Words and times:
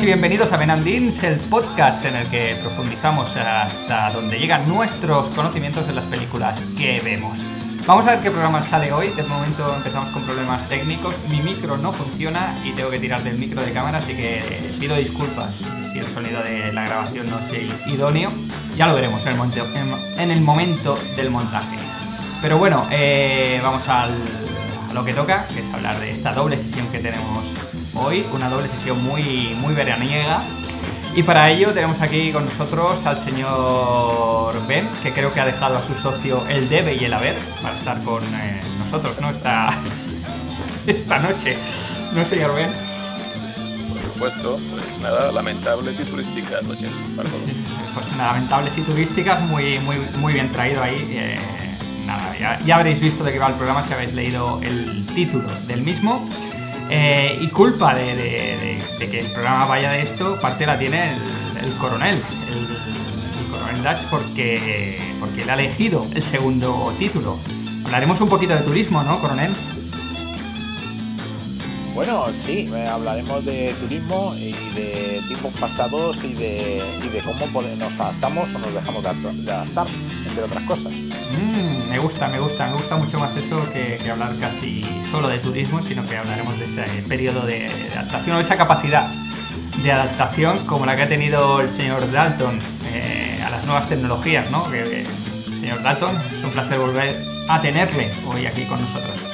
Y 0.00 0.06
bienvenidos 0.06 0.50
a 0.52 0.56
Benandins, 0.56 1.22
el 1.22 1.38
podcast 1.38 2.04
en 2.04 2.16
el 2.16 2.26
que 2.26 2.56
profundizamos 2.60 3.36
hasta 3.36 4.10
donde 4.10 4.38
llegan 4.38 4.66
nuestros 4.66 5.28
conocimientos 5.28 5.86
de 5.86 5.92
las 5.92 6.04
películas 6.06 6.58
que 6.76 7.00
vemos. 7.04 7.38
Vamos 7.86 8.06
a 8.06 8.12
ver 8.12 8.20
qué 8.20 8.30
programa 8.30 8.62
sale 8.62 8.92
hoy. 8.92 9.10
De 9.10 9.22
momento 9.22 9.72
empezamos 9.76 10.08
con 10.10 10.24
problemas 10.24 10.66
técnicos. 10.68 11.14
Mi 11.28 11.40
micro 11.40 11.76
no 11.76 11.92
funciona 11.92 12.58
y 12.64 12.72
tengo 12.72 12.90
que 12.90 12.98
tirar 12.98 13.22
del 13.22 13.38
micro 13.38 13.60
de 13.60 13.72
cámara, 13.72 13.98
así 13.98 14.14
que 14.14 14.42
pido 14.80 14.96
disculpas 14.96 15.54
si 15.92 15.98
el 15.98 16.06
sonido 16.06 16.42
de 16.42 16.72
la 16.72 16.84
grabación 16.84 17.30
no 17.30 17.38
es 17.38 17.86
idóneo. 17.86 18.32
Ya 18.76 18.88
lo 18.88 18.94
veremos 18.94 19.22
en 19.26 19.32
el 19.32 19.36
momento, 19.36 19.66
en 20.18 20.30
el 20.30 20.40
momento 20.40 20.98
del 21.16 21.30
montaje. 21.30 21.76
Pero 22.40 22.58
bueno, 22.58 22.88
eh, 22.90 23.60
vamos 23.62 23.82
a 23.86 24.08
lo 24.92 25.04
que 25.04 25.12
toca, 25.12 25.46
que 25.48 25.60
es 25.60 25.74
hablar 25.74 26.00
de 26.00 26.10
esta 26.10 26.32
doble 26.32 26.56
sesión 26.56 26.88
que 26.88 26.98
tenemos 26.98 27.44
hoy, 27.94 28.24
una 28.32 28.48
doble 28.48 28.68
sesión 28.68 29.02
muy, 29.02 29.56
muy 29.60 29.74
veraniega. 29.74 30.42
Y 31.14 31.22
para 31.22 31.50
ello 31.50 31.72
tenemos 31.72 32.00
aquí 32.00 32.32
con 32.32 32.46
nosotros 32.46 33.04
al 33.04 33.18
señor 33.18 34.66
Ben, 34.66 34.88
que 35.02 35.12
creo 35.12 35.32
que 35.32 35.40
ha 35.40 35.44
dejado 35.44 35.76
a 35.76 35.82
su 35.82 35.94
socio 35.94 36.42
el 36.48 36.68
debe 36.70 36.94
y 36.94 37.04
el 37.04 37.12
haber 37.12 37.36
para 37.60 37.76
estar 37.76 38.02
con 38.02 38.22
eh, 38.22 38.60
nosotros, 38.78 39.20
¿no? 39.20 39.30
Esta, 39.30 39.74
esta 40.86 41.18
noche. 41.18 41.58
¿No, 42.14 42.24
señor 42.24 42.54
Ben? 42.54 42.70
Por 43.92 44.00
supuesto, 44.00 44.58
pues 44.70 44.98
nada, 45.00 45.30
lamentables 45.32 46.00
y 46.00 46.04
turísticas 46.04 46.62
noches 46.62 46.90
para 47.14 47.28
todos. 47.28 47.42
Pues 47.94 48.16
nada, 48.16 48.32
lamentables 48.32 48.78
y 48.78 48.80
turísticas, 48.80 49.42
muy, 49.42 49.78
muy, 49.80 49.98
muy 50.16 50.32
bien 50.32 50.50
traído 50.50 50.82
ahí. 50.82 51.10
Eh, 51.12 51.38
nada, 52.06 52.34
ya, 52.38 52.58
ya 52.64 52.76
habréis 52.76 53.00
visto 53.00 53.22
de 53.22 53.32
qué 53.32 53.38
va 53.38 53.48
el 53.48 53.54
programa 53.54 53.86
si 53.86 53.92
habéis 53.92 54.14
leído 54.14 54.60
el 54.62 55.04
título 55.14 55.46
del 55.66 55.82
mismo. 55.82 56.24
Eh, 56.94 57.38
y 57.40 57.48
culpa 57.48 57.94
de, 57.94 58.78
que 58.98 59.20
el 59.20 59.26
programa 59.28 59.64
vaya 59.64 59.92
de 59.92 60.02
esto, 60.02 60.38
parte 60.42 60.66
la 60.66 60.78
tiene 60.78 61.12
el, 61.64 61.72
coronel, 61.78 62.20
el, 62.50 63.50
coronel 63.50 63.82
Dutch, 63.82 64.10
porque, 64.10 64.98
porque 65.18 65.42
él 65.42 65.48
ha 65.48 65.54
elegido 65.54 66.06
el 66.14 66.22
segundo 66.22 66.94
título. 66.98 67.38
Hablaremos 67.86 68.20
un 68.20 68.28
poquito 68.28 68.52
de 68.54 68.60
turismo, 68.60 69.02
¿no, 69.04 69.22
coronel? 69.22 69.52
Bueno, 71.94 72.24
sí, 72.46 72.70
eh, 72.74 72.86
hablaremos 72.88 73.44
de 73.44 73.74
turismo 73.80 74.34
y 74.36 74.52
de 74.74 75.20
tiempos 75.28 75.52
pasados 75.60 76.16
y 76.24 76.32
de, 76.32 76.82
cómo 77.22 77.62
nos 77.62 77.92
adaptamos 78.00 78.48
o 78.54 78.58
nos 78.58 78.74
dejamos 78.74 79.02
de 79.02 79.52
adaptar, 79.52 79.86
entre 80.26 80.44
otras 80.44 80.62
cosas. 80.64 80.90
Mm, 80.90 81.90
me 81.90 81.98
gusta, 81.98 82.28
me 82.28 82.40
gusta, 82.40 82.68
me 82.68 82.76
gusta 82.76 82.96
mucho 82.96 83.18
más 83.18 83.36
eso 83.36 83.60
que, 83.72 84.10
hablar 84.10 84.32
casi 84.40 84.84
solo 85.10 85.28
de 85.28 85.38
turismo, 85.38 85.82
sino 85.82 86.02
que 86.06 86.16
hablaremos 86.16 86.58
de 86.58 86.64
ese 86.64 86.82
periodo 87.08 87.42
de, 87.42 87.66
adaptación 87.94 88.36
o 88.36 88.40
esa 88.40 88.56
capacidad 88.56 89.10
de 89.82 89.92
adaptación 89.92 90.64
como 90.66 90.86
la 90.86 90.96
que 90.96 91.02
ha 91.02 91.08
tenido 91.08 91.60
el 91.60 91.70
señor 91.70 92.10
Dalton 92.10 92.58
eh, 92.86 93.38
a 93.44 93.50
las 93.50 93.64
nuevas 93.66 93.88
tecnologías, 93.88 94.50
¿no? 94.50 94.64
señor 95.60 95.82
Dalton, 95.82 96.16
es 96.38 96.42
un 96.42 96.50
placer 96.52 96.78
volver 96.78 97.24
a 97.48 97.60
tenerle 97.60 98.10
hoy 98.26 98.46
aquí 98.46 98.64
con 98.64 98.80
nosotros. 98.80 99.31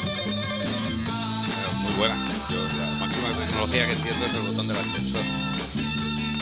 Tecnología 3.69 3.87
que 3.87 3.93
entiendo 3.93 4.27
es 4.27 4.35
el 4.35 4.41
botón 4.41 4.69
del 4.69 4.77
ascensor. 4.77 5.23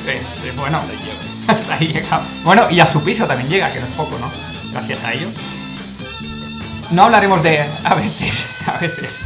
Pues 0.04 0.44
eh, 0.44 0.52
bueno, 0.56 0.80
hasta 1.48 1.74
ahí 1.74 1.88
llega. 1.88 2.22
Bueno, 2.44 2.70
y 2.70 2.80
a 2.80 2.86
su 2.86 3.02
piso 3.02 3.26
también 3.26 3.48
llega, 3.48 3.72
que 3.72 3.80
no 3.80 3.86
es 3.86 3.92
poco, 3.92 4.18
¿no? 4.18 4.30
gracias 4.72 5.04
a 5.04 5.12
ello. 5.12 5.28
No 6.90 7.04
hablaremos 7.04 7.42
de. 7.42 7.62
A 7.84 7.94
veces, 7.94 8.44
a 8.66 8.78
veces. 8.78 9.18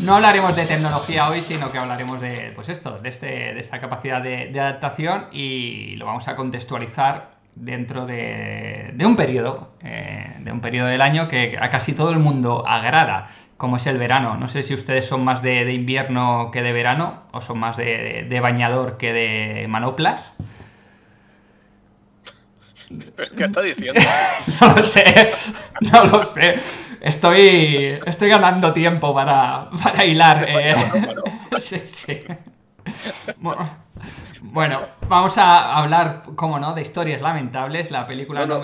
No 0.00 0.16
hablaremos 0.16 0.56
de 0.56 0.66
tecnología 0.66 1.28
hoy, 1.28 1.42
sino 1.42 1.70
que 1.70 1.78
hablaremos 1.78 2.20
de, 2.20 2.52
pues 2.56 2.68
esto, 2.68 2.98
de, 2.98 3.08
este, 3.08 3.26
de 3.26 3.60
esta 3.60 3.80
capacidad 3.80 4.20
de, 4.20 4.48
adaptación 4.58 5.28
y 5.30 5.94
lo 5.96 6.06
vamos 6.06 6.26
a 6.26 6.34
contextualizar 6.34 7.31
dentro 7.54 8.06
de, 8.06 8.94
un 9.04 9.16
periodo, 9.16 9.72
eh, 9.82 10.36
de 10.40 10.52
un 10.52 10.60
periodo 10.60 10.88
del 10.88 11.02
año 11.02 11.28
que 11.28 11.56
a 11.60 11.70
casi 11.70 11.92
todo 11.92 12.10
el 12.10 12.18
mundo 12.18 12.66
agrada, 12.66 13.28
como 13.56 13.76
es 13.76 13.86
el 13.86 13.98
verano. 13.98 14.36
No 14.36 14.48
sé 14.48 14.62
si 14.62 14.74
ustedes 14.74 15.06
son 15.06 15.24
más 15.24 15.42
de, 15.42 15.72
invierno 15.72 16.50
que 16.52 16.62
de 16.62 16.72
verano 16.72 17.22
o 17.32 17.40
son 17.40 17.58
más 17.58 17.76
de, 17.76 18.38
bañador 18.42 18.96
que 18.96 19.12
de 19.12 19.68
manoplas. 19.68 20.36
¿Qué 23.36 23.44
está 23.44 23.62
diciendo? 23.62 24.00
no 24.60 24.74
lo 24.74 24.86
sé, 24.86 25.04
no 25.92 26.04
lo 26.04 26.24
sé. 26.24 26.58
Estoy, 27.00 27.98
estoy 28.06 28.28
ganando 28.28 28.72
tiempo 28.72 29.14
para, 29.14 29.70
para 29.82 30.04
hilar. 30.04 30.44
Eh. 30.48 30.74
sí, 31.58 31.82
sí. 31.86 32.22
Bueno, 34.42 34.80
vamos 35.08 35.38
a 35.38 35.76
hablar, 35.78 36.24
como 36.34 36.58
no, 36.58 36.74
de 36.74 36.82
historias 36.82 37.22
lamentables. 37.22 37.90
La 37.90 38.06
película 38.06 38.44
no, 38.44 38.60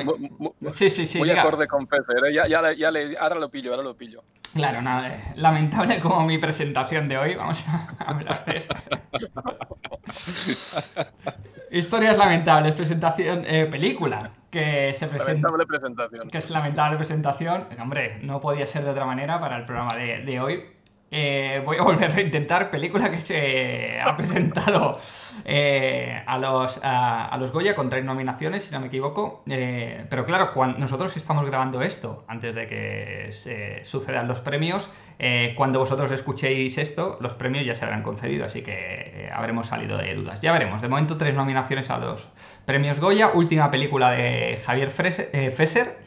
Sí, 0.70 0.90
sí, 0.90 1.06
sí. 1.06 1.18
Muy 1.18 1.30
acorde 1.30 1.66
con 1.68 1.86
Pepe. 1.86 2.12
¿eh? 2.26 2.32
Ya, 2.32 2.46
ya, 2.46 2.72
ya 2.72 2.90
ahora 3.20 3.36
lo 3.36 3.48
pillo, 3.48 3.70
ahora 3.70 3.82
lo 3.82 3.96
pillo. 3.96 4.24
Claro, 4.54 4.82
nada, 4.82 5.08
eh, 5.08 5.32
lamentable 5.36 6.00
como 6.00 6.24
mi 6.26 6.38
presentación 6.38 7.08
de 7.08 7.18
hoy. 7.18 7.34
Vamos 7.34 7.64
a 7.68 7.88
hablar 8.06 8.44
de 8.44 8.58
esto. 8.58 8.74
Historias 11.70 12.16
lamentables, 12.16 12.74
presentación, 12.74 13.44
eh, 13.46 13.66
película 13.70 14.30
que 14.50 14.94
se 14.94 15.06
presenta. 15.06 15.48
Lamentable 15.48 15.66
presentación. 15.66 16.30
Que 16.30 16.38
es 16.38 16.50
lamentable 16.50 16.96
presentación. 16.96 17.66
Hombre, 17.80 18.18
no 18.22 18.40
podía 18.40 18.66
ser 18.66 18.84
de 18.84 18.90
otra 18.90 19.04
manera 19.04 19.38
para 19.38 19.58
el 19.58 19.64
programa 19.64 19.94
de, 19.94 20.22
de 20.22 20.40
hoy. 20.40 20.64
Eh, 21.10 21.62
voy 21.64 21.78
a 21.78 21.82
volver 21.82 22.12
a 22.12 22.20
intentar 22.20 22.70
película 22.70 23.10
que 23.10 23.18
se 23.18 23.98
ha 23.98 24.14
presentado 24.14 25.00
eh, 25.44 26.22
a, 26.26 26.36
los, 26.38 26.78
a, 26.82 27.34
los 27.40 27.50
Goya 27.50 27.74
con 27.74 27.88
tres 27.88 28.04
nominaciones, 28.04 28.64
si 28.64 28.72
no 28.72 28.80
me 28.80 28.88
equivoco. 28.88 29.42
Eh, 29.48 30.04
pero 30.10 30.26
claro, 30.26 30.52
cuando 30.52 30.78
nosotros 30.78 31.16
estamos 31.16 31.46
grabando 31.46 31.80
esto 31.80 32.24
antes 32.28 32.54
de 32.54 32.66
que 32.66 33.82
sucedan 33.84 34.28
los 34.28 34.40
premios. 34.40 34.88
cuando 35.56 35.78
vosotros 35.78 36.10
escuchéis 36.10 36.76
esto, 36.76 37.16
los 37.20 37.34
premios 37.34 37.64
ya 37.64 37.74
se 37.74 37.84
habrán 37.84 38.02
concedido, 38.02 38.44
así 38.44 38.62
que 38.62 39.30
habremos 39.34 39.68
salido 39.68 39.96
de 39.96 40.14
dudas. 40.14 40.42
Ya 40.42 40.52
veremos. 40.52 40.82
De 40.82 40.88
momento, 40.88 41.16
tres 41.16 41.34
nominaciones 41.34 41.88
a 41.90 41.98
los 41.98 42.28
premios 42.66 43.00
Goya. 43.00 43.30
Última 43.34 43.70
película 43.70 44.10
de 44.10 44.60
Javier 44.64 44.90
Fesser. 44.90 45.98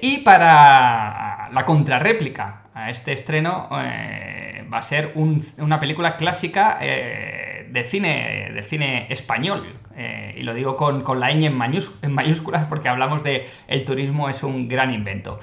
y 0.00 0.18
para 0.22 1.50
la 1.52 1.62
contrarréplica 1.66 2.67
a 2.78 2.90
este 2.90 3.12
estreno 3.12 3.68
eh, 3.72 4.64
va 4.72 4.78
a 4.78 4.82
ser 4.82 5.12
una 5.16 5.80
película 5.80 6.16
clásica 6.16 6.78
eh, 6.80 7.66
de, 7.70 7.82
cine, 7.84 8.52
de 8.54 8.62
cine 8.62 9.06
español. 9.10 9.66
Eh, 9.96 10.36
y 10.38 10.42
lo 10.42 10.54
digo 10.54 10.76
con, 10.76 11.02
la 11.18 11.30
ñ 11.32 11.46
en, 11.46 12.12
mayúsculas 12.12 12.68
porque 12.68 12.88
hablamos 12.88 13.24
de 13.24 13.48
el 13.66 13.84
turismo 13.84 14.28
es 14.28 14.44
un 14.44 14.68
gran 14.68 14.94
invento. 14.94 15.40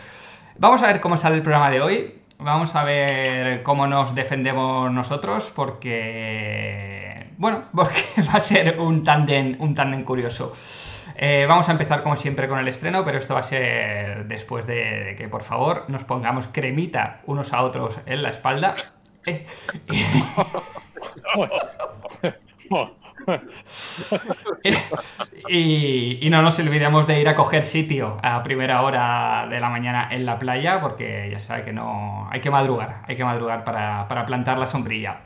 Vamos 0.58 0.82
a 0.82 0.88
ver 0.88 1.02
cómo 1.02 1.18
sale 1.18 1.36
el 1.36 1.42
programa 1.42 1.70
de 1.70 1.82
hoy. 1.82 2.22
Vamos 2.38 2.74
a 2.74 2.86
ver 2.86 3.64
cómo 3.64 3.86
nos 3.86 4.16
defendemos 4.16 4.90
nosotros 4.94 5.52
porque... 5.54 7.28
Bueno, 7.38 7.66
porque 7.76 8.02
va 8.30 8.36
a 8.36 8.40
ser 8.40 8.80
un 8.80 9.04
tándem 9.04 9.58
un 9.60 9.76
tándem 9.76 10.06
curioso. 10.06 10.54
Eh, 11.18 11.46
vamos 11.48 11.70
a 11.70 11.72
empezar 11.72 12.04
como 12.04 12.18
siempre 12.18 12.48
con 12.48 12.60
el 12.60 12.68
estreno, 12.68 13.04
pero 13.06 13.18
esto 13.18 13.34
va 13.34 13.40
a 13.40 13.44
ser 13.44 14.28
después 14.28 14.68
de, 14.68 15.16
que 15.18 15.30
por 15.30 15.44
favor 15.44 15.86
nos 15.88 16.04
pongamos 16.04 16.48
cremita 16.48 17.22
unos 17.26 17.54
a 17.54 17.64
otros 17.64 17.98
en 18.06 18.22
la 18.22 18.30
espalda. 18.30 18.74
y, 25.50 26.28
no 26.30 26.42
nos 26.42 26.60
olvidemos 26.60 27.08
de 27.08 27.22
ir 27.22 27.30
a 27.30 27.36
coger 27.36 27.64
sitio 27.64 28.18
a 28.22 28.44
primera 28.44 28.82
hora 28.82 29.48
de 29.50 29.60
la 29.60 29.70
mañana 29.70 30.10
en 30.12 30.26
la 30.26 30.38
playa, 30.38 30.82
porque 30.82 31.30
ya 31.32 31.40
sabe 31.40 31.64
que 31.64 31.74
no 31.74 32.28
hay 32.30 32.42
que 32.42 32.52
madrugar, 32.52 33.02
hay 33.08 33.16
que 33.16 33.24
madrugar 33.24 33.64
para, 33.64 34.08
para 34.08 34.26
plantar 34.26 34.58
la 34.58 34.68
sombrilla. 34.68 35.22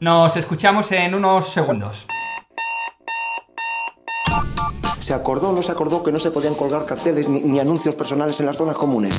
Nos 0.00 0.36
escuchamos 0.36 0.90
en 0.92 1.14
unos 1.14 1.48
segundos. 1.48 2.06
¿Se 5.12 5.16
acordó 5.16 5.50
o 5.50 5.52
no 5.52 5.62
se 5.62 5.70
acordó 5.70 6.02
que 6.02 6.10
no 6.10 6.16
se 6.16 6.30
podían 6.30 6.54
colgar 6.54 6.86
carteles 6.86 7.28
ni, 7.28 7.60
anuncios 7.60 7.94
personales 7.94 8.40
en 8.40 8.46
las 8.46 8.56
zonas 8.56 8.76
comunes? 8.76 9.12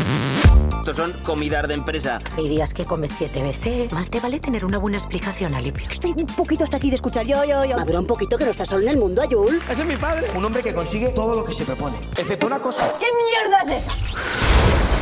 Estos 0.80 0.98
son 0.98 1.14
comidas 1.22 1.68
de 1.68 1.76
empresa. 1.76 2.20
Dirías 2.36 2.74
que 2.74 2.84
comes 2.84 3.12
siete 3.12 3.44
veces. 3.44 3.94
Más 3.94 4.10
te 4.10 4.20
vale 4.20 4.40
tener 4.40 4.66
una 4.66 4.80
buena 4.80 4.98
explicación, 4.98 5.54
Ali. 5.54 5.72
Estoy 5.92 6.16
un 6.18 6.26
poquito 6.26 6.64
hasta 6.64 6.78
aquí 6.78 6.90
de 6.90 6.96
escuchar 6.96 7.28
yo, 7.28 7.46
yo, 7.46 7.64
yo. 7.66 7.78
Madura 7.78 8.00
un 8.00 8.08
poquito 8.08 8.40
que 8.40 8.46
no 8.46 8.50
estás 8.50 8.70
solo 8.70 8.82
en 8.82 8.90
el 8.90 8.98
mundo, 8.98 9.22
Ayul. 9.22 9.62
Ese 9.70 9.84
es 9.84 9.88
mi 9.88 9.96
padre. 9.96 10.26
Un 10.36 10.44
hombre 10.44 10.64
que 10.64 10.74
consigue 10.74 11.10
todo 11.10 11.36
lo 11.36 11.46
que 11.46 11.54
se 11.54 11.64
propone. 11.64 11.96
Excepto 12.18 12.48
una 12.48 12.58
cosa. 12.60 12.96
¿Qué 13.00 13.06
mierda 13.06 13.62
es 13.62 13.84
esa? 13.84 14.93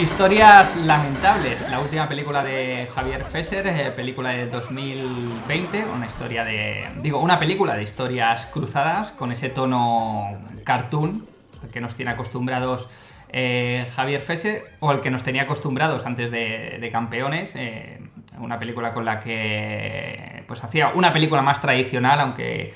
Historias 0.00 0.74
lamentables, 0.86 1.68
la 1.70 1.78
última 1.78 2.08
película 2.08 2.42
de 2.42 2.88
Javier 2.94 3.24
Fesser, 3.24 3.66
eh, 3.66 3.92
película 3.94 4.30
de 4.30 4.46
2020, 4.46 5.84
una 5.84 6.06
historia 6.06 6.44
de, 6.44 6.88
digo, 7.02 7.20
una 7.20 7.38
película 7.38 7.76
de 7.76 7.82
historias 7.82 8.46
cruzadas 8.46 9.12
con 9.12 9.32
ese 9.32 9.50
tono 9.50 10.30
cartoon 10.64 11.24
que 11.72 11.80
nos 11.80 11.94
tiene 11.94 12.12
acostumbrados 12.12 12.88
eh, 13.28 13.86
Javier 13.94 14.22
Fesser 14.22 14.62
o 14.80 14.92
el 14.92 15.00
que 15.00 15.10
nos 15.10 15.22
tenía 15.22 15.42
acostumbrados 15.42 16.04
antes 16.04 16.30
de, 16.30 16.88
Campeones, 16.90 17.52
eh, 17.54 18.00
una 18.38 18.58
película 18.58 18.92
con 18.92 19.04
la 19.04 19.20
que 19.20 20.42
pues 20.48 20.64
hacía 20.64 20.92
una 20.94 21.12
película 21.12 21.42
más 21.42 21.60
tradicional, 21.60 22.18
aunque, 22.20 22.72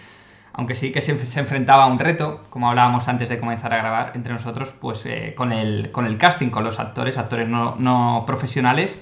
aunque 0.56 0.74
sí 0.74 0.90
que 0.90 1.02
se, 1.02 1.12
enfrentaba 1.38 1.84
a 1.84 1.86
un 1.86 1.98
reto, 1.98 2.44
como 2.48 2.68
hablábamos 2.68 3.08
antes 3.08 3.28
de 3.28 3.38
comenzar 3.38 3.74
a 3.74 3.78
grabar 3.78 4.12
entre 4.14 4.32
nosotros, 4.32 4.72
pues 4.80 5.04
eh, 5.04 5.34
con, 5.36 5.52
el, 5.52 5.90
casting, 6.18 6.48
con 6.48 6.64
los 6.64 6.80
actores, 6.80 7.18
actores 7.18 7.46
no, 7.46 8.24
profesionales. 8.26 8.98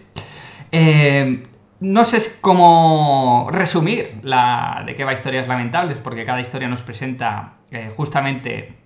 Eh, 0.73 1.45
no 1.81 2.05
sé 2.05 2.21
cómo 2.41 3.49
resumir 3.53 4.19
la, 4.23 4.83
de 4.85 4.97
qué 4.97 5.05
va 5.05 5.13
Historias 5.13 5.47
Lamentables, 5.47 5.99
porque 5.99 6.25
cada 6.25 6.41
historia 6.41 6.67
nos 6.67 6.83
presenta 6.83 7.53
eh, 7.71 7.93
justamente 7.97 8.79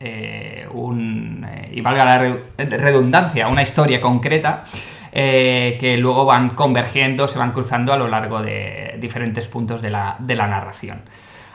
un, 0.72 1.46
y 1.70 1.80
valga 1.80 2.04
la 2.04 2.18
re- 2.18 2.42
redundancia, 2.58 3.48
una 3.48 3.62
historia 3.62 4.00
concreta 4.00 4.64
que 5.10 5.96
luego 5.98 6.26
van 6.26 6.50
convergiendo, 6.50 7.28
se 7.28 7.38
van 7.38 7.52
cruzando 7.52 7.92
a 7.92 7.96
lo 7.96 8.08
largo 8.08 8.42
de 8.42 8.96
diferentes 9.00 9.48
puntos 9.48 9.80
de 9.80 9.90
la 9.90 10.16
narración. 10.18 11.02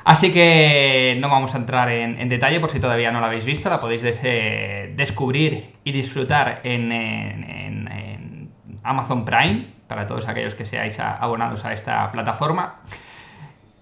Así 0.06 0.32
que 0.32 1.18
no 1.22 1.30
vamos 1.30 1.54
a 1.56 1.58
entrar 1.58 1.90
en, 1.90 2.28
detalle 2.28 2.60
por 2.60 2.70
si 2.72 2.80
todavía 2.80 3.12
no 3.12 3.22
la 3.22 3.28
habéis 3.28 3.46
visto, 3.46 3.70
la 3.70 3.80
podéis 3.80 4.02
eh, 4.04 4.94
descubrir 4.98 5.76
y 5.84 5.92
disfrutar 5.92 6.60
en, 6.64 6.92
en- 6.92 8.50
Amazon 8.84 9.24
Prime, 9.24 9.68
para 9.88 10.06
todos 10.06 10.28
aquellos 10.28 10.56
que 10.56 10.66
seáis 10.66 11.00
abonados 11.00 11.64
a 11.64 11.72
esta 11.72 12.12
plataforma. 12.12 12.82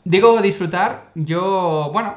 Digo 0.03 0.41
disfrutar, 0.43 1.05
yo, 1.15 1.89
bueno, 1.91 2.15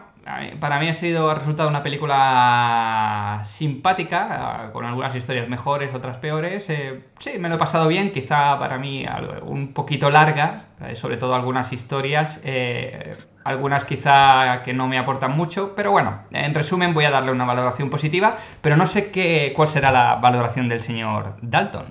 para 0.59 0.81
mí 0.81 0.88
ha 0.88 0.94
sido, 0.94 1.31
ha 1.31 1.35
resultado 1.35 1.69
una 1.69 1.82
película 1.82 3.43
simpática, 3.44 4.67
eh, 4.69 4.73
con 4.73 4.85
algunas 4.87 5.15
historias 5.15 5.49
mejores, 5.49 5.94
otras 5.94 6.17
peores. 6.19 6.69
eh, 6.71 7.05
sí, 7.19 7.38
me 7.38 7.49
lo 7.49 7.56
he 7.56 7.59
pasado 7.59 7.88
bien, 7.88 8.11
quizá 8.12 8.59
para 8.59 8.79
mí 8.79 9.05
un 9.43 9.75
poquito 9.75 10.09
larga, 10.11 10.69
eh, 10.81 10.97
sobre 10.97 11.19
todo 11.19 11.35
algunas 11.35 11.73
historias, 11.73 12.41
eh, 12.43 13.17
algunas 13.44 13.85
quizá 13.85 14.62
que 14.65 14.73
no 14.73 14.88
me 14.88 14.97
aportan 14.99 15.37
mucho, 15.37 15.75
pero 15.76 15.91
bueno, 15.91 16.23
en 16.31 16.55
resumen 16.55 16.94
voy 16.94 17.05
a 17.05 17.11
darle 17.11 17.31
una 17.31 17.44
valoración 17.44 17.91
positiva, 17.91 18.37
pero 18.62 18.77
no 18.77 18.87
sé 18.87 19.11
qué, 19.11 19.53
cuál 19.55 19.69
será 19.69 19.93
la 19.93 20.17
valoración 20.17 20.70
del 20.70 20.82
señor 20.82 21.37
Dalton. 21.43 21.85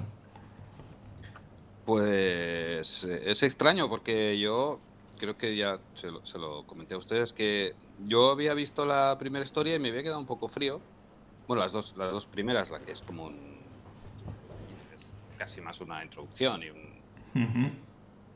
Pues 1.85 3.03
es 3.03 3.43
extraño 3.43 3.89
porque 3.89 4.39
yo 4.39 4.79
creo 5.19 5.37
que 5.37 5.55
ya 5.55 5.77
se 5.93 6.37
lo 6.39 6.63
comenté 6.65 6.95
a 6.95 6.97
ustedes 6.97 7.33
que 7.33 7.75
yo 8.07 8.31
había 8.31 8.53
visto 8.53 8.85
la 8.85 9.17
primera 9.19 9.43
historia 9.45 9.75
y 9.75 9.79
me 9.79 9.89
había 9.89 10.03
quedado 10.03 10.19
un 10.19 10.25
poco 10.27 10.47
frío. 10.49 10.83
Bueno, 11.47 11.63
las 11.63 11.71
dos, 11.71 11.95
las 11.95 12.11
dos 12.11 12.27
primeras, 12.27 12.69
la 12.71 12.81
que 12.81 12.91
es 12.91 13.01
como 13.01 13.25
un... 13.25 13.83
es 14.91 15.13
casi 15.37 15.61
más 15.61 15.81
una 15.81 16.03
introducción 16.03 16.63
y, 16.63 16.69
un- 16.69 17.03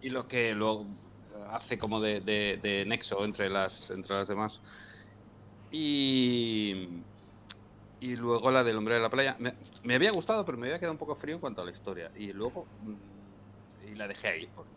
y 0.02 0.10
lo 0.10 0.28
que 0.28 0.54
luego 0.54 0.88
hace 1.50 1.78
como 1.78 2.00
de, 2.02 2.22
de- 2.22 2.60
de 2.62 2.86
nexo 2.86 3.24
entre 3.26 3.50
las, 3.50 3.90
entre 3.90 4.16
las 4.16 4.28
demás. 4.28 4.62
Y, 5.70 7.06
y 8.00 8.16
luego 8.16 8.52
la 8.52 8.64
del 8.64 8.78
hombre 8.78 8.96
de 8.96 9.02
la 9.02 9.10
playa. 9.10 9.36
Me, 9.40 9.58
me 9.84 9.96
había 9.96 10.12
gustado, 10.12 10.46
pero 10.46 10.58
me 10.58 10.68
había 10.68 10.80
quedado 10.80 10.94
un 10.94 10.98
poco 11.00 11.16
frío 11.16 11.36
en 11.36 11.42
cuanto 11.42 11.62
a 11.62 11.66
la 11.66 11.72
historia. 11.72 12.12
Y 12.16 12.32
luego. 12.34 12.70
mm, 12.78 13.38
Y 13.82 13.96
la 13.96 14.08
dejé 14.08 14.28
ahí. 14.30 14.48
por- 14.48 14.68
por- 14.68 14.77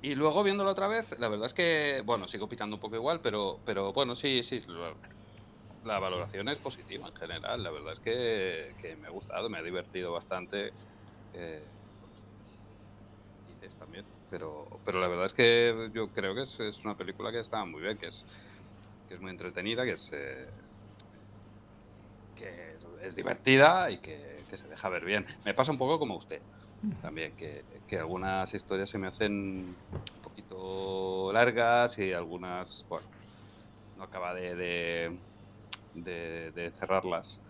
Y 0.00 0.14
luego 0.14 0.44
viéndolo 0.44 0.70
otra 0.70 0.86
vez, 0.88 1.18
la 1.18 1.28
verdad 1.28 1.46
es 1.46 1.54
que. 1.54 2.02
Bueno, 2.04 2.28
sigo 2.28 2.48
pitando 2.48 2.76
un 2.76 2.80
poco 2.80 2.96
igual, 2.96 3.20
pero, 3.20 3.60
pero 3.64 3.92
bueno, 3.92 4.14
sí, 4.14 4.42
sí. 4.42 4.62
La, 5.82 5.98
valoración 5.98 6.48
es 6.48 6.58
positiva 6.58 7.08
en 7.08 7.14
general. 7.14 7.62
La 7.62 7.70
verdad 7.70 7.92
es 7.92 8.00
que, 8.00 8.74
que 8.80 8.96
me 8.96 9.08
ha 9.08 9.10
gustado, 9.10 9.48
me 9.48 9.58
ha 9.58 9.62
divertido 9.62 10.12
bastante. 10.12 10.72
eh, 11.32 11.68
también. 13.78 14.06
Pero, 14.30 14.68
pero 14.84 15.00
la 15.00 15.08
verdad 15.08 15.26
es 15.26 15.32
que 15.32 15.90
yo 15.92 16.12
creo 16.12 16.34
que 16.34 16.42
es, 16.42 16.60
es 16.60 16.84
una 16.84 16.96
película 16.96 17.32
que 17.32 17.40
está 17.40 17.64
muy 17.64 17.82
bien, 17.82 17.98
que 17.98 18.08
es, 18.08 18.24
que 19.06 19.14
es 19.14 19.20
muy 19.20 19.30
entretenida, 19.30 19.84
que 19.84 19.92
es, 19.92 20.08
eh, 20.12 20.50
que 22.34 22.76
es, 23.02 23.14
divertida 23.14 23.90
y 23.90 23.98
que, 23.98 24.44
que 24.48 24.56
se 24.56 24.68
deja 24.68 24.88
ver 24.88 25.04
bien. 25.04 25.26
Me 25.44 25.54
pasa 25.54 25.72
un 25.72 25.78
poco 25.78 25.98
como 25.98 26.16
usted 26.16 26.42
también, 27.00 27.34
que, 27.36 27.82
que 27.86 27.98
algunas 27.98 28.52
historias 28.54 28.90
se 28.90 28.98
me 28.98 29.08
hacen 29.08 29.32
un 30.14 30.20
poquito 30.22 31.32
largas 31.32 31.98
y 31.98 32.12
algunas, 32.12 32.84
bueno, 32.88 33.08
no 33.94 34.04
acaba 34.04 34.34
de, 34.34 34.56
de, 34.56 36.52
de- 36.52 36.72
cerrarlas. 36.72 37.42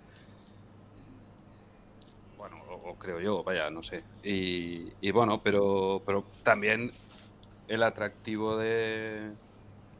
Bueno, 2.36 2.56
o, 2.68 2.90
o 2.92 2.98
creo 2.98 3.20
yo, 3.20 3.42
vaya, 3.44 3.70
no 3.70 3.82
sé. 3.82 4.06
Y, 4.22 4.94
y 5.06 5.10
bueno, 5.10 5.42
pero, 5.42 6.02
pero 6.06 6.30
también 6.44 6.92
el 7.66 7.82
atractivo 7.82 8.56
de, 8.58 9.38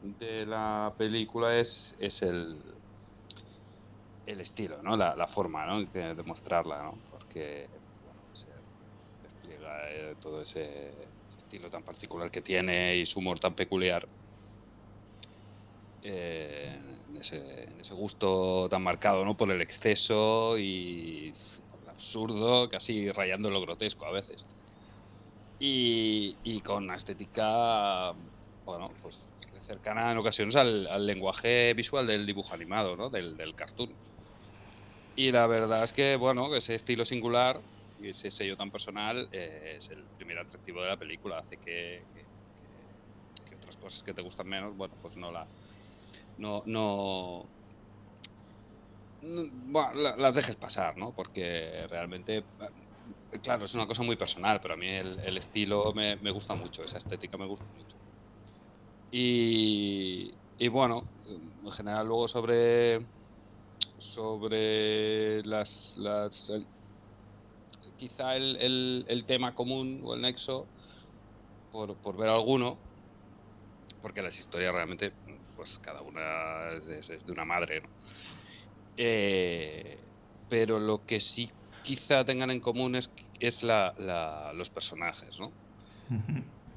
de 0.01 0.47
la 0.47 0.95
película 0.99 1.59
es, 1.59 1.95
es 1.99 2.23
el, 2.23 2.63
el 4.27 4.41
estilo, 4.41 4.83
¿no? 4.83 4.97
La, 4.97 5.17
la 5.17 5.27
forma, 5.27 5.67
¿no? 5.67 5.85
de 5.87 6.23
mostrarla, 6.25 6.83
¿no? 6.83 7.03
Porque 7.09 7.78
eh, 9.91 10.17
todo 10.21 10.43
ese, 10.43 11.13
estilo 11.37 11.71
tan 11.71 11.85
particular 11.85 12.31
que 12.31 12.43
tiene 12.43 12.97
y 12.99 13.07
su 13.07 13.21
humor 13.21 13.41
tan 13.41 13.55
peculiar. 13.55 14.09
eh, 16.03 16.79
en, 17.07 17.17
ese, 17.17 17.65
en 17.65 17.81
ese 17.81 17.95
gusto 17.95 18.69
tan 18.71 18.83
marcado, 18.83 19.25
¿no? 19.25 19.37
Por 19.37 19.51
el 19.51 19.61
exceso 19.63 20.59
y 20.59 21.37
el 21.83 21.89
absurdo, 21.89 22.69
casi 22.69 23.11
rayando 23.13 23.51
lo 23.51 23.61
grotesco 23.61 24.07
a 24.07 24.13
veces. 24.13 24.47
Y, 25.59 26.41
y 26.43 26.63
con 26.63 26.85
una 26.85 26.95
estética, 26.97 28.13
bueno, 28.65 28.97
pues 29.01 29.29
cercana 29.61 30.13
en 30.13 30.19
ocasiones 30.19 30.55
al, 30.57 30.87
al 30.87 31.07
lenguaje 31.07 31.75
visual 31.75 32.07
del 32.07 32.27
dibujo 32.27 32.55
animado, 32.55 32.97
¿no? 32.97 33.11
Del, 33.11 33.37
del 33.37 33.55
cartoon. 33.55 33.99
Y 35.15 35.33
la 35.33 35.47
verdad 35.47 35.85
es 35.85 35.93
que, 35.93 36.17
bueno, 36.17 36.55
ese 36.55 36.75
estilo 36.75 37.05
singular 37.05 37.63
ese 38.01 38.31
sello 38.31 38.57
tan 38.57 38.71
personal 38.71 39.29
eh, 39.33 39.75
es 39.77 39.91
el 39.91 40.09
primer 40.17 40.39
atractivo 40.39 40.83
de 40.83 40.89
la 40.89 40.97
película. 40.97 41.39
Hace 41.39 41.59
que, 41.59 42.09
otras 43.55 43.77
cosas 43.77 44.03
que 44.03 44.15
te 44.15 44.23
gustan 44.23 44.49
menos, 44.49 44.75
bueno, 44.77 44.97
pues 45.01 45.17
no 45.17 45.31
las. 45.33 45.55
No. 46.37 46.63
no 46.67 47.51
no- 49.21 49.45
bueno, 49.53 49.95
la- 50.01 50.17
las 50.17 50.35
dejes 50.35 50.57
pasar, 50.57 50.97
¿no? 50.97 51.13
Porque 51.15 51.87
realmente, 51.89 52.37
eh, 53.33 53.41
claro, 53.43 53.65
es 53.65 53.75
una 53.75 53.87
cosa 53.87 54.03
muy 54.03 54.17
personal, 54.17 54.61
pero 54.61 54.75
a 54.75 54.77
mí 54.77 54.89
el, 54.89 55.19
el 55.21 55.39
estilo 55.39 55.93
me, 55.95 56.17
me 56.17 56.31
gusta 56.31 56.55
mucho, 56.55 56.85
esa 56.85 56.99
estética 56.99 57.37
me 57.39 57.47
gusta 57.47 57.67
mucho. 57.73 57.99
Y, 59.11 60.39
y 60.59 60.69
bueno, 60.69 61.11
en 61.25 61.71
general 61.73 62.07
luego 62.07 62.29
sobre 62.29 63.09
sobre 63.99 65.43
las, 65.45 65.95
las 65.97 66.51
quizá 67.99 68.37
el, 68.37 68.57
el- 68.61 69.07
el 69.09 69.27
tema 69.27 69.55
común 69.55 70.01
o 70.05 70.15
el 70.15 70.23
nexo 70.23 70.73
por, 71.71 72.01
por 72.01 72.17
ver 72.19 72.29
alguno 72.29 72.85
porque 74.01 74.23
las 74.23 74.39
historias 74.39 74.73
realmente 74.75 75.17
pues 75.55 75.79
cada 75.79 76.03
una 76.03 76.71
es, 76.99 77.11
es 77.11 77.25
de 77.25 77.33
una 77.33 77.45
madre 77.45 77.81
¿no? 77.81 77.93
Eh, 78.97 80.13
pero 80.49 80.81
lo 80.81 81.05
que 81.05 81.21
sí 81.21 81.53
quizá 81.83 82.25
tengan 82.25 82.51
en 82.51 82.61
común 82.61 82.97
es, 82.97 83.13
es 83.39 83.63
la, 83.63 83.95
la- 83.99 84.53
los 84.55 84.71
personajes 84.71 85.39
¿no? 85.39 85.57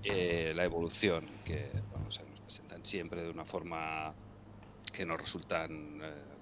Eh, 0.03 0.53
la 0.55 0.63
evolución, 0.63 1.41
que 1.43 1.83
bueno, 1.87 2.07
nos 2.27 2.41
presentan 2.41 2.83
siempre 2.85 3.21
de 3.21 3.29
una 3.29 3.45
forma 3.45 4.17
que 4.93 5.05
nos 5.05 5.21
resultan, 5.21 5.99
eh, 6.03 6.37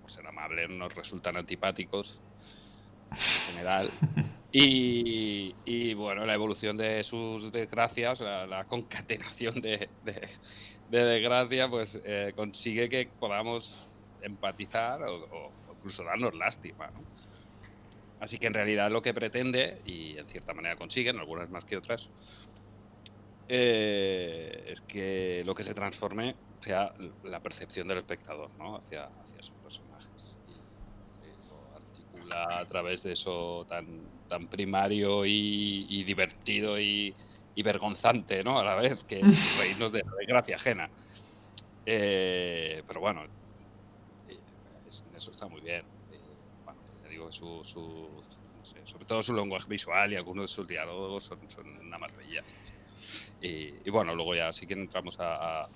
por 0.00 0.10
ser 0.10 0.26
amables, 0.26 0.68
nos 0.70 0.94
resultan 0.94 1.36
antipáticos 1.36 2.22
en 3.10 3.18
general. 3.46 3.90
Y, 4.50 5.54
y, 5.64 5.94
bueno, 5.94 6.24
la 6.24 6.34
evolución 6.34 6.76
de 6.76 7.04
sus 7.04 7.52
desgracias, 7.52 8.20
la, 8.20 8.46
la 8.46 8.64
concatenación 8.64 9.60
de, 9.60 9.90
de, 10.02 10.28
de 10.88 11.04
desgracia, 11.04 11.68
pues 11.68 12.00
eh, 12.04 12.32
consigue 12.34 12.88
que 12.88 13.10
podamos 13.18 13.88
empatizar 14.22 15.02
o, 15.02 15.24
o 15.24 15.52
incluso 15.74 16.02
darnos 16.02 16.34
lástima. 16.34 16.90
Así 18.20 18.38
que 18.38 18.48
en 18.48 18.54
realidad 18.54 18.90
lo 18.90 19.02
que 19.02 19.14
pretende, 19.14 19.80
y 19.84 20.16
en 20.18 20.26
cierta 20.26 20.54
manera 20.54 20.76
consiguen, 20.76 21.18
algunas 21.18 21.50
más 21.50 21.64
que 21.64 21.76
otras, 21.76 22.08
eh, 23.48 24.64
es 24.66 24.80
que 24.82 25.42
lo 25.46 25.54
que 25.54 25.64
se 25.64 25.72
transforme 25.74 26.36
sea 26.60 26.92
la 27.22 27.40
percepción 27.40 27.88
del 27.88 27.98
espectador 27.98 28.50
¿no? 28.58 28.76
hacia, 28.76 29.04
hacia 29.04 29.38
esos 29.38 29.56
personajes. 29.56 30.38
Y, 30.46 30.52
y 31.26 31.36
lo 31.48 31.78
a 32.32 32.66
través 32.66 33.02
de 33.02 33.12
eso 33.12 33.64
tan, 33.68 34.22
tan 34.26 34.48
primario 34.48 35.24
y, 35.26 35.86
y 35.88 36.04
divertido 36.04 36.80
y, 36.80 37.16
y 37.54 37.62
vergonzante 37.62 38.42
¿no? 38.44 38.58
a 38.58 38.64
la 38.64 38.74
vez, 38.76 39.04
que 39.04 39.22
es 39.22 39.42
reírnos 39.54 39.92
de 39.92 39.98
la 40.00 40.12
desgracia 40.20 40.56
ajena. 40.56 40.90
Eh, 41.84 42.82
pero 42.86 43.00
bueno, 43.00 43.26
eh, 44.26 44.42
es- 44.84 45.04
eso 45.14 45.30
está 45.30 45.48
muy 45.48 45.62
bien. 45.62 45.84
Eh, 46.10 46.52
bueno, 46.64 46.84
ya 47.02 47.08
digo, 47.08 47.30
su, 47.32 47.62
su- 47.64 48.24
sobre 48.84 49.06
todo 49.06 49.22
su 49.22 49.34
lenguaje 49.34 49.66
visual 49.70 50.12
y 50.12 50.16
algunos 50.16 50.44
de 50.50 50.54
sus 50.54 50.66
diálogos 50.66 51.24
son, 51.24 51.48
son 51.50 51.66
una 51.68 51.98
maravilla. 51.98 52.42
Y, 53.40 53.88
y, 53.88 53.90
bueno, 53.90 54.14
luego 54.14 54.34
ya 54.34 54.52
sí 54.52 54.66
que 54.66 54.74
entramos 54.74 55.18
a, 55.20 55.62
a, 55.64 55.68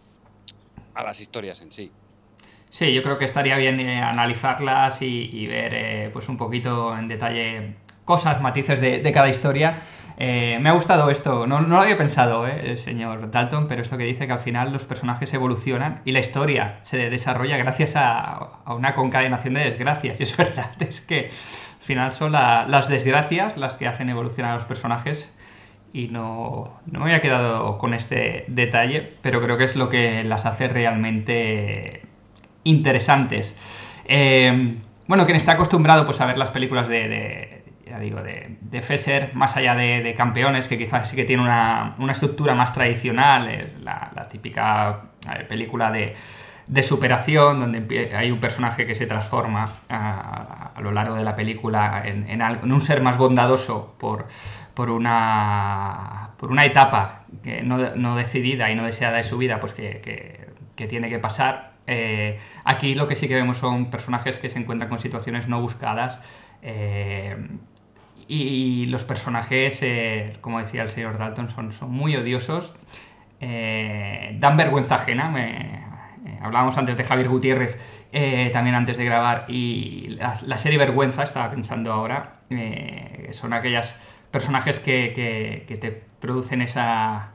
a 0.94 1.02
las 1.04 1.20
historias 1.20 1.60
en 1.60 1.70
sí. 1.70 1.94
Sí, 2.74 2.94
yo 2.94 3.02
creo 3.02 3.18
que 3.18 3.26
estaría 3.26 3.56
bien 3.58 3.80
eh, 3.80 4.00
analizarlas 4.00 5.02
y, 5.02 5.28
y 5.30 5.46
ver 5.46 5.74
eh, 5.74 6.10
pues 6.12 6.28
un 6.30 6.38
poquito 6.38 6.96
en 6.96 7.06
detalle 7.06 7.76
cosas, 8.06 8.40
matices 8.40 8.80
de, 8.80 9.00
de 9.00 9.12
cada 9.12 9.28
historia. 9.28 9.74
Eh, 10.16 10.58
me 10.60 10.70
ha 10.70 10.72
gustado 10.72 11.10
esto, 11.10 11.46
no, 11.46 11.60
no 11.60 11.68
lo 11.76 11.80
había 11.82 11.98
pensado, 11.98 12.46
el 12.46 12.78
señor 12.78 13.30
Dalton, 13.30 13.66
pero 13.68 13.82
esto 13.82 13.98
que 13.98 14.04
dice 14.04 14.26
que 14.26 14.32
al 14.32 14.38
final 14.38 14.72
los 14.72 14.86
personajes 14.86 15.32
evolucionan 15.34 16.00
y 16.04 16.12
la 16.12 16.20
historia 16.20 16.78
se 16.80 17.10
desarrolla 17.10 17.56
gracias 17.58 17.94
a, 17.96 18.32
a 18.64 18.74
una 18.74 18.94
concadenación 18.94 19.52
de 19.54 19.60
desgracias. 19.64 20.18
Y 20.20 20.22
es 20.24 20.36
verdad, 20.36 20.70
es 20.80 21.00
que 21.02 21.26
al 21.26 21.84
final 21.86 22.12
son 22.14 22.32
la, 22.32 22.64
las 22.66 22.88
desgracias 22.88 23.56
las 23.58 23.76
que 23.76 23.86
hacen 23.86 24.08
evolucionar 24.08 24.52
a 24.52 24.54
los 24.56 24.64
personajes 24.64 25.30
y 25.92 26.08
no, 26.08 26.80
no 26.86 27.00
me 27.00 27.04
había 27.06 27.20
quedado 27.20 27.76
con 27.78 27.92
este 27.94 28.44
detalle, 28.48 29.10
pero 29.22 29.42
creo 29.42 29.58
que 29.58 29.64
es 29.64 29.76
lo 29.76 29.88
que 29.90 30.24
las 30.24 30.46
hace 30.46 30.68
realmente 30.68 32.02
interesantes. 32.64 33.54
Eh, 34.04 34.76
bueno, 35.06 35.24
quien 35.26 35.36
está 35.36 35.52
acostumbrado 35.52 36.06
pues, 36.06 36.20
a 36.20 36.26
ver 36.26 36.38
las 36.38 36.50
películas 36.50 36.88
de, 36.88 37.62
ya 37.86 37.98
digo, 37.98 38.22
de, 38.22 38.56
de 38.60 38.82
Fesser, 38.82 39.34
más 39.34 39.56
allá 39.56 39.74
de, 39.74 40.02
de, 40.02 40.14
campeones, 40.14 40.68
que 40.68 40.78
quizás 40.78 41.08
sí 41.08 41.16
que 41.16 41.24
tiene 41.24 41.42
una, 41.42 41.94
una 41.98 42.12
estructura 42.12 42.54
más 42.54 42.72
tradicional, 42.72 43.48
eh, 43.48 43.74
la, 43.82 44.10
típica 44.30 45.02
película 45.48 45.90
de, 45.90 46.14
de, 46.66 46.82
superación, 46.82 47.60
donde 47.60 48.10
hay 48.16 48.30
un 48.30 48.40
personaje 48.40 48.86
que 48.86 48.94
se 48.94 49.06
transforma 49.06 49.70
a, 49.90 50.72
lo 50.80 50.92
largo 50.92 51.14
de 51.16 51.24
la 51.24 51.36
película 51.36 52.02
en, 52.04 52.28
en, 52.30 52.72
un 52.72 52.80
ser 52.80 53.02
más 53.02 53.18
bondadoso 53.18 53.94
por, 53.98 54.26
por, 54.74 54.88
una, 54.90 56.30
por 56.38 56.50
una 56.50 56.64
etapa 56.64 57.24
que 57.44 57.62
no, 57.62 57.76
no, 57.96 58.16
decidida 58.16 58.70
y 58.70 58.74
no 58.74 58.84
deseada 58.84 59.18
de 59.18 59.24
su 59.24 59.36
vida, 59.36 59.60
pues 59.60 59.74
que, 59.74 60.00
que 60.74 60.86
tiene 60.86 61.10
que 61.10 61.18
pasar. 61.18 61.71
Eh, 61.86 62.38
aquí 62.64 62.94
lo 62.94 63.08
que 63.08 63.16
sí 63.16 63.28
que 63.28 63.34
vemos 63.34 63.58
son 63.58 63.90
personajes 63.90 64.38
que 64.38 64.48
se 64.48 64.58
encuentran 64.58 64.88
con 64.88 64.98
situaciones 64.98 65.48
no 65.48 65.60
buscadas. 65.60 66.20
Eh, 66.62 67.36
y 68.28 68.86
los 68.86 69.04
personajes, 69.04 69.80
eh, 69.82 70.36
como 70.40 70.60
decía 70.60 70.82
el 70.82 70.90
señor 70.90 71.18
Dalton, 71.18 71.50
son, 71.50 71.72
son 71.72 71.90
muy 71.90 72.16
odiosos. 72.16 72.74
Dan 73.40 74.56
vergüenza 74.56 74.94
ajena. 74.94 75.28
Me, 75.28 75.84
hablábamos 76.40 76.78
antes 76.78 76.96
de 76.96 77.04
Javier 77.04 77.28
Gutiérrez, 77.28 77.76
también 78.52 78.76
antes 78.76 78.96
de 78.96 79.04
grabar. 79.04 79.46
Y 79.48 80.10
la, 80.10 80.34
la 80.46 80.58
serie 80.58 80.78
Vergüenza, 80.78 81.24
estaba 81.24 81.50
pensando 81.50 81.92
ahora, 81.92 82.34
son 83.32 83.52
aquellos 83.52 83.94
personajes 84.30 84.78
que, 84.78 85.12
que, 85.14 85.64
que, 85.66 85.76
te 85.76 86.02
producen 86.20 86.62
esa, 86.62 87.32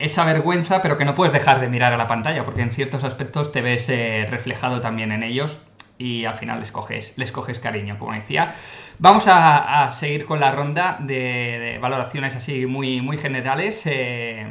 esa 0.00 0.24
vergüenza, 0.24 0.82
pero 0.82 0.96
que 0.96 1.04
no 1.04 1.14
puedes 1.14 1.32
dejar 1.32 1.60
de 1.60 1.68
mirar 1.68 1.92
a 1.92 1.96
la 1.96 2.06
pantalla, 2.06 2.44
porque 2.44 2.62
en 2.62 2.72
ciertos 2.72 3.04
aspectos 3.04 3.52
te 3.52 3.60
ves 3.60 3.88
eh, 3.88 4.26
reflejado 4.28 4.80
también 4.80 5.12
en 5.12 5.22
ellos 5.22 5.58
y 5.98 6.24
al 6.24 6.34
final 6.34 6.58
les 6.58 6.72
coges, 6.72 7.12
les 7.16 7.30
coges 7.30 7.58
cariño, 7.58 7.98
como 7.98 8.14
decía. 8.14 8.54
Vamos 8.98 9.24
a, 9.26 9.90
seguir 9.92 10.24
con 10.24 10.40
la 10.40 10.50
ronda 10.50 10.98
de, 11.00 11.78
valoraciones 11.80 12.34
así 12.34 12.64
muy, 12.64 13.02
muy 13.02 13.18
generales. 13.18 13.82
Eh, 13.84 14.46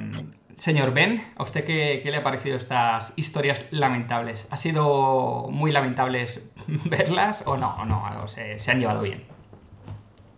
señor 0.55 0.93
Ben, 0.93 1.25
¿a 1.35 1.43
usted 1.43 1.65
qué, 1.65 2.01
qué, 2.03 2.11
le 2.11 2.17
ha 2.17 2.23
parecido 2.23 2.55
estas 2.55 3.13
historias 3.15 3.65
lamentables? 3.71 4.45
¿Ha 4.51 4.57
sido 4.57 5.47
muy 5.49 5.71
lamentables 5.71 6.41
verlas 6.85 7.41
o 7.45 7.57
no? 7.57 7.83
No 7.85 8.27
se, 8.27 8.57
han 8.69 8.79
llevado 8.79 9.01
bien? 9.01 9.23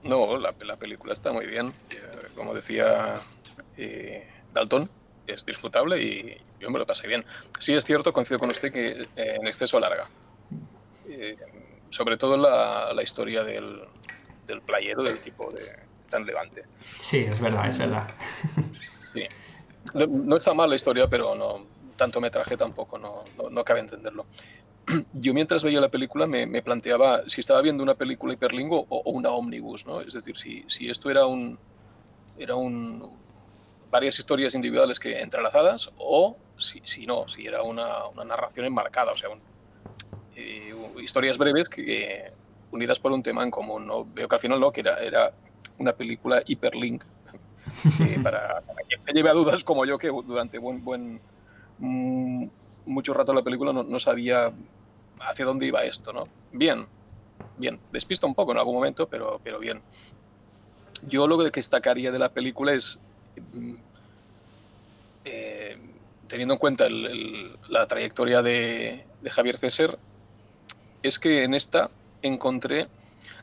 No, 0.04 0.38
la, 0.38 0.54
la 0.62 0.78
película 0.78 1.12
está 1.12 1.34
muy 1.34 1.46
bien. 1.46 1.74
Como 2.36 2.54
decía 2.54 3.20
eh, 3.78 4.28
Dalton, 4.54 4.90
es 5.28 5.46
disfrutable 5.46 6.02
y 6.02 6.38
yo 6.60 6.70
me 6.70 6.80
lo 6.80 6.86
pasé 6.86 7.08
bien. 7.08 7.26
Sí 7.60 7.74
es 7.74 7.86
cierto, 7.86 8.14
coincido 8.14 8.40
con 8.40 8.50
usted, 8.50 8.72
que 8.72 8.90
eh, 8.90 9.08
en 9.16 9.48
exceso 9.48 9.80
larga. 9.80 10.10
Eh, 11.08 11.38
sobre 11.90 12.18
todo 12.18 12.38
la, 12.38 12.94
la 12.94 13.04
historia 13.04 13.44
del, 13.44 13.82
del, 14.48 14.62
playero, 14.62 15.04
del 15.04 15.20
tipo 15.20 15.52
de 15.52 15.62
tan 16.10 16.26
levante. 16.26 16.66
Sí, 16.96 17.20
es 17.20 17.40
verdad, 17.40 17.70
es 17.70 17.78
verdad. 17.78 18.08
Sí. 19.14 19.24
No, 19.94 20.08
no, 20.08 20.38
está 20.38 20.54
mal 20.54 20.70
la 20.70 20.76
historia, 20.76 21.10
pero 21.10 21.36
no 21.36 21.66
tanto 21.98 22.22
metraje 22.22 22.58
tampoco, 22.58 22.98
no, 22.98 23.24
no, 23.38 23.50
no 23.50 23.64
cabe 23.64 23.82
entenderlo. 23.82 24.26
Yo 25.14 25.34
mientras 25.34 25.64
veía 25.64 25.80
la 25.80 25.90
película 25.90 26.26
me, 26.28 26.46
me, 26.48 26.62
planteaba 26.62 27.24
si 27.28 27.42
estaba 27.42 27.62
viendo 27.62 27.84
una 27.84 27.96
película 27.96 28.34
hiperlingo 28.34 28.86
o, 28.90 29.02
o 29.06 29.12
una 29.12 29.30
omnibus, 29.32 29.86
¿no? 29.86 30.02
Es 30.02 30.14
decir, 30.14 30.38
si, 30.38 30.64
si 30.68 30.90
esto 30.90 31.12
era 31.12 31.26
un, 31.26 31.60
era 32.38 32.56
un, 32.56 33.21
varias 33.92 34.18
historias 34.18 34.56
individuales 34.56 35.00
que 35.00 35.20
entrelazadas 35.20 35.92
o 35.98 36.38
si, 36.58 36.82
si 36.86 37.06
no, 37.06 37.28
si 37.28 37.46
era 37.46 37.62
una, 37.62 38.08
una 38.08 38.24
narración 38.24 38.66
enmarcada, 38.66 39.12
o 39.12 39.18
sea, 39.18 39.30
un, 39.30 39.40
eh, 40.36 40.74
historias 41.02 41.38
breves 41.38 41.68
que, 41.70 42.32
unidas 42.72 43.00
por 43.00 43.12
un 43.12 43.22
tema 43.22 43.44
en 43.44 43.52
común. 43.52 43.86
¿no? 43.86 44.06
Veo 44.06 44.28
que 44.28 44.36
al 44.36 44.42
final 44.42 44.60
no, 44.60 44.72
que 44.72 44.82
era, 44.82 44.98
era 45.00 45.34
una 45.78 45.94
película 45.94 46.42
hiperlink 46.46 47.04
eh, 48.00 48.20
para, 48.24 48.62
para, 48.62 48.82
quien 48.88 49.02
se 49.02 49.12
lleve 49.14 49.30
a 49.30 49.34
dudas 49.34 49.64
como 49.64 49.86
yo 49.86 49.98
que 49.98 50.08
durante 50.08 50.58
buen, 50.58 50.84
buen 50.84 51.22
mmm, 51.80 52.48
mucho 52.86 53.14
rato 53.14 53.34
la 53.34 53.44
película 53.44 53.74
no, 53.74 53.84
no, 53.84 54.00
sabía 54.00 54.52
hacia 55.20 55.46
dónde 55.46 55.68
iba 55.68 55.84
esto. 55.84 56.14
¿no? 56.14 56.28
Bien, 56.52 56.88
bien, 57.58 57.80
despista 57.92 58.26
un 58.26 58.36
poco 58.36 58.52
en 58.52 58.58
algún 58.58 58.76
momento, 58.76 59.08
pero, 59.08 59.40
pero 59.44 59.60
bien. 59.60 59.82
Yo 61.08 61.26
lo 61.26 61.38
que 61.38 61.50
destacaría 61.50 62.12
de 62.12 62.20
la 62.20 62.30
película 62.30 62.74
es 62.74 63.00
eh, 65.26 65.78
teniendo 66.28 66.56
en 66.56 66.60
cuenta 66.60 66.88
la 66.90 67.88
trayectoria 67.88 68.42
de, 68.42 69.06
Javier 69.30 69.58
Fesser, 69.58 69.98
es 71.04 71.20
que 71.20 71.44
en 71.44 71.54
esta 71.54 71.92
encontré, 72.22 72.88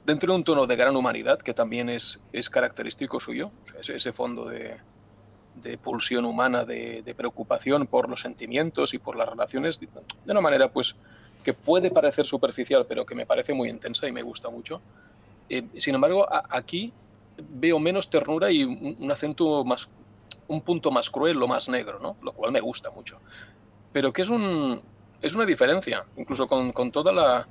dentro 0.04 0.33
de 0.33 0.38
un 0.38 0.45
tono 0.45 0.66
de 0.66 0.76
gran 0.76 0.97
humanidad, 0.97 1.38
que 1.38 1.54
también 1.54 1.90
es, 1.90 2.21
característico 2.50 3.21
suyo, 3.21 3.50
ese, 3.80 4.12
fondo 4.12 4.47
de, 4.47 4.78
pulsión 5.83 6.25
humana, 6.25 6.64
de, 6.64 7.14
preocupación 7.16 7.87
por 7.87 8.09
los 8.09 8.21
sentimientos 8.21 8.95
y 8.95 8.99
por 8.99 9.16
las 9.16 9.28
relaciones, 9.28 9.80
de 9.80 9.88
una 10.26 10.40
manera 10.40 10.68
pues 10.71 10.97
que 11.45 11.52
puede 11.52 11.90
parecer 11.90 12.26
superficial, 12.26 12.87
pero 12.88 13.04
que 13.07 13.14
me 13.14 13.26
parece 13.26 13.52
muy 13.54 13.68
intensa 13.68 14.09
y 14.09 14.12
me 14.12 14.23
gusta 14.23 14.50
mucho. 14.50 14.80
Eh, 15.49 15.62
sin 15.78 15.95
embargo, 15.95 16.26
aquí 16.50 16.92
veo 17.49 17.78
menos 17.78 18.11
ternura 18.11 18.50
y 18.50 18.64
un, 18.64 18.97
un, 18.99 19.11
acento 19.11 19.64
más, 19.64 19.88
un 20.47 20.61
punto 20.61 20.90
más 20.90 21.11
cruel 21.11 21.42
o 21.42 21.49
más 21.49 21.68
negro, 21.68 21.99
¿no? 22.00 22.16
Lo 22.23 22.33
cual 22.33 22.52
me 22.52 22.61
gusta 22.61 22.90
mucho. 22.90 23.18
Pero 23.92 24.12
que 24.12 24.23
es, 24.23 24.28
un, 24.28 24.80
es 25.23 25.35
una 25.35 25.47
diferencia, 25.47 26.04
incluso 26.16 26.47
con, 26.47 26.73
con 26.73 26.90
toda 26.90 27.12
la, 27.12 27.49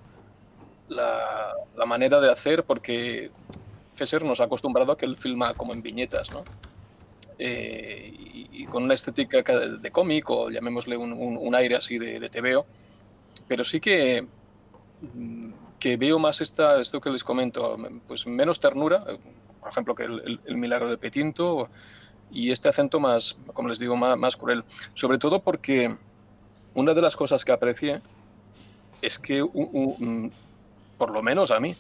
la, 0.90 1.54
la, 1.76 1.86
manera 1.86 2.20
de 2.20 2.32
hacer, 2.32 2.64
porque 2.64 3.32
Fesser 3.96 4.24
nos 4.24 4.40
ha 4.40 4.46
acostumbrado 4.46 4.92
a 4.92 4.98
que 4.98 5.06
él 5.06 5.18
filma 5.18 5.54
como 5.54 5.74
en 5.74 5.82
viñetas, 5.82 6.32
¿no? 6.32 6.44
Eh, 7.40 8.14
y, 8.18 8.50
y, 8.64 8.66
con 8.66 8.84
una 8.84 8.96
estética 8.96 9.44
de 9.44 9.92
cómic, 9.92 10.30
o 10.30 10.50
llamémosle 10.50 10.98
un, 10.98 11.14
un, 11.14 11.38
un 11.38 11.56
aire 11.56 11.76
así 11.76 12.00
de, 12.00 12.20
de 12.20 12.30
TVO, 12.30 12.66
pero 13.48 13.64
sí 13.64 13.80
que 13.80 14.28
mm, 15.14 15.52
que 15.80 15.98
veo 15.98 16.20
más 16.20 16.42
esta, 16.42 16.82
esto 16.82 17.00
que 17.02 17.10
les 17.10 17.24
comento, 17.24 17.78
pues 18.08 18.26
menos 18.28 18.60
ternura, 18.60 19.06
por 19.68 19.74
ejemplo, 19.74 19.96
que 19.96 20.04
el, 20.04 20.22
el, 20.26 20.40
el, 20.46 20.58
milagro 20.58 20.90
de 20.90 20.98
Petinto 20.98 21.70
y 22.32 22.52
este 22.52 22.70
acento 22.70 23.02
más, 23.02 23.38
como 23.54 23.68
les 23.68 23.80
digo, 23.80 23.98
más, 23.98 24.18
más, 24.18 24.38
cruel. 24.38 24.64
Sobre 24.94 25.18
todo 25.18 25.42
porque 25.42 25.94
una 26.74 26.94
de 26.94 27.02
las 27.02 27.18
cosas 27.18 27.44
que 27.44 27.52
aprecié 27.52 28.02
es 29.02 29.20
que, 29.20 29.44
un, 29.44 30.32
por 30.98 31.12
lo 31.12 31.22
menos 31.22 31.52
a 31.52 31.60
mí, 31.60 31.76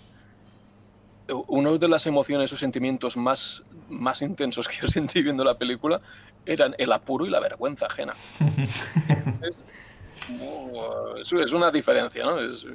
una 1.48 1.72
de 1.72 1.88
las 1.88 2.06
emociones 2.08 2.52
o 2.52 2.58
sentimientos 2.58 3.16
más, 3.16 3.64
más 3.88 4.22
intensos 4.22 4.68
que 4.70 4.76
yo 4.82 4.90
sentí 4.90 5.24
viendo 5.24 5.46
la 5.46 5.58
película 5.58 6.02
eran 6.46 6.76
el 6.78 6.92
apuro 6.92 7.26
y 7.26 7.30
la 7.30 7.40
vergüenza 7.40 7.86
ajena. 7.86 8.16
es, 11.22 11.32
es, 11.32 11.54
una 11.54 11.72
diferencia, 11.72 12.26
¿no? 12.26 12.38
Es, 12.42 12.66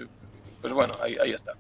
pues 0.63 0.73
bueno, 0.73 0.95
ahí, 1.03 1.19
ahí 1.23 1.33
está. 1.33 1.55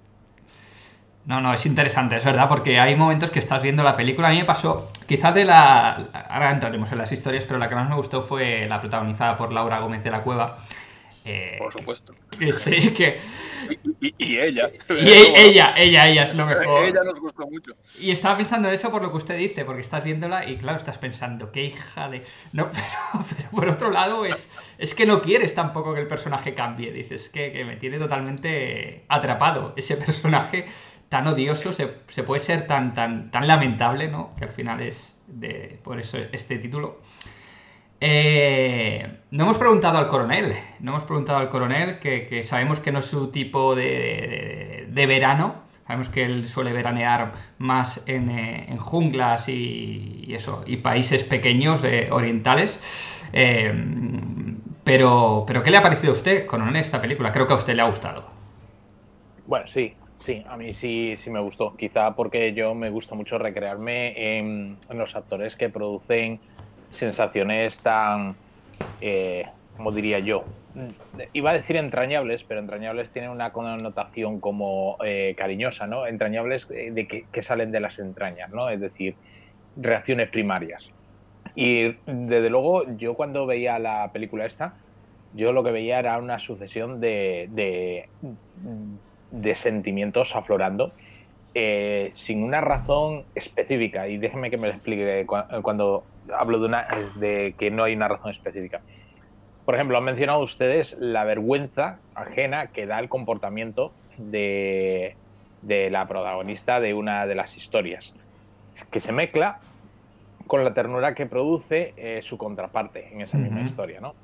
No, 1.24 1.40
no, 1.40 1.54
es 1.54 1.64
interesante, 1.66 2.16
es 2.16 2.24
verdad, 2.24 2.48
porque 2.48 2.80
hay 2.80 2.96
momentos 2.96 3.30
que 3.30 3.38
estás 3.38 3.62
viendo 3.62 3.84
la 3.84 3.96
película. 3.96 4.28
A 4.28 4.30
mí 4.32 4.38
me 4.38 4.44
pasó, 4.44 4.90
quizás 5.06 5.34
de 5.34 5.44
la. 5.44 6.08
Ahora 6.28 6.50
entraremos 6.50 6.90
en 6.90 6.98
las 6.98 7.12
historias, 7.12 7.44
pero 7.44 7.58
la 7.58 7.68
que 7.68 7.76
más 7.76 7.88
me 7.88 7.94
gustó 7.94 8.22
fue 8.22 8.66
la 8.68 8.80
protagonizada 8.80 9.36
por 9.36 9.52
Laura 9.52 9.78
Gómez 9.78 10.02
de 10.02 10.10
la 10.10 10.22
Cueva. 10.22 10.58
Eh, 11.24 11.56
por 11.58 11.72
supuesto. 11.72 12.14
Que, 12.36 12.52
sí, 12.52 12.92
que. 12.92 13.20
Y, 14.18 14.38
ella. 14.38 14.70
Y 14.88 15.08
ella, 15.08 15.34
ella, 15.36 15.74
ella, 15.76 16.08
ella 16.08 16.22
es 16.24 16.34
lo 16.34 16.46
mejor. 16.46 16.84
Ella 16.84 17.04
nos 17.04 17.20
gustó 17.20 17.46
mucho. 17.48 17.72
Y 18.00 18.10
estaba 18.10 18.36
pensando 18.36 18.66
en 18.66 18.74
eso 18.74 18.90
por 18.90 19.02
lo 19.02 19.12
que 19.12 19.18
usted 19.18 19.38
dice, 19.38 19.64
porque 19.64 19.82
estás 19.82 20.02
viéndola 20.02 20.48
y 20.48 20.56
claro, 20.56 20.78
estás 20.78 20.98
pensando, 20.98 21.52
qué 21.52 21.66
hija 21.66 22.08
de. 22.08 22.24
No, 22.52 22.68
pero, 22.72 23.24
pero 23.36 23.50
por 23.50 23.68
otro 23.68 23.90
lado, 23.92 24.24
es, 24.24 24.50
es 24.78 24.92
que 24.94 25.06
no 25.06 25.22
quieres 25.22 25.54
tampoco 25.54 25.94
que 25.94 26.00
el 26.00 26.08
personaje 26.08 26.54
cambie. 26.54 26.90
Dices 26.90 27.28
que, 27.28 27.52
que 27.52 27.64
me 27.64 27.76
tiene 27.76 27.98
totalmente 27.98 29.04
atrapado 29.06 29.74
ese 29.76 29.96
personaje 29.96 30.66
tan 31.12 31.26
odioso, 31.28 31.72
se, 31.74 31.86
puede 32.24 32.40
ser 32.40 32.66
tan, 32.66 32.94
tan, 32.94 33.30
tan 33.30 33.46
lamentable, 33.46 34.08
¿no? 34.08 34.34
Que 34.36 34.44
al 34.46 34.50
final 34.50 34.80
es 34.80 35.14
de, 35.28 35.78
por 35.84 36.00
eso 36.00 36.18
este 36.32 36.58
título. 36.58 37.00
Eh, 38.00 39.20
no 39.30 39.44
hemos 39.44 39.58
preguntado 39.58 39.98
al 39.98 40.08
coronel, 40.08 40.54
no 40.80 40.92
hemos 40.92 41.04
preguntado 41.04 41.38
al 41.38 41.50
coronel, 41.50 42.00
que, 42.00 42.42
sabemos 42.44 42.80
que 42.80 42.90
no 42.90 42.98
es 42.98 43.04
su 43.06 43.30
tipo 43.30 43.76
de, 43.76 44.86
de- 44.90 45.06
verano, 45.06 45.62
sabemos 45.86 46.08
que 46.08 46.24
él 46.24 46.48
suele 46.48 46.72
veranear 46.72 47.32
más 47.58 48.02
en, 48.06 48.30
eh, 48.30 48.76
junglas 48.80 49.48
y, 49.48 50.26
eso, 50.34 50.64
y 50.66 50.78
países 50.78 51.22
pequeños 51.24 51.84
eh, 51.84 52.08
orientales. 52.10 52.80
Pero, 54.84 55.44
pero, 55.46 55.62
¿qué 55.62 55.70
le 55.70 55.76
ha 55.78 55.82
parecido 55.82 56.12
a 56.12 56.16
usted, 56.16 56.46
coronel, 56.46 56.76
esta 56.76 57.00
película? 57.00 57.32
Creo 57.32 57.46
que 57.46 57.52
a 57.52 57.56
usted 57.56 57.74
le 57.74 57.82
ha 57.82 57.86
gustado. 57.88 58.30
Bueno, 59.44 59.66
sí, 59.68 59.96
sí, 60.22 60.44
a 60.46 60.56
mí 60.56 60.72
sí, 60.72 61.16
sí 61.18 61.30
me 61.30 61.40
gustó. 61.40 61.76
Quizá 61.76 62.14
porque 62.14 62.54
yo 62.54 62.74
me 62.74 62.90
gusta 62.90 63.14
mucho 63.14 63.38
recrearme 63.38 64.38
en, 64.38 64.80
los 64.90 65.16
actores 65.16 65.56
que 65.56 65.68
producen 65.68 66.40
sensaciones 66.90 67.80
tan, 67.80 68.36
eh, 69.00 69.44
como 69.76 69.90
diría 69.92 70.18
yo, 70.20 70.44
iba 71.32 71.50
a 71.50 71.54
decir 71.54 71.76
entrañables, 71.76 72.44
pero 72.44 72.60
entrañables 72.60 73.12
tienen 73.12 73.30
una 73.30 73.50
connotación 73.50 74.40
como 74.40 74.96
eh, 75.04 75.34
cariñosa, 75.36 75.86
¿no? 75.86 76.06
Entrañables 76.06 76.66
eh, 76.70 76.90
de 76.92 77.06
que, 77.06 77.42
salen 77.42 77.72
de 77.72 77.80
las 77.80 77.98
entrañas, 77.98 78.50
¿no? 78.50 78.68
Es 78.70 78.80
decir, 78.80 79.16
reacciones 79.76 80.30
primarias. 80.30 80.88
Y 81.54 81.96
desde 82.06 82.48
luego, 82.48 82.96
yo 82.96 83.14
cuando 83.14 83.46
veía 83.46 83.78
la 83.78 84.10
película 84.12 84.46
esta, 84.46 84.76
yo 85.34 85.52
lo 85.52 85.62
que 85.64 85.72
veía 85.72 85.98
era 85.98 86.18
una 86.18 86.38
sucesión 86.38 87.00
de, 87.00 88.08
de 89.32 89.54
sentimientos 89.56 90.36
aflorando 90.36 90.92
eh, 91.54 92.10
sin 92.14 92.42
una 92.42 92.60
razón 92.60 93.24
específica. 93.34 94.08
Y 94.08 94.18
déjenme 94.18 94.50
que 94.50 94.56
me 94.56 94.68
lo 94.68 94.74
explique 94.74 95.26
cuando 95.62 96.04
hablo 96.32 96.60
de, 96.60 96.66
una, 96.66 96.86
de 97.16 97.54
que 97.58 97.70
no 97.70 97.84
hay 97.84 97.94
una 97.94 98.08
razón 98.08 98.30
específica. 98.30 98.80
Por 99.64 99.74
ejemplo, 99.74 99.98
han 99.98 100.04
mencionado 100.04 100.40
ustedes 100.40 100.96
la 100.98 101.24
vergüenza 101.24 101.98
ajena 102.14 102.68
que 102.68 102.86
da 102.86 102.98
el 102.98 103.08
comportamiento 103.08 103.92
de, 104.16 105.14
de 105.62 105.90
la 105.90 106.06
protagonista 106.06 106.80
de 106.80 106.94
una 106.94 107.26
de 107.26 107.34
las 107.34 107.56
historias, 107.56 108.12
que 108.90 109.00
se 109.00 109.12
mezcla 109.12 109.60
con 110.46 110.64
la 110.64 110.74
ternura 110.74 111.14
que 111.14 111.26
produce 111.26 111.94
eh, 111.96 112.20
su 112.22 112.36
contraparte 112.36 113.08
en 113.12 113.20
esa 113.20 113.38
misma 113.38 113.60
uh 113.60 113.62
-huh. 113.64 113.68
historia, 113.68 114.00
¿no? 114.00 114.14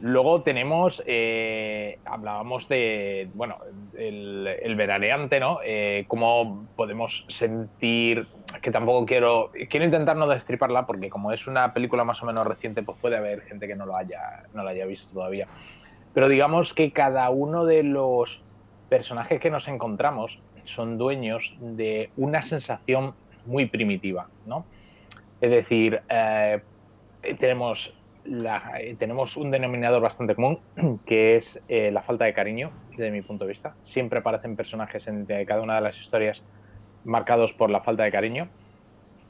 Luego 0.00 0.42
tenemos, 0.42 1.02
eh, 1.06 1.98
hablábamos 2.04 2.68
de, 2.68 3.30
bueno, 3.32 3.56
el, 3.96 4.46
el 4.46 4.76
veraneante, 4.76 5.40
¿no? 5.40 5.60
Eh, 5.64 6.04
cómo 6.06 6.66
podemos 6.76 7.24
sentir, 7.28 8.26
que 8.60 8.70
tampoco 8.70 9.06
quiero, 9.06 9.50
quiero 9.70 9.86
intentar 9.86 10.16
no 10.16 10.26
destriparla 10.26 10.86
porque 10.86 11.08
como 11.08 11.32
es 11.32 11.46
una 11.46 11.72
película 11.72 12.04
más 12.04 12.22
o 12.22 12.26
menos 12.26 12.46
reciente, 12.46 12.82
pues 12.82 12.98
puede 13.00 13.16
haber 13.16 13.42
gente 13.42 13.66
que 13.66 13.74
no 13.74 13.86
lo 13.86 13.96
haya, 13.96 14.42
no 14.52 14.62
lo 14.62 14.68
haya 14.68 14.84
visto 14.84 15.10
todavía. 15.14 15.48
Pero 16.12 16.28
digamos 16.28 16.74
que 16.74 16.92
cada 16.92 17.30
uno 17.30 17.64
de 17.64 17.82
los 17.82 18.42
personajes 18.90 19.40
que 19.40 19.50
nos 19.50 19.66
encontramos 19.66 20.38
son 20.64 20.98
dueños 20.98 21.54
de 21.58 22.10
una 22.18 22.42
sensación 22.42 23.14
muy 23.46 23.66
primitiva, 23.66 24.28
¿no? 24.44 24.66
Es 25.40 25.50
decir, 25.50 26.02
eh, 26.08 26.60
tenemos 27.38 27.95
la, 28.28 28.80
eh, 28.80 28.96
tenemos 28.98 29.36
un 29.36 29.50
denominador 29.50 30.02
bastante 30.02 30.34
común, 30.34 30.58
que 31.06 31.36
es 31.36 31.60
eh, 31.68 31.90
la 31.90 32.02
falta 32.02 32.24
de 32.24 32.34
cariño, 32.34 32.70
desde 32.90 33.10
mi 33.10 33.22
punto 33.22 33.44
de 33.44 33.50
vista. 33.50 33.74
Siempre 33.84 34.18
aparecen 34.18 34.56
personajes 34.56 35.06
en 35.06 35.26
cada 35.26 35.62
una 35.62 35.76
de 35.76 35.80
las 35.82 35.98
historias 35.98 36.42
marcados 37.04 37.52
por 37.52 37.70
la 37.70 37.80
falta 37.80 38.02
de 38.04 38.10
cariño. 38.10 38.48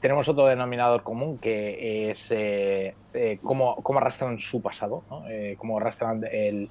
Tenemos 0.01 0.27
otro 0.29 0.45
denominador 0.45 1.03
común, 1.03 1.39
que 1.39 2.11
es 2.11 2.27
eh, 2.29 2.93
cómo, 3.41 3.77
cómo, 3.77 3.99
arrastran 3.99 4.39
su 4.39 4.61
pasado, 4.61 5.03
¿no? 5.09 5.23
cómo 5.57 5.77
arrastran 5.77 6.23
el, 6.31 6.69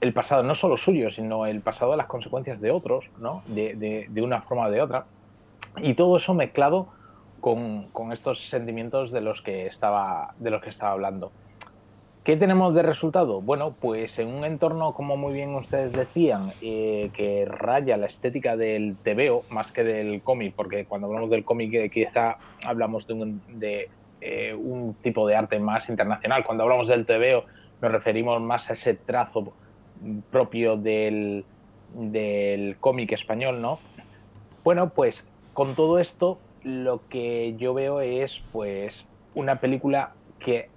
el, 0.00 0.12
pasado, 0.12 0.42
no 0.42 0.56
solo 0.56 0.76
suyo, 0.76 1.10
sino 1.12 1.46
el 1.46 1.60
pasado 1.60 1.92
de 1.92 1.98
las 1.98 2.06
consecuencias 2.06 2.60
de 2.60 2.72
otros, 2.72 3.08
¿no? 3.18 3.44
de, 3.46 3.74
de, 3.76 4.06
de 4.08 4.22
una 4.22 4.42
forma 4.42 4.66
o 4.66 4.70
de 4.72 4.82
otra. 4.82 5.04
Y 5.76 5.94
todo 5.94 6.16
eso 6.16 6.34
mezclado 6.34 6.88
con, 7.42 8.12
estos 8.12 8.48
sentimientos 8.48 9.10
de 9.10 9.20
los, 9.20 9.42
que 9.42 9.66
estaba, 9.66 10.32
de 10.38 10.50
los 10.50 10.62
que 10.62 10.70
estaba 10.70 10.92
hablando. 10.92 11.32
¿Qué 12.22 12.36
tenemos 12.36 12.72
de 12.72 12.82
resultado? 12.82 13.40
Bueno, 13.40 13.74
pues 13.80 14.16
en 14.20 14.28
un 14.28 14.44
entorno, 14.44 14.94
como 14.94 15.16
muy 15.16 15.32
bien 15.32 15.52
ustedes 15.56 15.92
decían, 15.92 16.52
eh, 16.62 17.10
que 17.14 17.44
raya 17.44 17.96
la 17.96 18.06
estética 18.06 18.56
del 18.56 18.94
TVO 19.02 19.42
más 19.50 19.72
que 19.72 19.82
del 19.82 20.22
cómic, 20.22 20.54
porque 20.54 20.84
cuando 20.84 21.08
hablamos 21.08 21.30
del 21.30 21.44
cómic 21.44 21.74
eh, 21.74 21.90
quizá 21.90 22.36
hablamos 22.64 23.08
de, 23.08 23.14
un, 23.14 23.42
de 23.48 23.90
eh, 24.20 24.54
un, 24.54 24.94
tipo 25.02 25.26
de 25.26 25.34
arte 25.34 25.58
más 25.58 25.88
internacional. 25.88 26.44
Cuando 26.44 26.62
hablamos 26.62 26.86
del 26.86 27.04
TVO 27.04 27.44
nos 27.80 27.90
referimos 27.90 28.40
más 28.40 28.70
a 28.70 28.74
ese 28.74 28.94
trazo 28.94 29.52
propio 30.30 30.76
del, 30.76 31.44
del 31.92 32.76
cómic 32.78 33.10
español, 33.10 33.60
¿no? 33.60 33.80
Bueno, 34.62 34.90
pues 34.90 35.24
con 35.54 35.74
todo 35.74 35.98
esto 35.98 36.38
lo 36.64 37.08
que 37.08 37.54
yo 37.56 37.74
veo 37.74 38.00
es 38.00 38.42
pues 38.52 39.06
una 39.34 39.56
película 39.56 40.12
que 40.38 40.68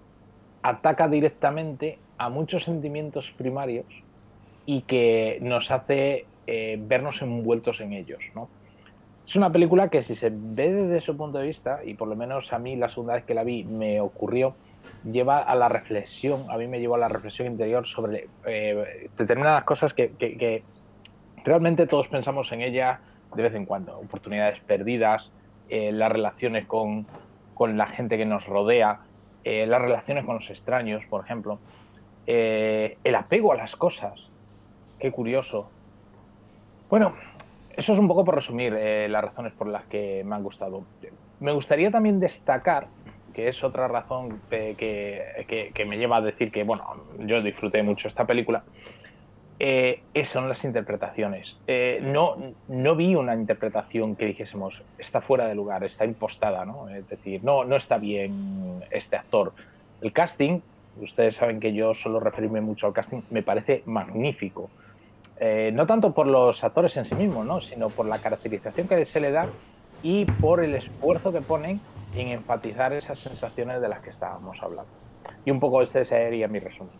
ataca 0.64 1.08
directamente 1.08 2.00
a 2.18 2.30
muchos 2.30 2.64
sentimientos 2.64 3.32
primarios 3.38 3.86
y 4.66 4.82
que 4.82 5.38
nos 5.42 5.70
hace 5.72 6.26
eh, 6.48 6.78
vernos 6.80 7.22
envueltos 7.22 7.82
en 7.82 7.94
ellos. 7.94 8.20
¿no? 8.34 8.50
Es 9.28 9.36
una 9.36 9.52
película 9.52 9.90
que 9.90 10.04
si 10.04 10.16
se 10.16 10.32
ve 10.32 10.72
desde 10.72 11.02
su 11.02 11.18
punto 11.18 11.38
de 11.38 11.48
vista, 11.48 11.82
y 11.84 11.94
por 11.94 12.08
lo 12.08 12.16
menos 12.16 12.52
a 12.54 12.60
mí 12.60 12.76
la 12.76 12.90
segunda 12.90 13.16
vez 13.16 13.26
que 13.26 13.34
la 13.34 13.44
vi 13.44 13.64
me 13.64 14.02
ocurrió, 14.02 14.56
lleva 15.04 15.40
a 15.40 15.56
la 15.56 15.70
reflexión, 15.70 16.46
a 16.50 16.58
mí 16.58 16.68
me 16.68 16.80
llevó 16.80 16.96
a 16.96 17.00
la 17.00 17.10
reflexión 17.10 17.48
interior 17.48 17.86
sobre 17.86 18.28
eh, 18.46 19.10
determinadas 19.18 19.64
cosas 19.64 19.94
que, 19.94 20.12
que, 20.12 20.38
que 20.38 20.64
realmente 21.44 21.86
todos 21.86 22.08
pensamos 22.08 22.52
en 22.52 22.62
ella 22.62 23.02
de 23.36 23.44
vez 23.44 23.54
en 23.54 23.66
cuando, 23.66 23.98
oportunidades 23.98 24.60
perdidas, 24.62 25.32
eh, 25.70 25.92
las 25.92 26.12
relaciones 26.12 26.66
con, 26.66 27.06
con, 27.54 27.78
la 27.78 27.88
gente 27.88 28.18
que 28.18 28.26
nos 28.26 28.46
rodea, 28.46 29.00
eh, 29.44 29.66
las 29.66 29.82
relaciones 29.82 30.26
con 30.26 30.36
los 30.36 30.50
extraños, 30.50 31.04
por 31.06 31.24
ejemplo, 31.24 31.60
eh, 32.28 32.98
el 33.04 33.16
apego 33.16 33.52
a 33.54 33.56
las 33.56 33.76
cosas. 33.76 34.30
Qué 35.00 35.12
curioso. 35.12 35.70
Bueno, 36.90 37.14
eso 37.76 37.94
es 37.94 38.00
un 38.00 38.08
poco 38.08 38.24
por 38.24 38.36
resumir 38.36 38.74
las 38.74 39.24
razones 39.24 39.54
por 39.54 39.68
las 39.68 39.84
que 39.86 40.24
me 40.24 40.36
han 40.36 40.44
gustado. 40.44 40.84
Me 41.40 41.52
gustaría 41.52 41.92
también 41.92 42.20
destacar, 42.20 42.88
que 43.34 43.50
es 43.50 43.64
otra 43.64 43.88
razón 43.88 44.40
que, 44.50 44.76
que, 44.78 45.72
que 45.74 45.86
me 45.86 45.98
lleva 45.98 46.18
a 46.18 46.22
decir 46.22 46.52
que, 46.52 46.64
bueno, 46.64 46.86
yo 47.20 47.42
disfruté 47.42 47.84
mucho 47.84 48.08
esta 48.08 48.26
película, 48.26 48.64
eh, 49.60 50.02
son 50.26 50.50
las 50.50 50.64
interpretaciones. 50.64 51.56
Eh, 51.68 52.00
no, 52.02 52.38
no 52.68 52.96
vi 52.96 53.16
una 53.16 53.36
interpretación 53.36 54.16
que 54.16 54.26
dijésemos 54.26 54.82
está 54.98 55.22
fuera 55.22 55.48
de 55.48 55.56
lugar, 55.56 55.84
está 55.84 56.06
impostada, 56.06 56.66
¿no? 56.66 56.90
Es 56.90 57.08
decir, 57.08 57.44
no, 57.44 57.64
no 57.64 57.76
está 57.76 57.98
bien 57.98 58.84
este 58.92 59.16
actor. 59.16 59.54
El 60.02 60.12
casting, 60.12 60.60
ustedes 61.02 61.36
saben 61.36 61.60
que 61.60 61.74
yo 61.74 61.94
suelo 61.94 62.20
referirme 62.20 62.62
mucho 62.62 62.88
al 62.88 62.94
casting, 62.94 63.22
me 63.30 63.44
parece 63.44 63.84
magnífico. 63.86 64.70
Eh, 65.38 65.72
no 65.74 65.86
tanto 65.86 66.14
por 66.14 66.28
los 66.28 66.64
actores 66.64 66.96
en 66.98 67.06
sí 67.06 67.16
mismos, 67.16 67.46
¿no? 67.46 67.62
sino 67.62 67.90
por 67.90 68.06
la 68.06 68.20
caracterización 68.20 68.88
que 68.88 69.06
se 69.06 69.20
le 69.20 69.32
da 69.32 69.48
y 70.02 70.26
por 70.26 70.64
el 70.64 70.76
esfuerzo 70.76 71.34
que 71.34 71.42
ponen 71.42 71.80
en 72.16 72.30
enfatizar 72.30 72.94
esas 72.94 73.20
sensaciones 73.20 73.82
de 73.82 73.90
las 73.90 74.00
que 74.00 74.10
estábamos 74.10 74.62
hablando. 74.62 74.92
Y 75.44 75.52
un 75.52 75.60
poco 75.60 75.82
este 75.82 76.06
sería 76.06 76.48
mi 76.48 76.60
resumen. 76.60 76.94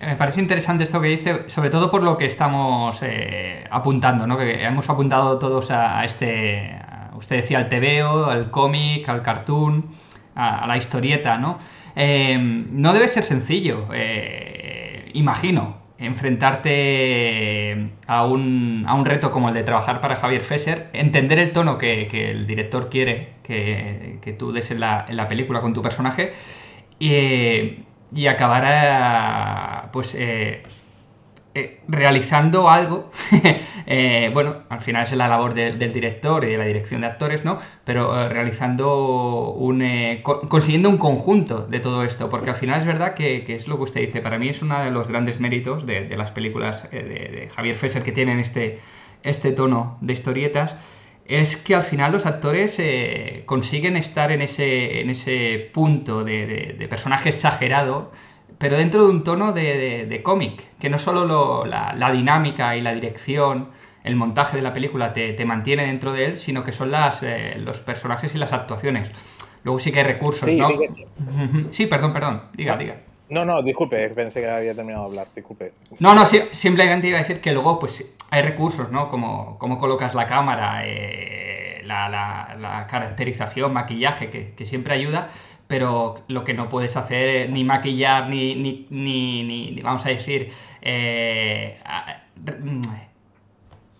Me 0.00 0.16
parece 0.16 0.40
interesante 0.40 0.84
esto 0.84 1.00
que 1.00 1.08
dice, 1.08 1.48
sobre 1.48 1.70
todo 1.70 1.90
por 1.90 2.02
lo 2.02 2.18
que 2.18 2.26
estamos 2.26 2.98
eh, 3.02 3.64
apuntando, 3.70 4.26
¿no? 4.26 4.36
Que 4.36 4.64
hemos 4.64 4.88
apuntado 4.90 5.38
todos 5.38 5.70
a, 5.70 6.04
este, 6.04 6.72
a, 6.72 7.12
usted 7.14 7.36
decía 7.36 7.58
al 7.58 7.68
TVO, 7.68 8.26
al 8.26 8.50
cómic, 8.50 9.08
al 9.08 9.22
cartoon, 9.22 9.86
a, 10.34 10.66
la 10.66 10.76
historieta, 10.76 11.38
¿no? 11.38 11.58
Eh, 11.96 12.36
no 12.38 12.92
debe 12.92 13.08
ser 13.08 13.24
sencillo, 13.24 13.88
eh, 13.94 15.10
imagino, 15.14 15.78
enfrentarte 15.98 17.92
a 18.06 18.26
un, 18.26 18.84
a 18.86 18.94
un, 18.94 19.04
reto 19.04 19.30
como 19.30 19.48
el 19.48 19.54
de 19.54 19.62
trabajar 19.62 20.00
para 20.00 20.16
Javier 20.16 20.42
Fesser, 20.42 20.90
entender 20.92 21.38
el 21.38 21.52
tono 21.52 21.78
que, 21.78 22.08
que 22.08 22.32
el 22.32 22.46
director 22.46 22.90
quiere 22.90 23.34
que, 23.42 24.18
que, 24.20 24.32
tú 24.32 24.52
des 24.52 24.70
en 24.70 24.80
la, 24.80 25.06
en 25.08 25.16
la 25.16 25.28
película 25.28 25.60
con 25.60 25.72
tu 25.72 25.82
personaje 25.82 26.32
y 28.14 28.26
acabará 28.26 29.90
pues 29.92 30.14
eh, 30.14 30.62
eh, 31.54 31.80
realizando 31.88 32.68
algo. 32.68 33.10
Eh, 33.86 34.30
bueno 34.32 34.62
al 34.70 34.80
final 34.80 35.02
es 35.02 35.12
la 35.12 35.28
labor 35.28 35.52
de, 35.52 35.72
del 35.72 35.92
director 35.92 36.42
y 36.42 36.46
de 36.46 36.56
la 36.56 36.64
dirección 36.64 37.02
de 37.02 37.06
actores 37.06 37.44
no 37.44 37.58
pero 37.84 38.18
eh, 38.18 38.30
realizando 38.30 39.50
un 39.50 39.84
co 40.22 40.40
consiguiendo 40.48 40.88
un 40.88 40.96
conjunto 40.96 41.66
de 41.66 41.80
todo 41.80 42.02
esto 42.02 42.30
porque 42.30 42.48
al 42.48 42.56
final 42.56 42.80
es 42.80 42.86
verdad 42.86 43.12
que, 43.12 43.44
que, 43.44 43.56
es 43.56 43.68
lo 43.68 43.76
que 43.76 43.82
usted 43.82 44.00
dice 44.00 44.22
para 44.22 44.38
mí 44.38 44.48
es 44.48 44.62
uno 44.62 44.82
de 44.82 44.90
los 44.90 45.06
grandes 45.06 45.38
méritos 45.38 45.84
de, 45.84 46.08
de 46.08 46.16
las 46.16 46.30
películas 46.30 46.90
de, 46.90 47.02
de, 47.02 47.50
Javier 47.54 47.76
Fesser 47.76 48.02
que 48.02 48.12
tienen 48.12 48.38
este 48.38 48.78
este 49.22 49.52
tono 49.52 49.98
de 50.00 50.14
historietas 50.14 50.76
es 51.26 51.56
que 51.56 51.74
al 51.74 51.84
final 51.84 52.12
los 52.12 52.26
actores 52.26 52.76
eh, 52.78 53.44
consiguen 53.46 53.96
estar 53.96 54.30
en 54.30 54.42
ese, 54.42 55.00
en 55.00 55.10
ese 55.10 55.70
punto 55.72 56.24
de, 56.24 56.86
personaje 56.88 57.30
exagerado, 57.30 58.10
pero 58.58 58.76
dentro 58.76 59.04
de 59.04 59.10
un 59.10 59.24
tono 59.24 59.52
de, 59.52 60.20
cómic, 60.22 60.62
que 60.78 60.90
no 60.90 60.98
solo 60.98 61.64
la, 61.64 62.10
dinámica 62.12 62.76
y 62.76 62.82
la 62.82 62.94
dirección, 62.94 63.70
el 64.04 64.16
montaje 64.16 64.56
de 64.56 64.62
la 64.62 64.74
película 64.74 65.12
te, 65.12 65.44
mantiene 65.44 65.86
dentro 65.86 66.12
de 66.12 66.26
él, 66.26 66.36
sino 66.36 66.62
que 66.62 66.72
son 66.72 66.90
las, 66.90 67.22
eh, 67.22 67.56
los 67.58 67.80
personajes 67.80 68.34
y 68.34 68.38
las 68.38 68.52
actuaciones. 68.52 69.10
Luego 69.62 69.80
sí 69.80 69.92
que 69.92 70.00
hay 70.00 70.04
recursos, 70.04 70.46
¿no? 70.52 70.68
Sí, 71.70 71.86
perdón, 71.86 72.12
perdón, 72.12 72.42
diga, 72.52 72.76
diga. 72.76 72.96
No, 73.30 73.44
no, 73.44 73.62
disculpe, 73.62 74.08
pensé 74.10 74.40
que 74.40 74.48
había 74.50 74.74
terminado 74.74 75.04
de 75.04 75.10
hablar, 75.10 75.28
disculpe. 75.34 75.72
No, 75.98 76.14
no, 76.14 76.26
simplemente 76.26 77.08
iba 77.08 77.18
a 77.18 77.22
decir 77.22 77.40
que 77.40 77.52
luego 77.52 77.78
pues 77.78 78.04
hay 78.30 78.42
recursos, 78.42 78.90
¿no? 78.90 79.08
Como 79.08 79.58
cómo 79.58 79.78
colocas 79.78 80.14
la 80.14 80.26
cámara, 80.26 80.82
eh, 80.84 81.82
la, 81.84 82.86
caracterización, 82.90 83.72
maquillaje, 83.72 84.54
que, 84.54 84.66
siempre 84.66 84.94
ayuda, 84.94 85.28
pero 85.66 86.22
lo 86.28 86.44
que 86.44 86.52
no 86.52 86.68
puedes 86.68 86.96
hacer 86.96 87.48
ni 87.48 87.64
maquillar, 87.64 88.28
ni, 88.28 88.54
ni, 88.56 88.86
ni, 88.90 89.80
vamos 89.82 90.04
a 90.04 90.10
decir, 90.10 90.52
eh, 90.82 91.78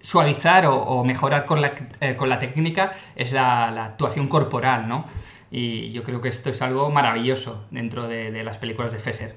suavizar 0.03 0.67
o, 0.67 1.03
mejorar 1.03 1.47
con 1.47 1.63
la, 1.63 1.73
eh, 2.01 2.15
con 2.17 2.29
la 2.29 2.39
técnica 2.39 2.93
es 3.17 3.33
la 3.33 3.87
actuación 3.87 4.29
corporal, 4.29 4.87
¿no? 4.87 5.07
Y 5.57 5.93
yo 5.93 6.03
creo 6.03 6.21
que 6.21 6.31
esto 6.31 6.51
es 6.51 6.61
algo 6.63 6.91
maravilloso 6.91 7.65
dentro 7.71 8.09
de, 8.09 8.43
las 8.43 8.59
películas 8.59 8.91
de 8.91 8.99
Fesser. 8.99 9.37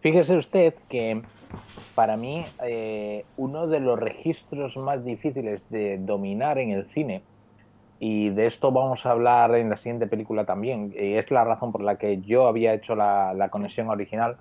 Fíjese 0.00 0.36
usted 0.36 0.74
que 0.90 1.22
para 1.94 2.18
mí 2.18 2.44
eh, 2.62 3.24
uno 3.38 3.68
de 3.68 3.80
los 3.80 3.98
registros 3.98 4.76
más 4.76 5.02
difíciles 5.02 5.70
de 5.70 5.96
dominar 5.96 6.58
en 6.58 6.72
el 6.72 6.84
cine, 6.90 7.22
y 8.00 8.28
de 8.30 8.44
esto 8.44 8.70
vamos 8.70 9.06
a 9.06 9.12
hablar 9.12 9.54
en 9.54 9.70
la 9.70 9.78
siguiente 9.78 10.06
película 10.06 10.44
también, 10.44 10.92
y 10.94 11.14
es 11.14 11.30
la 11.30 11.42
razón 11.44 11.72
por 11.72 11.80
la 11.80 11.96
que 11.96 12.20
yo 12.20 12.46
había 12.46 12.74
hecho 12.74 12.94
la, 12.94 13.48
conexión 13.50 13.88
original, 13.88 14.36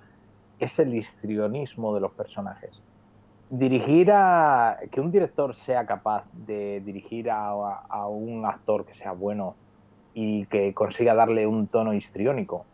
es 0.60 0.78
el 0.80 0.94
histrionismo 0.94 1.96
de 1.96 2.02
los 2.02 2.12
personajes. 2.12 2.82
Dirigir 3.50 4.12
a. 4.12 4.80
que 4.92 5.00
un 5.00 5.14
director 5.14 5.56
sea 5.56 5.86
capaz 5.86 6.26
de 6.34 6.82
dirigir 6.82 7.30
a 7.32 8.06
un 8.08 8.46
actor 8.46 8.86
que 8.86 8.94
sea 8.94 9.14
bueno 9.14 9.56
y 10.14 10.46
que 10.48 10.74
consiga 10.74 11.16
darle 11.16 11.48
un 11.48 11.68
tono 11.68 11.94
histriónico. 11.94 12.66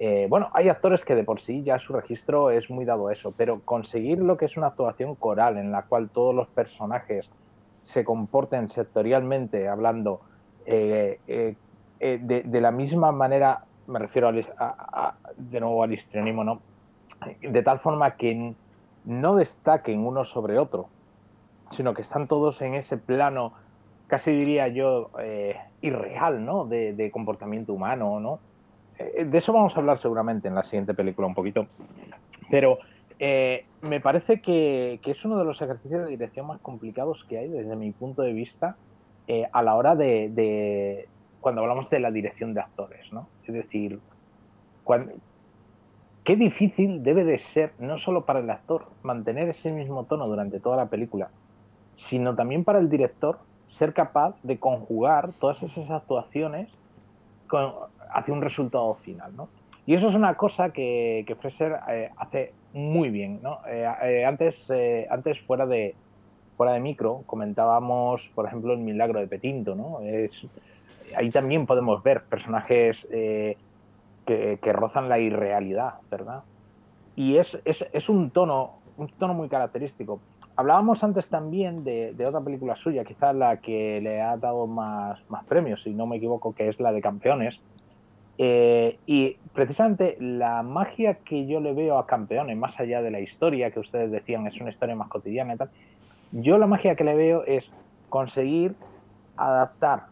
Eh, 0.00 0.28
bueno, 0.30 0.48
hay 0.52 0.68
actores 0.68 1.04
que 1.04 1.16
de 1.16 1.24
por 1.24 1.40
sí 1.40 1.64
ya 1.64 1.78
su 1.78 1.92
registro 1.92 2.50
es 2.50 2.70
muy 2.70 2.84
dado 2.84 3.08
a 3.08 3.12
eso, 3.12 3.32
pero 3.36 3.60
conseguir 3.64 4.20
lo 4.20 4.36
que 4.36 4.44
es 4.44 4.56
una 4.56 4.68
actuación 4.68 5.16
coral 5.16 5.56
en 5.56 5.72
la 5.72 5.82
cual 5.82 6.08
todos 6.08 6.34
los 6.34 6.46
personajes 6.48 7.28
se 7.82 8.04
comporten 8.04 8.68
sectorialmente 8.68 9.66
hablando 9.68 10.20
eh, 10.66 11.18
eh, 11.26 11.56
de, 11.98 12.60
la 12.60 12.70
misma 12.70 13.10
manera, 13.10 13.64
me 13.88 13.98
refiero 13.98 14.30
de 14.30 15.60
nuevo 15.60 15.82
al 15.82 15.92
histrionismo, 15.92 16.44
¿no? 16.44 16.60
De 17.40 17.62
tal 17.62 17.80
forma 17.80 18.12
que 18.16 18.54
no 19.04 19.34
destaquen 19.34 20.06
uno 20.06 20.24
sobre 20.24 20.58
otro, 20.58 20.88
sino 21.70 21.92
que 21.92 22.02
están 22.02 22.28
todos 22.28 22.62
en 22.62 22.74
ese 22.74 22.98
plano 22.98 23.52
casi 24.06 24.30
diría 24.30 24.68
yo, 24.68 25.10
irreal, 25.80 26.44
¿no? 26.44 26.64
De, 26.64 27.10
comportamiento 27.12 27.72
humano, 27.72 28.20
¿no? 28.20 28.40
Eh, 28.98 29.24
de 29.24 29.38
eso 29.38 29.52
vamos 29.52 29.76
a 29.76 29.80
hablar 29.80 29.98
seguramente 29.98 30.48
en 30.48 30.54
la 30.54 30.62
siguiente 30.62 30.94
película 30.94 31.26
un 31.26 31.34
poquito. 31.34 31.66
Pero 32.50 32.78
eh, 33.18 33.64
me 33.82 34.00
parece 34.00 34.40
que, 34.40 35.00
es 35.04 35.24
uno 35.24 35.38
de 35.38 35.44
los 35.44 35.60
ejercicios 35.62 36.04
de 36.04 36.10
dirección 36.10 36.46
más 36.46 36.60
complicados 36.60 37.24
que 37.24 37.38
hay 37.38 37.48
desde 37.48 37.76
mi 37.76 37.90
punto 37.92 38.22
de 38.22 38.32
vista 38.32 38.76
a 39.52 39.62
la 39.62 39.74
hora 39.74 39.94
de, 39.94 41.06
cuando 41.40 41.60
hablamos 41.60 41.90
de 41.90 42.00
la 42.00 42.10
dirección 42.10 42.54
de 42.54 42.60
actores, 42.60 43.12
¿no? 43.12 43.28
Es 43.46 43.52
decir, 43.52 44.00
qué 46.24 46.36
difícil 46.36 47.02
debe 47.02 47.24
de 47.24 47.38
ser, 47.38 47.72
no 47.78 47.98
solo 47.98 48.24
para 48.24 48.40
el 48.40 48.50
actor, 48.50 48.86
mantener 49.02 49.48
ese 49.48 49.72
mismo 49.72 50.04
tono 50.04 50.26
durante 50.26 50.60
toda 50.60 50.76
la 50.76 50.86
película, 50.86 51.30
sino 51.94 52.34
también 52.34 52.64
para 52.64 52.78
el 52.78 52.88
director 52.88 53.38
ser 53.68 53.92
capaz 53.92 54.34
de 54.42 54.58
conjugar 54.58 55.32
todas 55.38 55.62
esas 55.62 55.88
actuaciones 55.90 56.68
hacia 58.10 58.34
un 58.34 58.42
resultado 58.42 58.94
final, 58.94 59.36
¿no? 59.36 59.48
Y 59.86 59.94
eso 59.94 60.08
es 60.08 60.14
una 60.14 60.34
cosa 60.34 60.70
que, 60.70 61.24
que 61.26 61.34
Fraser 61.34 61.78
eh, 61.88 62.10
hace 62.16 62.52
muy 62.72 63.10
bien, 63.10 63.40
¿no? 63.42 63.60
Eh, 63.66 63.90
eh, 64.02 64.24
antes, 64.24 64.70
antes 65.08 65.40
fuera 65.40 65.66
de, 65.66 65.94
fuera 66.56 66.72
de 66.72 66.80
micro 66.80 67.22
comentábamos, 67.26 68.28
por 68.34 68.46
ejemplo, 68.46 68.72
el 68.72 68.80
milagro 68.80 69.20
de 69.20 69.26
Petinto, 69.26 69.74
¿no? 69.74 70.00
Es, 70.00 70.46
ahí 71.16 71.30
también 71.30 71.66
podemos 71.66 72.02
ver 72.02 72.24
personajes 72.24 73.06
que, 73.10 73.56
que, 74.26 74.72
rozan 74.74 75.08
la 75.08 75.18
irrealidad, 75.18 75.94
¿verdad? 76.10 76.42
Y 77.16 77.36
es, 77.36 77.58
es, 77.64 77.86
es 77.90 78.08
un 78.10 78.30
tono, 78.30 78.74
un 78.98 79.08
tono 79.08 79.32
muy 79.32 79.48
característico. 79.48 80.20
Hablábamos 80.58 81.04
antes 81.04 81.28
también 81.28 81.84
de, 81.84 82.16
otra 82.26 82.40
película 82.40 82.74
suya, 82.74 83.04
quizás 83.04 83.32
la 83.32 83.58
que 83.58 84.00
le 84.00 84.20
ha 84.20 84.36
dado 84.36 84.66
más, 84.66 85.20
más 85.30 85.44
premios, 85.44 85.84
si 85.84 85.90
no 85.90 86.04
me 86.08 86.16
equivoco, 86.16 86.52
que 86.52 86.68
es 86.68 86.80
la 86.80 86.90
de 86.90 87.00
Campeones. 87.00 87.60
Eh, 88.38 88.98
y 89.06 89.36
precisamente 89.54 90.16
la 90.18 90.64
magia 90.64 91.14
que 91.14 91.46
yo 91.46 91.60
le 91.60 91.74
veo 91.74 91.96
a 91.96 92.08
Campeones, 92.08 92.56
más 92.56 92.80
allá 92.80 93.02
de 93.02 93.12
la 93.12 93.20
historia 93.20 93.70
que 93.70 93.78
ustedes 93.78 94.10
decían 94.10 94.48
es 94.48 94.60
una 94.60 94.70
historia 94.70 94.96
más 94.96 95.06
cotidiana 95.06 95.54
y 95.54 95.58
tal, 95.58 95.70
yo 96.32 96.58
la 96.58 96.66
magia 96.66 96.96
que 96.96 97.04
le 97.04 97.14
veo 97.14 97.44
es 97.44 97.70
conseguir 98.08 98.74
adaptar 99.36 100.06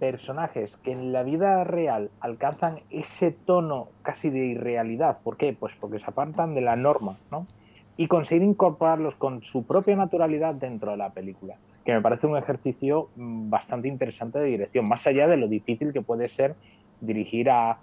personajes 0.00 0.76
que 0.78 0.90
en 0.90 1.12
la 1.12 1.22
vida 1.22 1.62
real 1.62 2.10
alcanzan 2.18 2.80
ese 2.90 3.30
tono 3.30 3.90
casi 4.02 4.28
de 4.28 4.44
irrealidad. 4.44 5.18
¿Por 5.22 5.36
qué? 5.36 5.52
Pues 5.52 5.72
porque 5.78 6.00
se 6.00 6.06
apartan 6.06 6.56
de 6.56 6.62
la 6.62 6.74
norma, 6.74 7.16
¿no? 7.30 7.46
Y 7.96 8.08
conseguir 8.08 8.42
incorporarlos 8.42 9.14
con 9.14 9.42
su 9.42 9.64
propia 9.64 9.96
naturalidad 9.96 10.54
dentro 10.54 10.90
de 10.90 10.96
la 10.96 11.10
película, 11.10 11.56
que 11.84 11.92
me 11.92 12.00
parece 12.00 12.26
un 12.26 12.36
ejercicio 12.36 13.08
mm, 13.16 13.50
bastante 13.50 13.88
interesante 13.88 14.38
de 14.38 14.46
dirección, 14.46 14.88
más 14.88 15.06
allá 15.06 15.28
de 15.28 15.36
lo 15.36 15.48
difícil 15.48 15.92
que 15.92 16.02
puede 16.02 16.28
ser 16.28 16.56
dirigir 17.00 17.48
a, 17.50 17.78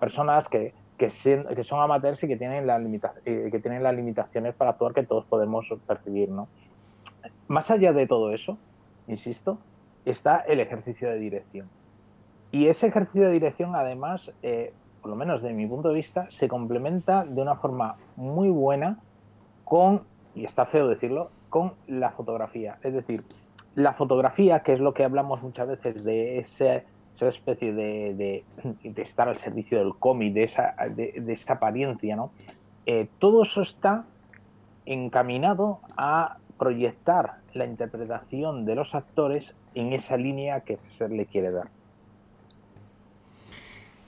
personas 0.00 0.48
que, 0.48 0.72
que, 0.96 1.10
son 1.10 1.80
amateurs 1.80 2.22
y 2.24 2.28
que 2.28 2.36
tienen, 2.36 2.66
la 2.66 2.80
eh, 3.24 3.48
que 3.50 3.58
tienen 3.60 3.82
las 3.82 3.94
limitaciones 3.94 4.54
para 4.54 4.70
actuar 4.70 4.94
que 4.94 5.04
todos 5.04 5.24
podemos 5.26 5.68
percibir. 5.86 6.30
¿no? 6.30 6.48
Más 7.46 7.70
allá 7.70 7.92
de 7.92 8.06
todo 8.06 8.32
eso, 8.32 8.58
insisto, 9.06 9.58
está 10.04 10.38
el 10.38 10.60
ejercicio 10.60 11.08
de 11.10 11.18
dirección. 11.18 11.68
Y 12.50 12.68
ese 12.68 12.86
ejercicio 12.86 13.26
de 13.26 13.32
dirección, 13.32 13.76
además, 13.76 14.32
eh, 14.42 14.72
por 15.00 15.10
lo 15.10 15.16
menos 15.16 15.42
de 15.42 15.52
mi 15.52 15.66
punto 15.66 15.88
de 15.88 15.94
vista, 15.94 16.30
se 16.30 16.48
complementa 16.48 17.24
de 17.24 17.40
una 17.40 17.56
forma 17.56 17.96
muy 18.16 18.50
buena 18.50 18.98
con, 19.64 20.02
y 20.34 20.44
está 20.44 20.66
feo 20.66 20.88
decirlo, 20.88 21.30
con 21.48 21.74
la 21.86 22.10
fotografía. 22.10 22.78
Es 22.82 22.92
decir, 22.92 23.24
la 23.74 23.92
fotografía, 23.94 24.60
que 24.60 24.72
es 24.72 24.80
lo 24.80 24.92
que 24.94 25.04
hablamos 25.04 25.42
muchas 25.42 25.68
veces 25.68 26.04
de 26.04 26.38
esa 26.38 26.82
especie 27.20 27.72
de, 27.72 28.44
estar 28.96 29.28
al 29.28 29.36
servicio 29.36 29.78
del 29.78 29.94
cómic, 29.94 30.34
de 30.34 30.42
esa, 30.42 30.74
de, 30.94 31.22
esa 31.28 31.54
apariencia, 31.54 32.16
¿no? 32.16 32.30
Eh, 32.86 33.08
todo 33.18 33.42
eso 33.42 33.60
está 33.60 34.06
encaminado 34.86 35.80
a 35.96 36.38
proyectar 36.58 37.36
la 37.52 37.66
interpretación 37.66 38.64
de 38.64 38.74
los 38.74 38.94
actores 38.94 39.54
en 39.74 39.92
esa 39.92 40.16
línea 40.16 40.60
que 40.60 40.78
se 40.88 41.08
le 41.08 41.26
quiere 41.26 41.50
dar. 41.50 41.68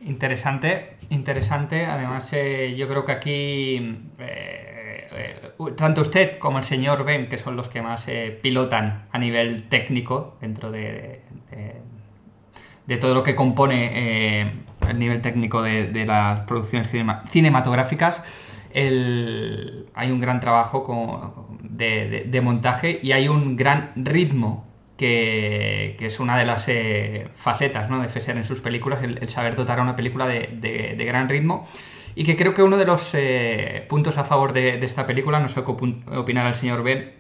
Interesante, 0.01 0.97
interesante. 1.11 1.85
Además, 1.85 2.33
eh, 2.33 2.75
yo 2.77 2.89
creo 2.89 3.05
que 3.05 3.13
aquí 3.13 3.77
eh, 4.19 5.09
eh, 5.13 5.73
tanto 5.77 6.01
usted 6.01 6.39
como 6.39 6.59
el 6.59 6.65
señor 6.65 7.05
Ben, 7.05 7.29
que 7.29 7.37
son 7.37 7.57
los 7.57 7.69
que 7.69 7.83
más 7.83 8.07
pilotan 8.41 9.05
a 9.13 9.19
nivel 9.19 9.65
técnico 9.65 10.39
dentro 10.41 10.71
de, 10.71 11.21
de, 12.87 12.97
todo 12.97 13.15
lo 13.15 13.23
que 13.23 13.35
compone 13.37 14.41
el 14.89 14.99
nivel 14.99 15.21
técnico 15.21 15.63
de, 15.63 16.05
las 16.07 16.41
producciones 16.47 16.91
cinematográficas, 17.29 18.23
hay 18.75 20.11
un 20.11 20.21
gran 20.21 20.41
trabajo 20.41 21.47
de 21.63 22.41
montaje 22.43 22.99
y 23.03 23.13
hay 23.13 23.29
un 23.29 23.57
gran 23.57 23.93
ritmo 23.97 24.70
que, 25.01 25.97
es 25.99 26.21
una 26.21 26.37
de 26.37 26.45
las 26.45 26.69
eh, 26.69 27.29
facetas 27.35 27.89
de 27.89 28.09
Fesser 28.11 28.37
en 28.37 28.45
sus 28.45 28.61
películas, 28.61 29.03
el, 29.03 29.27
saber 29.31 29.57
dotar 29.57 29.79
a 29.79 29.83
una 29.83 29.97
película 29.97 30.29
de, 30.29 31.05
gran 31.07 31.31
ritmo. 31.31 31.67
Y 32.15 32.25
que 32.25 32.37
creo 32.37 32.53
que 32.53 32.63
uno 32.63 32.77
de 32.77 32.85
los 32.85 33.15
eh, 33.15 33.87
puntos 33.89 34.19
a 34.19 34.25
favor 34.25 34.53
de, 34.53 34.85
esta 34.85 35.07
película, 35.07 35.41
no 35.41 35.49
sé 35.49 35.63
qué 35.65 35.71
opinar 35.71 36.47
el 36.49 36.55
señor 36.55 36.83
Ben, 36.83 37.15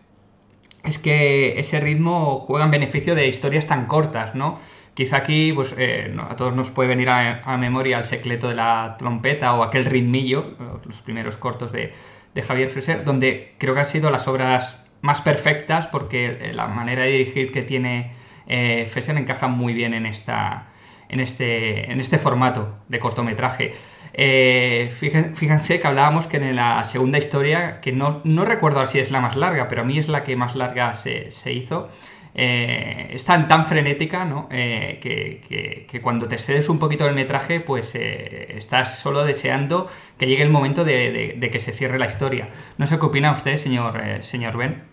es 0.84 0.98
que 0.98 1.58
ese 1.58 1.80
ritmo 1.80 2.40
juega 2.40 2.66
en 2.66 2.70
beneficio 2.70 3.14
de 3.14 3.28
historias 3.28 3.66
tan 3.66 3.86
cortas, 3.86 4.34
¿no? 4.34 4.58
Quizá 4.92 5.18
aquí 5.18 5.52
pues, 5.54 5.74
eh, 5.78 6.14
a 6.28 6.36
todos 6.36 6.54
nos 6.54 6.70
puede 6.70 6.90
venir 6.90 7.08
a, 7.08 7.56
memoria 7.56 7.98
el 7.98 8.04
secreto 8.04 8.48
de 8.48 8.56
la 8.56 8.96
trompeta 8.98 9.54
o 9.54 9.62
aquel 9.62 9.86
ritmillo, 9.86 10.54
los 10.84 11.00
primeros 11.00 11.38
cortos 11.38 11.72
de, 11.72 11.94
de 12.34 12.42
Javier 12.42 12.68
Freser, 12.68 13.04
donde 13.04 13.54
creo 13.56 13.72
que 13.72 13.80
han 13.80 13.86
sido 13.86 14.10
las 14.10 14.28
obras 14.28 14.84
más 15.02 15.20
perfectas 15.20 15.86
porque 15.86 16.38
eh, 16.40 16.52
la 16.52 16.66
manera 16.66 17.02
de 17.02 17.10
dirigir 17.10 17.52
que 17.52 17.62
tiene 17.62 18.12
eh, 18.46 18.88
Fesser 18.92 19.16
encaja 19.16 19.48
muy 19.48 19.72
bien 19.72 19.94
en, 19.94 20.06
esta, 20.06 20.68
en, 21.08 21.20
este, 21.20 21.90
en 21.90 22.00
este 22.00 22.18
formato 22.18 22.76
de 22.88 22.98
cortometraje. 22.98 23.74
Eh, 24.12 24.92
fíjense 24.98 25.80
que 25.80 25.86
hablábamos 25.86 26.26
que 26.26 26.38
en 26.38 26.56
la 26.56 26.84
segunda 26.84 27.18
historia, 27.18 27.80
que 27.80 27.92
no, 27.92 28.20
no 28.24 28.44
recuerdo 28.44 28.86
si 28.86 28.98
es 28.98 29.10
la 29.10 29.20
más 29.20 29.36
larga, 29.36 29.68
pero 29.68 29.82
a 29.82 29.84
mí 29.84 29.98
es 29.98 30.08
la 30.08 30.24
que 30.24 30.36
más 30.36 30.56
larga 30.56 30.96
se, 30.96 31.30
hizo, 31.52 31.88
eh, 32.34 33.10
es 33.12 33.24
tan, 33.24 33.66
frenética 33.66 34.24
¿no? 34.24 34.48
Eh, 34.50 34.98
que, 35.00 36.00
cuando 36.02 36.28
te 36.28 36.36
excedes 36.36 36.68
un 36.68 36.78
poquito 36.78 37.04
del 37.04 37.14
metraje, 37.14 37.60
pues 37.60 37.94
estás 37.94 38.98
solo 38.98 39.24
deseando 39.24 39.88
que 40.18 40.26
llegue 40.26 40.42
el 40.42 40.50
momento 40.50 40.84
de, 40.84 41.48
que 41.52 41.60
se 41.60 41.72
cierre 41.72 41.98
la 41.98 42.06
historia. 42.06 42.48
No 42.78 42.86
sé 42.86 42.98
qué 42.98 43.06
opina 43.06 43.32
usted, 43.32 43.56
señor, 43.56 44.00
señor 44.22 44.56
Ben. 44.56 44.89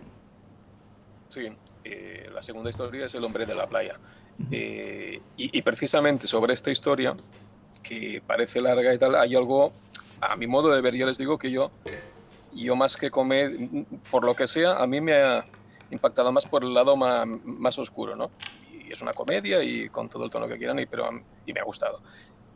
Sí, 1.37 1.51
la 2.33 2.41
segunda 2.41 2.71
historia 2.71 3.05
es 3.05 3.13
El 3.13 3.23
hombre 3.23 3.45
de 3.45 3.53
la 3.53 3.67
playa. 3.67 3.99
y, 4.49 5.61
precisamente 5.61 6.27
sobre 6.27 6.53
esta 6.53 6.71
historia, 6.71 7.15
que 7.83 8.23
parece 8.25 8.59
larga 8.59 8.91
y 8.91 8.97
tal, 8.97 9.15
hay 9.15 9.35
algo, 9.35 9.71
a 10.19 10.35
mi 10.35 10.47
modo 10.47 10.73
de 10.73 10.81
ver, 10.81 10.95
ya 10.95 11.05
les 11.05 11.19
digo 11.19 11.37
que 11.37 11.51
yo, 11.51 11.69
yo 12.53 12.75
más 12.75 12.97
que 12.97 13.11
comer, 13.11 13.51
por 14.09 14.25
lo 14.25 14.35
que 14.35 14.47
sea, 14.47 14.77
a 14.77 14.87
mí 14.87 14.99
me 14.99 15.13
ha, 15.13 15.45
impactado 15.91 16.31
más 16.31 16.45
por 16.45 16.63
el 16.63 16.73
lado 16.73 16.95
más, 16.95 17.27
más, 17.45 17.77
oscuro, 17.77 18.15
¿no? 18.15 18.31
Y 18.73 18.91
es 18.91 19.01
una 19.01 19.13
comedia 19.13 19.63
y 19.63 19.89
con 19.89 20.09
todo 20.09 20.25
el 20.25 20.31
tono 20.31 20.47
que 20.47 20.57
quieran, 20.57 20.79
y, 20.79 20.87
pero, 20.87 21.07
y 21.45 21.53
me 21.53 21.59
ha 21.59 21.63
gustado. 21.63 22.01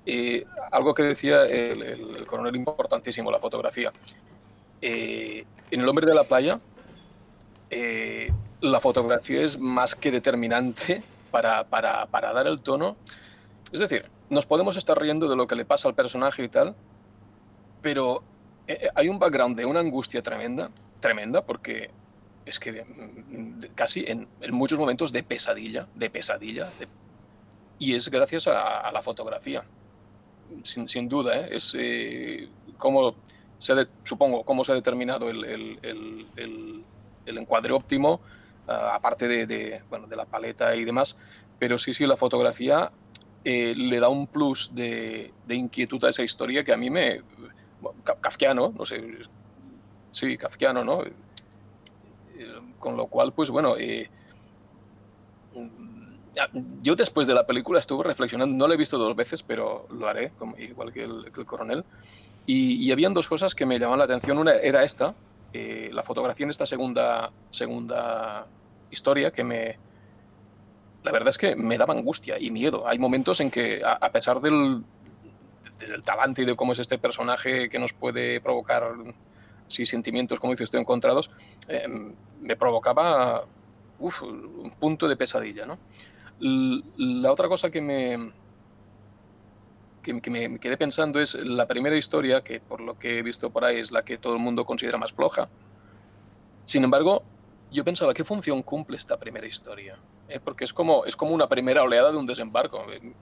Y 0.05 0.43
algo 0.71 0.95
que 0.95 1.03
decía 1.03 1.45
el, 1.45 2.25
coronel 2.25 2.55
importantísimo, 2.55 3.29
la 3.29 3.39
fotografía. 3.39 3.93
Eh, 4.81 5.45
en 5.69 5.79
El 5.79 5.87
hombre 5.87 6.07
de 6.07 6.15
la 6.15 6.23
playa, 6.23 6.59
eh, 7.69 8.31
la 8.61 8.79
fotografía 8.79 9.41
es 9.41 9.59
más 9.59 9.95
que 9.95 10.11
determinante 10.11 11.03
para, 11.31 11.63
para, 11.65 12.05
para, 12.05 12.31
dar 12.31 12.47
el 12.47 12.61
tono. 12.61 12.95
Es 13.71 13.79
decir, 13.79 14.05
nos 14.29 14.45
podemos 14.45 14.77
estar 14.77 14.99
riendo 14.99 15.27
de 15.27 15.35
lo 15.35 15.47
que 15.47 15.55
le 15.55 15.65
pasa 15.65 15.87
al 15.87 15.95
personaje 15.95 16.43
y 16.43 16.49
tal, 16.49 16.75
pero 17.81 18.23
eh, 18.67 18.89
hay 18.95 19.09
un 19.09 19.19
background 19.19 19.57
de 19.57 19.65
una 19.65 19.79
angustia 19.79 20.21
tremenda, 20.21 20.69
tremenda, 20.99 21.43
porque 21.43 21.89
es 22.45 22.59
que 22.59 22.83
mm, 22.83 23.73
casi 23.75 24.05
en, 24.07 24.27
muchos 24.51 24.79
momentos 24.79 25.11
de 25.11 25.23
pesadilla, 25.23 25.87
de 25.95 26.09
pesadilla, 26.09 26.69
y 27.79 27.95
es 27.95 28.09
gracias 28.09 28.47
a, 28.47 28.91
la 28.91 29.01
fotografía, 29.01 29.63
sin, 30.63 31.09
duda, 31.09 31.39
¿eh? 31.39 31.49
es 31.51 31.75
eh, 31.77 32.47
como 32.77 33.15
se 33.57 33.87
supongo 34.03 34.43
cómo 34.43 34.63
se 34.63 34.71
ha 34.71 34.75
determinado 34.75 35.29
el, 35.29 35.45
el, 35.45 36.85
el, 37.25 37.37
encuadre 37.37 37.73
óptimo, 37.73 38.19
ah, 38.67 38.95
aparte 38.95 39.27
de, 39.27 39.81
bueno, 39.89 40.07
de 40.07 40.15
la 40.15 40.25
paleta 40.25 40.75
y 40.75 40.85
demás, 40.85 41.17
pero 41.59 41.77
sí, 41.77 41.93
sí, 41.93 42.05
la 42.05 42.17
fotografía 42.17 42.91
eh, 43.43 43.73
le 43.75 43.99
da 43.99 44.09
un 44.09 44.27
plus 44.27 44.73
de, 44.73 45.31
inquietud 45.49 46.03
a 46.05 46.09
esa 46.09 46.23
historia 46.23 46.63
que 46.63 46.73
a 46.73 46.77
mí 46.77 46.89
me... 46.89 47.21
kafkiano, 48.21 48.73
no 48.77 48.85
sé, 48.85 49.01
sí, 50.11 50.37
kafkiano, 50.37 50.83
¿no? 50.83 51.03
con 52.79 52.97
lo 52.97 53.05
cual, 53.05 53.31
pues 53.31 53.51
bueno, 53.51 53.75
eh, 53.77 54.09
yo 56.81 56.95
después 56.95 57.27
de 57.27 57.33
la 57.33 57.45
película 57.45 57.79
estuve 57.79 58.03
reflexionando, 58.03 58.55
no 58.55 58.67
la 58.67 58.73
he 58.73 58.77
visto 58.77 58.97
dos 58.97 59.15
veces, 59.15 59.43
pero 59.43 59.87
lo 59.91 60.07
haré, 60.07 60.31
igual 60.57 60.91
que 60.91 61.03
el, 61.03 61.45
coronel, 61.45 61.85
y, 62.45 62.83
y, 62.83 62.91
habían 62.91 63.13
dos 63.13 63.27
cosas 63.27 63.53
que 63.53 63.67
me 63.67 63.77
llamaban 63.77 63.99
la 63.99 64.05
atención. 64.05 64.39
Una 64.39 64.53
era 64.53 64.83
esta, 64.83 65.13
eh, 65.53 65.89
la 65.91 66.03
fotografía 66.03 66.45
en 66.45 66.49
esta 66.49 66.65
segunda, 66.65 67.31
segunda 67.51 68.47
historia 68.89 69.31
que 69.31 69.43
me... 69.43 69.77
La 71.03 71.11
verdad 71.11 71.29
es 71.29 71.37
que 71.37 71.55
me 71.55 71.77
daba 71.77 71.93
angustia 71.93 72.37
y 72.39 72.51
miedo. 72.51 72.87
Hay 72.87 72.99
momentos 72.99 73.39
en 73.39 73.49
que, 73.49 73.81
a, 73.83 74.11
pesar 74.11 74.39
del, 74.39 74.83
del 75.79 76.03
talante 76.03 76.43
y 76.43 76.45
de 76.45 76.55
cómo 76.55 76.73
es 76.73 76.79
este 76.79 76.99
personaje 76.99 77.69
que 77.69 77.79
nos 77.79 77.93
puede 77.93 78.39
provocar 78.39 78.83
sentimientos, 79.71 80.39
como 80.39 80.53
dices 80.53 80.69
tú, 80.69 80.77
encontrados, 80.77 81.31
eh, 81.67 81.87
me 82.41 82.55
provocaba 82.55 83.45
un 83.99 84.71
punto 84.79 85.07
de 85.07 85.15
pesadilla. 85.15 85.65
¿no? 85.65 85.77
La 86.97 87.31
otra 87.31 87.47
cosa 87.47 87.69
que 87.69 87.81
me, 87.81 88.31
que, 90.01 90.13
me 90.29 90.59
quedé 90.59 90.77
pensando 90.77 91.19
es 91.19 91.35
la 91.35 91.67
primera 91.67 91.95
historia, 91.95 92.41
que 92.41 92.59
por 92.59 92.81
lo 92.81 92.97
que 92.97 93.19
he 93.19 93.21
visto 93.23 93.49
por 93.49 93.65
ahí 93.65 93.77
es 93.77 93.91
la 93.91 94.03
que 94.03 94.17
todo 94.17 94.33
el 94.33 94.39
mundo 94.39 94.65
considera 94.65 94.97
más 94.97 95.13
floja. 95.13 95.49
Sin 96.65 96.83
embargo, 96.83 97.23
yo 97.71 97.83
pensaba, 97.83 98.13
¿qué 98.13 98.23
función 98.23 98.61
cumple 98.63 98.97
esta 98.97 99.17
primera 99.17 99.47
historia? 99.47 99.97
Eh, 100.27 100.39
porque 100.39 100.63
es 100.63 100.73
como, 100.73 101.05
es 101.05 101.15
como 101.15 101.33
una 101.33 101.47
primera 101.47 101.83
oleada 101.83 102.11
de 102.11 102.17
un 102.17 102.25
desembarco. 102.25 102.85
Eh, 102.91 103.13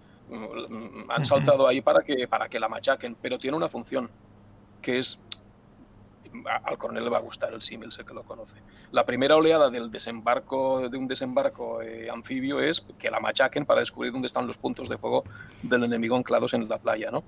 han 1.09 1.25
saltado 1.25 1.67
ahí 1.67 1.81
para 1.81 2.01
que, 2.01 2.27
para 2.27 2.47
que 2.47 2.59
la 2.59 2.69
machaquen, 2.69 3.15
pero 3.21 3.37
tiene 3.37 3.57
una 3.57 3.67
función, 3.67 4.09
que 4.81 4.99
es 4.99 5.19
al 6.63 6.77
coronel 6.77 7.03
le 7.03 7.09
va 7.09 7.17
a 7.17 7.21
gustar 7.21 7.53
el 7.53 7.61
símil, 7.61 7.91
sé 7.91 8.05
que 8.05 8.13
lo 8.13 8.23
conoce. 8.23 8.57
La 8.91 9.05
primera 9.05 9.35
oleada 9.35 9.69
del 9.69 9.91
desembarco, 9.91 10.89
de 10.89 10.97
un 10.97 11.07
desembarco 11.07 11.81
eh, 11.81 12.09
anfibio 12.09 12.59
es 12.59 12.85
que 12.97 13.09
la 13.09 13.19
machaquen 13.19 13.65
para 13.65 13.79
descubrir 13.79 14.11
dónde 14.11 14.27
están 14.27 14.47
los 14.47 14.57
puntos 14.57 14.89
de 14.89 14.97
fuego 14.97 15.23
del 15.61 15.83
enemigo 15.83 16.15
anclados 16.15 16.53
en 16.53 16.67
la 16.69 16.77
playa. 16.77 17.11
¿no? 17.11 17.23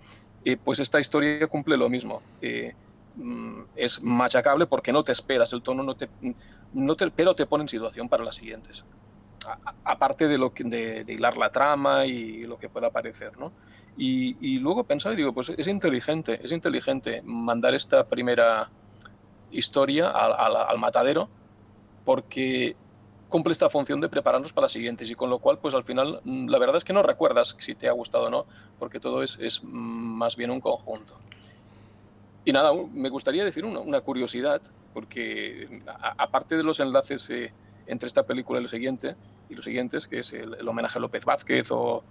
Eh, 0.45 0.57
pues 0.57 0.79
esta 0.79 0.99
historia 0.99 1.45
cumple 1.47 1.77
lo 1.77 1.89
mismo. 1.89 2.21
Eh, 2.41 2.73
mm, 3.15 3.61
es 3.75 4.01
machacable 4.01 4.67
porque 4.67 4.91
no 4.91 5.03
te 5.03 5.11
esperas 5.11 5.51
el 5.53 5.61
tono, 5.61 5.83
no 5.83 5.95
te, 5.95 6.09
no 6.73 6.95
te, 6.95 7.09
pero 7.11 7.35
te 7.35 7.45
pone 7.45 7.63
en 7.63 7.69
situación 7.69 8.07
para 8.07 8.23
las 8.23 8.35
siguientes. 8.35 8.85
aparte 9.83 10.27
de, 10.27 10.51
que, 10.53 10.63
de, 10.63 11.13
hilar 11.13 11.37
la 11.37 11.49
trama 11.49 12.05
y 12.05 12.43
lo 12.43 12.57
que 12.57 12.69
pueda 12.69 12.91
parecer, 12.91 13.37
¿no? 13.37 13.51
Y, 13.97 14.37
y, 14.39 14.59
luego 14.59 14.85
pensaba 14.85 15.13
y 15.13 15.17
digo, 15.17 15.33
pues 15.33 15.49
es 15.49 15.67
inteligente, 15.67 16.39
es 16.41 16.51
inteligente 16.53 17.21
mandar 17.25 17.73
esta 17.73 18.07
primera 18.07 18.69
historia 19.51 20.09
al, 20.09 20.77
matadero 20.77 21.29
porque 22.05 22.75
cumple 23.29 23.53
esta 23.53 23.69
función 23.69 24.01
de 24.01 24.09
prepararnos 24.09 24.53
para 24.53 24.65
las 24.65 24.73
siguientes 24.73 25.09
y 25.09 25.15
con 25.15 25.29
lo 25.29 25.39
cual 25.39 25.59
pues 25.59 25.73
al 25.73 25.83
final 25.83 26.19
mm, 26.23 26.49
la 26.49 26.57
verdad 26.57 26.77
es 26.77 26.83
que 26.83 26.93
no 26.93 27.03
recuerdas 27.03 27.55
si 27.59 27.75
te 27.75 27.87
ha 27.87 27.91
gustado 27.91 28.25
o 28.25 28.29
no 28.29 28.45
porque 28.79 28.99
todo 28.99 29.23
es, 29.23 29.37
es 29.39 29.63
más 29.63 30.35
bien 30.35 30.51
un 30.51 30.59
conjunto. 30.59 31.15
Y 32.43 32.51
nada, 32.51 32.71
me 32.91 33.09
gustaría 33.09 33.45
decir 33.45 33.65
una, 33.65 33.79
una 33.79 34.01
curiosidad 34.01 34.61
porque 34.93 35.81
aparte 36.17 36.57
de 36.57 36.63
los 36.63 36.79
enlaces 36.79 37.29
eh, 37.29 37.53
entre 37.87 38.07
esta 38.07 38.23
película 38.23 38.59
y 38.59 38.63
lo 38.63 38.69
siguiente 38.69 39.15
y 39.49 39.55
los 39.55 39.65
siguientes 39.65 40.07
que 40.07 40.19
es 40.19 40.33
el, 40.33 40.67
homenaje 40.67 40.97
a 40.97 41.01
López 41.01 41.25
Vázquez 41.25 41.71
o 41.71 42.03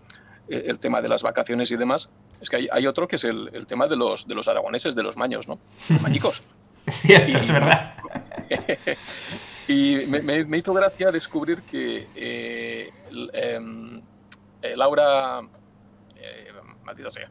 eh, 0.48 0.64
el, 0.66 0.78
tema 0.78 1.00
de 1.00 1.08
las 1.08 1.22
vacaciones 1.22 1.70
y 1.70 1.76
demás, 1.76 2.10
es 2.40 2.50
que 2.50 2.56
hay, 2.56 2.68
hay 2.70 2.86
otro 2.86 3.08
que 3.08 3.16
es 3.16 3.24
el, 3.24 3.50
el, 3.52 3.66
tema 3.66 3.86
de 3.86 3.96
los, 3.96 4.26
de 4.26 4.34
los 4.34 4.48
aragoneses, 4.48 4.94
de 4.94 5.02
los 5.02 5.16
maños, 5.16 5.48
¿no? 5.48 5.58
Los 5.88 6.02
mañicos. 6.02 6.42
Es 6.90 7.02
cierto, 7.02 7.38
es 7.38 7.52
verdad. 7.52 7.94
y 9.68 10.06
me, 10.06 10.58
hizo 10.58 10.74
gracia 10.74 11.12
descubrir 11.12 11.62
que 11.62 12.08
eh, 12.16 12.90
em, 13.32 14.02
eh, 14.60 14.76
Laura. 14.76 15.40
Eh, 16.16 16.52
maldita 16.82 17.10
sea. 17.10 17.30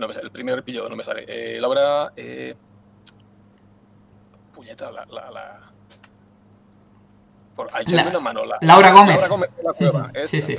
No 0.00 0.08
me 0.08 0.14
sale, 0.14 0.26
el 0.26 0.32
primer 0.32 0.64
pillo 0.64 0.88
no 0.88 0.96
me 0.96 1.04
sale. 1.04 1.60
Laura. 1.60 2.12
puñeta, 4.52 4.90
la. 4.90 5.06
la, 5.06 5.30
la 5.30 5.72
por, 7.54 7.68
una 7.68 8.20
mano. 8.20 8.42
Laura 8.62 8.90
Gómez. 8.92 9.14
Laura 9.14 9.28
Gómez 9.28 9.50
la 9.62 9.72
cueva. 9.74 10.10
sí, 10.26 10.42
sí. 10.42 10.58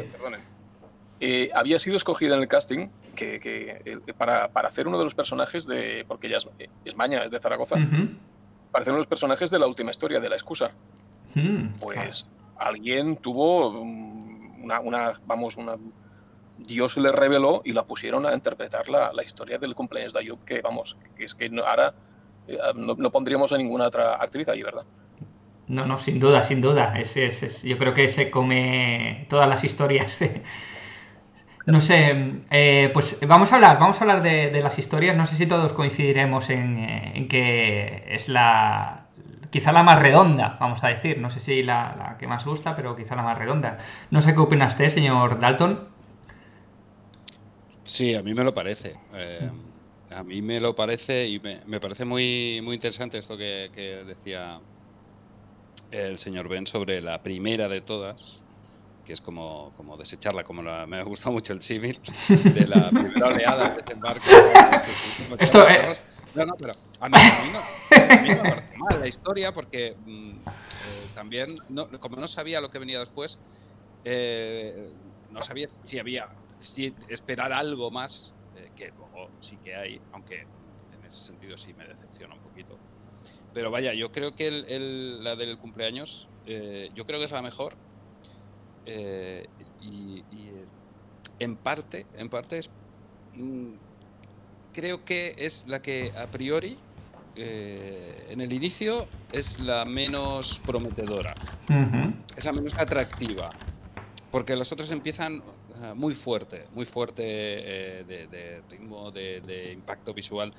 Había 1.53 1.79
sido 1.79 1.97
escogida 1.97 2.35
en 2.35 2.41
el 2.41 2.47
casting 2.47 2.89
que, 3.15 4.03
para, 4.17 4.49
para, 4.49 4.69
hacer 4.69 4.87
uno 4.87 4.97
de 4.97 5.03
los 5.03 5.15
personajes 5.15 5.65
de. 5.65 6.05
Porque 6.07 6.27
ella 6.27 6.39
es, 6.85 6.95
Maña, 6.95 7.23
es 7.23 7.31
de 7.31 7.39
Zaragoza. 7.39 7.75
Para 7.75 8.81
hacer 8.81 8.91
uno 8.91 8.97
de 8.97 9.01
los 9.01 9.07
personajes 9.07 9.49
de 9.51 9.59
la 9.59 9.67
última 9.67 9.91
historia, 9.91 10.19
de 10.19 10.29
la 10.29 10.35
excusa. 10.35 10.71
Hmm. 11.35 11.73
Pues 11.79 12.29
alguien 12.57 13.17
tuvo 13.17 13.69
una, 13.69 14.79
una, 14.79 15.13
Vamos, 15.25 15.57
una. 15.57 15.75
Dios 16.57 16.97
le 16.97 17.11
reveló 17.11 17.61
y 17.65 17.73
la 17.73 17.83
pusieron 17.83 18.25
a 18.25 18.33
interpretar 18.33 18.87
la, 18.87 19.11
la 19.11 19.23
historia 19.23 19.57
del 19.57 19.75
cumpleaños 19.75 20.13
de 20.13 20.19
Ayub, 20.19 20.43
que 20.45 20.61
vamos, 20.61 20.95
que 21.15 21.25
es 21.25 21.35
que 21.35 21.51
ahora 21.65 21.93
eh, 22.47 22.57
no, 22.75 22.95
no, 22.95 23.11
pondríamos 23.11 23.51
a 23.51 23.57
ninguna 23.57 23.87
otra 23.87 24.15
actriz 24.15 24.47
ahí, 24.47 24.61
¿verdad? 24.61 24.85
No, 25.67 25.85
no, 25.85 25.97
sin 25.97 26.19
duda, 26.19 26.43
sin 26.43 26.61
duda. 26.61 26.99
Es, 26.99 27.15
es, 27.17 27.63
yo 27.63 27.77
creo 27.77 27.93
que 27.93 28.09
se 28.09 28.29
come 28.29 29.25
todas 29.29 29.47
las 29.47 29.63
historias. 29.63 30.17
No 31.65 31.79
sé, 31.79 32.41
eh, 32.51 32.89
pues 32.93 33.19
vamos 33.25 33.53
a 33.53 33.55
hablar, 33.55 33.79
vamos 33.79 33.99
a 33.99 34.03
hablar 34.03 34.21
de, 34.21 34.61
las 34.61 34.77
historias. 34.79 35.15
No 35.15 35.25
sé 35.25 35.35
si 35.35 35.45
todos 35.45 35.73
coincidiremos 35.73 36.49
en, 36.49 36.77
eh, 36.77 37.27
que 37.29 38.03
es 38.07 38.27
la 38.27 39.07
quizá 39.49 39.71
la 39.71 39.83
más 39.83 40.01
redonda, 40.01 40.57
vamos 40.59 40.83
a 40.83 40.89
decir. 40.89 41.19
No 41.19 41.29
sé 41.29 41.39
si 41.39 41.63
la, 41.63 42.17
que 42.19 42.27
más 42.27 42.45
gusta, 42.45 42.75
pero 42.75 42.95
quizá 42.95 43.15
la 43.15 43.23
más 43.23 43.37
redonda. 43.37 43.77
No 44.11 44.21
sé 44.21 44.33
qué 44.33 44.39
opina 44.39 44.67
usted, 44.67 44.89
señor 44.89 45.39
Dalton. 45.39 45.87
Sí, 47.85 48.15
a 48.15 48.23
mí 48.23 48.33
me 48.33 48.43
lo 48.43 48.53
parece. 48.53 48.95
Eh, 49.13 49.49
a 50.09 50.23
mí 50.23 50.41
me 50.41 50.59
lo 50.59 50.75
parece 50.75 51.27
y 51.27 51.39
me, 51.39 51.79
parece 51.79 52.05
muy, 52.05 52.61
muy 52.63 52.75
interesante 52.75 53.17
esto 53.17 53.37
que, 53.37 54.03
decía 54.05 54.59
el 55.91 56.17
señor 56.17 56.49
Ben 56.49 56.65
sobre 56.65 57.01
la 57.01 57.21
primera 57.21 57.67
de 57.67 57.81
todas, 57.81 58.42
que 59.03 59.13
es 59.13 59.21
como, 59.21 59.73
como 59.75 59.97
desecharla, 59.97 60.43
como 60.43 60.63
la, 60.63 60.85
me 60.87 61.03
gusta 61.03 61.29
mucho 61.29 61.53
el 61.53 61.61
símil, 61.61 62.01
de 62.55 62.67
la 62.67 62.91
primera 62.91 63.27
oleada 63.27 63.69
de 63.75 63.75
desembarco. 63.77 64.29
Esto, 65.39 65.67
eh, 65.69 65.93
No, 66.33 66.45
no, 66.45 66.53
pero 66.57 66.73
a 66.99 67.09
mí, 67.09 67.15
a 67.17 67.41
mí 67.43 67.49
no, 67.51 67.59
a 67.59 68.21
mí 68.21 68.29
no 68.29 68.37
me 68.43 68.49
parece 68.49 68.67
mal 68.77 68.99
la 68.99 69.07
historia 69.07 69.51
porque 69.51 69.95
mm, 69.99 70.39
eh, 70.85 71.09
también, 71.13 71.55
no- 71.69 71.87
como 71.99 72.15
no 72.17 72.27
sabía 72.27 72.61
lo 72.61 72.69
que 72.69 72.79
venía 72.79 72.99
después, 72.99 73.39
eh, 74.03 74.93
no 75.29 75.41
sabía 75.41 75.67
si 75.83 75.99
había, 75.99 76.27
si 76.57 76.95
esperar 77.07 77.53
algo 77.53 77.91
más, 77.91 78.35
eh, 78.53 78.71
que 78.75 78.91
luego 78.95 79.33
sí 79.39 79.59
que 79.59 79.75
hay, 79.75 80.01
aunque 80.11 80.47
en 80.91 81.03
ese 81.05 81.23
sentido 81.23 81.57
sí 81.57 81.73
me 81.73 81.87
decepciona 81.87 82.33
un 82.35 82.41
poquito. 82.41 82.81
Pero 83.51 83.71
vaya, 83.71 83.93
yo 83.93 84.11
creo 84.11 84.33
que 84.33 84.47
el- 84.47 84.65
el- 84.67 85.23
la 85.23 85.35
del 85.35 85.57
cumpleaños, 85.57 86.31
eh, 86.45 86.89
yo 86.93 87.05
creo 87.05 87.19
que 87.19 87.25
es 87.25 87.31
la 87.31 87.41
mejor. 87.41 87.79
Eh, 88.85 89.47
y 89.79 90.25
y, 90.29 90.63
en 91.39 91.57
parte, 91.57 92.09
en 92.13 92.29
parte 92.29 92.59
es, 92.59 92.71
mm, 93.33 93.77
creo 94.71 95.05
que 95.05 95.35
es 95.37 95.65
la 95.67 95.81
que 95.81 96.13
a 96.15 96.29
priori, 96.31 96.87
eh, 97.35 98.27
en 98.29 98.41
el 98.41 98.53
inicio, 98.53 99.15
es 99.31 99.59
la 99.59 99.85
menos 99.85 100.61
prometedora 100.65 101.37
es 102.35 102.45
la 102.45 102.53
menos 102.53 102.73
atractiva. 102.77 103.59
Porque 104.31 104.55
las 104.55 104.71
otras 104.71 104.91
empiezan 104.91 105.43
eh, 105.69 105.93
muy 105.95 106.15
fuerte, 106.15 106.67
muy 106.71 106.85
fuerte 106.85 107.23
eh, 107.25 108.05
de, 108.05 108.27
de 108.27 108.61
ritmo, 108.69 109.11
de, 109.11 109.41
de 109.41 109.73
impacto 109.73 110.13
visual. 110.13 110.53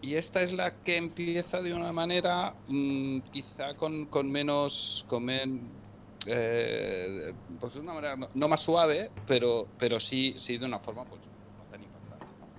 Y 0.00 0.14
esta 0.14 0.42
es 0.42 0.52
la 0.52 0.80
que 0.82 0.96
empieza 0.96 1.60
de 1.62 1.74
una 1.74 1.92
manera 1.92 2.60
mm, 2.66 3.20
quizá 3.32 3.74
con, 3.76 4.06
con 4.08 4.30
menos. 4.30 5.04
Con 5.08 5.24
men- 5.24 5.87
eh, 6.26 7.34
pues 7.58 7.74
de 7.74 7.80
una 7.80 7.94
manera 7.94 8.16
no, 8.16 8.28
no 8.34 8.48
más 8.48 8.62
suave, 8.62 9.12
pero, 9.24 9.74
pero 9.78 10.00
sí, 10.00 10.36
sí 10.38 10.58
de 10.58 10.66
una 10.66 10.80
forma 10.80 11.06
pues, 11.06 11.30
no 11.56 11.66
tan 11.66 11.82
impactante. 11.82 12.34
¿no? 12.38 12.52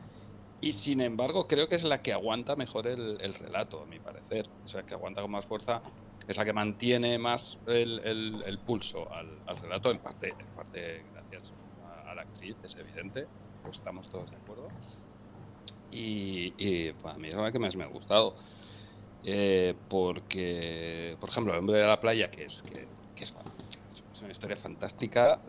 Y 0.62 0.74
sin 0.74 1.02
embargo, 1.02 1.48
creo 1.48 1.70
que 1.70 1.76
es 1.76 1.84
la 1.86 2.02
que 2.02 2.14
aguanta 2.14 2.56
mejor 2.56 2.88
el, 2.88 3.18
el 3.22 3.34
relato, 3.36 3.82
a 3.84 3.86
mi 3.88 4.00
parecer. 4.00 4.52
O 4.64 4.68
sea, 4.68 4.84
que 4.84 4.94
aguanta 4.96 5.22
con 5.22 5.32
más 5.32 5.46
fuerza 5.46 5.84
es 6.28 6.38
la 6.38 6.46
que 6.46 6.54
mantiene 6.54 7.18
más 7.20 7.62
el, 7.66 8.02
el- 8.04 8.44
el 8.46 8.64
pulso 8.64 9.12
al, 9.12 9.42
al 9.46 9.58
relato, 9.58 9.92
en 9.92 10.00
parte, 10.02 10.36
en 10.40 10.52
parte 10.52 11.04
gracias 11.12 11.56
a, 11.82 12.12
a 12.12 12.16
la 12.16 12.22
actriz, 12.24 12.58
es 12.64 12.76
evidente, 12.78 13.30
pues 13.62 13.78
estamos 13.78 14.10
todos 14.10 14.30
de 14.32 14.38
acuerdo. 14.38 14.76
Y, 15.90 16.56
y 16.58 16.94
para 16.94 17.18
mí 17.18 17.28
es 17.30 17.34
la 17.36 17.52
que 17.52 17.60
más 17.60 17.76
me 17.76 17.84
ha 17.84 17.88
gustado. 17.88 18.36
Eh, 19.24 19.82
porque, 19.90 21.18
por 21.20 21.30
ejemplo, 21.30 21.54
El 21.54 21.60
hombre 21.60 21.80
de 21.80 21.88
la 21.88 22.00
playa, 22.02 22.30
que 22.32 22.46
es, 22.46 22.64
que, 22.64 22.96
que 23.20 23.26
es, 23.26 23.34
es 24.14 24.22
una 24.22 24.32
historia 24.32 24.56
fantástica, 24.56 25.40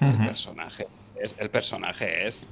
el 0.00 0.16
personaje 0.18 0.86
es, 1.20 1.34
el 1.38 1.50
personaje 1.50 2.26
es, 2.26 2.48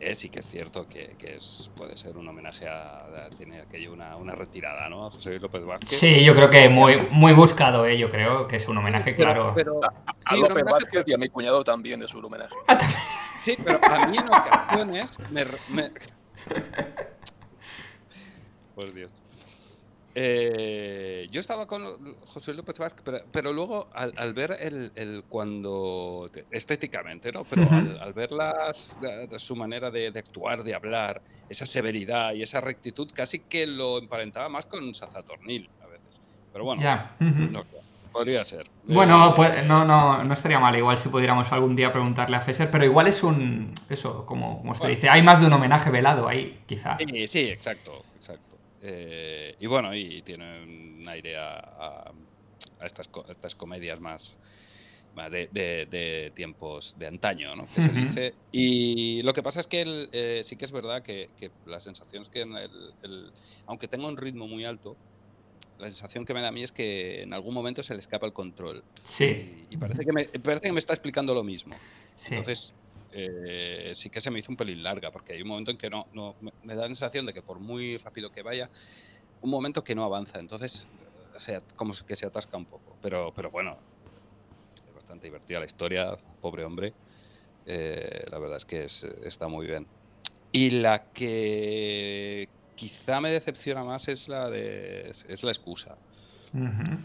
es 0.00 0.18
sí 0.18 0.28
que 0.28 0.40
es 0.40 0.46
cierto 0.46 0.88
que, 0.88 1.14
que 1.16 1.36
es, 1.36 1.70
puede 1.76 1.96
ser 1.96 2.16
un 2.16 2.26
homenaje 2.28 2.66
a, 2.68 2.98
a- 3.26 3.30
tiene 3.30 3.60
aquello 3.60 3.92
una, 3.92 4.16
una 4.16 4.34
retirada, 4.34 4.88
¿no? 4.88 5.06
A 5.06 5.10
José 5.10 5.30
Luis 5.30 5.42
López 5.42 5.64
Vázquez. 5.64 5.98
Sí, 6.00 6.24
yo 6.24 6.34
creo 6.34 6.50
que 6.50 6.68
muy, 6.68 6.96
muy 7.10 7.32
buscado, 7.32 7.86
eh, 7.86 7.96
yo 7.96 8.10
creo 8.10 8.48
que 8.48 8.56
es 8.56 8.66
un 8.66 8.76
homenaje, 8.78 9.12
Pero- 9.14 9.32
claro. 9.32 9.52
pero- 9.54 9.80
A 9.84 10.34
sí, 10.34 10.36
un 10.42 10.48
López 10.48 10.64
Vázquez 10.64 11.04
y 11.06 11.12
a 11.14 11.18
mi 11.18 11.28
cuñado 11.28 11.62
también 11.62 12.02
es 12.02 12.12
un 12.14 12.24
homenaje. 12.24 12.54
Sí, 13.40 13.56
pero 13.62 13.78
a 13.84 14.08
mí 14.08 14.18
en 14.18 14.26
ocasiones 14.28 15.16
me... 15.30 15.44
me- 15.68 15.92
Por 18.74 18.92
Dios. 18.92 19.12
Eh, 20.18 21.28
yo 21.30 21.40
estaba 21.40 21.66
con 21.66 22.16
José 22.22 22.54
López 22.54 22.78
Vázquez, 22.78 23.02
pero, 23.04 23.20
pero 23.30 23.52
luego 23.52 23.90
al, 23.92 24.14
al 24.16 24.32
ver 24.32 24.56
el, 24.60 24.90
el 24.94 25.26
cuando 25.28 26.30
estéticamente, 26.50 27.30
¿no? 27.32 27.46
Pero 27.46 27.70
al, 27.74 27.98
al 28.00 28.14
ver 28.14 28.32
las, 28.32 28.96
la- 28.98 29.38
su 29.38 29.54
manera 29.56 29.90
de, 29.90 30.10
de 30.12 30.18
actuar, 30.18 30.62
de 30.64 30.74
hablar, 30.74 31.22
esa 31.48 31.66
severidad 31.66 32.32
y 32.34 32.42
esa 32.42 32.60
rectitud, 32.62 33.08
casi 33.14 33.46
que 33.46 33.66
lo 33.66 33.98
emparentaba 33.98 34.48
más 34.48 34.64
con 34.66 34.94
Sazatornil 34.94 35.70
a 35.80 35.86
veces. 35.88 36.22
Pero 36.50 36.64
bueno, 36.64 36.88
no 37.36 37.62
podría 38.10 38.44
ser. 38.44 38.70
Bueno, 38.88 39.32
Eh, 39.32 39.34
pues 39.34 39.64
no, 39.66 39.84
no, 39.84 40.22
no 40.24 40.32
estaría 40.34 40.58
mal 40.60 40.74
igual 40.76 40.96
si 40.98 41.08
pudiéramos 41.08 41.50
algún 41.52 41.74
día 41.76 41.92
preguntarle 41.92 42.36
a 42.36 42.40
Fesser, 42.40 42.70
pero 42.70 42.84
igual 42.84 43.06
es 43.08 43.22
un, 43.24 43.74
eso, 43.88 44.24
como, 44.26 44.58
como 44.58 44.72
usted 44.72 44.88
Bueno. 44.88 44.94
dice, 44.96 45.08
hay 45.10 45.22
más 45.22 45.40
de 45.40 45.46
un 45.46 45.52
homenaje 45.52 45.90
velado 45.90 46.28
ahí, 46.28 46.64
quizá. 46.66 46.98
Sí, 46.98 47.26
sí, 47.26 47.40
exacto, 47.50 48.06
exacto. 48.14 48.55
Eh, 48.80 49.54
y 49.58 49.66
bueno, 49.66 49.94
y 49.94 50.22
tiene 50.22 50.62
un 50.64 51.04
aire 51.08 51.36
a, 51.36 51.56
a- 51.58 52.12
a 52.78 52.86
estas, 52.86 53.08
a 53.28 53.32
estas 53.32 53.54
comedias 53.54 54.00
más, 54.00 54.38
más 55.12 55.30
de, 55.30 55.48
de- 55.52 55.86
de 55.86 56.32
tiempos 56.34 56.92
de 56.96 57.06
antaño, 57.06 57.56
¿no? 57.56 57.70
Que 57.70 57.80
se 57.82 57.92
Ujú. 57.92 57.98
dice. 58.00 58.38
Y 58.50 59.20
lo 59.22 59.32
que 59.32 59.42
pasa 59.42 59.60
es 59.60 59.66
que 59.66 59.80
el, 59.82 60.08
eh, 60.12 60.42
sí 60.44 60.56
que 60.56 60.64
es 60.66 60.72
verdad 60.72 61.02
que, 61.02 61.32
que 61.36 61.52
la 61.64 61.80
sensación 61.80 62.22
es 62.22 62.30
que, 62.30 62.40
en 62.42 62.54
el- 62.56 62.94
el- 63.02 63.32
aunque 63.66 63.88
tenga 63.88 64.08
un 64.08 64.16
ritmo 64.16 64.46
muy 64.48 64.64
alto, 64.64 64.98
la 65.78 65.88
sensación 65.88 66.24
que 66.24 66.34
me 66.34 66.40
da 66.42 66.48
a 66.48 66.52
mí 66.52 66.62
es 66.62 66.72
que 66.72 67.22
en 67.22 67.32
algún 67.34 67.54
momento 67.54 67.82
se 67.82 67.94
le 67.94 68.00
escapa 68.00 68.26
el 68.26 68.32
control. 68.32 68.86
Sí, 69.04 69.66
Y, 69.70 69.74
y 69.74 69.76
parece, 69.78 70.04
que 70.04 70.12
me, 70.12 70.24
parece 70.42 70.68
que 70.68 70.72
me 70.72 70.78
está 70.80 70.92
explicando 70.94 71.34
lo 71.34 71.44
mismo. 71.44 71.84
sí. 72.16 72.34
Entonces, 72.34 72.74
eh, 73.16 73.92
sí 73.94 74.10
que 74.10 74.20
se 74.20 74.30
me 74.30 74.40
hizo 74.40 74.52
un 74.52 74.56
pelín 74.56 74.82
larga, 74.82 75.10
porque 75.10 75.32
hay 75.34 75.42
un 75.42 75.48
momento 75.48 75.70
en 75.70 75.78
que 75.78 75.90
no, 75.90 76.08
no 76.12 76.36
me, 76.40 76.52
da 76.74 76.82
la 76.82 76.86
sensación 76.88 77.26
de 77.26 77.34
que 77.34 77.42
por 77.42 77.60
muy 77.60 77.96
rápido 77.98 78.30
que 78.30 78.42
vaya, 78.42 78.70
un 79.40 79.50
momento 79.50 79.84
que 79.84 79.94
no 79.96 80.04
avanza. 80.04 80.40
Entonces, 80.40 80.88
eh, 81.00 81.38
se 81.38 81.60
como 81.76 81.94
que 82.06 82.16
se 82.16 82.26
atasca 82.26 82.56
un 82.58 82.66
poco. 82.66 82.98
Pero, 83.02 83.32
pero 83.34 83.50
bueno, 83.50 83.82
es 84.86 84.94
bastante 84.94 85.26
divertida 85.26 85.60
la 85.60 85.66
historia, 85.66 86.16
pobre 86.40 86.64
hombre. 86.64 86.96
Eh, 87.64 88.24
la 88.30 88.38
verdad 88.38 88.58
es 88.58 88.66
que 88.66 88.84
es- 88.84 89.04
está 89.04 89.48
muy 89.48 89.66
bien. 89.66 89.90
Y 90.52 90.70
la 90.70 91.12
que 91.14 92.54
quizá 92.76 93.20
me 93.20 93.30
decepciona 93.32 93.84
más 93.84 94.08
es 94.08 94.28
la 94.28 94.50
de 94.50 95.10
es- 95.10 95.24
es 95.26 95.42
la 95.44 95.52
excusa 95.52 96.00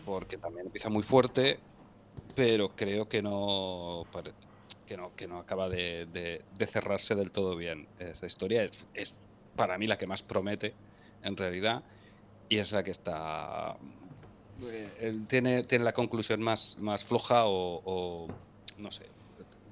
porque 0.03 0.37
también 0.37 0.67
empieza 0.67 0.89
muy 0.89 1.03
fuerte, 1.03 1.65
pero 2.33 2.75
creo 2.75 3.09
que 3.09 3.21
no 3.21 4.07
que 4.91 4.97
no, 4.97 5.15
que 5.15 5.25
no 5.25 5.37
acaba 5.39 5.69
de, 5.69 6.05
de- 6.07 6.43
de 6.49 6.67
cerrarse 6.67 7.15
del 7.15 7.31
todo 7.31 7.55
bien. 7.55 7.87
Esta 7.97 8.25
historia 8.25 8.63
es, 8.63 8.77
es 8.93 9.29
para 9.55 9.77
mí 9.77 9.87
la 9.87 9.97
que 9.97 10.05
más 10.05 10.21
promete, 10.21 10.75
en 11.21 11.37
realidad, 11.37 11.85
y 12.49 12.57
es 12.57 12.73
la 12.73 12.83
que 12.83 12.91
está 12.91 13.77
eh, 14.61 15.13
tiene, 15.29 15.63
tiene 15.63 15.85
la 15.85 15.93
conclusión 15.93 16.41
más, 16.41 16.75
más 16.77 17.05
floja 17.05 17.45
o, 17.45 17.81
o 17.85 18.33
no 18.75 18.91
sé, 18.91 19.13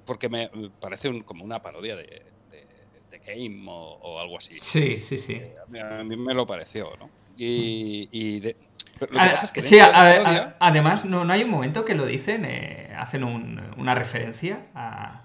porque 0.06 0.30
me 0.30 0.50
parece 0.80 1.10
un- 1.10 1.24
como 1.24 1.44
una 1.44 1.62
parodia 1.62 1.98
de, 1.98 2.04
de- 2.50 2.68
de 3.10 3.20
Game 3.20 3.66
o, 3.70 3.98
o 4.02 4.20
algo 4.20 4.38
así. 4.38 4.58
Sí, 4.62 5.02
sí, 5.02 5.18
sí. 5.18 5.34
Eh, 5.34 5.56
a 5.68 5.70
mí- 5.70 5.80
a 5.80 6.04
mí 6.06 6.16
me 6.16 6.34
lo 6.34 6.46
pareció, 6.48 6.96
¿no? 6.98 7.12
Y, 7.36 8.08
y 8.12 8.40
de- 8.40 8.69
pero 9.00 9.14
lo 9.14 9.20
que 9.20 9.26
A- 9.26 9.32
pasa 9.32 9.46
es 9.46 9.52
que 9.52 9.62
sí, 9.62 9.80
a- 9.80 10.56
además, 10.60 11.06
no, 11.06 11.26
no 11.26 11.34
hay 11.34 11.44
un 11.44 11.50
momento 11.50 11.86
que 11.86 11.96
lo 11.96 12.06
dicen, 12.06 12.46
eh, 12.46 12.94
hacen 12.98 13.24
un- 13.24 13.60
una 13.78 13.96
referencia 13.96 14.68
a... 14.76 15.22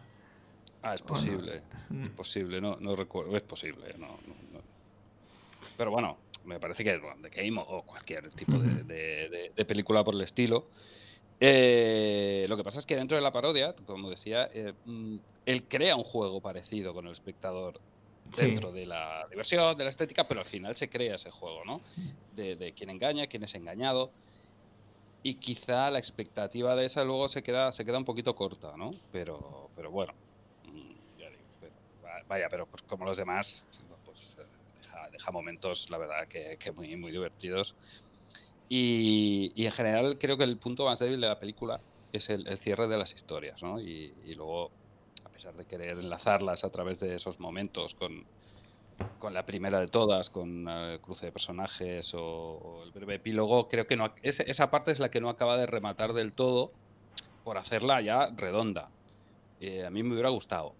Ah, 0.83 0.95
es 0.95 1.01
¿o 1.03 1.05
no? 1.05 1.11
posible. 1.15 1.63
Mm. 1.91 2.05
Es 2.05 2.11
posible, 2.11 2.61
no, 2.61 2.77
no 2.81 2.95
recuerdo. 2.97 3.37
Es 3.37 3.43
posible, 3.43 3.95
no. 3.99 4.19
Pero 5.77 5.91
bueno, 5.91 6.19
me 6.45 6.61
parece 6.61 6.85
que 6.85 6.97
bueno, 6.99 7.17
The 7.23 7.31
Game 7.31 7.61
o- 7.67 7.83
cualquier 7.83 8.31
tipo 8.33 8.59
de 8.59 9.65
película 9.67 10.05
por 10.05 10.15
el 10.15 10.21
estilo. 10.23 10.71
eh, 11.41 12.47
lo 12.49 12.57
que 12.57 12.63
pasa 12.65 12.79
es 12.79 12.87
que 12.87 12.97
dentro 12.97 13.17
de 13.17 13.23
la 13.23 13.33
parodia, 13.33 13.75
como 13.87 14.09
decía, 14.09 14.49
eh, 14.55 14.73
mm, 14.85 15.17
él 15.47 15.69
crea 15.69 15.97
un 15.97 16.05
juego 16.05 16.41
parecido 16.41 16.95
con 16.95 17.07
el 17.07 17.13
espectador 17.13 17.81
Dentro 18.37 18.73
de 18.73 18.87
la 18.87 19.27
diversión, 19.31 19.77
de 19.77 19.85
la 19.85 19.91
estética, 19.91 20.27
pero 20.27 20.41
al 20.41 20.47
final 20.47 20.77
se 20.77 20.89
crea 20.89 21.15
ese 21.15 21.31
juego, 21.31 21.65
¿no? 21.65 21.81
De, 22.35 22.57
de 22.57 22.73
quién 22.73 22.91
engaña, 22.91 23.27
quién 23.27 23.45
es 23.45 23.55
engañado. 23.55 24.11
Y 25.23 25.37
quizá 25.37 25.91
la 25.91 25.99
expectativa 25.99 26.77
de 26.77 26.85
esa 26.85 27.03
luego 27.03 27.29
se 27.29 27.43
queda, 27.43 27.73
se 27.73 27.85
queda 27.85 27.97
un 27.97 28.05
poquito 28.05 28.35
corta, 28.35 28.77
¿no? 28.77 28.95
Pero, 29.11 29.71
pero 29.75 29.91
bueno, 29.91 30.13
mm, 30.65 30.95
vaya, 32.29 32.49
pero 32.51 32.67
pues 32.67 32.83
como 32.83 33.05
los 33.05 33.17
demás, 33.17 33.67
pues 34.05 34.37
eh, 34.39 35.09
deja, 35.13 35.31
momentos, 35.31 35.89
la 35.91 35.99
verdad, 35.99 36.29
que, 36.29 36.57
que 36.59 36.73
muy, 36.73 36.95
muy 36.97 37.11
divertidos. 37.11 37.75
Y, 38.69 39.53
en 39.57 39.73
general 39.73 40.19
creo 40.19 40.37
que 40.37 40.45
el 40.45 40.59
punto 40.59 40.85
más 40.85 40.99
débil 40.99 41.21
de 41.21 41.29
la 41.29 41.39
película 41.39 41.81
es 42.13 42.29
el, 42.31 42.47
cierre 42.59 42.87
de 42.89 42.97
las 42.97 43.13
historias, 43.13 43.63
¿no? 43.63 43.81
Y, 43.81 44.13
y 44.25 44.35
luego, 44.35 44.71
pesar 45.35 45.55
de 45.57 45.67
querer 45.67 45.99
enlazarlas 45.99 46.65
a 46.65 46.71
través 46.71 47.01
de 47.01 47.15
esos 47.17 47.41
momentos 47.41 47.95
con, 47.95 48.27
con 49.19 49.35
la 49.35 49.45
primera 49.47 49.81
de 49.81 49.89
todas, 49.89 50.31
con 50.31 50.69
eh, 50.69 50.95
el 50.95 51.01
cruce 51.01 51.27
de 51.27 51.33
personajes 51.33 52.11
o, 52.15 52.83
el 52.85 52.93
breve 52.93 53.17
epílogo, 53.17 53.69
creo 53.69 53.87
que 53.87 53.97
no, 53.97 54.15
ese- 54.23 54.49
esa 54.51 54.71
parte 54.71 54.93
es 54.93 55.01
la 55.01 55.11
que 55.11 55.21
no 55.21 55.29
acaba 55.29 55.57
de 55.59 55.67
rematar 55.67 56.13
del 56.13 56.35
todo 56.35 56.73
por 57.43 57.59
hacerla 57.59 58.01
ya 58.01 58.31
redonda. 58.37 58.93
Eh, 59.59 59.85
a 59.85 59.91
mí 59.91 60.03
me 60.03 60.13
hubiera 60.15 60.31
gustado, 60.31 60.77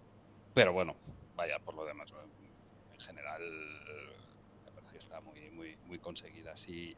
pero 0.53 0.73
bueno, 0.73 0.97
vaya, 1.35 1.59
por 1.59 1.75
lo 1.75 1.85
demás, 1.85 2.09
en 2.91 2.99
general 2.99 3.41
me 4.65 4.71
parece 4.71 4.91
que 4.93 4.99
está 4.99 5.21
muy, 5.21 5.51
muy, 5.51 5.77
muy 5.83 5.99
conseguida. 5.99 6.55
Si, 6.55 6.95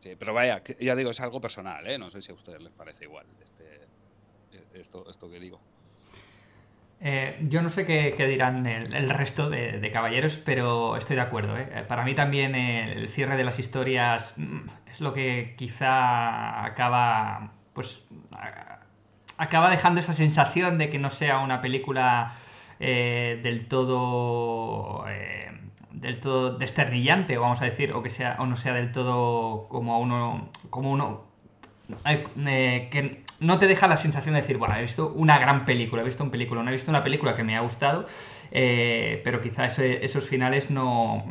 Sí, 0.00 0.16
pero 0.16 0.32
vaya, 0.32 0.62
ya 0.80 0.96
digo, 0.96 1.10
es 1.10 1.20
algo 1.20 1.40
personal, 1.40 1.86
¿eh? 1.86 1.98
No 1.98 2.10
sé 2.10 2.22
si 2.22 2.32
a 2.32 2.34
ustedes 2.34 2.62
les 2.62 2.72
parece 2.72 3.04
igual 3.04 3.26
este, 3.40 3.90
esto, 4.72 5.08
esto 5.10 5.28
que 5.28 5.40
digo. 5.40 5.62
Eh, 7.02 7.38
yo 7.48 7.62
no 7.62 7.70
sé 7.70 7.86
qué, 7.86 8.14
dirán 8.26 8.66
el, 8.66 9.08
resto 9.08 9.48
de, 9.48 9.90
caballeros, 9.92 10.36
pero 10.36 10.96
estoy 10.96 11.16
de 11.16 11.22
acuerdo. 11.22 11.56
¿eh? 11.56 11.68
Eh, 11.72 11.84
Para 11.88 12.04
mí 12.04 12.14
también 12.14 12.54
el 12.54 13.08
cierre 13.08 13.36
de 13.36 13.44
las 13.44 13.58
historias 13.58 14.34
mm, 14.36 14.68
es 14.86 15.00
lo 15.00 15.14
que 15.14 15.54
quizá 15.56 16.64
acaba, 16.64 17.52
pues, 17.72 18.04
acaba 19.38 19.70
dejando 19.70 20.00
esa 20.00 20.12
sensación 20.12 20.76
de 20.76 20.90
que 20.90 20.98
no 20.98 21.10
sea 21.10 21.38
una 21.38 21.62
película 21.62 22.34
eh, 22.80 23.40
del 23.42 23.66
todo, 23.66 25.06
del 25.92 26.20
todo 26.20 26.58
desternillante, 26.58 27.38
vamos 27.38 27.62
a 27.62 27.64
decir, 27.64 27.92
o 27.92 28.02
que 28.02 28.10
sea, 28.10 28.36
o 28.40 28.46
no 28.46 28.56
sea 28.56 28.74
del 28.74 28.92
todo 28.92 29.68
como 29.68 30.00
uno, 30.00 30.50
como 30.68 30.90
uno 30.90 31.24
no 33.40 33.58
te 33.58 33.66
deja 33.66 33.88
la 33.88 33.96
sensación 33.96 34.34
de 34.34 34.42
decir, 34.42 34.58
bueno, 34.58 34.76
he 34.76 34.82
visto 34.82 35.12
una 35.16 35.38
gran 35.38 35.64
película, 35.64 36.02
he 36.02 36.04
visto 36.04 36.22
un 36.22 36.30
película, 36.30 36.62
no 36.62 36.68
he 36.68 36.74
visto 36.74 36.90
una 36.90 37.02
película 37.02 37.34
que 37.34 37.42
me 37.42 37.56
ha 37.56 37.60
gustado, 37.60 38.06
eh, 38.52 39.20
pero 39.24 39.40
quizá 39.40 39.66
esos 39.66 40.28
finales 40.28 40.70
no 40.70 41.24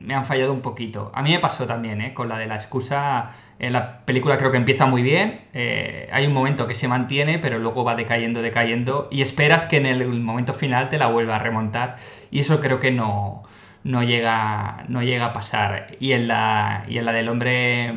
me 0.00 0.14
han 0.14 0.26
fallado 0.26 0.52
un 0.52 0.60
poquito. 0.60 1.12
A 1.14 1.22
mí 1.22 1.30
me 1.30 1.38
pasó 1.38 1.66
también, 1.66 2.00
¿eh? 2.00 2.14
con 2.14 2.28
la 2.28 2.36
de 2.36 2.46
la 2.46 2.56
excusa, 2.56 3.30
la 3.60 4.04
película 4.04 4.38
creo 4.38 4.50
que 4.50 4.56
empieza 4.56 4.86
muy 4.86 5.02
bien, 5.02 5.42
eh, 5.52 6.08
hay 6.12 6.26
un 6.26 6.32
momento 6.32 6.66
que 6.66 6.74
se 6.74 6.88
mantiene, 6.88 7.38
pero 7.38 7.58
luego 7.60 7.84
va 7.84 7.94
decayendo, 7.94 8.42
decayendo, 8.42 9.08
y 9.12 9.22
esperas 9.22 9.66
que 9.66 9.76
en 9.76 9.86
el 9.86 10.08
momento 10.20 10.52
final 10.52 10.88
te 10.88 10.98
la 10.98 11.06
vuelva 11.06 11.36
a 11.36 11.38
remontar, 11.38 11.96
y 12.32 12.40
eso 12.40 12.60
creo 12.60 12.80
que 12.80 12.90
no, 12.90 13.44
no, 13.84 14.02
llega, 14.02 14.84
no 14.88 15.02
llega 15.02 15.26
a 15.26 15.32
pasar. 15.32 15.96
Y 16.00 16.12
en 16.12 16.26
la, 16.26 16.84
y 16.88 16.98
en 16.98 17.04
la 17.04 17.12
del 17.12 17.28
hombre 17.28 17.94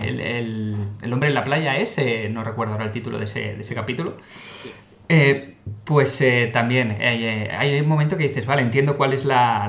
el, 0.00 0.20
el- 0.20 0.88
el 1.02 1.12
hombre 1.12 1.28
en 1.28 1.34
la 1.34 1.44
playa 1.44 1.76
ese, 1.78 2.28
no 2.30 2.44
recuerdo 2.44 2.72
ahora 2.74 2.84
el 2.84 2.92
título 2.92 3.18
de 3.18 3.24
ese, 3.26 3.54
de 3.56 3.60
ese 3.62 3.74
capítulo, 3.74 4.16
eh, 5.08 5.40
pues 5.84 6.20
eh, 6.20 6.50
también 6.52 6.92
eh, 7.00 7.48
hay 7.52 7.80
un 7.80 7.88
momento 7.88 8.16
que 8.16 8.24
dices, 8.24 8.46
vale, 8.46 8.62
entiendo 8.62 8.96
cuál 8.96 9.12
es 9.12 9.24
la- 9.24 9.68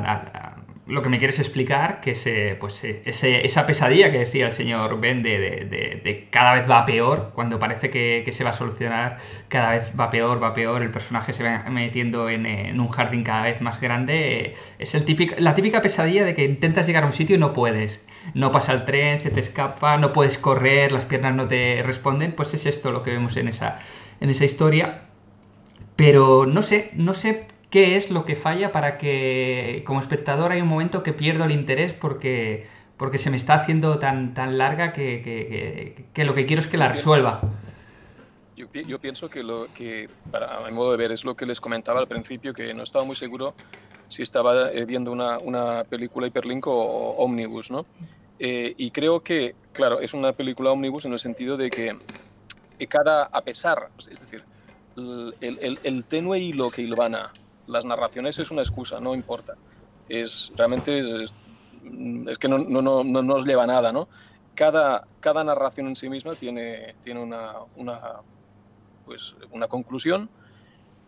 lo 0.90 1.02
que 1.02 1.10
me 1.10 1.20
quieres 1.20 1.40
explicar, 1.40 2.02
que 2.02 2.12
es, 2.12 2.26
eh, 2.28 2.58
pues, 2.60 2.84
eh, 2.84 3.02
ese- 3.06 3.46
esa 3.46 3.66
pesadilla 3.66 4.12
que 4.12 4.20
decía 4.20 4.48
el 4.48 4.54
señor 4.54 5.00
Ben 5.00 5.22
de, 5.24 5.40
de- 5.40 6.02
de- 6.04 6.28
cada 6.32 6.54
vez 6.56 6.70
va 6.70 6.86
peor, 6.86 7.32
cuando 7.36 7.60
parece 7.60 7.90
que, 7.90 8.24
que 8.26 8.34
se 8.34 8.44
va 8.44 8.52
a 8.52 8.54
solucionar, 8.54 9.18
cada 9.48 9.72
vez 9.72 9.94
va 10.00 10.10
peor, 10.10 10.42
va 10.44 10.54
peor, 10.54 10.82
el 10.84 10.92
personaje 10.92 11.34
se 11.34 11.44
va 11.44 11.64
metiendo 11.70 12.30
en, 12.30 12.46
eh, 12.46 12.74
un 12.78 12.90
jardín 12.90 13.24
cada 13.24 13.44
vez 13.44 13.62
más 13.62 13.80
grande, 13.82 14.56
es 14.80 14.96
el 14.96 15.06
típico, 15.06 15.36
la 15.38 15.56
típica 15.56 15.82
pesadilla 15.82 16.26
de 16.26 16.34
que 16.36 16.44
intentas 16.46 16.88
llegar 16.88 17.04
a 17.04 17.08
un 17.08 17.14
sitio 17.14 17.36
y 17.36 17.40
no 17.40 17.54
puedes. 17.54 18.02
No 18.34 18.52
pasa 18.52 18.74
el 18.74 18.86
tren, 18.86 19.20
se 19.20 19.30
te 19.32 19.40
escapa, 19.40 19.98
no 19.98 20.14
puedes 20.14 20.38
correr, 20.38 20.92
las 20.92 21.06
piernas 21.06 21.36
no 21.36 21.48
te 21.48 21.82
responden, 21.86 22.34
pues 22.34 22.54
es 22.54 22.66
esto 22.66 22.92
lo 22.92 23.04
que 23.04 23.12
vemos 23.12 23.38
en 23.38 23.48
esa, 23.48 23.80
en 24.20 24.30
esa 24.30 24.46
historia. 24.46 25.02
Pero 25.96 26.46
no 26.46 26.62
sé, 26.62 26.92
no 26.94 27.14
sé 27.14 27.48
qué 27.70 27.96
es 27.98 28.10
lo 28.10 28.26
que 28.26 28.36
falla 28.36 28.72
para 28.72 28.98
que 28.98 29.84
como 29.86 30.00
espectador 30.00 30.52
hay 30.52 30.62
un 30.62 30.68
momento 30.68 31.04
que 31.04 31.14
pierdo 31.14 31.46
el 31.46 31.52
interés 31.52 31.94
porque, 31.94 32.68
porque 32.98 33.18
se 33.18 33.30
me 33.30 33.38
está 33.38 33.54
haciendo 33.56 34.00
tan, 34.00 34.34
tan 34.34 34.58
larga 34.58 34.94
que, 34.94 35.22
que- 35.24 35.48
que- 35.96 36.06
que 36.14 36.26
lo 36.26 36.34
que 36.36 36.46
quiero 36.46 36.62
es 36.62 36.68
que 36.68 36.78
la 36.78 36.90
resuelva. 36.90 37.42
Yo, 38.56 38.66
yo 38.74 39.00
pienso 39.00 39.30
que 39.30 39.42
lo 39.44 39.68
que, 39.74 40.10
para 40.32 40.60
mi 40.68 40.72
modo 40.74 40.92
de 40.92 40.98
ver, 40.98 41.12
es 41.12 41.24
lo 41.24 41.36
que 41.36 41.46
les 41.46 41.62
comentaba 41.62 42.00
al 42.00 42.08
principio, 42.08 42.54
que 42.54 42.74
no 42.74 42.84
estaba 42.84 43.06
muy 43.06 43.16
seguro 43.16 43.54
si 44.10 44.22
estaba 44.24 44.72
eh, 44.72 44.86
viendo 44.86 45.12
una, 45.12 45.38
una 45.40 45.84
película 45.86 46.28
hiperlink 46.28 46.68
o, 46.68 46.72
o 46.74 47.24
ómnibus, 47.24 47.72
¿no? 47.72 47.86
Eh, 48.40 48.74
y 48.78 48.92
creo 48.92 49.22
que, 49.22 49.56
claro, 49.72 50.00
es 50.02 50.14
una 50.14 50.34
película 50.34 50.72
ómnibus 50.72 51.06
en 51.06 51.14
el 51.14 51.20
sentido 51.20 51.56
de 51.56 51.70
que, 51.70 51.96
que 52.78 52.88
cada, 52.88 53.24
a 53.26 53.42
pesar, 53.42 53.90
es 53.98 54.20
decir, 54.20 54.44
el, 54.98 55.36
el- 55.62 55.80
el 55.84 56.06
tenue 56.06 56.40
hilo 56.40 56.70
que 56.72 56.82
hilvana 56.82 57.32
las 57.70 57.86
narraciones 57.86 58.40
es 58.40 58.52
una 58.52 58.62
excusa, 58.62 59.00
no 59.00 59.14
importa. 59.14 59.56
Es, 60.10 60.52
realmente 60.56 61.24
es, 61.24 62.38
que 62.40 62.48
no, 62.48 62.58
no, 62.58 62.82
no, 62.82 63.04
no 63.04 63.22
nos 63.22 63.46
lleva 63.46 63.64
a 63.64 63.68
nada, 63.68 63.92
¿no? 63.92 64.10
Cada, 64.56 65.08
cada 65.20 65.44
narración 65.44 65.88
en 65.88 65.96
sí 65.96 66.10
misma 66.10 66.36
tiene, 66.36 66.96
tiene 67.04 67.22
una, 67.22 67.54
una, 67.76 68.00
pues, 69.06 69.36
una 69.52 69.68
conclusión, 69.68 70.30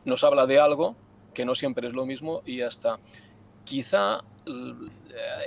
nos 0.06 0.24
habla 0.24 0.46
de 0.46 0.60
algo 0.60 0.96
que 1.34 1.46
no 1.46 1.56
siempre 1.56 1.88
es 1.88 1.94
lo 1.94 2.06
mismo 2.06 2.44
y 2.46 2.58
ya 2.58 2.68
está. 2.68 3.00
Quizá 3.66 4.22
eh, 4.46 4.74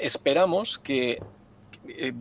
esperamos 0.02 0.78
que, 0.78 1.22
eh, 1.88 2.12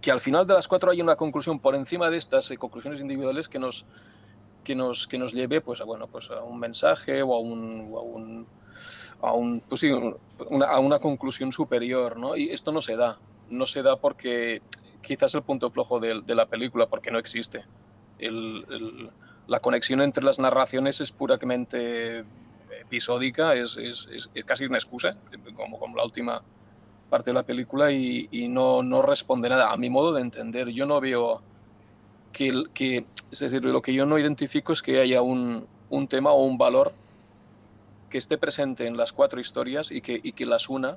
que 0.00 0.10
al 0.10 0.20
final 0.20 0.46
de 0.46 0.54
las 0.54 0.68
cuatro 0.68 0.90
haya 0.90 1.02
una 1.02 1.16
conclusión 1.16 1.58
por 1.58 1.74
encima 1.74 2.10
de 2.10 2.18
estas 2.18 2.50
eh, 2.50 2.58
conclusiones 2.58 3.00
individuales 3.00 3.48
que 3.48 3.58
nos, 3.58 3.86
que 4.70 4.76
nos, 4.76 5.08
que 5.08 5.18
nos 5.18 5.32
lleve 5.32 5.60
pues, 5.60 5.80
a, 5.80 5.84
bueno, 5.84 6.06
pues, 6.06 6.30
a 6.30 6.44
un 6.44 6.60
mensaje 6.60 7.22
o 7.24 7.34
a 7.34 7.40
un, 7.40 7.88
o 7.90 7.98
a 7.98 8.02
un, 8.02 8.46
a 9.20 9.32
un- 9.32 9.60
pues 9.68 9.80
sí, 9.80 9.90
un- 9.90 10.16
una, 10.48 10.66
a 10.66 10.78
una 10.78 11.00
conclusión 11.00 11.50
superior. 11.52 12.16
¿no? 12.16 12.36
Y 12.36 12.50
esto 12.50 12.70
no 12.70 12.80
se 12.80 12.94
da. 12.94 13.18
No 13.48 13.66
se 13.66 13.82
da 13.82 13.96
porque 13.96 14.62
quizás 15.02 15.34
el 15.34 15.42
punto 15.42 15.72
flojo 15.72 15.98
de, 15.98 16.20
de 16.24 16.34
la 16.36 16.46
película, 16.46 16.86
porque 16.86 17.10
no 17.10 17.18
existe. 17.18 17.64
El- 18.20 18.64
el- 18.70 19.10
la 19.48 19.58
conexión 19.58 20.02
entre 20.02 20.22
las 20.22 20.38
narraciones 20.38 21.00
es 21.00 21.10
puramente 21.10 22.24
episódica, 22.80 23.54
es, 23.54 23.76
es- 23.76 24.06
es- 24.12 24.30
es 24.32 24.44
casi 24.44 24.66
una 24.66 24.78
excusa, 24.78 25.16
como, 25.56 25.80
como 25.80 25.96
la 25.96 26.04
última 26.04 26.42
parte 27.08 27.30
de 27.30 27.34
la 27.34 27.42
película, 27.42 27.90
y, 27.90 28.28
y 28.30 28.46
no, 28.46 28.84
no 28.84 29.02
responde 29.02 29.48
nada. 29.48 29.72
A 29.72 29.76
mi 29.76 29.90
modo 29.90 30.12
de 30.12 30.20
entender, 30.22 30.68
yo 30.68 30.86
no 30.86 31.00
veo 31.00 31.42
que, 32.32 32.64
que 32.74 33.04
es 33.30 33.38
decir, 33.40 33.64
lo 33.64 33.82
que 33.82 33.92
yo 33.94 34.06
no 34.06 34.18
identifico 34.18 34.72
es 34.72 34.82
que 34.82 35.00
haya 35.00 35.22
un, 35.22 35.66
un 35.88 36.08
tema 36.08 36.30
o 36.32 36.44
un 36.44 36.58
valor 36.58 36.92
que 38.08 38.18
esté 38.18 38.38
presente 38.38 38.86
en 38.86 38.96
las 38.96 39.12
cuatro 39.12 39.40
historias 39.40 39.90
y 39.92 40.00
que, 40.00 40.20
y 40.22 40.32
que 40.32 40.46
las 40.46 40.68
una 40.68 40.96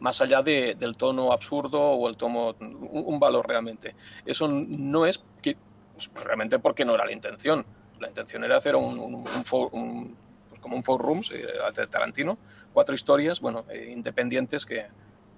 más 0.00 0.20
allá 0.20 0.42
de- 0.42 0.74
del 0.74 0.96
tono 0.96 1.32
absurdo 1.32 1.80
o 1.80 2.08
el 2.08 2.16
tono, 2.16 2.54
un, 2.60 2.88
un 2.90 3.20
valor 3.20 3.46
realmente. 3.46 3.94
Eso 4.24 4.48
no 4.48 5.06
es 5.06 5.22
que, 5.42 5.56
pues, 5.94 6.10
realmente 6.24 6.58
porque 6.58 6.84
no 6.84 6.94
era 6.94 7.04
la 7.04 7.12
intención. 7.12 7.64
La 8.00 8.08
intención 8.08 8.42
era 8.44 8.56
hacer 8.56 8.74
un, 8.76 8.98
un, 8.98 9.14
un 9.14 10.16
pues, 10.48 10.60
como 10.60 10.76
un 10.76 10.82
four 10.82 11.00
rooms 11.02 11.30
eh, 11.32 11.46
Tarantino, 11.90 12.38
cuatro 12.72 12.94
historias, 12.94 13.40
bueno, 13.40 13.64
eh, 13.68 13.90
independientes 13.92 14.64
que, 14.64 14.86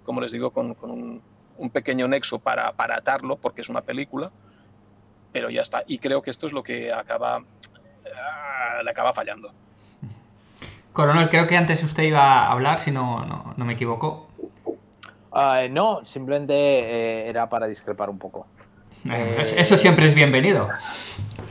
como 0.04 0.20
les 0.20 0.30
digo, 0.32 0.50
con, 0.50 0.74
con 0.74 1.20
un 1.58 1.70
pequeño 1.70 2.06
nexo 2.08 2.38
para, 2.38 2.72
para 2.72 2.96
atarlo, 2.96 3.36
porque 3.36 3.62
es 3.62 3.68
una 3.68 3.82
película, 3.82 4.30
pero 5.32 5.50
ya 5.50 5.62
está. 5.62 5.82
Y 5.86 5.98
creo 5.98 6.22
que 6.22 6.30
esto 6.30 6.46
es 6.46 6.52
lo 6.52 6.62
que 6.62 6.92
acaba, 6.92 7.36
ah, 7.36 8.82
le 8.84 8.90
acaba 8.90 9.12
fallando. 9.12 9.50
Coronel, 10.92 11.30
creo 11.30 11.46
que 11.46 11.56
antes 11.56 11.82
usted 11.82 12.02
iba 12.02 12.44
a 12.46 12.52
hablar, 12.52 12.78
si 12.78 12.90
no, 12.90 13.24
no, 13.24 13.54
no 13.56 13.64
me 13.64 13.72
equivoco. 13.72 14.28
Ah, 15.32 15.62
no, 15.70 16.04
simplemente 16.04 16.52
eh, 16.54 17.28
era 17.28 17.48
para 17.48 17.66
discrepar 17.66 18.10
un 18.10 18.18
poco. 18.18 18.46
Eh, 19.06 19.36
Eh, 19.40 19.54
Eso 19.56 19.76
siempre 19.78 20.06
es 20.06 20.14
bienvenido. 20.14 20.68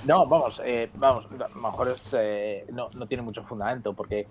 No, 0.06 0.26
vamos, 0.28 0.62
eh, 0.64 0.90
vamos, 0.96 1.26
a 1.26 1.48
lo 1.50 1.56
mejor 1.56 1.90
es, 1.90 2.02
eh, 2.14 2.66
no, 2.72 2.90
no 2.94 3.08
tiene 3.08 3.24
mucho 3.24 3.44
fundamento 3.44 3.94
porque 3.94 4.28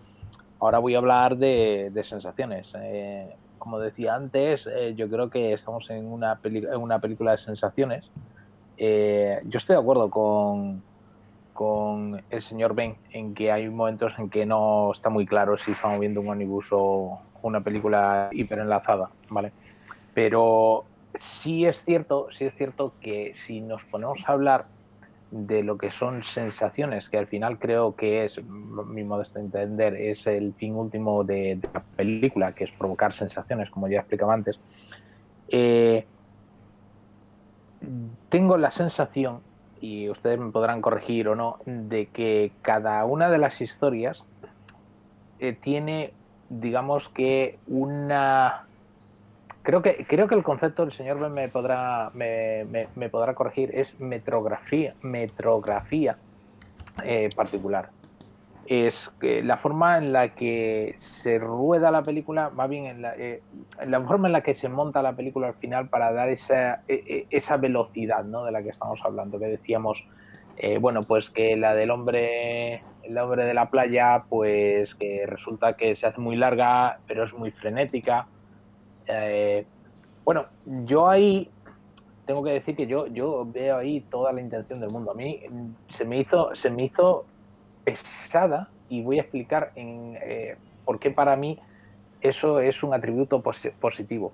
ahora 0.61 0.79
voy 0.79 0.95
a 0.95 0.99
hablar 0.99 1.37
de, 1.37 1.91
de 1.93 2.05
sensaciones. 2.05 2.73
Eh, 2.77 3.35
como 3.59 3.79
decía 3.81 4.15
antes, 4.15 4.67
eh, 4.73 4.95
yo 4.97 5.09
creo 5.11 5.29
que 5.29 5.53
estamos 5.53 5.91
en 5.91 6.07
una, 6.07 6.37
peli- 6.37 6.65
en 6.67 6.81
una 6.81 6.99
película 7.01 7.33
de 7.33 7.39
sensaciones. 7.39 8.09
Eh, 8.83 9.43
yo 9.45 9.59
estoy 9.59 9.75
de 9.75 9.81
acuerdo 9.83 10.09
con, 10.09 10.83
con 11.53 12.23
el 12.31 12.41
señor 12.41 12.75
Ben 12.75 12.97
en 13.13 13.35
que 13.35 13.53
hay 13.53 13.69
momentos 13.69 14.15
en 14.19 14.31
que 14.31 14.47
no 14.47 14.91
está 14.93 15.11
muy 15.11 15.27
claro 15.27 15.59
si 15.59 15.73
estamos 15.73 16.01
viendo 16.01 16.23
un 16.23 16.31
ómnibus 16.31 16.69
o 16.71 17.21
una 17.43 17.61
película 17.61 18.31
hiperenlazada, 18.33 19.11
¿vale? 19.29 19.53
Pero 20.15 20.87
sí 21.19 21.67
es 21.67 21.85
cierto, 21.85 22.29
sí 22.33 22.47
es 22.47 22.55
cierto 22.55 22.95
que 23.03 23.35
si 23.47 23.61
nos 23.61 23.85
ponemos 23.85 24.19
a 24.27 24.33
hablar 24.33 24.65
de 25.31 25.63
lo 25.63 25.77
que 25.77 25.91
son 25.91 26.23
sensaciones, 26.23 27.11
que 27.11 27.19
al 27.19 27.27
final 27.27 27.59
creo 27.59 27.95
que 27.95 28.25
es, 28.25 28.43
mi 28.43 29.05
modesto 29.05 29.41
entender, 29.41 29.95
es 29.95 30.27
el 30.27 30.55
fin 30.55 30.75
último 30.75 31.23
de, 31.23 31.57
de 31.57 31.69
la 31.75 31.83
película, 31.83 32.55
que 32.55 32.65
es 32.65 32.71
provocar 32.71 33.13
sensaciones, 33.13 33.69
como 33.69 33.89
ya 33.89 33.99
explicaba 33.99 34.33
antes, 34.33 34.59
eh, 35.49 36.07
tengo 38.29 38.57
la 38.57 38.71
sensación, 38.71 39.41
y 39.81 40.09
ustedes 40.11 40.39
me 40.39 40.51
podrán 40.53 40.83
corregir 40.83 41.29
o 41.29 41.35
no, 41.35 41.59
de 41.65 42.07
que 42.07 42.53
cada 42.63 43.05
una 43.05 43.31
de 43.31 43.39
las 43.39 43.61
historias 43.61 44.23
eh, 45.39 45.53
tiene, 45.55 46.13
digamos 46.49 47.09
que, 47.09 47.59
una... 47.67 48.67
Creo 49.63 49.83
que, 49.83 50.07
creo 50.09 50.27
que 50.27 50.35
el 50.35 50.43
concepto, 50.43 50.83
el 50.83 50.93
señor 50.93 51.17
me 51.31 51.49
podrá, 51.49 52.11
me, 52.15 52.65
me- 52.65 52.89
me 52.95 53.09
podrá 53.11 53.35
corregir, 53.35 53.71
es 53.75 53.99
metrografía, 54.01 54.95
metrografía 55.03 56.17
eh, 57.05 57.29
particular. 57.37 57.91
Es 58.67 59.11
que 59.21 59.43
la 59.43 59.57
forma 59.57 59.99
en 59.99 60.13
la 60.13 60.35
que 60.35 60.95
se 60.99 61.39
rueda 61.39 61.91
la 61.91 62.03
película, 62.03 62.51
más 62.51 62.69
bien 62.69 62.87
en 62.87 63.03
la, 63.03 63.15
eh, 63.17 63.43
la, 63.87 64.01
forma 64.01 64.29
en 64.29 64.33
la 64.33 64.43
que 64.43 64.55
se 64.55 64.69
monta 64.69 65.03
la 65.03 65.15
película 65.15 65.49
al 65.49 65.55
final 65.55 65.89
para 65.89 66.13
dar 66.13 66.29
esa, 66.29 66.83
e, 66.87 66.95
e, 66.95 67.27
esa 67.31 67.57
velocidad 67.57 68.25
¿no? 68.25 68.45
de 68.45 68.53
la 68.53 68.63
que 68.63 68.69
estamos 68.69 69.01
hablando, 69.05 69.39
que 69.39 69.47
decíamos, 69.47 70.05
eh, 70.57 70.79
bueno, 70.79 71.03
pues 71.03 71.31
que 71.31 71.57
la 71.57 71.75
del 71.75 71.91
hombre, 71.91 72.83
el 73.03 73.19
hombre 73.19 73.45
de 73.45 73.55
la 73.55 73.71
playa, 73.71 74.25
pues 74.29 74.95
que 74.95 75.25
resulta 75.27 75.77
que 75.77 75.97
se 75.97 76.07
hace 76.07 76.21
muy 76.21 76.37
larga, 76.37 77.01
pero 77.07 77.25
es 77.25 77.33
muy 77.33 77.51
frenética. 77.51 78.27
Eh, 79.07 79.65
bueno, 80.25 80.47
yo 80.85 81.09
ahí 81.09 81.51
tengo 82.27 82.45
que 82.45 82.51
decir 82.51 82.77
que 82.77 82.87
yo, 82.87 83.07
yo 83.09 83.45
veo 83.51 83.79
ahí 83.79 84.03
toda 84.03 84.33
la 84.33 84.41
intención 84.41 84.81
del 84.81 84.91
mundo. 84.91 85.11
A 85.11 85.15
mí 85.15 85.41
se 85.89 86.05
me 86.05 86.19
hizo, 86.19 86.55
se 86.55 86.71
me 86.71 86.85
hizo 86.85 87.25
pesada 87.85 88.69
y 88.89 89.03
voy 89.03 89.19
a 89.19 89.23
explicar 89.23 89.73
en, 89.75 90.19
eh, 90.23 90.57
por 90.85 90.99
qué 90.99 91.11
para 91.11 91.37
mí 91.37 91.59
eso 92.21 92.61
es 92.61 92.83
un 92.83 92.93
atributo 92.93 93.43
positivo. 93.43 94.33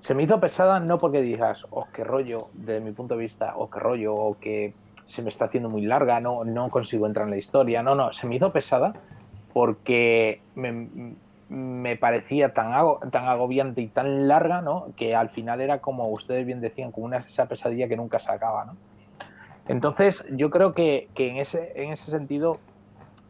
Se 0.00 0.14
me 0.14 0.22
hizo 0.22 0.38
pesada 0.40 0.80
no 0.80 0.98
porque 0.98 1.20
digas, 1.20 1.66
oh, 1.70 1.86
qué 1.92 2.04
rollo, 2.04 2.48
desde 2.52 2.80
mi 2.80 2.92
punto 2.92 3.16
de 3.16 3.20
vista, 3.22 3.54
oh, 3.56 3.70
qué 3.70 3.80
rollo, 3.80 4.14
o 4.14 4.38
que 4.38 4.72
se 5.08 5.22
me 5.22 5.30
está 5.30 5.46
haciendo 5.46 5.68
muy 5.68 5.82
larga, 5.82 6.20
no, 6.20 6.44
no 6.44 6.70
consigo 6.70 7.06
entrar 7.06 7.26
en 7.26 7.30
la 7.32 7.36
historia. 7.38 7.82
No, 7.82 7.94
no, 7.94 8.12
se 8.12 8.26
me 8.26 8.36
hizo 8.36 8.52
pesada 8.52 8.92
porque 9.52 10.40
me, 10.54 11.96
parecía 11.96 12.52
tan, 12.52 12.72
tan 13.10 13.24
agobiante 13.24 13.80
y 13.80 13.88
tan 13.88 14.28
larga, 14.28 14.60
¿no? 14.60 14.88
Que 14.96 15.14
al 15.14 15.30
final 15.30 15.60
era 15.60 15.78
como 15.78 16.08
ustedes 16.08 16.44
bien 16.44 16.60
decían, 16.60 16.90
como 16.90 17.06
una, 17.06 17.18
esa 17.18 17.46
pesadilla 17.46 17.88
que 17.88 17.96
nunca 17.96 18.18
se 18.18 18.30
acaba, 18.30 18.64
¿no? 18.64 18.76
Entonces, 19.68 20.24
yo 20.30 20.50
creo 20.50 20.74
que, 20.74 21.08
que 21.14 21.30
en, 21.30 21.38
ese, 21.38 21.72
en 21.76 21.92
ese 21.92 22.10
sentido 22.10 22.58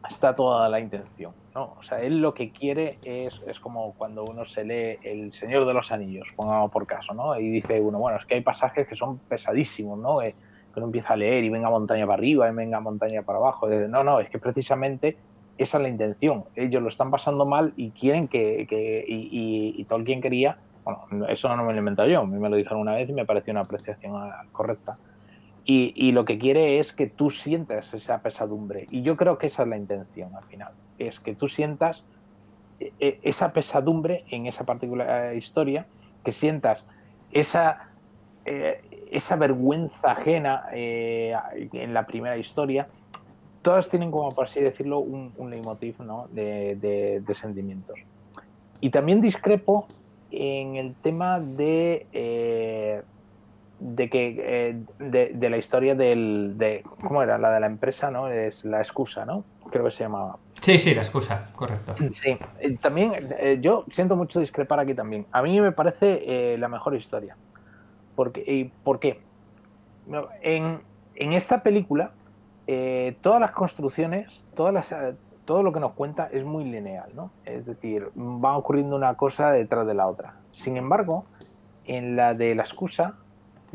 está 0.09 0.35
toda 0.35 0.69
la 0.69 0.79
intención. 0.79 1.33
¿no? 1.53 1.75
O 1.79 1.83
sea, 1.83 2.01
él 2.01 2.19
lo 2.19 2.33
que 2.33 2.51
quiere 2.51 2.97
es, 3.03 3.41
es, 3.47 3.59
como 3.59 3.93
cuando 3.93 4.23
uno 4.23 4.45
se 4.45 4.63
lee 4.63 4.99
El 5.03 5.31
Señor 5.33 5.65
de 5.65 5.73
los 5.73 5.91
Anillos, 5.91 6.27
pongamos 6.35 6.71
por 6.71 6.85
caso, 6.85 7.13
¿no? 7.13 7.39
Y 7.39 7.49
dice 7.49 7.79
uno, 7.79 7.99
bueno, 7.99 8.17
es 8.17 8.25
que 8.25 8.35
hay 8.35 8.41
pasajes 8.41 8.87
que 8.87 8.95
son 8.95 9.19
pesadísimos, 9.19 9.97
¿no? 9.97 10.21
Eh, 10.21 10.35
que 10.73 10.79
uno 10.79 10.87
empieza 10.87 11.13
a 11.13 11.15
leer 11.15 11.43
y 11.43 11.49
venga 11.49 11.69
montaña 11.69 12.05
para 12.05 12.17
arriba 12.17 12.49
y 12.49 12.53
venga 12.53 12.79
montaña 12.81 13.23
para 13.23 13.39
abajo. 13.39 13.67
No, 13.67 14.03
no, 14.03 14.19
es 14.19 14.29
que 14.29 14.39
precisamente 14.39 15.17
esa 15.57 15.77
es 15.77 15.81
la 15.81 15.89
intención. 15.89 16.43
Ellos 16.55 16.81
lo 16.81 16.89
están 16.89 17.09
pasando 17.09 17.45
mal 17.45 17.73
y 17.77 17.91
quieren 17.91 18.27
que, 18.27 18.67
que 18.67 19.05
y, 19.07 19.29
y, 19.31 19.81
y 19.81 19.83
Tolkien 19.85 20.21
quería, 20.21 20.57
bueno, 20.83 21.27
eso 21.29 21.47
no 21.55 21.63
me 21.63 21.71
lo 21.71 21.77
he 21.77 21.79
inventado 21.79 22.09
yo, 22.09 22.19
a 22.19 22.25
mí 22.25 22.37
me 22.37 22.49
lo 22.49 22.57
dijeron 22.57 22.81
una 22.81 22.95
vez 22.95 23.09
y 23.09 23.13
me 23.13 23.25
pareció 23.25 23.51
una 23.51 23.61
apreciación 23.61 24.13
ah, 24.17 24.43
correcta 24.51 24.97
y, 25.67 26.11
lo 26.11 26.25
que 26.25 26.37
quiere 26.37 26.79
es 26.79 26.93
que 26.93 27.07
tú 27.07 27.31
sientas 27.31 27.91
esa 27.93 28.21
pesadumbre. 28.21 28.85
Y 28.91 29.01
yo 29.01 29.17
creo 29.17 29.39
que 29.39 29.47
esa 29.47 29.63
es 29.63 29.69
la 29.69 29.77
intención 29.77 30.35
al 30.35 30.43
final. 30.43 30.73
Es 30.99 31.19
que 31.19 31.33
tú 31.33 31.47
sientas 31.47 32.05
eh, 32.79 32.93
eh, 32.99 33.19
esa 33.23 33.51
pesadumbre 33.51 34.25
en 34.29 34.45
esa 34.45 34.63
particular 34.63 35.33
eh, 35.33 35.37
historia, 35.37 35.87
que 36.23 36.31
sientas 36.31 36.85
esa, 37.31 37.89
esa 38.45 39.35
vergüenza 39.37 40.11
ajena 40.11 40.65
en 40.71 41.93
la 41.93 42.05
primera 42.05 42.37
historia. 42.37 42.87
Todas 43.63 43.89
tienen, 43.89 44.11
como 44.11 44.29
por 44.29 44.45
así 44.45 44.61
decirlo, 44.61 44.99
un, 44.99 45.33
un 45.37 45.49
leitmotiv 45.49 45.99
¿no? 46.01 46.27
de, 46.31 46.75
de, 47.25 47.35
sentimientos. 47.35 47.99
Y 48.81 48.91
también 48.91 49.19
discrepo 49.19 49.87
en 50.31 50.75
el 50.75 50.93
tema 50.95 51.39
de 51.39 53.03
de 53.79 54.09
que 54.09 54.35
eh, 54.39 54.83
de, 54.99 55.49
la 55.49 55.57
historia 55.57 55.95
del 55.95 56.53
de 56.57 56.83
cómo 57.01 57.21
era 57.21 57.37
la 57.37 57.51
de 57.51 57.59
la 57.59 57.67
empresa 57.67 58.09
no 58.09 58.29
es 58.29 58.63
la 58.63 58.79
excusa 58.79 59.25
no 59.25 59.43
creo 59.69 59.85
que 59.85 59.91
se 59.91 60.03
llamaba. 60.03 60.37
Sí 60.61 60.77
sí 60.77 60.93
la 60.93 61.01
excusa 61.01 61.49
correcto. 61.55 61.95
Sí. 62.11 62.37
Eh, 62.59 62.77
también 62.79 63.35
eh, 63.39 63.57
yo 63.59 63.85
siento 63.91 64.15
mucho 64.15 64.39
discrepar 64.39 64.79
aquí 64.79 64.93
también. 64.93 65.25
A 65.31 65.41
mí 65.41 65.59
me 65.59 65.71
parece 65.71 66.57
la 66.57 66.67
mejor 66.67 66.95
historia. 66.95 67.35
Porque 68.15 68.43
y 68.45 68.65
por 68.83 68.99
qué 68.99 69.19
en, 70.41 70.81
en 71.15 71.33
esta 71.33 71.61
película 71.63 72.11
todas 73.21 73.41
las 73.41 73.51
construcciones 73.51 74.41
todas 74.55 74.73
las 74.73 74.93
todo 75.43 75.61
lo 75.61 75.73
que 75.73 75.79
nos 75.79 75.93
cuenta 75.93 76.29
es 76.31 76.43
muy 76.43 76.63
lineal 76.63 77.09
no 77.13 77.29
es 77.43 77.65
decir 77.65 78.09
va 78.17 78.57
ocurriendo 78.57 78.95
una 78.95 79.15
cosa 79.15 79.51
detrás 79.51 79.85
de 79.85 79.93
la 79.93 80.07
otra. 80.07 80.35
Sin 80.51 80.77
embargo 80.77 81.25
en 81.85 82.15
la 82.15 82.33
de 82.33 82.55
la 82.55 82.63
excusa 82.63 83.15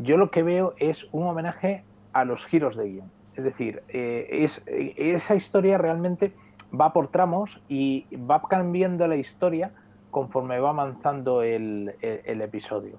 yo 0.03 0.16
lo 0.16 0.30
que 0.30 0.42
veo 0.42 0.74
es 0.78 1.07
un 1.12 1.26
homenaje 1.26 1.84
a 2.12 2.24
los 2.24 2.44
giros 2.46 2.76
de 2.76 2.88
guion. 2.90 3.11
Es 3.36 3.44
decir, 3.44 3.82
eh, 3.88 4.46
eh, 4.66 4.94
esa 5.14 5.34
historia 5.34 5.78
realmente 5.78 6.32
va 6.78 6.92
por 6.92 7.09
tramos 7.09 7.61
y 7.68 8.07
va 8.16 8.42
cambiando 8.42 9.07
la 9.07 9.16
historia 9.16 9.72
conforme 10.11 10.59
va 10.59 10.70
avanzando 10.70 11.42
el, 11.42 11.94
episodio. 12.03 12.98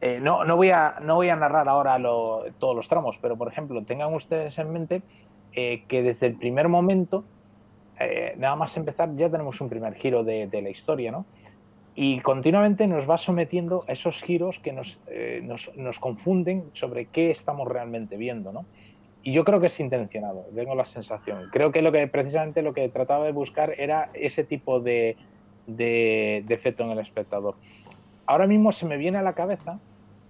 Eh, 0.00 0.20
no, 0.20 0.44
voy 0.56 0.70
a, 0.70 1.00
narrar 1.00 1.68
ahora 1.68 1.98
todos 2.58 2.74
los 2.74 2.88
tramos, 2.88 3.18
pero 3.20 3.36
por 3.36 3.48
ejemplo, 3.48 3.84
tengan 3.84 4.14
ustedes 4.14 4.58
en 4.58 4.72
mente 4.72 5.02
que 5.52 6.02
desde 6.02 6.26
el 6.26 6.36
primer 6.36 6.68
momento, 6.68 7.24
nada 8.36 8.56
más 8.56 8.76
empezar, 8.76 9.14
ya 9.16 9.28
tenemos 9.28 9.60
un 9.60 9.68
primer 9.68 9.94
giro 9.94 10.24
de, 10.24 10.46
de 10.46 10.62
la 10.62 10.70
historia, 10.70 11.10
¿no? 11.10 11.26
Y 12.00 12.20
continuamente 12.20 12.86
nos 12.86 13.10
va 13.10 13.18
sometiendo 13.18 13.84
a 13.88 13.90
esos 13.90 14.22
giros 14.22 14.60
que 14.60 14.72
nos, 14.72 14.96
eh, 15.08 15.40
nos, 15.42 15.76
nos, 15.76 15.98
confunden 15.98 16.70
sobre 16.72 17.06
qué 17.06 17.32
estamos 17.32 17.66
realmente 17.66 18.16
viendo, 18.16 18.52
¿no? 18.52 18.66
Y 19.24 19.32
yo 19.32 19.44
creo 19.44 19.58
que 19.58 19.66
es 19.66 19.80
intencionado, 19.80 20.46
tengo 20.54 20.76
la 20.76 20.84
sensación. 20.84 21.48
Creo 21.50 21.72
que, 21.72 21.82
lo 21.82 21.90
que 21.90 22.06
precisamente 22.06 22.62
lo 22.62 22.72
que 22.72 22.88
trataba 22.88 23.24
de 23.24 23.32
buscar 23.32 23.74
era 23.78 24.10
ese 24.14 24.44
tipo 24.44 24.78
de, 24.78 25.16
de, 25.66 26.44
de 26.46 26.54
efecto 26.54 26.84
en 26.84 26.90
el 26.90 27.00
espectador. 27.00 27.56
Ahora 28.26 28.46
mismo 28.46 28.70
se 28.70 28.86
me 28.86 28.96
viene 28.96 29.18
a 29.18 29.22
la 29.22 29.32
cabeza 29.32 29.80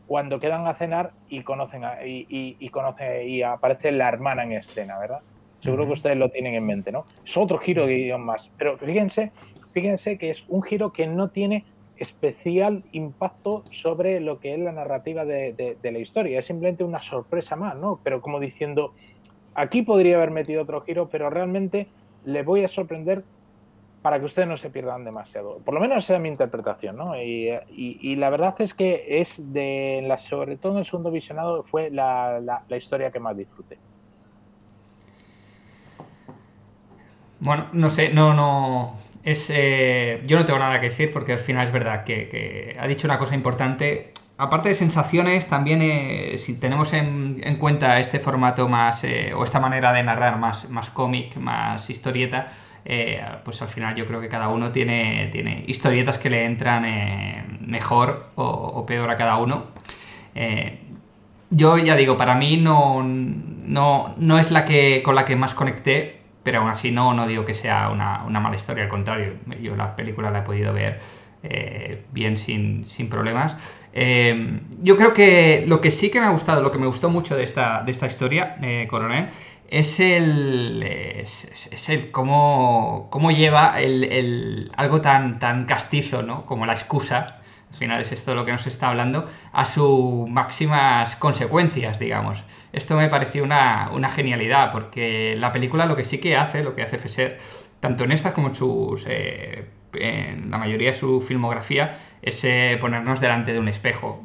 cuando 0.07 0.39
quedan 0.39 0.67
a 0.67 0.73
cenar 0.73 1.13
y 1.29 1.43
conocen 1.43 1.83
y, 2.03 2.25
y, 2.31 2.57
y, 2.59 2.71
conoce, 2.71 3.27
y 3.27 3.43
aparece 3.43 3.93
la 3.93 4.09
hermana 4.09 4.43
en 4.45 4.53
escena, 4.53 4.99
¿verdad? 4.99 5.21
Seguro 5.61 5.85
que 5.85 5.93
ustedes 5.93 6.17
lo 6.17 6.31
tienen 6.31 6.55
en 6.55 6.65
mente, 6.65 6.91
¿no? 6.93 7.05
Es 7.27 7.37
otro 7.37 7.59
giro 7.59 7.87
de 7.87 7.95
guion 7.95 8.23
más. 8.23 8.51
Pero 8.57 8.79
fíjense 8.79 9.33
fíjense 9.73 10.19
que 10.19 10.31
es 10.31 10.45
un 10.49 10.63
giro 10.63 10.93
que 10.93 11.07
no 11.07 11.29
tiene 11.29 11.65
especial 11.97 12.85
impacto 12.93 13.65
sobre 13.71 14.21
lo 14.21 14.39
que 14.39 14.55
es 14.55 14.61
la 14.61 14.73
narrativa 14.73 15.25
de, 15.25 15.77
la 15.83 15.99
historia. 15.99 16.39
Es 16.39 16.47
simplemente 16.47 16.85
una 16.85 17.03
sorpresa 17.03 17.57
más, 17.57 17.77
¿no? 17.77 17.99
Pero 18.05 18.21
como 18.21 18.39
diciendo, 18.39 18.95
aquí 19.55 19.83
podría 19.83 20.17
haber 20.17 20.31
metido 20.31 20.63
otro 20.63 20.81
giro, 20.83 21.09
pero 21.09 21.29
realmente 21.29 21.89
le 22.25 22.43
voy 22.43 22.63
a 22.63 22.69
sorprender 22.69 23.25
para 24.03 24.21
que 24.21 24.27
ustedes 24.27 24.47
no 24.47 24.57
se 24.57 24.71
pierdan 24.71 25.05
demasiado. 25.05 25.59
Por 25.59 25.75
lo 25.75 25.81
menos 25.81 26.05
esa 26.05 26.15
es 26.15 26.21
mi 26.21 26.29
interpretación, 26.29 26.97
¿no? 26.97 27.21
Y, 27.21 28.17
la 28.17 28.31
verdad 28.31 28.55
es 28.59 28.75
que 28.75 29.21
es 29.21 29.43
de, 29.53 30.05
la, 30.07 30.19
sobre 30.19 30.57
todo 30.57 30.73
en 30.75 30.79
el 30.79 30.85
segundo 30.87 31.11
visionado, 31.11 31.65
fue 31.65 31.91
la 31.91 32.63
historia 32.71 33.11
que 33.11 33.19
más 33.19 33.37
disfruté. 33.37 33.79
Bueno, 37.41 37.69
no 37.73 37.89
sé, 37.89 38.13
no, 38.13 38.35
no, 38.35 38.97
es, 39.25 39.47
eh, 39.51 40.23
yo 40.27 40.39
no 40.39 40.45
tengo 40.45 40.59
nada 40.59 40.81
que 40.81 40.91
decir 40.91 41.13
porque 41.13 41.33
al 41.33 41.41
final 41.41 41.67
es 41.67 41.73
verdad 41.73 42.05
que, 42.05 42.77
ha 42.79 42.87
dicho 42.87 43.07
una 43.07 43.19
cosa 43.19 43.35
importante. 43.35 44.13
Aparte 44.37 44.69
de 44.69 44.75
sensaciones, 44.77 45.49
también 45.49 45.81
eh, 45.83 46.37
si 46.39 46.55
tenemos 46.55 46.93
en, 46.93 47.57
cuenta 47.59 47.99
este 47.99 48.21
formato 48.21 48.69
más, 48.69 49.03
eh, 49.03 49.33
o 49.35 49.43
esta 49.43 49.59
manera 49.59 49.93
de 49.93 50.03
narrar 50.05 50.39
más, 50.39 50.71
más 50.71 50.91
cómic, 50.91 51.37
más 51.37 51.91
historieta, 51.91 52.53
pues 53.45 53.61
al 53.61 53.69
final 53.69 53.95
yo 53.97 54.07
creo 54.07 54.21
que 54.21 54.29
cada 54.29 54.49
uno 54.49 54.73
tiene, 54.73 55.29
tiene 55.31 55.65
historietas 55.67 56.17
que 56.17 56.31
le 56.31 56.47
entran 56.47 56.87
mejor 57.61 58.31
o, 58.37 58.87
peor 58.87 59.11
a 59.11 59.17
cada 59.17 59.37
uno. 59.37 59.67
yo 61.51 61.77
ya 61.77 61.97
digo, 61.97 62.17
para 62.17 62.35
mí 62.35 62.57
no, 62.57 63.03
no, 63.03 64.15
no 64.17 64.39
es 64.39 64.51
la 64.51 64.65
que 64.65 65.03
con 65.05 65.17
la 65.17 65.27
que 65.27 65.37
más 65.37 65.53
conecté, 65.53 66.18
pero 66.43 66.61
aún 66.61 66.69
así 66.69 66.91
no, 66.91 67.15
no 67.15 67.27
digo 67.27 67.45
que 67.45 67.55
sea 67.55 67.91
una, 67.91 68.41
mala 68.41 68.57
historia, 68.57 68.85
al 68.85 68.91
contrario, 68.91 69.35
yo 69.61 69.77
la 69.77 69.97
película 69.97 70.31
la 70.31 70.41
he 70.41 70.43
podido 70.43 70.73
ver 70.73 71.01
eh, 71.43 72.05
bien 72.13 72.39
sin, 72.39 72.85
problemas. 73.11 73.57
Eh, 73.93 74.61
yo 74.81 74.97
creo 74.97 75.13
que 75.13 75.65
lo 75.67 75.81
que 75.81 75.91
sí 75.91 76.11
que 76.11 76.21
me 76.21 76.27
ha 76.27 76.31
gustado, 76.31 76.63
lo 76.63 76.73
que 76.73 76.79
me 76.79 76.87
gustó 76.87 77.11
mucho 77.11 77.37
de 77.37 77.45
esta, 77.45 77.83
de 77.83 77.93
esta 77.93 78.07
historia, 78.07 78.57
eh, 78.63 78.87
Coronel, 78.89 79.29
es 79.69 80.01
el, 80.01 80.83
es, 80.83 81.89
el 81.89 82.11
cómo, 82.11 83.09
cómo 83.11 83.31
lleva 83.31 83.81
el, 83.81 84.71
algo 84.77 85.01
tan, 85.01 85.39
tan 85.39 85.67
castizo, 85.67 86.23
¿no? 86.23 86.47
Como 86.47 86.65
la 86.67 86.73
excusa, 86.73 87.38
al 87.71 87.77
final 87.77 88.01
es 88.01 88.13
esto 88.13 88.35
lo 88.35 88.45
que 88.45 88.53
nos 88.53 88.67
está 88.67 88.89
hablando, 88.89 89.29
a 89.53 89.65
sus 89.67 90.29
máximas 90.29 91.17
consecuencias, 91.17 91.99
digamos. 91.99 92.43
Esto 92.73 92.97
me 92.97 93.09
pareció 93.09 93.45
una, 93.45 94.11
genialidad, 94.11 94.73
porque 94.73 95.37
la 95.37 95.53
película 95.53 95.87
lo 95.87 95.97
que 95.97 96.05
sí 96.05 96.19
que 96.19 96.37
hace, 96.37 96.63
lo 96.63 96.75
que 96.75 96.83
hace 96.83 96.99
Fesser, 96.99 97.39
tanto 97.81 98.05
en 98.05 98.13
esta 98.13 98.33
como 98.33 98.49
en, 98.49 98.55
sus, 98.55 99.05
eh, 99.07 99.67
en 99.95 100.51
la 100.51 100.59
mayoría 100.59 100.89
de 100.89 100.95
su 100.95 101.21
filmografía, 101.21 101.99
es 102.23 102.43
eh, 102.45 102.77
ponernos 102.81 103.21
delante 103.21 103.53
de 103.53 103.59
un 103.59 103.69
espejo, 103.69 104.25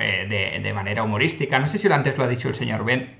eh, 0.00 0.60
de, 0.62 0.72
manera 0.72 1.02
humorística. 1.02 1.58
No 1.58 1.66
sé 1.66 1.78
si 1.78 1.92
antes 1.92 2.16
lo 2.16 2.24
ha 2.24 2.28
dicho 2.28 2.48
el 2.48 2.54
señor 2.54 2.84
Ben, 2.84 3.16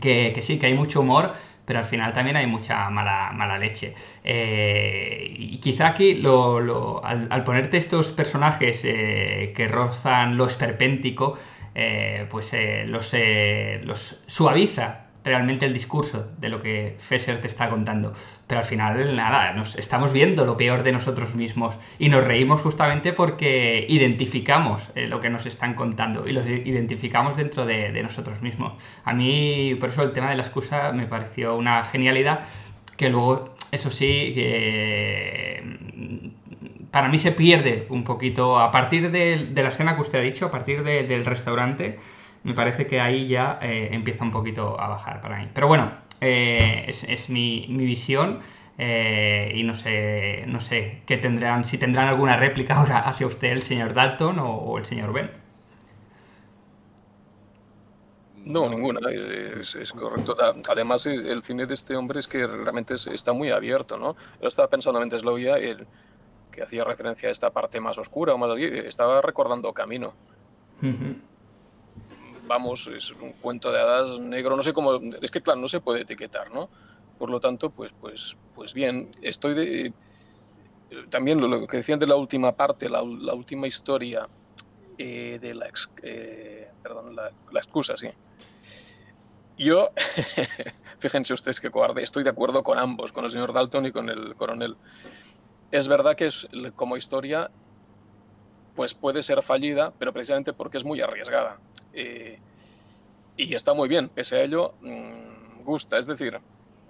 que, 0.00 0.32
que 0.34 0.42
sí, 0.42 0.58
que 0.58 0.66
hay 0.66 0.74
mucho 0.74 1.00
humor, 1.00 1.32
pero 1.66 1.80
al 1.80 1.84
final 1.84 2.12
también 2.12 2.36
hay 2.36 2.46
mucha 2.46 2.88
mala, 2.90 3.32
mala 3.34 3.58
leche. 3.58 3.94
Eh, 4.24 5.34
y 5.36 5.58
quizá 5.58 5.88
aquí 5.88 6.14
lo, 6.14 7.04
al, 7.04 7.44
ponerte 7.44 7.76
estos 7.76 8.12
personajes 8.12 8.82
eh, 8.84 9.52
que 9.54 9.68
rozan 9.68 10.36
lo 10.36 10.46
esperpéntico, 10.46 11.36
eh, 11.74 12.26
pues 12.30 12.52
los, 12.86 13.14
los 13.84 14.22
suaviza 14.26 15.05
realmente 15.26 15.66
el 15.66 15.72
discurso 15.72 16.28
de 16.38 16.48
lo 16.48 16.62
que 16.62 16.96
Fesser 16.98 17.40
te 17.40 17.48
está 17.48 17.68
contando. 17.68 18.14
Pero 18.46 18.60
al 18.60 18.64
final, 18.64 19.16
nada, 19.16 19.52
nos 19.52 19.74
estamos 19.74 20.12
viendo 20.12 20.46
lo 20.46 20.56
peor 20.56 20.84
de 20.84 20.92
nosotros 20.92 21.34
mismos 21.34 21.74
y 21.98 22.08
nos 22.08 22.24
reímos 22.24 22.62
justamente 22.62 23.12
porque 23.12 23.84
identificamos 23.88 24.88
eh, 24.94 25.08
lo 25.08 25.20
que 25.20 25.28
nos 25.28 25.44
están 25.44 25.74
contando 25.74 26.28
y 26.28 26.32
lo 26.32 26.46
identificamos 26.46 27.36
dentro 27.36 27.66
de, 27.66 28.00
nosotros 28.02 28.40
mismos. 28.40 28.74
A 29.04 29.12
mí, 29.14 29.76
por 29.80 29.88
eso 29.88 30.02
el 30.04 30.12
tema 30.12 30.30
de 30.30 30.36
la 30.36 30.42
excusa 30.42 30.92
me 30.92 31.06
pareció 31.06 31.56
una 31.56 31.82
genialidad 31.84 32.46
que 32.96 33.10
luego, 33.10 33.56
eso 33.72 33.90
sí, 33.90 34.32
que 34.32 35.62
mm, 35.64 36.90
para 36.92 37.08
mí 37.08 37.18
se 37.18 37.32
pierde 37.32 37.86
un 37.90 38.04
poquito 38.04 38.60
a 38.60 38.70
partir 38.70 39.10
de, 39.10 39.50
la 39.52 39.68
escena 39.68 39.96
que 39.96 40.02
usted 40.02 40.20
ha 40.20 40.22
dicho, 40.22 40.46
a 40.46 40.50
partir 40.52 40.84
del 40.84 41.24
restaurante 41.24 41.98
me 42.46 42.54
parece 42.54 42.86
que 42.86 43.00
ahí 43.00 43.26
ya 43.26 43.58
eh, 43.60 43.88
empieza 43.90 44.22
un 44.22 44.30
poquito 44.30 44.80
a 44.80 44.86
bajar 44.86 45.20
para 45.20 45.38
mí. 45.38 45.48
Pero 45.52 45.66
bueno, 45.66 45.92
eh, 46.20 46.84
es, 46.86 47.28
mi, 47.28 47.66
visión 47.68 48.38
eh, 48.78 49.50
y 49.52 49.64
no 49.64 49.74
sé, 49.74 50.44
no 50.46 50.60
sé 50.60 51.02
qué 51.06 51.16
tendrán, 51.16 51.64
si 51.64 51.76
tendrán 51.76 52.06
alguna 52.06 52.36
réplica 52.36 52.74
ahora 52.78 53.00
hacia 53.00 53.26
usted 53.26 53.48
el 53.48 53.64
señor 53.64 53.94
Dalton 53.94 54.38
o, 54.38 54.78
el 54.78 54.86
señor 54.86 55.12
Ben. 55.12 55.30
No, 58.44 58.68
ninguna, 58.68 59.00
es, 59.10 59.92
correcto. 59.92 60.36
Además, 60.70 61.04
el 61.06 61.42
cine 61.42 61.66
de 61.66 61.74
este 61.74 61.96
hombre 61.96 62.20
es 62.20 62.28
que 62.28 62.46
realmente 62.46 62.94
está 62.94 63.32
muy 63.32 63.50
abierto, 63.50 63.96
¿no? 63.98 64.14
Yo 64.40 64.46
estaba 64.46 64.68
pensando 64.70 65.00
mientras 65.00 65.24
lo 65.24 65.36
el, 65.36 65.88
que 66.52 66.62
hacía 66.62 66.84
referencia 66.84 67.28
a 67.28 67.32
esta 67.32 67.50
parte 67.50 67.80
más 67.80 67.98
oscura, 67.98 68.34
o 68.34 68.38
más, 68.38 68.56
estaba 68.56 69.20
recordando 69.20 69.72
Camino 69.72 70.14
vamos, 72.46 72.86
es 72.86 73.10
un 73.12 73.32
cuento 73.32 73.72
de 73.72 73.80
hadas 73.80 74.18
negro, 74.18 74.56
no 74.56 74.62
sé 74.62 74.72
cómo, 74.72 74.94
es 75.20 75.30
que 75.30 75.42
claro, 75.42 75.60
no 75.60 75.68
se 75.68 75.80
puede 75.80 76.02
etiquetar, 76.02 76.52
¿no? 76.52 76.68
Por 77.18 77.30
lo 77.30 77.40
tanto, 77.40 77.70
pues, 77.70 77.92
pues, 78.00 78.36
pues 78.54 78.74
bien, 78.74 79.10
estoy 79.22 79.54
de... 79.54 79.92
También 81.10 81.40
lo, 81.40 81.66
que 81.66 81.78
decían 81.78 81.98
de 81.98 82.06
la 82.06 82.16
última 82.16 82.52
parte, 82.52 82.88
la, 82.88 83.02
última 83.02 83.66
historia 83.66 84.28
eh, 84.98 85.38
de 85.40 85.54
la, 85.54 85.68
eh, 86.02 86.70
perdón, 86.82 87.16
la, 87.16 87.32
excusa, 87.54 87.96
sí. 87.96 88.08
Yo, 89.58 89.90
fíjense 90.98 91.34
ustedes 91.34 91.60
qué 91.60 91.70
cobarde, 91.70 92.02
estoy 92.02 92.22
de 92.22 92.30
acuerdo 92.30 92.62
con 92.62 92.78
ambos, 92.78 93.10
con 93.10 93.24
el 93.24 93.30
señor 93.30 93.52
Dalton 93.52 93.86
y 93.86 93.92
con 93.92 94.08
el 94.08 94.36
coronel. 94.36 94.76
Es 95.72 95.88
verdad 95.88 96.14
que 96.14 96.26
es, 96.26 96.46
como 96.76 96.96
historia 96.96 97.50
pues 98.76 98.92
puede 98.94 99.22
ser 99.22 99.42
fallida, 99.42 99.92
pero 99.98 100.12
precisamente 100.12 100.52
porque 100.52 100.76
es 100.76 100.84
muy 100.84 101.00
arriesgada. 101.00 101.58
Eh, 101.94 102.38
y 103.36 103.54
está 103.54 103.72
muy 103.72 103.88
bien, 103.88 104.10
pese 104.10 104.36
a 104.36 104.42
ello, 104.42 104.74
mm, 104.82 105.64
gusta. 105.64 105.96
Es 105.96 106.06
decir, 106.06 106.38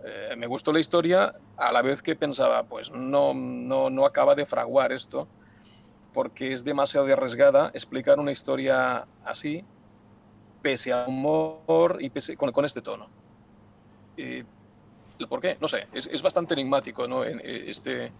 eh, 0.05 0.34
me 0.37 0.49
gustó 0.49 0.72
la 0.72 0.80
historia 0.80 1.34
a 1.57 1.72
la 1.72 1.82
vez 1.82 2.03
que 2.03 2.16
pensaba, 2.16 2.64
pues 2.64 2.91
no, 2.91 3.32
no, 3.34 3.89
no 3.89 4.05
acaba 4.05 4.34
de 4.34 4.45
fraguar 4.45 4.93
esto, 4.93 5.28
porque 6.12 6.53
es 6.53 6.64
demasiado 6.64 7.11
arriesgada 7.12 7.70
explicar 7.72 8.18
una 8.18 8.32
historia 8.32 9.07
así, 9.24 9.64
pese 10.62 10.93
a 10.93 11.07
humor 11.07 11.99
y 12.01 12.11
pese, 12.11 12.37
con, 12.37 12.51
con 12.51 12.64
este 12.64 12.82
tono. 12.82 13.09
Eh, 14.16 14.45
¿Por 15.28 15.41
qué? 15.41 15.57
No 15.61 15.68
sé, 15.68 15.87
es, 15.93 16.09
es 16.09 16.20
bastante 16.20 16.55
enigmático 16.55 17.07
¿no? 17.07 17.24
este, 17.24 18.12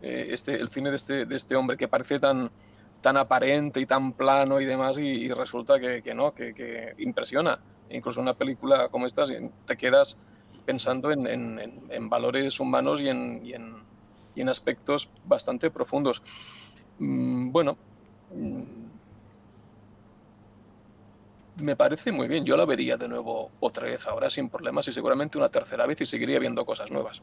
este, 0.00 0.54
el 0.54 0.68
cine 0.68 0.90
de 0.90 0.96
este, 0.96 1.26
de 1.26 1.36
este 1.36 1.56
hombre 1.56 1.76
que 1.76 1.88
parece 1.88 2.20
tan 2.20 2.50
tan 3.04 3.18
aparente 3.18 3.80
y 3.82 3.86
tan 3.86 4.14
plano 4.14 4.62
y 4.62 4.64
demás, 4.64 4.96
y, 4.96 5.28
resulta 5.28 5.78
que, 5.78 6.00
que 6.00 6.14
no, 6.14 6.32
que, 6.34 6.54
que, 6.54 6.94
impresiona. 6.96 7.60
Incluso 7.90 8.18
una 8.18 8.32
película 8.32 8.88
como 8.88 9.04
esta 9.04 9.24
te 9.66 9.76
quedas 9.76 10.16
pensando 10.64 11.12
en, 11.12 11.26
en, 11.26 11.60
en 11.90 12.08
valores 12.08 12.58
humanos 12.60 13.02
y 13.02 13.10
en, 13.10 13.44
y 13.44 14.40
en, 14.40 14.48
aspectos 14.48 15.10
bastante 15.26 15.70
profundos. 15.70 16.22
Mm, 16.98 17.52
bueno, 17.52 17.76
mm, 18.32 18.62
me 21.62 21.76
parece 21.76 22.10
muy 22.10 22.26
bien. 22.26 22.46
Yo 22.46 22.56
la 22.56 22.64
vería 22.64 22.96
de 22.96 23.06
nuevo 23.06 23.50
otra 23.60 23.84
vez 23.84 24.06
ahora 24.06 24.30
sin 24.30 24.48
problemas 24.48 24.88
y 24.88 24.92
seguramente 24.92 25.36
una 25.36 25.50
tercera 25.50 25.84
vez 25.84 26.00
y 26.00 26.06
seguiría 26.06 26.38
viendo 26.38 26.64
cosas 26.64 26.90
nuevas. 26.90 27.20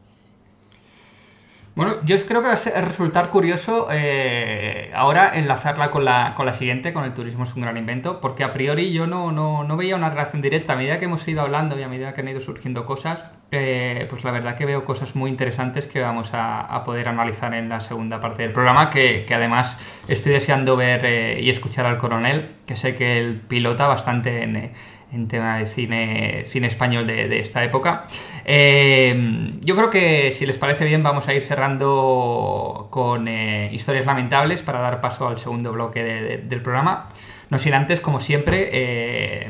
Bueno, 1.74 2.04
yo 2.04 2.18
creo 2.26 2.42
que 2.42 2.48
va 2.50 2.54
a 2.54 2.82
resultar 2.82 3.30
curioso 3.30 3.88
eh, 3.92 4.92
ahora 4.94 5.32
enlazarla 5.34 5.90
con 5.90 6.04
la, 6.04 6.34
con 6.36 6.46
la 6.46 6.54
siguiente, 6.54 6.92
con 6.92 7.06
el 7.06 7.14
turismo 7.14 7.46
es 7.46 7.56
un 7.56 7.62
gran 7.62 7.78
invento, 7.78 8.20
porque 8.20 8.44
a 8.44 8.52
priori 8.52 8.92
yo 8.92 9.08
no, 9.08 9.32
no, 9.32 9.64
no 9.64 9.78
veía 9.78 9.96
una 9.96 10.10
relación 10.10 10.42
directa. 10.42 10.74
A 10.74 10.76
medida 10.76 11.00
que 11.00 11.06
hemos 11.06 11.26
ido 11.28 11.42
hablando 11.42 11.80
y 11.80 11.84
a 11.84 11.88
medida 11.88 12.14
que 12.14 12.22
han 12.22 12.28
ido 12.28 12.42
surgiendo 12.42 12.86
cosas, 12.86 13.24
eh, 13.52 14.06
pues 14.10 14.24
la 14.26 14.32
verdad 14.32 14.58
que 14.58 14.66
veo 14.66 14.84
cosas 14.84 15.16
muy 15.16 15.30
interesantes 15.30 15.88
que 15.88 16.02
vamos 16.02 16.30
a, 16.34 16.84
poder 16.86 17.08
analizar 17.08 17.54
en 17.54 17.70
la 17.70 17.80
segunda 17.80 18.20
parte 18.20 18.44
del 18.44 18.52
programa, 18.52 18.90
que, 18.90 19.26
además 19.30 19.78
estoy 20.10 20.34
deseando 20.34 20.76
ver 20.76 21.06
eh, 21.06 21.40
y 21.42 21.50
escuchar 21.50 21.86
al 21.86 21.98
coronel, 21.98 22.56
que 22.66 22.76
sé 22.76 22.96
que 22.96 23.18
él 23.20 23.42
pilota 23.48 23.88
bastante 23.88 24.44
en 24.44 24.72
en 25.14 25.28
tema 25.28 25.58
de 25.58 25.66
cine, 25.66 26.46
cine 26.50 26.68
español 26.68 27.06
de, 27.08 27.40
esta 27.40 27.64
época. 27.64 28.08
Eh, 28.46 29.54
yo 29.62 29.76
creo 29.76 29.90
que 29.90 30.32
si 30.32 30.46
les 30.46 30.58
parece 30.58 30.86
bien 30.86 31.04
vamos 31.04 31.28
a 31.28 31.34
ir 31.34 31.44
cerrando 31.44 32.88
con 32.90 33.28
eh, 33.28 33.70
historias 33.72 34.06
lamentables 34.06 34.62
para 34.62 34.80
dar 34.80 35.02
paso 35.02 35.28
al 35.28 35.38
segundo 35.38 35.72
bloque 35.72 36.04
del 36.04 36.62
programa. 36.62 37.10
No 37.50 37.60
sin 37.60 37.74
antes, 37.74 38.00
como 38.00 38.22
siempre, 38.22 38.70
eh, 38.72 39.50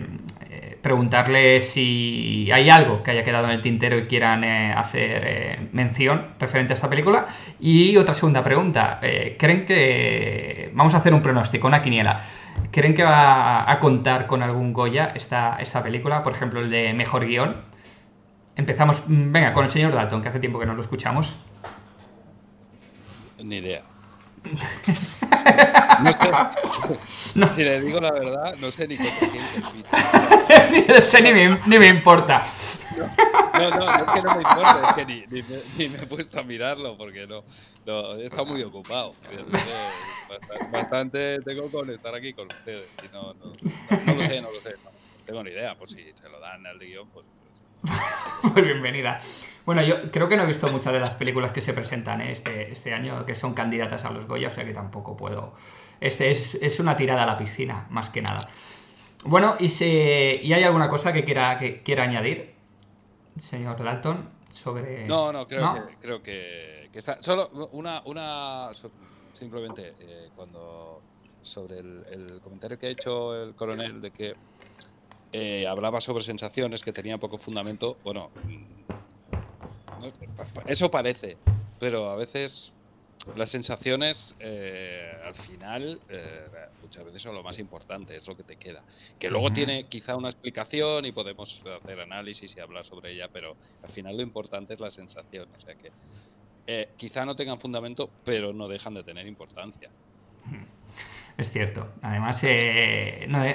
preguntarle 0.82 1.62
si 1.62 2.50
hay 2.52 2.72
algo 2.72 3.04
que 3.04 3.12
haya 3.12 3.24
quedado 3.24 3.46
en 3.46 3.52
el 3.52 3.62
tintero 3.62 4.00
y 4.00 4.08
quieran 4.08 4.44
hacer 4.44 5.70
mención 5.72 6.30
referente 6.40 6.74
a 6.74 6.76
esta 6.76 6.90
película. 6.90 7.28
Y 7.60 7.96
otra 7.98 8.16
segunda 8.16 8.44
pregunta, 8.44 9.00
¿creen 9.38 9.68
que 9.68 10.72
vamos 10.74 10.96
a 10.96 10.98
hacer 10.98 11.14
un 11.14 11.22
pronóstico, 11.22 11.68
una 11.68 11.84
quiniela? 11.84 12.24
¿Creen 12.72 12.96
que 12.96 13.04
va 13.04 13.70
a 13.70 13.80
contar 13.80 14.28
con 14.28 14.42
algún 14.42 14.74
Goya 14.74 15.12
esta, 15.16 15.58
esta 15.60 15.84
película? 15.84 16.24
Por 16.24 16.34
ejemplo, 16.34 16.62
el 16.62 16.70
de 16.70 16.94
mejor 16.94 17.26
guion. 17.26 17.58
Empezamos, 18.56 19.04
venga, 19.08 19.54
con 19.54 19.66
el 19.66 19.72
señor 19.72 19.94
Dalton, 19.94 20.22
que 20.22 20.30
hace 20.30 20.40
tiempo 20.40 20.60
que 20.60 20.66
no 20.66 20.74
lo 20.74 20.82
escuchamos. 20.82 21.36
Ni 23.44 23.58
idea. 23.58 23.84
No 27.34 27.48
sé, 27.48 27.56
Si 27.56 27.64
le 27.64 27.82
digo 27.82 28.00
la 28.00 28.12
verdad, 28.12 28.56
no 28.60 28.72
sé 28.72 28.88
ni 28.88 28.98
qué 28.98 29.04
No 30.88 30.96
sé 31.06 31.22
ni 31.22 31.32
me, 31.32 31.60
ni 31.68 31.80
me 31.80 31.88
importa. 31.88 32.44
No, 33.02 33.70
no, 33.70 33.80
no, 33.80 34.06
es 34.06 34.12
que 34.14 34.22
no 34.22 34.36
me 34.36 34.42
importa, 34.42 34.90
es 34.90 34.94
que 34.96 35.06
ni, 35.06 35.26
ni, 35.28 35.90
me, 35.90 35.98
he 35.98 36.08
puesto 36.08 36.40
a 36.40 36.44
mirarlo 36.44 36.98
porque 36.98 37.28
no, 37.28 37.44
no 37.86 38.16
he 38.16 38.26
estado 38.26 38.46
muy 38.46 38.64
ocupado. 38.64 39.14
Bastante, 40.72 41.40
tengo 41.42 41.70
con 41.70 41.90
estar 41.90 42.16
aquí 42.16 42.34
con 42.34 42.48
ustedes. 42.48 42.88
Y 43.04 43.14
no, 43.14 43.34
no, 43.34 43.54
no, 44.06 44.16
lo 44.16 44.24
sé, 44.24 44.42
no 44.42 44.52
lo 44.52 44.60
sé. 44.62 44.76
No, 44.84 44.92
tengo 45.26 45.44
ni 45.44 45.52
idea, 45.52 45.76
pues 45.76 45.92
si 45.92 46.12
se 46.14 46.30
lo 46.30 46.40
dan 46.40 46.66
al 46.66 46.80
guion, 46.80 47.08
pues. 47.10 47.26
pues... 47.82 48.54
pues 48.54 48.66
bienvenida. 48.66 49.22
Bueno, 49.66 49.84
yo 49.84 50.12
creo 50.12 50.28
que 50.28 50.38
no 50.38 50.44
he 50.44 50.48
visto 50.48 50.68
muchas 50.72 50.94
de 50.94 51.00
las 51.00 51.16
películas 51.16 51.52
que 51.52 51.62
se 51.62 51.74
presentan 51.74 52.22
¿eh? 52.22 52.32
este, 52.32 52.72
este 52.72 52.94
año, 52.94 53.26
que 53.26 53.36
son 53.36 53.54
candidatas 53.54 54.04
a 54.06 54.10
los 54.10 54.26
Goya, 54.26 54.48
o 54.48 54.52
sea 54.52 54.66
que 54.66 54.74
tampoco 54.74 55.16
puedo. 55.16 55.54
Este 56.00 56.32
es, 56.32 56.56
es 56.56 56.80
una 56.80 56.96
tirada 56.96 57.24
a 57.24 57.26
la 57.28 57.38
piscina, 57.38 57.86
más 57.90 58.10
que 58.10 58.24
nada. 58.24 58.40
Bueno, 59.24 59.56
¿y, 59.60 59.70
se, 59.70 60.40
¿y 60.42 60.52
hay 60.54 60.64
alguna 60.64 60.90
cosa 60.90 61.14
que 61.14 61.24
quiera, 61.24 61.60
que 61.60 61.84
quiera 61.84 62.04
añadir, 62.04 62.56
señor 63.40 63.84
Dalton, 63.84 64.30
sobre. 64.50 65.08
No, 65.08 65.32
no, 65.32 65.48
creo, 65.48 65.74
Que, 65.74 65.96
creo 66.02 66.22
que, 66.24 66.90
está. 66.94 67.22
Solo 67.22 67.50
una. 67.72 68.02
una 68.06 68.70
simplemente, 69.34 69.96
eh, 70.00 70.30
cuando. 70.36 71.02
Sobre 71.44 71.80
el, 71.80 72.40
comentario 72.44 72.78
que 72.78 72.86
ha 72.86 72.90
hecho 72.92 73.36
el 73.36 73.56
coronel 73.56 74.00
de 74.00 74.12
que 74.12 74.36
eh, 75.34 75.66
hablaba 75.66 76.00
sobre 76.00 76.24
sensaciones 76.24 76.84
que 76.84 76.94
tenía 76.94 77.18
poco 77.18 77.40
fundamento, 77.40 77.98
bueno, 78.04 78.30
eso 80.68 80.92
parece, 80.92 81.38
pero 81.80 82.12
a 82.12 82.16
veces 82.16 82.74
las 83.36 83.50
sensaciones 83.50 84.36
eh, 84.40 85.12
al 85.26 85.36
final 85.36 86.02
eh, 86.10 86.48
muchas 86.82 87.04
veces 87.06 87.22
son 87.22 87.36
lo 87.36 87.44
más 87.44 87.60
importante, 87.60 88.16
es 88.16 88.28
lo 88.28 88.36
que 88.36 88.44
te 88.44 88.56
queda. 88.56 88.84
Que 89.20 89.30
luego 89.30 89.52
tiene 89.52 89.86
quizá 89.86 90.16
una 90.16 90.30
explicación 90.30 91.06
y 91.06 91.12
podemos 91.12 91.62
hacer 91.82 92.00
análisis 92.00 92.56
y 92.56 92.60
hablar 92.60 92.84
sobre 92.84 93.12
ella, 93.12 93.30
pero 93.32 93.56
al 93.84 93.90
final 93.90 94.18
lo 94.18 94.24
importante 94.24 94.74
es 94.74 94.80
la 94.80 94.90
sensación. 94.90 95.48
O 95.56 95.60
sea 95.60 95.76
que 95.76 95.92
eh, 96.68 96.90
quizá 96.98 97.26
no 97.26 97.36
tengan 97.36 97.60
fundamento, 97.60 98.10
pero 98.24 98.54
no 98.54 98.68
dejan 98.68 98.94
de 98.94 99.04
tener 99.04 99.28
importancia. 99.28 99.90
Es 101.38 101.52
cierto. 101.52 101.88
Además, 102.02 102.42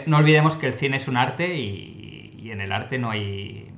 no, 0.07 0.17
olvidemos 0.17 0.57
que 0.57 0.67
el 0.67 0.75
cine 0.75 0.97
es 0.97 1.09
un 1.09 1.17
arte 1.17 1.57
y 1.57 2.51
en 2.51 2.61
el 2.61 2.73
arte 2.73 2.99
no 2.99 3.11
hay 3.11 3.71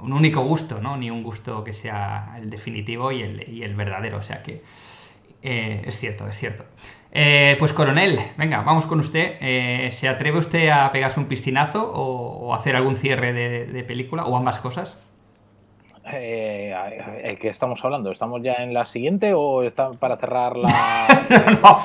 un 0.00 0.12
único 0.12 0.42
gusto, 0.42 0.80
¿no? 0.80 0.96
Ni 0.96 1.10
un 1.10 1.22
gusto 1.22 1.64
que 1.64 1.72
sea 1.72 2.36
el 2.38 2.50
definitivo 2.50 3.12
y 3.12 3.22
el, 3.22 3.48
y 3.48 3.62
el 3.62 3.74
verdadero. 3.74 4.18
O 4.18 4.22
sea 4.22 4.42
que 4.42 4.62
eh, 5.42 5.82
es 5.86 5.98
cierto, 5.98 6.26
es 6.28 6.36
cierto. 6.36 6.64
Eh, 7.12 7.56
pues 7.58 7.72
coronel, 7.72 8.20
venga, 8.36 8.60
vamos 8.62 8.86
con 8.86 9.00
usted. 9.00 9.36
Eh, 9.40 9.90
¿Se 9.92 10.08
atreve 10.08 10.38
usted 10.38 10.68
a 10.68 10.92
pegarse 10.92 11.18
un 11.20 11.26
piscinazo 11.26 11.90
o, 11.92 12.48
o 12.48 12.54
hacer 12.54 12.76
algún 12.76 12.96
cierre 12.96 13.32
de, 13.32 13.66
de 13.66 13.84
película 13.84 14.24
o 14.26 14.36
ambas 14.36 14.58
cosas? 14.58 15.00
Eh, 16.10 16.74
¿El 17.22 17.38
que 17.38 17.48
estamos 17.48 17.84
hablando? 17.84 18.10
¿Estamos 18.10 18.42
ya 18.42 18.54
en 18.54 18.72
la 18.72 18.86
siguiente 18.86 19.32
o 19.34 19.62
está 19.62 19.90
para 19.92 20.16
cerrar 20.16 20.56
la.? 20.56 21.06
No, 21.62 21.82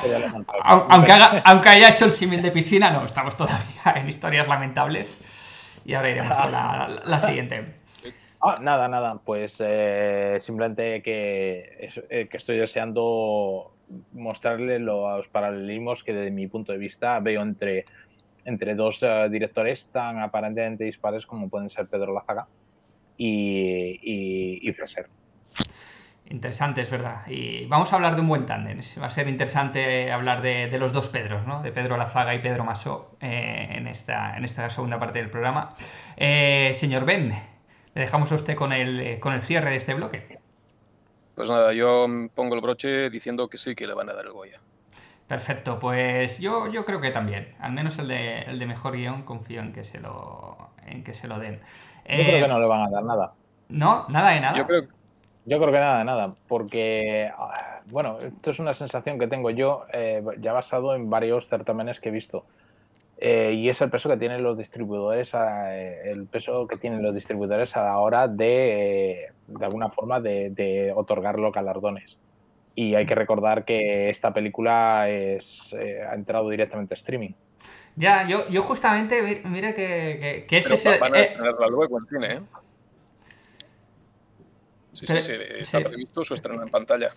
aunque, 0.89 1.11
haga- 1.11 1.41
aunque 1.45 1.69
haya 1.69 1.89
hecho 1.89 2.05
el 2.05 2.13
símil 2.13 2.41
de 2.41 2.51
piscina, 2.51 2.89
no, 2.91 3.05
estamos 3.05 3.35
todavía 3.35 3.83
en 3.95 4.07
historias 4.07 4.47
lamentables. 4.47 5.17
Y 5.85 5.93
ahora 5.93 6.09
iremos 6.09 6.37
con 6.37 6.51
la, 6.51 7.01
la 7.03 7.19
siguiente. 7.19 7.75
Ah, 8.45 8.57
nada, 8.59 8.89
nada. 8.89 9.21
Pues 9.23 9.55
eh, 9.59 10.37
simplemente 10.41 11.01
que, 11.01 11.89
eh, 12.09 12.27
que 12.29 12.37
estoy 12.37 12.57
deseando 12.57 13.73
mostrarle 14.11 14.79
los 14.79 15.25
paralelismos 15.29 16.03
que 16.03 16.13
desde 16.13 16.29
mi 16.29 16.47
punto 16.47 16.73
de 16.73 16.77
vista 16.77 17.17
veo 17.21 17.41
entre, 17.41 17.85
entre 18.43 18.75
dos 18.75 19.01
eh, 19.01 19.29
directores 19.31 19.87
tan 19.87 20.19
aparentemente 20.19 20.83
dispares 20.83 21.25
como 21.25 21.49
pueden 21.49 21.69
ser 21.69 21.87
Pedro 21.87 22.13
Lazaga 22.13 22.47
y, 23.15 23.97
y, 24.01 24.69
y 24.69 24.73
Fraser. 24.73 25.07
Interesante, 26.29 26.81
es 26.81 26.89
verdad. 26.89 27.21
Y 27.27 27.65
vamos 27.67 27.93
a 27.93 27.95
hablar 27.95 28.15
de 28.15 28.21
un 28.21 28.27
buen 28.27 28.45
tándem. 28.45 28.81
Va 29.01 29.05
a 29.05 29.09
ser 29.09 29.29
interesante 29.29 30.11
hablar 30.11 30.41
de, 30.41 30.67
los 30.79 30.91
dos 30.91 31.07
Pedros, 31.07 31.47
¿no? 31.47 31.61
De 31.61 31.71
Pedro 31.71 31.95
Lazaga 31.95 32.35
y 32.35 32.39
Pedro 32.39 32.65
Masó 32.65 33.15
en, 33.21 33.87
esta, 33.87 34.35
en 34.35 34.43
esta 34.43 34.69
segunda 34.69 34.99
parte 34.99 35.19
del 35.19 35.29
programa. 35.29 35.75
Señor 36.17 37.05
Ben, 37.05 37.52
le 37.93 38.01
dejamos 38.01 38.31
a 38.31 38.35
usted 38.35 38.55
con 38.55 38.73
el, 38.73 38.99
eh, 38.99 39.19
con 39.19 39.33
el 39.33 39.41
cierre 39.41 39.71
de 39.71 39.77
este 39.77 39.93
bloque. 39.93 40.39
Pues 41.35 41.49
nada, 41.49 41.73
yo 41.73 42.05
pongo 42.35 42.55
el 42.55 42.61
broche 42.61 43.09
diciendo 43.09 43.47
que 43.47 43.57
sí 43.57 43.75
que 43.75 43.87
le 43.87 43.93
van 43.93 44.09
a 44.09 44.13
dar 44.13 44.25
el 44.25 44.31
Goya. 44.31 44.59
Perfecto, 45.27 45.79
pues 45.79 46.39
yo, 46.39 46.67
yo 46.67 46.85
creo 46.85 47.01
que 47.01 47.11
también. 47.11 47.55
Al 47.59 47.71
menos 47.71 47.97
el 47.97 48.07
de, 48.07 48.41
el 48.41 48.59
de 48.59 48.65
mejor 48.67 48.95
guion 48.95 49.23
confío 49.23 49.61
en 49.61 49.73
que 49.73 49.83
se 49.83 49.99
lo, 49.99 50.69
en 50.85 51.03
que 51.03 51.13
se 51.13 51.27
lo 51.27 51.39
den. 51.39 51.59
Yo 52.07 52.23
creo 52.23 52.41
que 52.41 52.47
no 52.47 52.59
le 52.59 52.67
van 52.67 52.81
a 52.81 52.89
dar 52.89 53.03
nada. 53.03 53.33
No, 53.69 54.05
nada 54.09 54.31
de 54.31 54.41
nada. 54.41 54.57
Yo 54.57 54.67
creo 54.67 54.83
Yo 55.45 55.59
creo 55.59 55.71
que 55.71 55.79
nada 55.79 55.97
de 55.99 56.03
nada, 56.05 56.35
porque, 56.47 57.31
ah, 57.35 57.81
bueno, 57.85 58.17
esto 58.19 58.51
es 58.51 58.59
una 58.59 58.73
sensación 58.73 59.17
que 59.17 59.27
tengo 59.27 59.49
yo 59.49 59.85
eh, 59.91 60.23
ya 60.39 60.53
basado 60.53 60.95
en 60.95 61.09
varios 61.09 61.47
certámenes 61.47 61.99
que 61.99 62.09
he 62.09 62.11
visto. 62.11 62.45
Eh, 63.25 63.53
y 63.53 63.69
es 63.69 63.79
el 63.79 63.89
peso 63.89 64.09
que 64.09 64.17
tienen 64.17 64.43
los 64.43 64.57
distribuidores, 64.57 65.33
a- 65.33 65.77
eh, 65.79 66.11
el 66.11 66.27
peso 66.27 66.67
que 66.67 66.75
tienen 66.77 67.01
los 67.01 67.15
distribuidores 67.15 67.73
a 67.77 67.83
la 67.85 67.99
hora 67.99 68.27
de, 68.27 69.11
eh, 69.13 69.27
de 69.47 69.65
alguna 69.65 69.89
forma, 69.91 70.19
de, 70.19 70.49
de 70.51 70.91
otorgar 70.93 71.39
los 71.39 71.53
galardones. 71.53 72.17
Y 72.75 72.95
hay 72.95 73.05
que 73.05 73.15
recordar 73.15 73.63
que 73.63 74.09
esta 74.09 74.33
película 74.33 75.09
es, 75.09 75.73
eh, 75.79 75.99
ha 76.09 76.15
entrado 76.15 76.49
directamente 76.49 76.95
a 76.95 76.97
streaming. 76.97 77.31
Ya, 77.95 78.27
yo, 78.27 78.49
yo 78.49 78.63
justamente, 78.63 79.21
mi- 79.21 79.49
mire 79.49 79.73
que, 79.73 80.17
que, 80.19 80.45
que 80.47 80.57
ese 80.57 80.69
Pero 80.69 80.75
es 80.75 80.85
el- 80.85 80.99
van 80.99 81.13
a 81.13 81.19
eh, 81.19 81.23
estrenarla 81.23 81.67
luego 81.67 81.99
en 81.99 82.05
cine, 82.07 82.33
¿eh? 82.33 82.41
Sí, 84.93 85.05
Pero- 85.07 85.21
sí, 85.23 85.31
sí, 85.33 85.41
está 85.59 85.79
sí. 85.79 85.83
previsto 85.85 86.23
su 86.23 86.33
estreno 86.35 86.61
en 86.61 86.69
pantalla. 86.69 87.09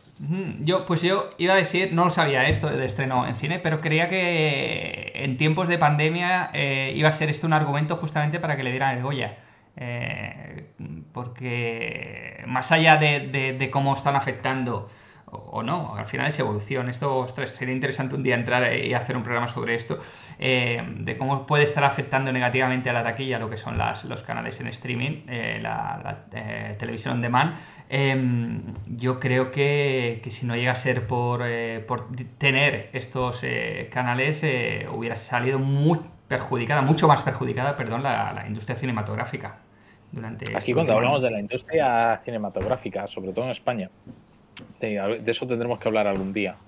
Yo, 0.61 0.87
pues 0.87 1.03
yo 1.03 1.29
iba 1.39 1.53
a 1.53 1.57
decir, 1.57 1.93
no 1.93 2.07
lo 2.07 2.11
sabía 2.11 2.49
esto 2.49 2.68
de 2.70 2.85
estreno 2.87 3.27
en 3.27 3.37
cine, 3.37 3.59
pero 3.59 3.81
creía 3.83 4.09
que 4.09 5.12
en 5.14 5.37
tiempos 5.37 5.68
de 5.68 5.77
pandemia 5.79 6.51
eh, 6.55 6.93
iba 6.97 7.11
a 7.11 7.12
ser 7.12 7.29
esto 7.29 7.47
un 7.47 7.53
argumento 7.53 7.97
justamente 7.97 8.41
para 8.41 8.57
que 8.57 8.62
le 8.64 8.70
dieran 8.70 8.97
el 8.97 9.03
Goya. 9.03 9.37
Eh, 9.77 10.66
porque 11.12 12.43
más 12.47 12.72
allá 12.72 12.97
de, 12.97 13.20
de- 13.29 13.53
de 13.53 13.70
cómo 13.70 13.95
están 13.95 14.16
afectando 14.16 14.89
o, 15.51 15.62
no, 15.62 15.95
al 15.95 16.07
final 16.07 16.28
es 16.28 16.39
evolución. 16.39 16.89
Esto 16.89 17.16
ostras, 17.18 17.51
sería 17.51 17.74
interesante 17.74 18.14
un 18.14 18.22
día 18.22 18.34
entrar 18.34 18.74
y 18.74 18.95
hacer 18.95 19.16
un 19.16 19.22
programa 19.22 19.49
sobre 19.49 19.74
esto, 19.74 19.99
eh, 20.39 20.82
de 20.99 21.16
cómo 21.16 21.47
puede 21.47 21.64
estar 21.64 21.84
afectando 21.84 22.32
negativamente 22.32 22.91
a 22.91 22.93
la 22.93 23.03
taquilla 23.03 23.39
lo 23.39 23.51
que 23.51 23.57
son 23.57 23.78
las, 23.78 24.05
los 24.05 24.22
canales 24.22 24.61
en 24.61 24.68
streaming, 24.68 25.22
eh, 25.28 25.59
la, 25.61 26.01
la, 26.03 26.18
eh, 26.32 26.76
televisión 26.78 27.14
on 27.14 27.20
demand. 27.20 27.57
Em, 27.89 28.62
yo 28.87 29.20
creo 29.20 29.51
que, 29.51 30.20
que 30.22 30.30
si 30.30 30.47
no 30.47 30.57
llega 30.57 30.72
a 30.72 30.76
ser 30.76 31.07
por, 31.07 31.43
por 31.87 32.09
tener 32.39 32.91
estos 32.93 33.43
canales, 33.91 34.43
hubiera 34.93 35.16
salido 35.16 35.59
muy 35.59 36.01
perjudicada, 36.28 36.82
mucho 36.82 37.09
más 37.09 37.22
perjudicada, 37.22 37.76
perdón, 37.76 38.03
la, 38.03 38.32
la 38.32 38.47
industria 38.47 38.76
cinematográfica. 38.76 39.59
Durante 40.12 40.45
Aquí 40.47 40.57
este 40.57 40.74
cuando 40.74 40.93
hablamos 40.95 41.22
de 41.22 41.30
la 41.30 41.41
industria 41.41 42.20
cinematográfica, 42.24 43.07
sobre 43.07 43.32
todo 43.32 43.45
en 43.47 43.51
España, 43.51 43.91
de, 44.81 45.21
de 45.23 45.31
eso 45.31 45.47
tendremos 45.47 45.79
que 45.79 45.89
hablar 45.89 46.07
algún 46.07 46.33
día. 46.33 46.59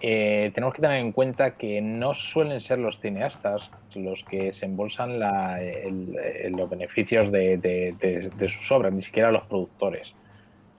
Eh, 0.00 0.52
tenemos 0.54 0.74
que 0.74 0.82
tener 0.82 0.98
en 1.00 1.10
cuenta 1.12 1.56
que 1.56 1.80
no 1.80 2.14
suelen 2.14 2.60
ser 2.60 2.78
los 2.78 3.00
cineastas 3.00 3.70
los 3.94 4.22
que 4.24 4.52
se 4.52 4.66
embolsan 4.66 5.18
la- 5.18 5.60
el- 5.60 6.16
el- 6.44 6.52
los 6.52 6.70
beneficios 6.70 7.32
de, 7.32 7.56
de- 7.58 7.96
de- 7.98 8.30
de 8.30 8.48
sus 8.48 8.70
obras, 8.70 8.92
ni 8.92 9.02
siquiera 9.02 9.32
los 9.32 9.44
productores. 9.46 10.14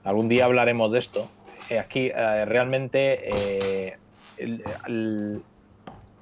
Algún 0.03 0.29
día 0.29 0.45
hablaremos 0.45 0.91
de 0.93 0.99
esto. 0.99 1.29
Eh, 1.69 1.79
aquí 1.79 2.11
eh, 2.15 2.45
realmente 2.45 3.89
el- 4.37 4.63
el- 4.87 5.43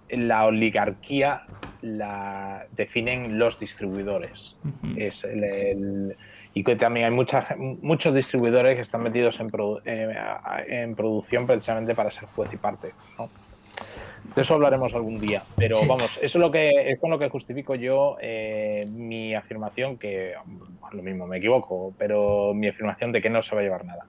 la 0.09 0.45
oligarquía 0.45 1.43
la 1.82 2.65
definen 2.72 3.38
los 3.38 3.59
distribuidores 3.59 4.55
es 4.97 5.24
el- 5.24 6.18
y 6.57 6.63
que 6.63 6.75
también 6.75 7.05
hay 7.05 7.11
mucha, 7.11 7.45
muchos 7.57 8.15
distribuidores 8.15 8.75
que 8.75 8.81
están 8.81 9.03
metidos 9.03 9.39
en, 9.39 9.51
produ- 9.51 9.79
eh, 9.85 10.15
en 10.67 10.95
producción 10.95 11.45
precisamente 11.45 11.93
para 11.93 12.09
ser 12.09 12.27
juez 12.35 12.51
y 12.51 12.57
parte. 12.57 12.93
¿no? 13.19 13.29
De 14.35 14.41
eso 14.41 14.55
hablaremos 14.55 14.91
algún 14.95 15.19
día, 15.19 15.43
pero 15.55 15.75
Sí. 15.75 15.87
vamos, 15.87 16.17
eso 16.17 16.19
es, 16.23 16.35
lo 16.35 16.49
que, 16.51 16.91
es 16.91 16.99
con 16.99 17.11
lo 17.11 17.19
que 17.19 17.29
justifico 17.29 17.75
yo 17.75 18.17
eh, 18.19 18.87
mi 18.89 19.35
afirmación, 19.35 19.99
que 19.99 20.33
bueno, 20.45 20.97
lo 20.97 21.03
mismo 21.03 21.27
me 21.27 21.37
equivoco, 21.37 21.93
pero 21.95 22.53
mi 22.55 22.67
afirmación 22.69 23.11
de 23.11 23.21
que 23.21 23.29
no 23.29 23.43
se 23.43 23.53
va 23.53 23.61
a 23.61 23.63
llevar 23.63 23.85
nada. 23.85 24.07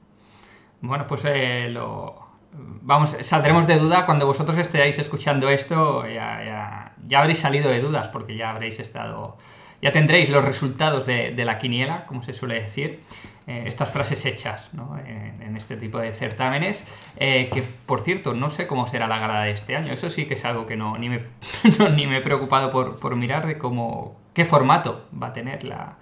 Bueno, 0.81 1.07
pues 1.07 1.25
eh, 1.27 1.69
lo... 1.71 2.27
Vamos, 2.51 3.11
saldremos 3.21 3.67
de 3.67 3.77
duda 3.77 4.07
cuando 4.07 4.25
vosotros 4.25 4.57
estéis 4.57 4.99
escuchando 4.99 5.51
esto, 5.51 6.07
ya, 6.07 6.43
ya, 6.45 6.93
ya 7.05 7.21
habréis 7.21 7.41
salido 7.41 7.71
de 7.71 7.81
dudas 7.81 8.09
porque 8.09 8.37
ya 8.37 8.51
habréis 8.53 8.81
estado, 8.81 9.37
ya 9.81 9.93
tendréis 9.93 10.31
los 10.31 10.45
resultados 10.45 11.07
de, 11.07 11.33
la 11.45 11.59
quiniela, 11.59 12.07
como 12.07 12.23
se 12.23 12.33
suele 12.33 12.61
decir, 12.61 13.01
eh, 13.47 13.65
estas 13.67 13.91
frases 13.91 14.25
hechas 14.27 14.69
¿no? 14.73 14.99
en, 14.99 15.57
este 15.57 15.77
tipo 15.77 15.99
de 15.99 16.13
certámenes, 16.13 16.85
eh, 17.17 17.49
que 17.53 17.63
por 17.63 18.01
cierto 18.01 18.35
no 18.35 18.51
sé 18.51 18.67
cómo 18.67 18.87
será 18.87 19.09
la 19.09 19.19
gala 19.19 19.43
de 19.43 19.53
este 19.53 19.77
año, 19.77 19.93
eso 19.93 20.11
sí 20.11 20.27
que 20.27 20.35
es 20.35 20.45
algo 20.45 20.67
que 20.67 20.77
no, 20.77 20.97
ni, 20.99 21.09
me, 21.09 21.23
no, 21.79 21.89
ni 21.89 22.07
me 22.07 22.19
he 22.19 22.21
preocupado 22.21 22.71
por, 22.71 23.17
mirar 23.17 23.47
de 23.47 23.59
cómo, 23.59 24.17
qué 24.35 24.45
formato 24.45 25.07
va 25.21 25.29
a 25.29 25.33
tener 25.33 25.65
la, 25.65 25.97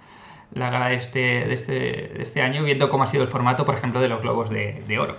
la 0.53 0.69
gala 0.69 0.89
de 0.89 0.95
este, 0.95 1.19
de, 1.19 1.53
este, 1.53 1.73
de 1.73 2.21
este 2.21 2.41
año, 2.41 2.63
viendo 2.63 2.89
cómo 2.89 3.03
ha 3.03 3.07
sido 3.07 3.23
el 3.23 3.29
formato, 3.29 3.65
por 3.65 3.75
ejemplo, 3.75 3.99
de 3.99 4.09
los 4.09 4.21
Globos 4.21 4.49
de 4.49 4.99
Oro. 4.99 5.17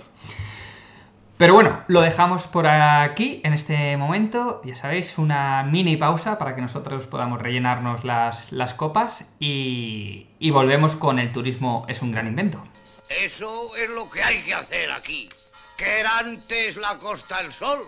Pero 1.39 1.53
bueno, 1.53 1.85
lo 1.87 2.01
dejamos 2.01 2.47
por 2.47 2.67
aquí 2.67 3.39
en 3.45 3.53
este 3.53 3.95
momento. 3.95 4.61
Ya 4.65 4.75
sabéis, 4.75 5.17
una 5.17 5.63
mini 5.63 5.95
pausa 5.95 6.37
para 6.37 6.53
que 6.53 6.61
nosotros 6.61 7.07
podamos 7.07 7.41
rellenarnos 7.41 8.03
las, 8.03 8.51
las 8.51 8.73
copas 8.73 9.23
y, 9.39 10.27
y 10.37 10.51
volvemos 10.51 10.97
con 10.97 11.17
el 11.17 11.31
turismo 11.31 11.85
es 11.87 12.01
un 12.01 12.11
gran 12.11 12.27
invento. 12.27 12.61
Eso 13.07 13.73
es 13.77 13.89
lo 13.91 14.09
que 14.09 14.21
hay 14.21 14.41
que 14.41 14.53
hacer 14.53 14.91
aquí. 14.91 15.29
¿Qué 15.77 16.01
era 16.01 16.17
antes 16.17 16.75
la 16.75 16.97
Costa 16.97 17.41
del 17.41 17.53
Sol? 17.53 17.85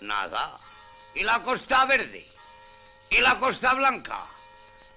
Nada. 0.00 0.58
¿Y 1.14 1.22
la 1.22 1.42
Costa 1.42 1.84
Verde? 1.84 2.24
¿Y 3.10 3.20
la 3.20 3.34
Costa 3.38 3.74
Blanca? 3.74 4.26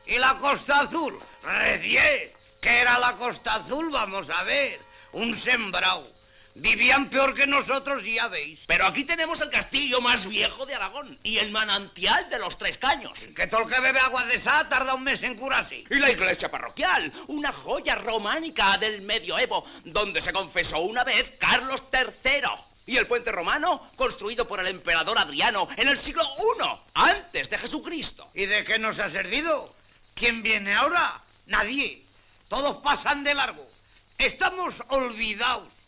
¿Y 0.06 0.18
la 0.20 0.36
Costa 0.36 0.80
Azul? 0.80 1.20
Recién. 1.44 2.30
¿Qué 2.62 2.80
era 2.80 2.98
la 2.98 3.18
Costa 3.18 3.56
Azul? 3.56 3.90
Vamos 3.92 4.30
a 4.30 4.44
ver. 4.44 4.80
Un 5.12 5.34
sembrado. 5.34 6.19
Vivían 6.60 7.10
peor 7.10 7.34
que 7.34 7.48
nosotros, 7.48 8.04
ya 8.04 8.28
veis. 8.28 8.66
Pero 8.68 8.86
aquí 8.86 9.06
tenemos 9.06 9.40
el 9.42 9.50
castillo 9.50 10.02
más 10.02 10.28
viejo 10.28 10.66
de 10.66 10.76
Aragón 10.76 11.18
y 11.24 11.38
el 11.38 11.52
manantial 11.52 12.30
de 12.30 12.38
los 12.38 12.58
tres 12.58 12.78
caños. 12.78 13.28
Que 13.36 13.48
todo 13.48 13.62
el 13.62 13.70
que 13.74 13.80
bebe 13.80 14.00
agua 14.00 14.26
de 14.26 14.36
esa 14.36 14.68
tarda 14.68 14.96
un 14.96 15.04
mes 15.04 15.24
en 15.24 15.36
curarse. 15.36 15.84
Y 15.90 15.96
la 15.96 16.12
iglesia 16.12 16.52
parroquial, 16.52 17.12
una 17.28 17.54
joya 17.54 17.96
románica 17.96 18.78
del 18.78 19.02
medioevo, 19.02 19.66
donde 19.86 20.22
se 20.22 20.34
confesó 20.34 20.80
una 20.80 21.04
vez 21.04 21.32
Carlos 21.40 21.84
III. 21.94 22.50
Y 22.88 22.98
el 22.98 23.08
puente 23.08 23.32
romano, 23.32 23.90
construido 23.96 24.48
por 24.48 24.60
el 24.60 24.68
emperador 24.68 25.18
Adriano 25.18 25.68
en 25.78 25.88
el 25.88 25.98
siglo 25.98 26.24
I, 26.24 26.64
antes 26.96 27.50
de 27.50 27.58
Jesucristo. 27.58 28.30
¿Y 28.34 28.48
de 28.48 28.66
qué 28.66 28.80
nos 28.80 29.00
ha 29.00 29.10
servido? 29.10 29.76
¿Quién 30.14 30.44
viene 30.44 30.76
ahora? 30.76 31.24
Nadie. 31.46 32.04
Todos 32.50 32.78
pasan 32.78 33.24
de 33.24 33.36
largo. 33.36 33.66
Estamos 34.18 34.84
olvidados. 34.90 35.79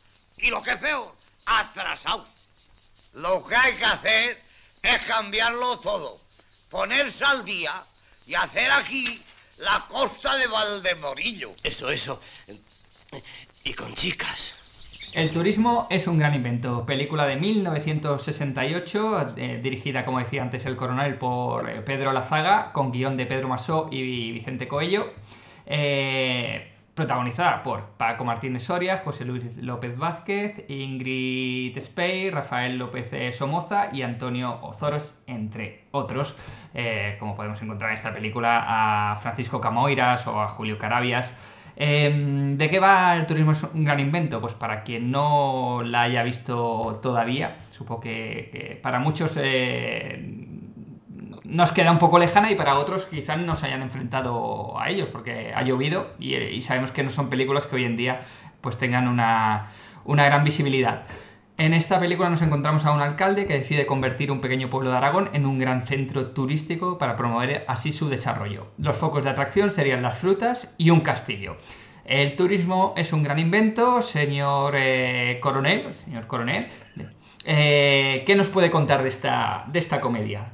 Y 0.41 0.49
lo 0.49 0.61
que 0.61 0.71
es 0.71 0.77
peor, 0.77 1.15
atrasados. 1.45 2.27
Lo 3.13 3.45
que 3.45 3.55
hay 3.55 3.75
que 3.75 3.85
hacer 3.85 4.41
es 4.81 5.01
cambiarlo 5.03 5.79
todo. 5.79 6.19
Ponerse 6.69 7.23
al 7.25 7.45
día 7.45 7.71
y 8.25 8.35
hacer 8.35 8.71
aquí 8.71 9.21
la 9.57 9.85
costa 9.87 10.35
de 10.37 10.47
Valdemorillo. 10.47 11.53
Eso, 11.63 11.91
eso. 11.91 12.19
Y 13.63 13.73
con 13.73 13.93
chicas. 13.93 14.55
El 15.13 15.33
turismo 15.33 15.87
es 15.89 16.07
un 16.07 16.17
gran 16.17 16.33
invento. 16.33 16.85
Película 16.85 17.25
de 17.25 17.35
1968, 17.35 19.35
eh, 19.35 19.59
dirigida, 19.61 20.05
como 20.05 20.19
decía 20.19 20.41
antes 20.41 20.65
el 20.65 20.77
coronel, 20.77 21.15
por 21.15 21.69
eh, 21.69 21.81
Pedro 21.81 22.13
Lazaga, 22.13 22.71
con 22.71 22.93
guion 22.93 23.17
de 23.17 23.25
Pedro 23.25 23.49
Masó 23.49 23.89
y 23.91 24.31
Vicente 24.31 24.69
Coello. 24.69 25.11
Eh, 25.65 26.70
protagonizada 26.95 27.63
por 27.63 27.83
Paco 27.97 28.25
Martínez 28.25 28.63
Soria, 28.63 28.97
José 28.97 29.25
Luis 29.25 29.43
López 29.57 29.97
Vázquez, 29.97 30.65
Ingrid 30.69 31.79
Spey, 31.79 32.29
Rafael 32.29 32.77
López 32.77 33.11
Somoza 33.35 33.89
y 33.93 34.01
Antonio 34.01 34.59
Ozoros, 34.61 35.13
entre 35.27 35.85
otros, 35.91 36.35
eh, 36.73 37.15
como 37.19 37.35
podemos 37.35 37.61
encontrar 37.61 37.91
en 37.91 37.95
esta 37.95 38.13
película 38.13 38.65
a 39.13 39.15
Francisco 39.17 39.61
Camoiras 39.61 40.27
o 40.27 40.41
a 40.41 40.49
Julio 40.49 40.77
Carabias. 40.77 41.33
Em, 41.77 42.57
¿De 42.57 42.69
qué 42.69 42.79
va 42.79 43.15
el 43.15 43.25
turismo 43.25 43.53
es 43.53 43.63
un 43.63 43.85
gran 43.85 43.99
invento? 43.99 44.41
Pues 44.41 44.53
para 44.53 44.83
quien 44.83 45.09
no 45.09 45.81
la 45.83 46.03
haya 46.03 46.21
visto 46.23 46.99
todavía, 47.01 47.57
supongo 47.69 48.01
que, 48.01 48.79
para 48.83 48.99
muchos 48.99 49.37
eh, 49.37 50.50
nos 51.51 51.73
queda 51.73 51.91
un 51.91 51.99
poco 51.99 52.17
lejana 52.17 52.49
y 52.49 52.55
para 52.55 52.75
otros 52.75 53.05
quizás 53.05 53.37
no 53.37 53.57
se 53.57 53.65
hayan 53.65 53.81
enfrentado 53.81 54.79
a 54.79 54.89
ellos 54.89 55.09
porque 55.11 55.51
ha 55.53 55.61
llovido 55.63 56.11
y, 56.17 56.61
sabemos 56.61 56.91
que 56.91 57.03
no 57.03 57.09
son 57.09 57.29
películas 57.29 57.65
que 57.65 57.75
hoy 57.75 57.83
en 57.83 57.97
día 57.97 58.21
pues 58.61 58.77
tengan 58.77 59.07
una, 59.07 59.67
una 60.05 60.25
gran 60.25 60.45
visibilidad. 60.45 61.03
En 61.57 61.73
esta 61.73 61.99
película 61.99 62.29
nos 62.29 62.41
encontramos 62.41 62.85
a 62.85 62.91
un 62.91 63.01
alcalde 63.01 63.47
que 63.47 63.53
decide 63.53 63.85
convertir 63.85 64.31
un 64.31 64.39
pequeño 64.39 64.69
pueblo 64.69 64.91
de 64.91 64.97
Aragón 64.97 65.29
en 65.33 65.45
un 65.45 65.59
gran 65.59 65.85
centro 65.85 66.27
turístico 66.27 66.97
para 66.97 67.17
promover 67.17 67.65
así 67.67 67.91
su 67.91 68.07
desarrollo. 68.07 68.67
Los 68.77 68.97
focos 68.97 69.23
de 69.23 69.29
atracción 69.29 69.73
serían 69.73 70.01
las 70.01 70.17
frutas 70.17 70.73
y 70.77 70.89
un 70.89 71.01
castillo. 71.01 71.57
El 72.05 72.37
turismo 72.37 72.93
es 72.95 73.11
un 73.11 73.23
gran 73.23 73.39
invento, 73.39 74.01
señor 74.01 74.75
eh, 74.77 75.37
coronel, 75.41 75.93
señor 76.05 76.27
coronel. 76.27 76.67
Eh, 77.45 78.23
¿Qué 78.25 78.35
nos 78.35 78.49
puede 78.49 78.71
contar 78.71 79.03
de 79.03 79.09
esta, 79.09 79.65
de 79.67 79.79
esta 79.79 79.99
comedia? 79.99 80.51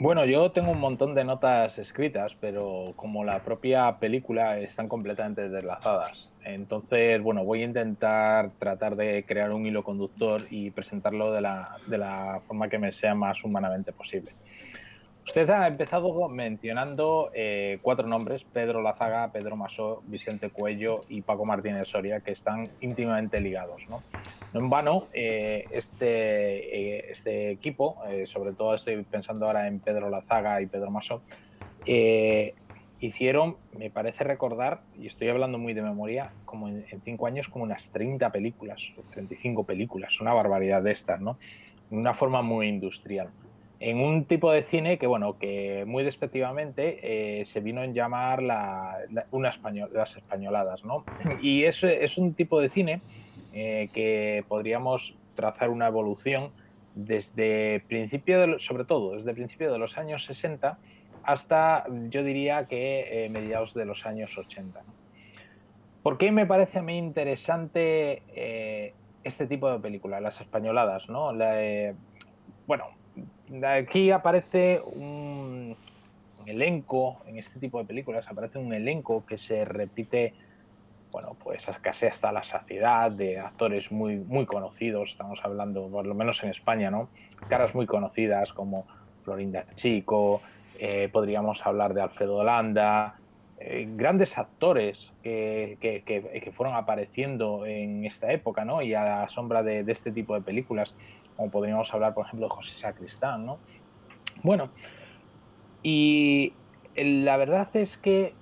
Bueno, 0.00 0.24
yo 0.24 0.50
tengo 0.50 0.70
un 0.70 0.80
montón 0.80 1.14
de 1.14 1.24
notas 1.24 1.78
escritas, 1.78 2.34
pero 2.40 2.94
como 2.96 3.22
la 3.22 3.40
propia 3.44 3.98
película 3.98 4.58
están 4.58 4.88
completamente 4.88 5.50
deslazadas. 5.50 6.30
Entonces, 6.42 7.22
bueno, 7.22 7.44
voy 7.44 7.60
a 7.60 7.66
intentar 7.66 8.52
tratar 8.58 8.96
de 8.96 9.26
crear 9.26 9.52
un 9.52 9.66
hilo 9.66 9.84
conductor 9.84 10.40
y 10.48 10.70
presentarlo 10.70 11.32
de 11.32 11.42
la, 11.42 11.76
de 11.86 11.98
la 11.98 12.40
forma 12.46 12.70
que 12.70 12.78
me 12.78 12.92
sea 12.92 13.14
más 13.14 13.44
humanamente 13.44 13.92
posible. 13.92 14.32
Usted 15.26 15.50
ha 15.50 15.66
empezado 15.66 16.30
mencionando 16.30 17.30
eh, 17.34 17.78
cuatro 17.82 18.06
nombres, 18.06 18.42
Pedro 18.54 18.80
Lazaga, 18.80 19.30
Pedro 19.32 19.54
Masó, 19.54 20.02
Vicente 20.06 20.48
Cuello 20.48 21.02
y 21.10 21.20
Paco 21.20 21.44
Martínez 21.44 21.88
Soria, 21.88 22.20
que 22.20 22.32
están 22.32 22.70
íntimamente 22.80 23.38
ligados. 23.38 23.82
¿no? 23.90 24.02
No 24.52 24.60
en 24.60 24.70
vano, 24.70 25.06
eh, 25.12 25.64
este, 25.70 26.96
eh, 26.96 27.06
este 27.10 27.50
equipo, 27.50 27.98
eh, 28.08 28.26
sobre 28.26 28.52
todo 28.52 28.74
estoy 28.74 29.02
pensando 29.04 29.46
ahora 29.46 29.68
en 29.68 29.78
Pedro 29.78 30.10
Lazaga 30.10 30.60
y 30.60 30.66
Pedro 30.66 30.90
Maso, 30.90 31.22
hicieron, 33.00 33.56
me 33.78 33.90
parece 33.90 34.24
recordar, 34.24 34.82
y 34.98 35.06
estoy 35.06 35.28
hablando 35.28 35.56
muy 35.56 35.72
de 35.72 35.82
memoria, 35.82 36.32
como 36.44 36.68
en, 36.68 36.84
cinco 37.04 37.26
años, 37.26 37.48
como 37.48 37.64
unas 37.64 37.90
30 37.90 38.30
películas, 38.30 38.82
35 39.12 39.64
películas, 39.64 40.20
una 40.20 40.34
barbaridad 40.34 40.82
de 40.82 40.92
estas, 40.92 41.20
¿no? 41.20 41.38
Una 41.90 42.12
forma 42.12 42.42
muy 42.42 42.68
industrial. 42.68 43.30
En 43.78 44.00
un 44.00 44.26
tipo 44.26 44.52
de 44.52 44.64
cine 44.64 44.98
que, 44.98 45.06
bueno, 45.06 45.38
que 45.38 45.84
muy 45.86 46.04
despectivamente 46.04 47.46
se 47.46 47.60
vino 47.60 47.82
en 47.82 47.94
llamar 47.94 48.42
la, 48.42 48.98
una 49.30 49.48
español, 49.48 49.90
las 49.94 50.16
españoladas, 50.16 50.84
¿no? 50.84 51.04
Y 51.40 51.64
es, 51.64 51.82
es 51.82 52.18
un 52.18 52.34
tipo 52.34 52.60
de 52.60 52.68
cine 52.68 53.00
eh, 53.52 53.88
que 53.92 54.44
podríamos 54.48 55.14
trazar 55.34 55.70
una 55.70 55.86
evolución 55.86 56.50
desde 56.94 57.82
principio, 57.88 58.58
sobre 58.58 58.84
todo 58.84 59.16
desde 59.16 59.32
principio 59.34 59.72
de 59.72 59.78
los 59.78 59.96
años 59.98 60.24
60 60.24 60.78
hasta, 61.22 61.84
yo 62.08 62.22
diría 62.22 62.66
que 62.66 63.24
eh, 63.24 63.28
mediados 63.28 63.74
de 63.74 63.84
los 63.84 64.06
años 64.06 64.36
80. 64.36 64.80
¿Por 66.02 66.16
qué 66.16 66.32
me 66.32 66.46
parece 66.46 66.78
a 66.78 66.82
mí 66.82 66.96
interesante 66.96 68.22
eh, 68.34 68.94
este 69.22 69.46
tipo 69.46 69.70
de 69.70 69.78
películas, 69.78 70.22
las 70.22 70.40
españoladas? 70.40 71.08
¿no? 71.08 71.32
bueno, 72.66 72.84
aquí 73.66 74.10
aparece 74.10 74.80
un 74.80 75.76
elenco, 76.46 77.20
en 77.26 77.38
este 77.38 77.58
tipo 77.58 77.78
de 77.78 77.84
películas 77.84 78.28
aparece 78.28 78.58
un 78.58 78.72
elenco 78.72 79.24
que 79.26 79.38
se 79.38 79.64
repite 79.64 80.34
bueno, 81.12 81.36
pues 81.42 81.68
casi 81.80 82.06
hasta 82.06 82.32
la 82.32 82.42
saciedad 82.42 83.10
de 83.10 83.38
actores 83.38 83.90
muy, 83.90 84.16
muy 84.16 84.46
conocidos, 84.46 85.10
estamos 85.10 85.40
hablando, 85.42 85.88
por 85.88 86.06
lo 86.06 86.14
menos 86.14 86.42
en 86.42 86.50
España, 86.50 86.90
¿no? 86.90 87.08
Caras 87.48 87.74
muy 87.74 87.86
conocidas 87.86 88.52
como 88.52 88.86
Florinda 89.24 89.64
Chico, 89.74 90.40
eh, 90.78 91.08
podríamos 91.12 91.64
hablar 91.66 91.94
de 91.94 92.02
Alfredo 92.02 92.36
Holanda, 92.36 93.16
eh, 93.58 93.86
grandes 93.96 94.38
actores 94.38 95.12
que, 95.22 95.76
que, 95.80 96.52
fueron 96.52 96.76
apareciendo 96.76 97.66
en 97.66 98.04
esta 98.04 98.32
época, 98.32 98.64
¿no? 98.64 98.80
Y 98.80 98.94
a 98.94 99.04
la 99.04 99.28
sombra 99.28 99.62
de, 99.62 99.84
de, 99.84 99.92
este 99.92 100.12
tipo 100.12 100.34
de 100.34 100.40
películas, 100.40 100.94
como 101.36 101.50
podríamos 101.50 101.92
hablar, 101.92 102.14
por 102.14 102.26
ejemplo, 102.26 102.46
de 102.48 102.54
José 102.54 102.74
Sacristán, 102.76 103.44
¿no? 103.44 103.58
Bueno, 104.42 104.70
y 105.82 106.54
la 106.96 107.36
verdad 107.36 107.68
es 107.74 107.98
que 107.98 108.34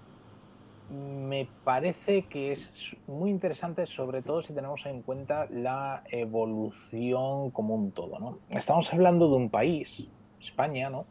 me 0.91 1.49
parece 1.65 2.23
que 2.23 2.53
es 2.53 2.97
muy 3.07 3.31
interesante, 3.31 3.87
sobre 3.87 4.23
todo 4.23 4.43
si 4.43 4.53
tenemos 4.53 4.85
en 4.87 5.03
cuenta 5.03 5.47
la 5.51 6.03
evolución 6.11 7.51
como 7.51 7.75
un 7.75 7.93
todo. 7.93 8.19
¿no? 8.19 8.39
Estamos 8.51 8.93
hablando 8.93 9.29
de 9.29 9.37
un 9.37 9.51
país, 9.51 10.09
España, 10.41 10.91
¿no? 10.91 11.07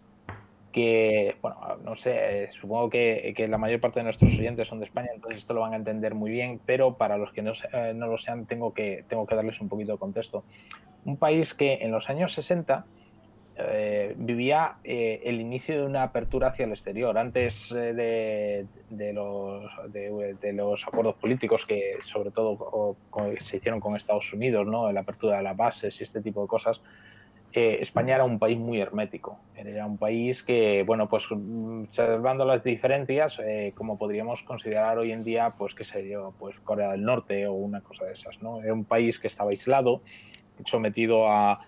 que, 0.77 1.35
bueno, 1.41 1.57
no 1.83 1.95
sé, 1.95 2.49
supongo 2.51 2.91
que, 2.91 3.33
la 3.49 3.57
mayor 3.57 3.79
parte 3.79 3.99
de 3.99 4.03
nuestros 4.03 4.37
oyentes 4.37 4.67
son 4.67 4.79
de 4.79 4.85
España, 4.85 5.09
entonces 5.11 5.39
esto 5.39 5.55
lo 5.55 5.61
van 5.61 5.73
a 5.73 5.77
entender 5.77 6.13
muy 6.13 6.29
bien, 6.29 6.59
pero 6.67 6.97
para 6.97 7.17
los 7.17 7.31
que 7.31 7.41
no, 7.41 7.53
eh, 7.73 7.93
no 7.95 8.05
lo 8.05 8.19
sean, 8.19 8.45
tengo 8.45 8.75
que, 8.75 9.03
tengo 9.07 9.25
que 9.25 9.33
darles 9.33 9.59
un 9.59 9.69
poquito 9.69 9.93
de 9.93 9.97
contexto. 9.97 10.43
Un 11.03 11.17
país 11.17 11.55
que 11.55 11.79
en 11.81 11.91
los 11.91 12.09
años 12.11 12.33
60 12.33 12.85
eh, 13.59 14.13
vivía 14.17 14.75
eh, 14.83 15.21
el 15.23 15.41
inicio 15.41 15.79
de 15.79 15.85
una 15.85 16.03
apertura 16.03 16.49
hacia 16.49 16.65
el 16.65 16.71
exterior. 16.71 17.17
Antes 17.17 17.73
eh, 17.75 18.65
de, 18.89 19.13
los, 19.13 19.71
de, 19.91 20.53
los, 20.53 20.87
acuerdos 20.87 21.15
políticos 21.15 21.65
que 21.65 21.97
sobre 22.03 22.29
todo 22.29 22.95
se 23.39 23.57
hicieron 23.57 23.79
con 23.79 23.95
Estados 23.95 24.31
Unidos, 24.31 24.67
¿no? 24.67 24.91
la 24.91 24.99
apertura 24.99 25.37
de 25.37 25.43
las 25.43 25.57
bases 25.57 25.99
y 25.99 26.03
este 26.03 26.21
tipo 26.21 26.41
de 26.43 26.47
cosas, 26.47 26.81
España 27.51 28.13
era 28.13 28.23
un 28.23 28.37
país 28.37 28.59
muy 28.59 28.79
hermético. 28.79 29.39
Era 29.55 29.87
un 29.87 29.97
país 29.97 30.43
que, 30.43 30.83
bueno, 30.85 31.09
pues 31.09 31.25
observando 31.31 32.45
las 32.45 32.63
diferencias, 32.63 33.39
como 33.73 33.97
podríamos 33.97 34.43
considerar 34.43 34.99
hoy 34.99 35.11
en 35.11 35.23
día, 35.23 35.55
pues 35.57 35.73
qué 35.73 35.83
sé 35.83 36.07
yo, 36.07 36.35
pues 36.37 36.59
Corea 36.59 36.91
del 36.91 37.03
Norte 37.03 37.47
o 37.47 37.53
una 37.53 37.81
cosa 37.81 38.05
de 38.05 38.13
esas, 38.13 38.39
¿no? 38.43 38.61
Era 38.61 38.73
un 38.73 38.85
país 38.85 39.17
que 39.17 39.25
estaba 39.25 39.49
aislado, 39.49 40.01
sometido 40.65 41.27
a 41.27 41.65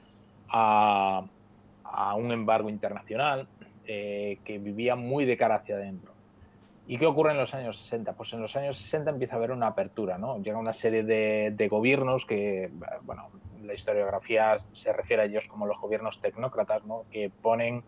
a 0.49 1.23
un 2.15 2.31
embargo 2.31 2.69
internacional, 2.69 3.47
eh, 3.85 4.39
que 4.45 4.57
vivía 4.59 4.95
muy 4.95 5.25
de 5.25 5.37
cara 5.37 5.55
hacia 5.55 5.75
adentro. 5.75 6.13
¿Y 6.87 6.97
qué 6.97 7.05
ocurre 7.05 7.31
en 7.31 7.37
los 7.37 7.53
años 7.53 7.77
60? 7.77 8.13
Pues 8.13 8.33
en 8.33 8.41
los 8.41 8.55
años 8.55 8.77
60 8.77 9.11
empieza 9.11 9.35
a 9.35 9.37
haber 9.37 9.51
una 9.51 9.67
apertura, 9.67 10.17
¿no? 10.17 10.41
Llega 10.41 10.57
una 10.57 10.73
serie 10.73 11.03
de, 11.03 11.67
gobiernos 11.69 12.25
que, 12.25 12.71
bueno, 13.03 13.29
la 13.63 13.73
historiografía 13.73 14.57
se 14.71 14.91
refiere 14.91 15.21
a 15.21 15.25
ellos 15.25 15.47
como 15.47 15.67
los 15.67 15.79
gobiernos 15.79 16.19
tecnócratas, 16.19 16.83
¿no? 16.85 17.05
Que 17.11 17.29
ponen 17.29 17.83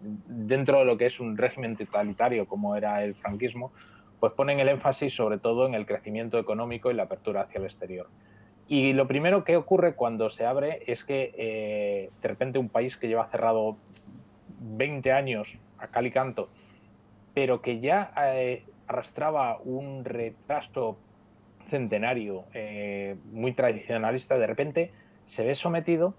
dentro 0.00 0.78
de 0.78 0.84
lo 0.86 0.96
que 0.96 1.06
es 1.06 1.20
un 1.20 1.36
régimen 1.36 1.76
totalitario 1.76 2.46
como 2.46 2.76
era 2.76 3.02
el 3.02 3.14
franquismo, 3.14 3.72
pues 4.20 4.32
ponen 4.32 4.60
el 4.60 4.68
énfasis 4.68 5.14
sobre 5.14 5.38
todo 5.38 5.66
en 5.66 5.74
el 5.74 5.84
crecimiento 5.84 6.38
económico 6.38 6.90
y 6.90 6.94
la 6.94 7.04
apertura 7.04 7.42
hacia 7.42 7.58
el 7.58 7.64
exterior. 7.64 8.08
Y 8.68 8.92
lo 8.94 9.06
primero 9.06 9.44
que 9.44 9.56
ocurre 9.56 9.94
cuando 9.94 10.28
se 10.30 10.44
abre 10.44 10.82
es 10.86 11.04
que 11.04 11.32
eh, 11.36 12.10
de 12.20 12.28
repente 12.28 12.58
un 12.58 12.68
país 12.68 12.96
que 12.96 13.06
lleva 13.06 13.28
cerrado 13.28 13.76
20 14.60 15.12
años 15.12 15.58
a 15.78 15.86
cal 15.88 16.06
y 16.06 16.10
canto, 16.10 16.48
pero 17.32 17.62
que 17.62 17.78
ya 17.78 18.12
eh, 18.16 18.64
arrastraba 18.88 19.58
un 19.58 20.04
retraso 20.04 20.96
centenario 21.70 22.44
eh, 22.54 23.16
muy 23.32 23.52
tradicionalista, 23.52 24.36
de 24.36 24.46
repente 24.46 24.90
se 25.26 25.44
ve 25.44 25.54
sometido 25.54 26.14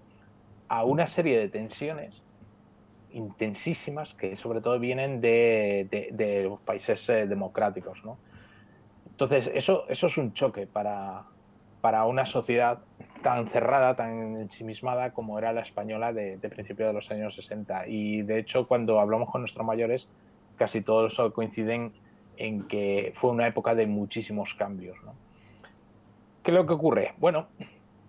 a 0.68 0.84
una 0.84 1.06
serie 1.06 1.38
de 1.38 1.48
tensiones 1.48 2.22
intensísimas 3.12 4.14
que 4.14 4.36
sobre 4.36 4.60
todo 4.60 4.78
vienen 4.78 5.20
de, 5.20 6.08
de, 6.12 6.44
los 6.44 6.60
países 6.60 7.06
democráticos. 7.06 8.04
¿no? 8.04 8.18
Entonces, 9.10 9.50
eso, 9.54 9.86
eso 9.88 10.06
es 10.08 10.18
un 10.18 10.34
choque 10.34 10.66
para, 10.66 11.24
para 11.88 12.04
una 12.04 12.26
sociedad 12.26 12.80
tan 13.22 13.48
cerrada, 13.48 13.96
tan 13.96 14.36
ensimismada 14.36 15.14
como 15.14 15.38
era 15.38 15.54
la 15.54 15.62
española 15.62 16.12
de, 16.12 16.36
de 16.36 16.50
principios 16.50 16.86
de 16.86 16.92
los 16.92 17.10
años 17.10 17.34
60. 17.34 17.88
Y 17.88 18.20
de 18.20 18.40
hecho, 18.40 18.68
cuando 18.68 19.00
hablamos 19.00 19.30
con 19.30 19.40
nuestros 19.40 19.64
mayores, 19.64 20.06
casi 20.58 20.82
todos 20.82 21.18
coinciden 21.32 21.94
en 22.36 22.68
que 22.68 23.14
fue 23.16 23.30
una 23.30 23.46
época 23.46 23.74
de 23.74 23.86
muchísimos 23.86 24.52
cambios. 24.52 24.98
¿no? 25.02 25.14
¿Qué 26.42 26.50
es 26.50 26.54
lo 26.54 26.66
que 26.66 26.74
ocurre? 26.74 27.14
Bueno, 27.16 27.46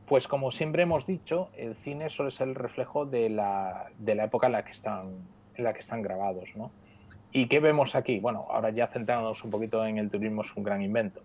pues 0.10 0.28
como 0.28 0.52
siempre 0.52 0.84
hemos 0.84 1.06
dicho, 1.08 1.48
el 1.56 1.76
cine 1.76 2.10
suele 2.10 2.32
ser 2.32 2.50
el 2.50 2.56
reflejo 2.56 3.06
de 3.06 3.30
la, 3.30 3.86
de 3.98 4.14
la 4.14 4.26
época 4.26 4.48
en 4.48 4.52
la 4.52 4.66
que 4.66 4.72
están, 4.72 5.14
en 5.56 5.64
la 5.64 5.72
que 5.72 5.80
están 5.80 6.02
grabados. 6.02 6.50
¿no? 6.58 6.70
¿Y 7.32 7.48
qué 7.48 7.62
vemos 7.62 7.96
aquí? 7.96 8.20
Bueno, 8.20 8.46
ahora 8.50 8.72
ya 8.72 8.88
centrándonos 8.88 9.42
un 9.46 9.52
poquito 9.52 9.86
en 9.86 10.00
el 10.00 10.10
turismo 10.10 10.42
es 10.42 10.54
un 10.58 10.64
gran 10.64 10.82
invento. 10.82 11.22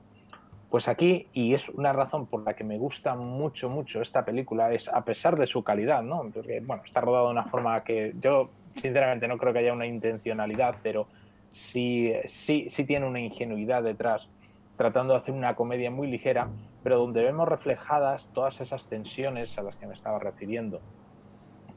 Pues 0.74 0.88
aquí, 0.88 1.28
y 1.32 1.54
es 1.54 1.68
una 1.68 1.92
razón 1.92 2.26
por 2.26 2.42
la 2.42 2.54
que 2.54 2.64
me 2.64 2.78
gusta 2.78 3.14
mucho, 3.14 3.68
mucho 3.68 4.02
esta 4.02 4.24
película, 4.24 4.72
es 4.72 4.88
a 4.88 5.04
pesar 5.04 5.38
de 5.38 5.46
su 5.46 5.62
calidad, 5.62 6.02
¿no? 6.02 6.28
Porque, 6.34 6.58
bueno, 6.66 6.82
está 6.84 7.00
rodado 7.00 7.26
de 7.26 7.30
una 7.30 7.44
forma 7.44 7.84
que 7.84 8.12
yo, 8.20 8.50
sinceramente, 8.74 9.28
no 9.28 9.38
creo 9.38 9.52
que 9.52 9.60
haya 9.60 9.72
una 9.72 9.86
intencionalidad, 9.86 10.74
pero 10.82 11.06
sí, 11.48 12.12
sí, 12.24 12.66
sí 12.70 12.84
tiene 12.84 13.06
una 13.06 13.20
ingenuidad 13.20 13.84
detrás, 13.84 14.28
tratando 14.76 15.14
de 15.14 15.20
hacer 15.20 15.32
una 15.32 15.54
comedia 15.54 15.92
muy 15.92 16.08
ligera, 16.08 16.48
pero 16.82 16.98
donde 16.98 17.22
vemos 17.22 17.48
reflejadas 17.48 18.28
todas 18.34 18.60
esas 18.60 18.84
tensiones 18.88 19.56
a 19.56 19.62
las 19.62 19.76
que 19.76 19.86
me 19.86 19.94
estaba 19.94 20.18
refiriendo. 20.18 20.80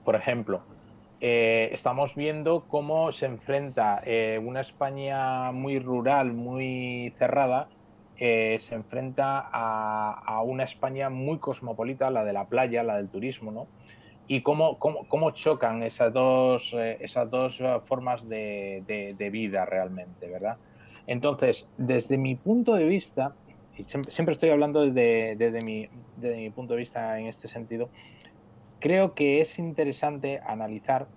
Por 0.04 0.16
ejemplo, 0.16 0.62
eh, 1.22 1.70
estamos 1.72 2.16
viendo 2.16 2.66
cómo 2.68 3.12
se 3.12 3.28
enfrenta 3.28 4.02
eh, 4.04 4.41
una 4.43 4.62
España 4.62 5.52
muy 5.52 5.78
rural, 5.78 6.34
muy 6.34 7.14
cerrada, 7.20 7.68
eh, 8.20 8.57
se 8.61 8.76
enfrenta 8.76 9.47
a, 9.51 10.41
una 10.43 10.63
España 10.63 11.09
muy 11.09 11.38
cosmopolita, 11.38 12.09
la 12.09 12.24
de 12.24 12.34
la 12.34 12.45
playa, 12.45 12.84
la 12.84 12.97
del 12.97 13.09
turismo, 13.09 13.51
¿no? 13.51 13.68
Y 14.28 14.41
cómo, 14.41 14.78
cómo, 14.80 15.32
chocan 15.32 15.84
esas 15.84 16.11
dos, 16.11 16.74
eh, 16.74 16.97
esas 16.99 17.30
dos 17.30 17.61
formas 17.86 18.28
de, 18.28 19.30
vida 19.32 19.65
realmente, 19.65 20.28
¿verdad? 20.28 20.57
Entonces, 21.05 21.68
desde 21.78 22.18
mi 22.18 22.36
punto 22.36 22.74
de 22.74 22.86
vista, 22.86 23.34
y 23.78 23.84
siempre, 23.84 24.34
estoy 24.34 24.49
hablando 24.49 24.82
desde, 24.89 25.61
mi, 25.61 25.88
desde 26.18 26.38
mi 26.38 26.49
punto 26.49 26.74
de 26.74 26.80
vista 26.80 27.20
en 27.20 27.28
este 27.28 27.47
sentido, 27.47 27.89
creo 28.80 29.13
que 29.13 29.41
es 29.41 29.59
interesante 29.59 30.41
analizar 30.45 31.07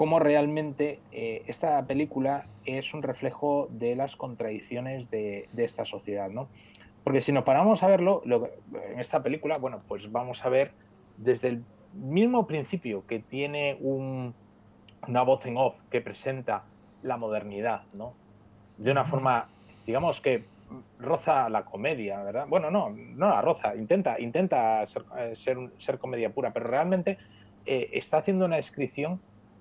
cómo 0.00 0.18
realmente 0.18 0.98
eh, 1.12 1.42
esta 1.46 1.84
película 1.84 2.46
es 2.64 2.94
un 2.94 3.02
reflejo 3.02 3.68
de 3.70 3.94
las 3.94 4.16
contradicciones 4.16 5.10
de, 5.10 5.46
esta 5.58 5.84
sociedad, 5.84 6.30
¿no? 6.30 6.48
Porque 7.04 7.20
si 7.20 7.32
nos 7.32 7.44
paramos 7.44 7.82
a 7.82 7.86
verlo, 7.86 8.22
en 8.24 8.98
esta 8.98 9.22
película, 9.22 9.58
bueno, 9.58 9.76
pues 9.86 10.10
vamos 10.10 10.42
a 10.42 10.48
ver 10.48 10.72
desde 11.18 11.48
el 11.48 11.64
mismo 11.92 12.46
principio 12.46 13.06
que 13.06 13.18
tiene 13.18 13.76
una 13.82 15.22
voz 15.22 15.44
en 15.44 15.58
off 15.58 15.74
que 15.90 16.00
presenta 16.00 16.62
la 17.02 17.18
modernidad, 17.18 17.82
¿no? 17.92 18.14
De 18.78 18.92
una 18.92 19.04
forma, 19.04 19.48
digamos 19.86 20.18
que 20.22 20.44
roza 20.98 21.50
la 21.50 21.66
comedia, 21.66 22.22
¿verdad? 22.22 22.46
Bueno, 22.48 22.70
no, 22.70 22.88
no 22.88 23.28
la 23.28 23.42
roza, 23.42 23.74
intenta, 23.74 24.18
intenta 24.18 24.86
ser, 24.86 25.02
eh, 25.18 25.34
ser, 25.76 25.98
comedia 25.98 26.30
pura, 26.32 26.54
pero 26.54 26.68
realmente 26.68 27.18
eh, 27.66 27.90
está 27.92 28.16
haciendo 28.16 28.46
una 28.46 28.56
descripción 28.56 29.20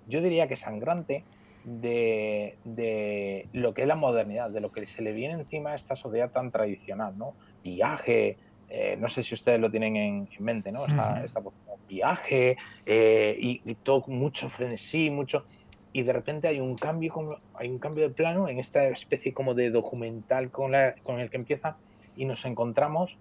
yo 0.10 0.22
diría 0.22 0.48
que 0.48 0.56
sangrante, 0.56 1.24
de, 1.64 3.48
lo 3.54 3.74
que 3.74 3.84
es 3.84 3.88
la 3.88 3.96
modernidad, 3.96 4.50
de 4.50 4.62
lo 4.62 4.72
que 4.72 4.88
se 4.88 5.02
le 5.02 5.12
viene 5.12 5.36
encima 5.36 5.72
a 5.72 5.76
esta 5.76 5.96
sociedad 5.96 6.32
tan 6.32 6.52
tradicional, 6.52 7.18
¿no? 7.18 7.34
Viaje, 7.64 8.38
eh, 8.70 8.98
no 9.00 9.10
sé 9.10 9.24
si 9.24 9.36
ustedes 9.36 9.60
lo 9.60 9.70
tienen 9.70 9.96
en, 9.96 10.30
mente, 10.40 10.72
¿no? 10.72 10.86
Esta, 10.86 11.42
viaje 11.88 12.56
eh, 12.86 13.36
y, 13.40 13.76
todo 13.76 14.04
mucho 14.08 14.50
frenesí, 14.50 15.10
mucho... 15.10 15.46
Y 15.92 16.04
de 16.04 16.14
repente 16.14 16.48
hay 16.48 16.60
un 16.60 16.76
cambio, 16.76 17.40
hay 17.56 17.68
un 17.68 17.80
cambio 17.80 18.08
de 18.08 18.14
plano 18.14 18.48
en 18.48 18.60
esta 18.60 18.88
especie 18.90 19.34
como 19.34 19.56
de 19.56 19.72
documental 19.72 20.52
con, 20.52 20.72
la, 20.72 20.94
con 21.02 21.20
el 21.20 21.32
que 21.32 21.38
empieza 21.38 21.78
y 22.16 22.26
nos 22.26 22.46
encontramos 22.46 23.18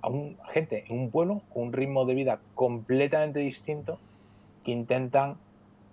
a 0.00 0.08
un, 0.08 0.38
gente 0.52 0.84
en 0.86 1.00
un 1.00 1.10
pueblo 1.10 1.42
con 1.52 1.64
un 1.64 1.72
ritmo 1.72 2.04
de 2.04 2.14
vida 2.14 2.38
completamente 2.54 3.40
distinto 3.40 3.98
que 4.64 4.70
intentan 4.70 5.36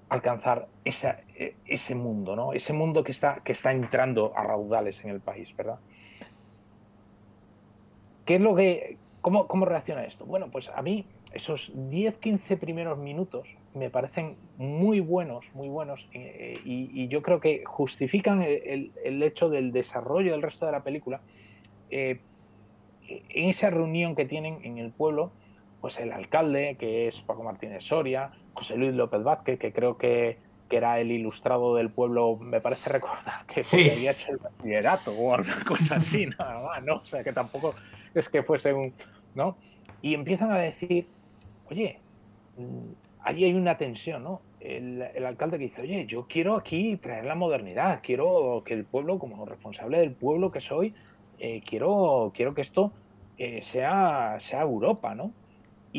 alcanzar 0.10 0.68
e, 0.86 1.56
ese 1.66 1.96
mundo, 1.96 2.36
¿no? 2.36 2.54
Ese 2.54 2.74
mundo 2.74 3.04
que 3.04 3.12
está, 3.12 3.42
que 3.44 3.52
está 3.52 3.72
entrando 3.72 4.34
a 4.36 4.44
raudales 4.44 5.04
en 5.04 5.12
el 5.12 5.20
país, 5.20 5.56
¿verdad? 5.56 5.80
¿Qué 8.26 8.36
es 8.36 8.42
lo 8.42 8.56
que, 8.56 8.98
cómo, 9.22 9.48
cómo 9.48 9.66
reacciona 9.66 10.04
esto? 10.04 10.26
Bueno, 10.26 10.50
pues 10.50 10.70
a 10.70 10.82
mí 10.82 11.06
esos 11.34 11.74
10-15 11.76 12.58
primeros 12.58 12.98
minutos 12.98 13.48
me 13.74 13.90
parecen 13.90 14.38
muy 14.58 15.00
buenos, 15.00 15.46
muy 15.54 15.68
buenos, 15.68 16.08
eh, 16.14 16.60
y, 16.66 17.08
yo 17.10 17.22
creo 17.22 17.40
que 17.40 17.64
justifican 17.66 18.42
el, 18.42 18.92
el, 19.04 19.24
hecho 19.24 19.50
del 19.50 19.72
desarrollo 19.72 20.32
del 20.32 20.42
resto 20.42 20.66
de 20.66 20.72
la 20.72 20.84
película. 20.84 21.22
Eh, 21.90 22.20
en 23.08 23.50
esa 23.50 23.70
reunión 23.70 24.16
que 24.16 24.26
tienen 24.26 24.60
en 24.64 24.78
el 24.78 24.92
pueblo, 24.92 25.32
pues 25.82 26.00
el 26.00 26.12
alcalde, 26.12 26.76
que 26.80 27.08
es 27.08 27.20
Paco 27.22 27.44
Martínez 27.44 27.84
Soria, 27.84 28.32
José 28.54 28.76
Luis 28.78 28.94
López 28.94 29.24
Vázquez, 29.24 29.60
que 29.60 29.72
creo 29.72 29.98
que, 29.98 30.38
era 30.70 31.00
el 31.00 31.12
ilustrado 31.12 31.76
del 31.76 31.90
pueblo, 31.90 32.36
me 32.36 32.60
parece 32.60 32.90
recordar 32.90 33.46
que 33.46 33.62
había 33.62 34.12
hecho 34.12 34.32
el 34.32 34.38
bachillerato 34.38 35.12
o 35.12 35.34
alguna 35.34 35.64
cosa 35.68 35.96
así, 35.96 36.26
nada 36.38 36.62
más, 36.62 36.84
¿no? 36.84 36.96
O 36.96 37.06
sea, 37.06 37.24
que 37.24 37.32
tampoco 37.32 37.74
es 38.14 38.28
que 38.28 38.44
fuese 38.44 38.74
un, 38.74 38.94
¿no? 39.34 39.56
Y 40.02 40.14
empiezan 40.14 40.52
a 40.52 40.58
decir, 40.58 41.08
oye, 41.70 42.00
mm, 42.58 42.92
ahí 43.22 43.46
hay 43.46 43.54
una 43.54 43.78
tensión, 43.78 44.24
¿no? 44.24 44.42
El, 44.60 45.02
alcalde 45.26 45.58
que 45.58 45.66
dice, 45.66 45.82
oye, 45.84 46.06
yo 46.06 46.28
quiero 46.28 46.58
aquí 46.58 46.98
traer 46.98 47.24
la 47.24 47.36
modernidad, 47.36 48.02
quiero 48.04 48.64
que 48.66 48.74
el 48.74 48.84
pueblo, 48.84 49.20
como 49.20 49.46
responsable 49.46 50.00
del 50.00 50.12
pueblo 50.12 50.52
que 50.52 50.60
soy, 50.60 50.94
eh, 51.40 51.62
quiero, 51.66 52.34
quiero 52.36 52.54
que 52.54 52.62
esto 52.62 52.92
eh, 53.38 53.62
sea, 53.62 54.38
sea 54.40 54.62
Europa, 54.64 55.16
¿no? 55.16 55.32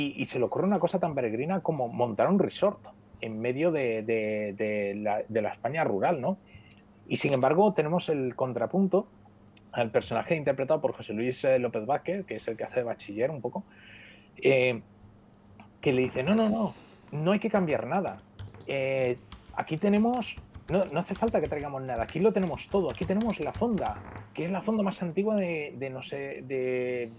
Y, 0.00 0.24
se 0.26 0.38
le 0.38 0.44
ocurre 0.44 0.64
una 0.64 0.78
cosa 0.78 1.00
tan 1.00 1.14
peregrina 1.14 1.60
como 1.60 1.88
montar 1.88 2.28
un 2.28 2.38
resort 2.38 2.78
en 3.20 3.40
medio 3.40 3.72
de, 3.72 4.94
la, 5.28 5.50
España 5.50 5.82
rural, 5.82 6.20
¿no? 6.20 6.38
Y 7.08 7.16
sin 7.16 7.32
embargo 7.32 7.72
tenemos 7.72 8.08
el 8.08 8.36
contrapunto 8.36 9.08
al 9.72 9.90
personaje 9.90 10.36
interpretado 10.36 10.80
por 10.80 10.92
José 10.92 11.14
Luis 11.14 11.42
eh, 11.42 11.58
López 11.58 11.84
Vázquez, 11.84 12.24
que 12.26 12.36
es 12.36 12.46
el 12.46 12.56
que 12.56 12.64
hace 12.64 12.82
bachiller 12.82 13.30
un 13.30 13.40
poco, 13.40 13.64
eh, 14.36 14.80
que 15.80 15.92
le 15.92 16.02
dice, 16.02 16.22
no, 16.22 16.36
no, 16.36 16.48
no, 16.48 16.74
no 17.10 17.32
hay 17.32 17.40
que 17.40 17.50
cambiar 17.50 17.86
nada. 17.86 18.22
Eh, 18.68 19.18
aquí 19.54 19.78
tenemos, 19.78 20.36
no, 20.68 20.84
no, 20.84 21.00
hace 21.00 21.16
falta 21.16 21.40
que 21.40 21.48
traigamos 21.48 21.82
nada, 21.82 22.04
aquí 22.04 22.20
lo 22.20 22.32
tenemos 22.32 22.68
todo, 22.68 22.90
aquí 22.90 23.04
tenemos 23.04 23.40
la 23.40 23.52
fonda, 23.52 23.96
que 24.32 24.44
es 24.44 24.50
la 24.50 24.62
fonda 24.62 24.84
más 24.84 25.02
antigua 25.02 25.34
de 25.34 25.90
no 25.92 26.02
sé, 26.04 26.42
de 26.46 27.10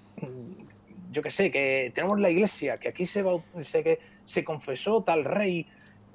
yo 1.11 1.21
que 1.21 1.29
sé, 1.29 1.51
que 1.51 1.91
tenemos 1.93 2.19
la 2.19 2.29
iglesia, 2.29 2.77
que 2.77 2.89
aquí 2.89 3.05
se, 3.05 3.23
que 3.71 3.99
se 4.25 4.43
confesó 4.43 5.03
tal 5.03 5.25
rey, 5.25 5.67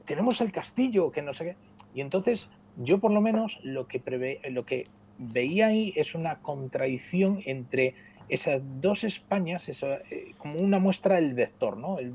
tenemos 0.04 0.40
el 0.40 0.52
castillo, 0.52 1.10
que 1.10 1.22
no 1.22 1.34
sé 1.34 1.44
qué. 1.44 1.56
Y 1.94 2.00
entonces 2.00 2.48
yo 2.76 2.98
por 2.98 3.12
lo 3.12 3.20
menos 3.20 3.58
lo 3.62 3.86
que, 3.86 4.00
prevé, 4.00 4.40
lo 4.50 4.64
que 4.64 4.84
veía 5.18 5.68
ahí 5.68 5.92
es 5.96 6.14
una 6.14 6.36
contradicción 6.36 7.42
entre 7.44 7.94
esas 8.28 8.62
dos 8.80 9.04
Españas, 9.04 9.68
eso, 9.68 9.92
eh, 10.10 10.32
como 10.38 10.58
una 10.58 10.78
muestra 10.78 11.16
del 11.16 11.34
vector, 11.34 11.76
¿no? 11.76 11.98
El 11.98 12.14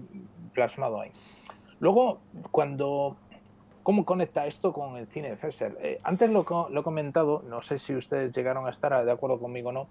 plasmado 0.53 1.01
ahí. 1.01 1.11
Luego, 1.80 2.19
cuando... 2.51 3.17
¿Cómo 3.82 4.05
conecta 4.05 4.45
esto 4.45 4.71
con 4.71 4.97
el 4.97 5.07
cine 5.07 5.30
de 5.30 5.38
Fesser? 5.38 5.75
Eh, 5.82 5.97
antes 6.03 6.30
lo, 6.30 6.45
lo, 6.69 6.80
he 6.80 6.84
comentado, 6.84 7.43
no 7.49 7.63
sé 7.63 7.80
si 7.80 7.95
ustedes 7.95 8.36
llegaron 8.36 8.67
a 8.67 8.69
estar 8.69 9.03
de 9.03 9.11
acuerdo 9.11 9.39
conmigo 9.39 9.69
o 9.69 9.71
no, 9.71 9.88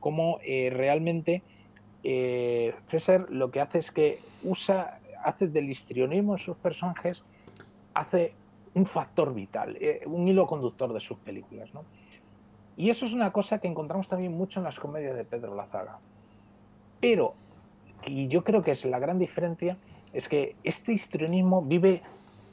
cómo 0.00 0.38
eh, 0.42 0.70
realmente 0.72 1.42
eh, 2.04 2.74
lo 3.30 3.50
que 3.50 3.60
hace 3.60 3.78
es 3.78 3.90
que 3.90 4.20
usa, 4.42 5.00
hace 5.24 5.48
del 5.48 5.70
histrionismo 5.70 6.34
en 6.34 6.38
sus 6.38 6.56
personajes, 6.56 7.24
hace 7.94 8.34
un 8.74 8.86
factor 8.86 9.32
vital, 9.34 9.76
eh, 9.80 10.02
un 10.06 10.28
hilo 10.28 10.46
conductor 10.46 10.92
de 10.92 11.00
sus 11.00 11.18
películas. 11.18 11.72
¿no? 11.72 11.84
Y 12.76 12.90
eso 12.90 13.06
es 13.06 13.14
una 13.14 13.32
cosa 13.32 13.58
que 13.58 13.68
encontramos 13.68 14.08
también 14.08 14.32
mucho 14.32 14.60
en 14.60 14.64
las 14.64 14.78
comedias 14.78 15.16
de 15.16 15.24
Pedro 15.24 15.54
Lazaga. 15.54 15.98
Pero, 17.00 17.34
y 18.06 18.28
yo 18.28 18.44
creo 18.44 18.62
que 18.62 18.72
es 18.72 18.84
la 18.84 18.98
gran 18.98 19.18
diferencia, 19.18 19.78
es 20.12 20.28
que 20.28 20.56
este 20.62 20.92
histrionismo 20.92 21.62
vive 21.62 22.02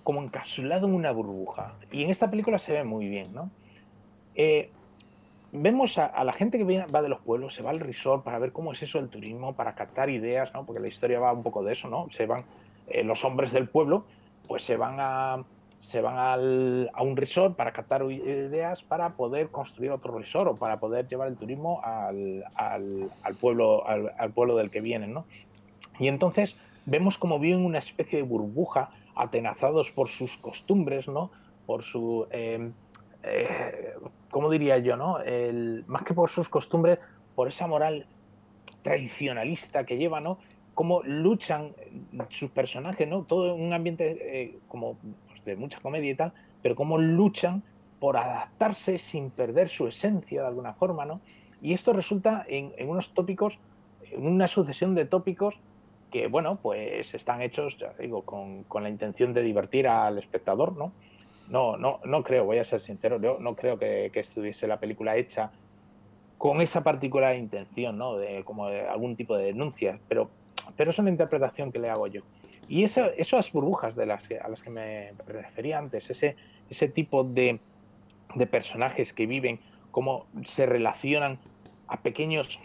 como 0.03 0.21
encapsulado 0.21 0.87
en 0.87 0.93
una 0.93 1.11
burbuja. 1.11 1.73
Y 1.91 2.03
en 2.03 2.09
esta 2.09 2.29
película 2.29 2.57
se 2.57 2.71
ve 2.71 2.83
muy 2.83 3.07
bien, 3.07 3.33
¿no? 3.33 3.49
Eh, 4.35 4.71
vemos 5.51 5.97
a, 5.97 6.23
la 6.23 6.33
gente 6.33 6.57
que 6.57 6.63
viene, 6.63 6.85
va 6.87 7.01
de 7.01 7.09
los 7.09 7.19
pueblos, 7.19 7.53
se 7.53 7.61
va 7.61 7.71
al 7.71 7.79
resort 7.79 8.23
para 8.23 8.39
ver 8.39 8.51
cómo 8.51 8.71
es 8.71 8.81
eso 8.81 8.99
el 8.99 9.09
turismo, 9.09 9.53
para 9.53 9.75
captar 9.75 10.09
ideas, 10.09 10.53
¿no? 10.53 10.65
porque 10.65 10.81
la 10.81 10.87
historia 10.87 11.19
va 11.19 11.33
un 11.33 11.43
poco 11.43 11.63
de 11.63 11.73
eso, 11.73 11.89
¿no? 11.89 12.07
Se 12.11 12.25
van 12.25 12.45
eh, 12.87 13.03
los 13.03 13.23
hombres 13.25 13.51
del 13.51 13.67
pueblo, 13.67 14.05
pues 14.47 14.63
se 14.63 14.77
van 14.77 14.97
a 14.99 15.43
se 15.81 15.99
van 15.99 16.15
a 16.17 17.01
un 17.01 17.17
resort 17.17 17.55
para 17.55 17.71
captar 17.73 18.03
ideas 18.03 18.83
para 18.83 19.15
poder 19.15 19.49
construir 19.49 19.89
otro 19.91 20.15
resort 20.15 20.51
o 20.51 20.55
para 20.55 20.79
poder 20.79 21.07
llevar 21.07 21.27
el 21.27 21.37
turismo 21.37 21.81
al, 21.83 22.45
pueblo 23.39 23.83
al, 23.87 24.31
pueblo 24.31 24.55
del 24.55 24.69
que 24.69 24.79
vienen, 24.79 25.11
¿no? 25.11 25.25
Y 25.99 26.07
entonces 26.07 26.55
vemos 26.85 27.17
como 27.17 27.39
viven 27.39 27.65
una 27.65 27.79
especie 27.79 28.19
de 28.19 28.23
burbuja 28.23 28.91
atenazados 29.15 29.89
por 29.89 30.07
sus 30.07 30.37
costumbres, 30.37 31.07
¿no? 31.07 31.31
Por 31.65 31.81
su 31.81 32.27
eh, 32.29 32.69
eh, 33.23 33.95
¿cómo 34.32 34.49
diría 34.49 34.79
yo, 34.79 34.97
no? 34.97 35.19
El, 35.19 35.84
más 35.88 36.03
que 36.03 36.13
por 36.13 36.29
sus 36.29 36.49
costumbres, 36.49 36.99
por 37.36 37.47
esa 37.47 37.67
moral 37.67 38.07
tradicionalista 38.82 39.86
que 39.86 39.97
lleva, 39.97 40.19
¿no? 40.19 40.39
Cómo 40.73 41.03
luchan 41.03 41.73
sus 42.29 42.49
personajes, 42.49 43.07
¿no? 43.07 43.23
Todo 43.23 43.53
un 43.53 43.73
ambiente 43.73 44.17
eh, 44.21 44.59
como 44.67 44.97
pues, 45.27 45.43
de 45.45 45.55
mucha 45.55 45.79
comedia 45.79 46.11
y 46.11 46.15
tal, 46.15 46.34
pero 46.61 46.75
cómo 46.75 46.97
luchan 46.97 47.61
por 47.99 48.17
adaptarse 48.17 48.97
sin 48.97 49.29
perder 49.29 49.69
su 49.69 49.88
esencia 49.88 50.41
de 50.41 50.47
alguna 50.47 50.73
forma, 50.73 51.05
¿no? 51.05 51.21
Y 51.61 51.73
esto 51.73 51.93
resulta 51.93 52.43
en, 52.47 52.73
en 52.77 52.89
unos 52.89 53.13
tópicos, 53.13 53.59
en 54.09 54.25
una 54.25 54.47
sucesión 54.47 54.95
de 54.95 55.05
tópicos 55.05 55.55
que, 56.11 56.27
bueno, 56.27 56.57
pues 56.61 57.13
están 57.13 57.41
hechos, 57.41 57.77
ya 57.77 57.93
digo, 57.99 58.23
con, 58.23 58.63
con 58.63 58.84
la 58.84 58.89
intención 58.89 59.34
de 59.34 59.43
divertir 59.43 59.88
al 59.88 60.17
espectador, 60.17 60.75
¿no? 60.75 60.91
No, 61.51 61.75
no, 61.75 61.99
no 62.05 62.23
creo, 62.23 62.45
voy 62.45 62.59
a 62.59 62.63
ser 62.63 62.79
sincero, 62.79 63.19
yo 63.21 63.37
no 63.37 63.55
creo 63.57 63.77
que, 63.77 64.09
estuviese 64.13 64.67
la 64.67 64.79
película 64.79 65.17
hecha 65.17 65.51
con 66.37 66.61
esa 66.61 66.81
particular 66.81 67.35
intención, 67.35 67.97
¿no? 67.97 68.15
De 68.15 68.43
como 68.45 68.69
de 68.69 68.87
algún 68.87 69.17
tipo 69.17 69.35
de 69.35 69.47
denuncia, 69.47 69.99
pero, 70.07 70.29
pero 70.77 70.91
es 70.91 70.99
una 70.99 71.09
interpretación 71.09 71.73
que 71.73 71.79
le 71.79 71.89
hago 71.89 72.07
yo. 72.07 72.21
Y 72.69 72.85
esa, 72.85 73.07
esas 73.07 73.51
burbujas 73.51 73.97
de 73.97 74.05
las 74.05 74.25
que, 74.25 74.39
a 74.39 74.47
las 74.47 74.61
que 74.61 74.69
me 74.69 75.11
refería 75.27 75.77
antes, 75.77 76.09
ese, 76.09 76.37
ese 76.69 76.87
tipo 76.87 77.25
de, 77.25 77.59
de 78.33 78.47
personajes 78.47 79.11
que 79.11 79.25
viven, 79.25 79.59
cómo 79.91 80.27
se 80.45 80.65
relacionan 80.65 81.37
a 81.87 81.97
pequeños, 81.97 82.61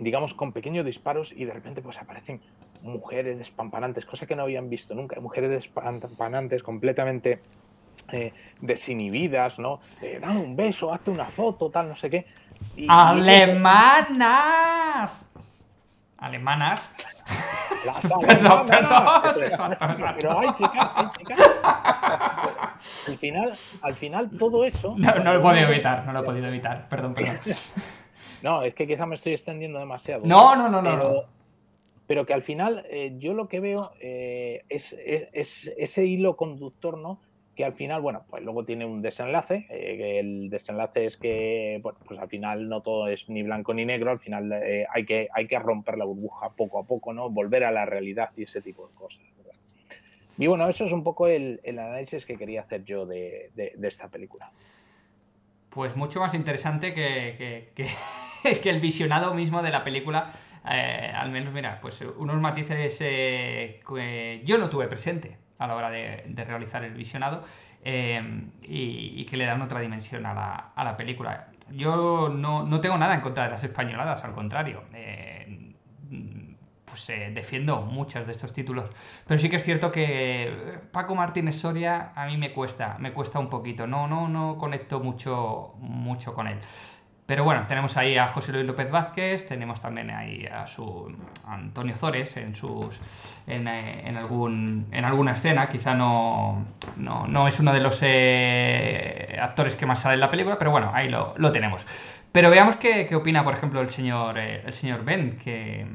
digamos, 0.00 0.34
con 0.34 0.52
pequeños 0.52 0.84
disparos 0.84 1.32
y 1.32 1.44
de 1.44 1.52
repente 1.52 1.82
pues 1.82 1.98
aparecen 1.98 2.40
mujeres 2.82 3.38
despampanantes, 3.38 4.04
cosa 4.04 4.26
que 4.26 4.34
no 4.34 4.42
habían 4.42 4.68
visto 4.68 4.92
nunca, 4.92 5.20
mujeres 5.20 5.50
despampanantes 5.50 6.64
completamente 6.64 7.38
eh, 8.12 8.32
desinhibidas, 8.60 9.58
¿no? 9.58 9.80
De, 10.00 10.18
dame 10.20 10.40
un 10.40 10.54
beso, 10.56 10.92
hazte 10.92 11.10
una 11.10 11.26
foto, 11.26 11.70
tal, 11.70 11.88
no 11.88 11.96
sé 11.96 12.10
qué. 12.10 12.26
Y- 12.76 12.86
¡Alemanas! 13.82 15.28
¿Alemanas? 16.18 16.88
Las 17.84 17.98
Perdón, 18.02 18.24
alemanas, 18.30 18.70
perdón. 18.70 19.42
Exacto, 19.42 19.84
exacto. 19.86 20.14
Pero 20.20 20.38
hay 20.38 20.48
chicas, 20.56 20.90
hay 20.94 21.06
chicas. 21.18 21.38
Al 23.08 23.16
final, 23.18 23.52
al 23.82 23.94
final 23.94 24.30
todo 24.38 24.64
eso. 24.64 24.94
No, 24.96 25.14
no 25.16 25.32
lo 25.34 25.38
he 25.40 25.42
podido 25.42 25.68
evitar, 25.68 26.04
no 26.06 26.12
lo 26.12 26.20
he 26.20 26.22
podido 26.22 26.46
evitar. 26.48 26.88
Perdón, 26.88 27.14
perdón. 27.14 27.38
No, 28.42 28.62
es 28.64 28.74
que 28.74 28.88
quizá 28.88 29.06
me 29.06 29.14
estoy 29.14 29.34
extendiendo 29.34 29.78
demasiado. 29.78 30.22
No, 30.26 30.56
no, 30.56 30.68
no, 30.68 30.82
no, 30.82 30.90
Pero, 30.90 31.12
no. 31.12 31.22
pero 32.08 32.26
que 32.26 32.34
al 32.34 32.42
final 32.42 32.84
eh, 32.90 33.14
yo 33.18 33.34
lo 33.34 33.46
que 33.46 33.60
veo 33.60 33.92
eh, 34.00 34.64
es, 34.68 34.92
es- 34.94 35.28
es 35.32 35.70
ese 35.78 36.04
hilo 36.06 36.34
conductor, 36.36 36.98
¿no? 36.98 37.20
Que 37.54 37.64
al 37.66 37.74
final, 37.74 38.00
bueno, 38.00 38.24
pues 38.30 38.42
luego 38.42 38.64
tiene 38.64 38.86
un 38.86 39.02
desenlace. 39.02 39.66
eh, 39.68 40.18
el 40.20 40.48
desenlace 40.48 41.04
es 41.06 41.16
que, 41.18 41.80
bueno, 41.82 41.98
pues 42.06 42.18
al 42.18 42.28
final 42.28 42.66
no 42.68 42.80
todo 42.80 43.08
es 43.08 43.28
ni 43.28 43.42
blanco 43.42 43.74
ni 43.74 43.84
negro. 43.84 44.10
Al 44.10 44.20
final 44.20 44.50
eh, 44.52 44.86
hay, 44.90 45.04
que, 45.04 45.28
hay 45.34 45.46
que 45.46 45.58
romper 45.58 45.98
la 45.98 46.06
burbuja 46.06 46.50
poco 46.56 46.78
a 46.78 46.84
poco, 46.86 47.12
¿no? 47.12 47.28
Volver 47.28 47.64
a 47.64 47.70
la 47.70 47.84
realidad 47.84 48.30
y 48.36 48.44
ese 48.44 48.62
tipo 48.62 48.88
de 48.88 48.94
cosas. 48.94 49.20
¿verdad? 49.36 49.52
Y 50.38 50.46
bueno, 50.46 50.66
eso 50.68 50.86
es 50.86 50.92
un 50.92 51.04
poco 51.04 51.26
el, 51.28 51.60
el 51.62 51.78
análisis 51.78 52.24
que 52.24 52.38
quería 52.38 52.62
hacer 52.62 52.84
yo 52.84 53.04
de, 53.04 53.50
de- 53.54 53.74
de 53.76 53.88
esta 53.88 54.08
película. 54.08 54.50
Pues 55.68 55.94
mucho 55.96 56.20
más 56.20 56.32
interesante 56.34 56.94
que, 56.94 57.34
que- 57.36 57.72
que- 58.42 58.60
que 58.62 58.70
el 58.70 58.80
visionado 58.80 59.34
mismo 59.34 59.62
de 59.62 59.70
la 59.70 59.84
película. 59.84 60.32
Eh, 60.70 61.12
al 61.14 61.30
menos, 61.30 61.52
mira, 61.52 61.80
pues 61.82 62.00
unos 62.00 62.40
matices 62.40 62.96
eh, 63.02 63.80
que 63.86 64.40
yo 64.44 64.56
no 64.58 64.70
tuve 64.70 64.86
presente 64.86 65.36
a 65.64 65.66
la 65.66 65.74
hora 65.74 65.90
de, 65.90 66.44
realizar 66.46 66.84
el 66.84 66.94
visionado 66.94 67.44
y, 67.84 68.00
y 68.62 69.26
que 69.26 69.36
le 69.36 69.44
dan 69.44 69.62
otra 69.62 69.80
dimensión 69.80 70.26
a 70.26 70.34
la, 70.34 70.72
a 70.74 70.84
la 70.84 70.96
película. 70.96 71.48
Yo 71.70 72.28
no, 72.28 72.64
no 72.64 72.80
tengo 72.80 72.98
nada 72.98 73.14
en 73.14 73.20
contra 73.20 73.44
de 73.44 73.50
las 73.50 73.64
españoladas, 73.64 74.24
al 74.24 74.32
contrario. 74.32 74.82
Eh, 74.92 75.72
pues 76.84 77.08
eh, 77.08 77.32
defiendo 77.34 77.80
muchos 77.80 78.26
de 78.26 78.32
estos 78.32 78.52
títulos. 78.52 78.84
Pero 79.26 79.40
sí 79.40 79.48
que 79.48 79.56
es 79.56 79.64
cierto 79.64 79.90
que 79.90 80.78
Paco 80.90 81.14
Martínez 81.14 81.56
Soria 81.56 82.12
a 82.14 82.26
mí 82.26 82.36
me 82.36 82.52
cuesta, 82.52 82.96
me 82.98 83.14
cuesta 83.14 83.38
un 83.38 83.48
poquito. 83.48 83.86
No, 83.86 84.06
no, 84.06 84.28
no 84.28 84.58
conecto 84.58 85.00
mucho, 85.00 85.74
mucho 85.78 86.34
con 86.34 86.48
él. 86.48 86.58
Pero 87.26 87.44
bueno, 87.44 87.64
tenemos 87.68 87.96
ahí 87.96 88.16
a 88.16 88.26
José 88.28 88.52
Luis 88.52 88.66
López 88.66 88.90
Vázquez, 88.90 89.46
tenemos 89.46 89.80
también 89.80 90.10
ahí 90.10 90.44
a 90.46 90.66
su 90.66 91.16
a 91.46 91.54
Antonio 91.54 91.94
Zores 91.96 92.36
en 92.36 92.54
sus 92.56 93.00
en, 93.46 93.68
eh, 93.68 94.08
en 94.08 94.16
algún 94.16 94.86
en 94.90 95.04
alguna 95.04 95.32
escena, 95.32 95.68
quizá 95.68 95.94
no, 95.94 96.66
no, 96.96 97.26
no 97.28 97.46
es 97.48 97.60
uno 97.60 97.72
de 97.72 97.80
los 97.80 98.00
eh, 98.02 99.38
actores 99.40 99.76
que 99.76 99.86
más 99.86 100.00
sale 100.00 100.14
en 100.14 100.20
la 100.20 100.30
película, 100.30 100.58
pero 100.58 100.72
bueno, 100.72 100.90
ahí 100.92 101.08
lo, 101.08 101.34
lo 101.36 101.52
tenemos. 101.52 101.86
Pero 102.32 102.48
veamos 102.50 102.76
qué, 102.76 103.06
qué 103.06 103.14
opina, 103.14 103.44
por 103.44 103.54
ejemplo, 103.54 103.80
el 103.82 103.90
señor, 103.90 104.38
eh, 104.38 104.62
el 104.64 104.72
señor 104.72 105.04
Ben, 105.04 105.36
que, 105.38 105.86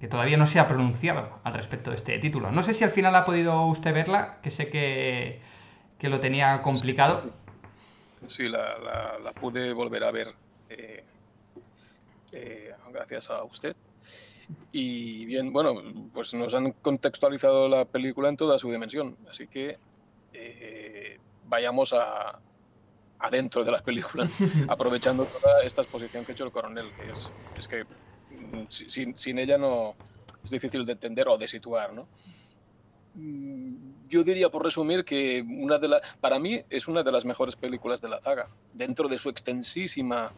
que 0.00 0.08
todavía 0.08 0.36
no 0.36 0.46
se 0.46 0.58
ha 0.58 0.66
pronunciado 0.66 1.38
al 1.44 1.54
respecto 1.54 1.90
de 1.90 1.96
este 1.96 2.18
título. 2.18 2.50
No 2.50 2.62
sé 2.64 2.74
si 2.74 2.82
al 2.84 2.90
final 2.90 3.14
ha 3.14 3.24
podido 3.24 3.64
usted 3.66 3.94
verla, 3.94 4.38
que 4.42 4.50
sé 4.50 4.68
que, 4.68 5.40
que 5.98 6.08
lo 6.08 6.18
tenía 6.20 6.60
complicado. 6.62 7.32
Sí, 8.28 8.48
la, 8.48 8.78
la- 8.78 9.18
la 9.22 9.32
pude 9.32 9.72
volver 9.72 10.04
a 10.04 10.10
ver 10.10 10.28
eh, 10.70 11.04
eh, 12.32 12.72
gracias 12.92 13.30
a 13.30 13.42
usted. 13.44 13.76
Y 14.72 15.24
bien, 15.26 15.52
bueno, 15.52 15.74
pues 16.12 16.34
nos 16.34 16.54
han 16.54 16.72
contextualizado 16.72 17.68
la 17.68 17.84
película 17.84 18.28
en 18.28 18.36
toda 18.36 18.58
su 18.58 18.70
dimensión, 18.70 19.16
así 19.30 19.46
que 19.46 19.78
eh, 20.32 21.18
vayamos 21.46 21.92
a, 21.94 22.38
adentro 23.20 23.64
de 23.64 23.72
la 23.72 23.82
película, 23.82 24.28
aprovechando 24.68 25.24
toda 25.24 25.62
esta 25.64 25.82
exposición 25.82 26.24
que 26.24 26.32
ha 26.32 26.34
hecho 26.34 26.44
el 26.44 26.52
coronel, 26.52 26.86
que 27.00 27.10
es, 27.10 27.28
es 27.58 27.68
que 27.68 27.84
mm, 27.84 28.64
si- 28.68 28.90
sin, 28.90 29.16
sin 29.18 29.38
ella 29.38 29.56
no 29.56 29.94
es 30.42 30.50
difícil 30.50 30.84
de 30.84 30.92
entender 30.92 31.26
o 31.28 31.38
de 31.38 31.48
situar, 31.48 31.92
¿no? 31.94 32.06
Yo 34.08 34.22
diría, 34.22 34.50
por 34.50 34.62
resumir, 34.62 35.04
que 35.04 35.42
una 35.48 35.78
de 35.78 35.88
la, 35.88 36.00
para 36.20 36.38
mí 36.38 36.60
es 36.70 36.88
una 36.88 37.02
de 37.02 37.10
las 37.12 37.24
mejores 37.24 37.56
películas 37.56 38.00
de 38.00 38.08
la 38.08 38.20
saga, 38.20 38.48
dentro 38.72 39.08
de 39.08 39.18
su 39.18 39.28
extensísima 39.28 40.32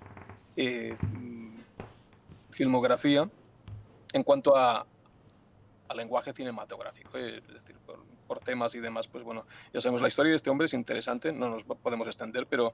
eh, 0.56 0.96
filmografía 2.50 3.28
en 4.12 4.22
cuanto 4.22 4.56
a, 4.56 4.86
a 5.88 5.94
lenguaje 5.94 6.32
cinematográfico, 6.32 7.18
eh, 7.18 7.38
es 7.46 7.54
decir, 7.54 7.76
por, 7.84 8.02
por 8.26 8.38
temas 8.40 8.74
y 8.74 8.80
demás, 8.80 9.08
pues 9.08 9.24
bueno, 9.24 9.46
ya 9.72 9.80
sabemos, 9.80 10.00
la 10.00 10.08
historia 10.08 10.30
de 10.30 10.36
este 10.36 10.48
hombre 10.50 10.66
es 10.66 10.74
interesante, 10.74 11.32
no 11.32 11.50
nos 11.50 11.64
podemos 11.64 12.06
extender, 12.06 12.46
pero 12.46 12.72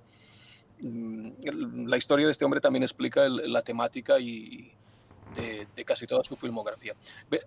mm, 0.81 1.31
la 1.87 1.97
historia 1.97 2.27
de 2.27 2.33
este 2.33 2.45
hombre 2.45 2.61
también 2.61 2.83
explica 2.83 3.25
el- 3.25 3.53
la 3.53 3.63
temática 3.63 4.19
y 4.21 4.73
de, 5.37 5.67
de 5.75 5.85
casi 5.85 6.07
toda 6.07 6.23
su 6.25 6.37
filmografía. 6.37 6.95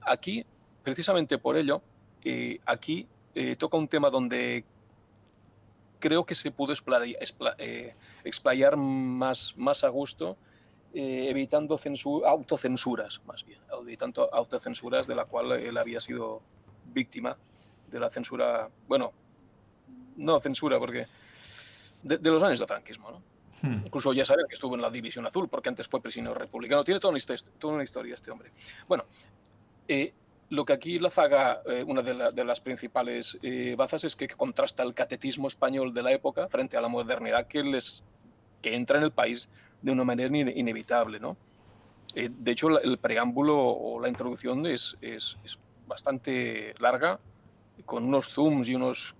Aquí, 0.02 0.46
precisamente 0.84 1.38
por 1.38 1.56
ello, 1.56 1.82
eh, 2.24 2.60
aquí 2.66 3.08
eh, 3.36 3.56
toca 3.56 3.78
un 3.78 3.88
tema 3.88 4.10
donde 4.10 4.66
creo 6.00 6.26
que 6.26 6.36
se 6.36 6.52
pudo 6.52 6.74
explayar, 6.74 7.18
explayar 8.24 8.78
más, 8.78 9.54
más 9.58 9.84
a 9.84 9.90
gusto, 9.90 10.38
eh, 10.94 11.28
evitando 11.30 11.78
censu- 11.78 12.26
autocensuras, 12.26 13.22
más 13.26 13.44
bien, 13.46 13.60
evitando 13.82 14.34
autocensuras 14.34 15.08
de 15.08 15.16
la 15.16 15.26
cual 15.26 15.52
él 15.54 15.78
había 15.78 16.00
sido 16.00 16.42
víctima 16.94 17.38
de 17.90 18.00
la 18.00 18.10
censura, 18.10 18.70
bueno, 18.88 19.12
no 20.16 20.40
censura, 20.40 20.80
porque 20.80 21.08
de, 22.04 22.18
de 22.18 22.30
los 22.30 22.42
años 22.44 22.60
de 22.60 22.68
franquismo, 22.68 23.12
¿no? 23.12 23.22
Hmm. 23.62 23.86
Incluso 23.86 24.14
ya 24.14 24.26
saben 24.26 24.46
que 24.48 24.56
estuvo 24.56 24.76
en 24.76 24.82
la 24.82 24.90
División 24.90 25.26
Azul, 25.26 25.50
porque 25.50 25.70
antes 25.70 25.88
fue 25.88 26.02
prisionero 26.02 26.36
republicano. 26.36 26.84
Tiene 26.84 27.00
toda 27.00 27.12
una, 27.12 27.18
histo- 27.20 27.44
toda 27.58 27.74
una 27.76 27.84
historia 27.84 28.14
este 28.16 28.30
hombre. 28.32 28.52
Bueno, 28.88 29.06
eh, 29.88 30.14
lo 30.50 30.64
que 30.66 30.74
aquí 30.74 31.00
la 31.00 31.10
zaga, 31.10 31.62
eh, 31.66 31.84
una 31.88 32.02
de, 32.02 32.14
la- 32.14 32.32
de 32.32 32.44
las 32.46 32.62
principales 32.62 33.38
eh, 33.42 33.76
bazas 33.78 34.04
es 34.04 34.16
que 34.16 34.28
contrasta 34.28 34.84
el 34.84 34.94
catetismo 34.94 35.48
español 35.48 35.94
de 35.94 36.04
la 36.04 36.12
época 36.12 36.48
frente 36.50 36.78
a 36.78 36.82
la 36.82 36.88
modernidad 36.88 37.48
que, 37.48 37.64
les, 37.64 38.04
que 38.62 38.76
entra 38.76 38.98
en 39.00 39.04
el 39.06 39.12
país 39.12 39.50
de 39.82 39.92
una 39.92 40.04
manera 40.04 40.30
ine- 40.30 40.54
inevitable. 40.56 41.20
¿no? 41.20 41.36
Eh, 42.14 42.30
de 42.32 42.52
hecho, 42.52 42.80
el 42.80 42.98
preámbulo 43.00 43.58
o 43.58 44.00
la 44.00 44.08
introducción 44.08 44.66
es, 44.68 44.98
es- 45.02 45.38
es 45.44 45.58
bastante 45.88 46.74
larga, 46.80 47.20
con 47.86 48.06
unos 48.06 48.30
zooms 48.30 48.68
y 48.70 48.76
unos 48.76 49.16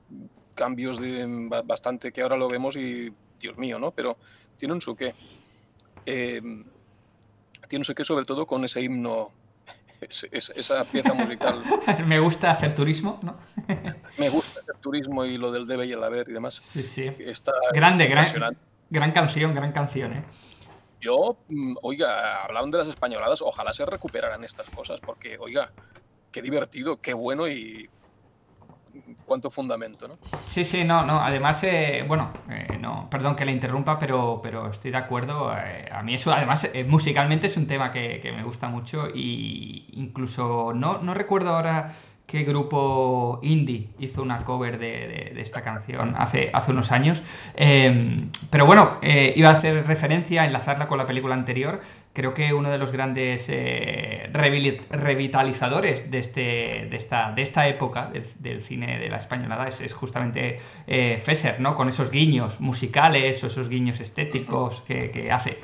cambios 0.56 1.00
de 1.00 1.26
ba- 1.50 1.62
bastante 1.62 2.12
que 2.14 2.22
ahora 2.22 2.38
lo 2.38 2.48
vemos 2.48 2.76
y 2.78 3.12
Dios 3.40 3.58
mío, 3.58 3.78
¿no? 3.80 3.92
Pero 3.92 4.18
tiene 4.58 4.74
un 4.74 4.82
su 4.82 4.96
qué. 4.96 5.14
Eh, 6.06 6.40
tiene 7.68 7.82
un 7.82 7.84
su 7.86 7.94
qué 7.94 8.04
sobre 8.06 8.26
todo 8.26 8.46
con 8.48 8.64
ese 8.64 8.82
himno, 8.82 9.32
esa- 10.10 10.54
esa 10.54 10.84
pieza 10.86 11.14
musical. 11.14 11.62
Me 12.06 12.20
gusta 12.20 12.52
hacer 12.52 12.74
turismo, 12.76 13.20
¿no? 13.24 13.38
Me 14.18 14.30
gusta 14.30 14.62
el 14.74 14.80
turismo 14.80 15.26
y 15.26 15.38
lo 15.38 15.52
del 15.52 15.68
debe 15.68 15.86
y 15.86 15.92
el 15.92 16.04
haber 16.04 16.30
y 16.30 16.34
demás. 16.34 16.56
Sí, 16.56 16.84
sí. 16.84 17.12
Está 17.20 17.52
Grande, 17.74 18.08
gran, 18.08 18.26
gran 18.90 19.12
canción, 19.12 19.54
gran 19.54 19.72
canción, 19.72 20.14
¿eh? 20.14 20.24
Yo, 21.02 21.38
mm, 21.50 21.76
oiga, 21.84 22.42
hablaban 22.44 22.72
de 22.72 22.80
las 22.80 22.88
españoladas, 22.88 23.42
ojalá 23.42 23.74
se 23.74 23.86
recuperaran 23.86 24.44
estas 24.44 24.70
cosas, 24.70 25.00
porque, 25.02 25.38
oiga, 25.38 25.72
qué 26.32 26.42
divertido, 26.42 27.00
qué 27.02 27.14
bueno 27.14 27.48
y 27.48 27.90
cuánto 29.26 29.50
fundamento, 29.50 30.08
¿no? 30.08 30.18
Sí, 30.44 30.66
sí, 30.66 30.84
no, 30.84 31.06
no. 31.06 31.20
Además, 31.22 31.64
eh, 31.64 32.04
bueno, 32.08 32.30
eh, 32.50 32.78
no, 32.80 33.08
perdón 33.10 33.36
que 33.36 33.46
le 33.46 33.52
interrumpa, 33.52 34.00
pero, 34.00 34.40
pero 34.42 34.70
estoy 34.70 34.92
de 34.92 34.98
acuerdo. 34.98 35.54
Eh, 35.58 35.90
a 35.92 36.04
mí 36.04 36.14
eso, 36.14 36.32
además, 36.32 36.70
eh, 36.74 36.84
musicalmente 36.84 37.48
es 37.48 37.58
un 37.58 37.68
tema 37.68 37.92
que, 37.92 38.20
que 38.22 38.32
me 38.32 38.44
gusta 38.44 38.68
mucho 38.68 39.08
y 39.14 39.88
incluso 39.94 40.74
no, 40.74 41.00
no 41.00 41.14
recuerdo 41.14 41.56
ahora 41.56 41.96
qué 42.28 42.44
grupo 42.44 43.40
indie 43.44 43.90
hizo 44.00 44.22
una 44.22 44.44
cover 44.44 44.78
de, 44.80 45.32
de- 45.34 45.42
esta 45.42 45.62
canción 45.62 46.16
hace, 46.18 46.50
hace 46.54 46.72
unos 46.72 46.92
años. 46.92 47.22
Eh, 47.56 48.28
pero 48.50 48.66
bueno, 48.66 48.98
eh, 49.02 49.34
iba 49.36 49.50
a 49.50 49.54
hacer 49.54 49.86
referencia, 49.86 50.46
enlazarla 50.46 50.88
con 50.88 50.98
la 50.98 51.06
película 51.08 51.36
anterior. 51.36 51.80
Creo 52.14 52.34
que 52.34 52.54
uno 52.54 52.70
de 52.70 52.78
los 52.78 52.92
grandes 52.92 53.48
eh, 53.50 54.30
revitalizadores 54.90 56.10
de, 56.10 56.20
este, 56.20 56.88
de, 56.90 56.96
esta, 56.98 57.32
de 57.34 57.42
esta 57.42 57.68
época 57.68 58.08
del, 58.12 58.24
del 58.40 58.62
cine 58.64 58.98
de 59.00 59.10
la 59.10 59.18
españolada 59.18 59.68
es, 59.68 59.82
es 59.82 59.94
justamente 59.94 60.60
eh, 60.88 61.22
Fesser, 61.24 61.60
¿no? 61.60 61.76
Con 61.76 61.90
esos 61.90 62.12
guiños 62.12 62.60
musicales 62.60 63.44
o 63.44 63.48
esos 63.48 63.70
guiños 63.70 64.00
estéticos 64.00 64.82
que, 64.88 65.12
que 65.12 65.32
hace. 65.32 65.60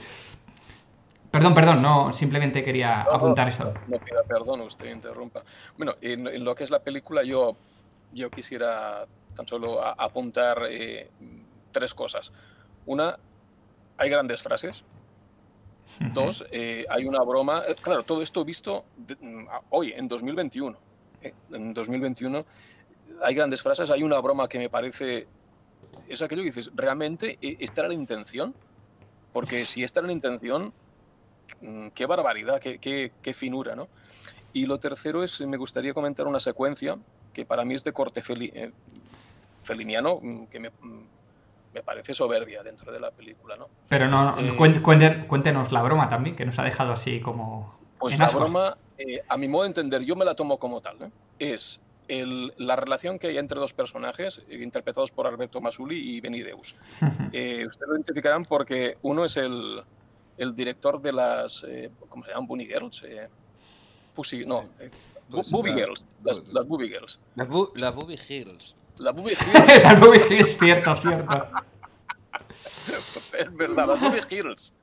Perdón, 1.31 1.53
perdón, 1.53 1.81
no, 1.81 2.11
simplemente 2.11 2.61
quería 2.63 3.03
No, 3.05 3.11
no, 3.11 3.15
apuntar 3.15 3.47
eso. 3.47 3.73
No 3.87 3.97
pida 3.99 4.21
perdón, 4.27 4.61
usted 4.61 4.91
interrumpa. 4.91 5.43
Bueno, 5.77 5.95
en, 6.01 6.27
en 6.27 6.43
lo 6.43 6.53
que 6.53 6.65
es 6.65 6.69
la 6.69 6.79
película, 6.79 7.23
yo, 7.23 7.55
yo 8.11 8.29
quisiera 8.29 9.05
tan 9.35 9.47
solo 9.47 9.81
a- 9.81 9.93
apuntar 9.93 10.63
eh, 10.69 11.09
tres 11.71 11.93
cosas. 11.93 12.33
Una, 12.85 13.17
hay 13.97 14.09
grandes 14.09 14.41
frases. 14.41 14.83
Dos, 16.13 16.45
eh, 16.51 16.85
hay 16.89 17.05
una 17.05 17.19
broma. 17.23 17.63
eh, 17.67 17.75
Claro, 17.81 18.03
todo 18.03 18.21
esto 18.21 18.43
visto 18.43 18.83
de- 18.97 19.15
mm, 19.15 19.47
hoy, 19.69 19.93
en 19.93 20.07
2021. 20.09 20.77
eh, 21.21 21.33
En 21.53 21.73
2021 21.73 22.45
hay 23.23 23.35
grandes 23.35 23.61
frases. 23.61 23.89
Hay 23.89 24.03
una 24.03 24.19
broma 24.19 24.49
que 24.49 24.57
me 24.57 24.67
parece. 24.69 25.27
Es 26.09 26.21
aquello 26.21 26.41
que 26.41 26.49
dices, 26.49 26.71
¿realmente 26.75 27.37
esta 27.41 27.81
era 27.81 27.87
la 27.87 27.93
intención? 27.93 28.53
Porque 29.31 29.65
si 29.65 29.83
esta 29.83 30.01
era 30.01 30.07
la 30.07 30.13
intención, 30.13 30.73
qué 31.93 32.05
barbaridad, 32.05 32.59
qué, 32.59 32.77
qué- 32.79 33.11
qué 33.21 33.33
finura, 33.33 33.75
¿no? 33.75 33.87
Y 34.53 34.65
lo 34.65 34.79
tercero 34.79 35.23
es, 35.23 35.39
me 35.41 35.57
gustaría 35.57 35.93
comentar 35.93 36.27
una 36.27 36.39
secuencia 36.39 36.97
que 37.33 37.45
para 37.45 37.63
mí 37.63 37.73
es 37.73 37.83
de 37.83 37.93
corte 37.93 38.21
feli- 38.21 38.51
eh, 38.53 38.71
feliniano, 39.63 40.19
mm, 40.21 40.45
que 40.47 40.59
me, 40.59 40.69
mm, 40.69 41.03
me 41.73 41.83
parece 41.83 42.13
soberbia 42.13 42.63
dentro 42.63 42.91
de 42.91 42.99
la 42.99 43.11
película, 43.11 43.55
¿no? 43.55 43.67
Pero 43.87 44.07
no, 44.09 44.35
Eh, 44.39 44.55
cuéntenos 45.27 45.71
la 45.71 45.81
broma 45.81 46.09
también, 46.09 46.35
que 46.35 46.45
nos 46.45 46.59
ha 46.59 46.63
dejado 46.63 46.91
así 46.93 47.21
como. 47.21 47.79
Pues 47.99 48.17
la 48.17 48.27
broma, 48.27 48.77
eh, 48.97 49.21
a 49.29 49.37
mi 49.37 49.47
modo 49.47 49.63
de 49.63 49.67
entender, 49.69 50.01
yo 50.03 50.15
me 50.15 50.25
la 50.25 50.35
tomo 50.35 50.57
como 50.57 50.81
tal, 50.81 50.97
¿eh? 51.01 51.09
es 51.39 51.79
el- 52.07 52.53
la 52.57 52.75
relación 52.75 53.17
que 53.19 53.27
hay 53.27 53.37
entre 53.37 53.57
dos 53.59 53.71
personajes 53.73 54.41
eh, 54.49 54.59
interpretados 54.61 55.11
por 55.11 55.27
Alberto 55.27 55.61
Masuli 55.61 55.97
y 56.17 56.19
Benideus. 56.19 56.75
Eh, 57.33 57.65
ustedes 57.65 57.87
lo 57.87 57.95
identificarán 57.95 58.43
porque 58.43 58.97
uno 59.03 59.23
es 59.23 59.37
el, 59.37 59.81
el 60.41 60.55
director 60.55 61.01
de 61.01 61.11
las, 61.13 61.63
eh, 61.67 61.91
¿cómo 62.09 62.23
se 62.25 62.31
llaman? 62.31 62.47
Bunny 62.47 62.65
Girls. 62.65 63.03
eh, 63.03 63.27
Pussy, 64.15 64.45
no, 64.45 64.65
Pues 65.29 65.49
Booby 65.49 65.69
la- 65.71 65.75
Girls, 65.77 66.05
las, 66.23 66.39
las 66.47 66.67
Booby 66.67 66.89
Girls. 66.89 67.19
Las, 67.35 67.47
bu- 67.47 67.71
las 67.75 67.95
Booby 67.95 68.15
Hills. 68.27 68.75
La 68.97 69.11
Booby 69.11 69.35
Girls, 69.35 69.83
La 69.83 69.95
Ruby 69.95 70.17
Hill 70.29 70.41
es 70.41 70.57
cierto, 70.59 70.95
cierto. 71.01 71.47
es 73.37 73.55
verdad, 73.55 73.87
las 73.87 74.01
Booby 74.01 74.19
Girls. 74.29 74.73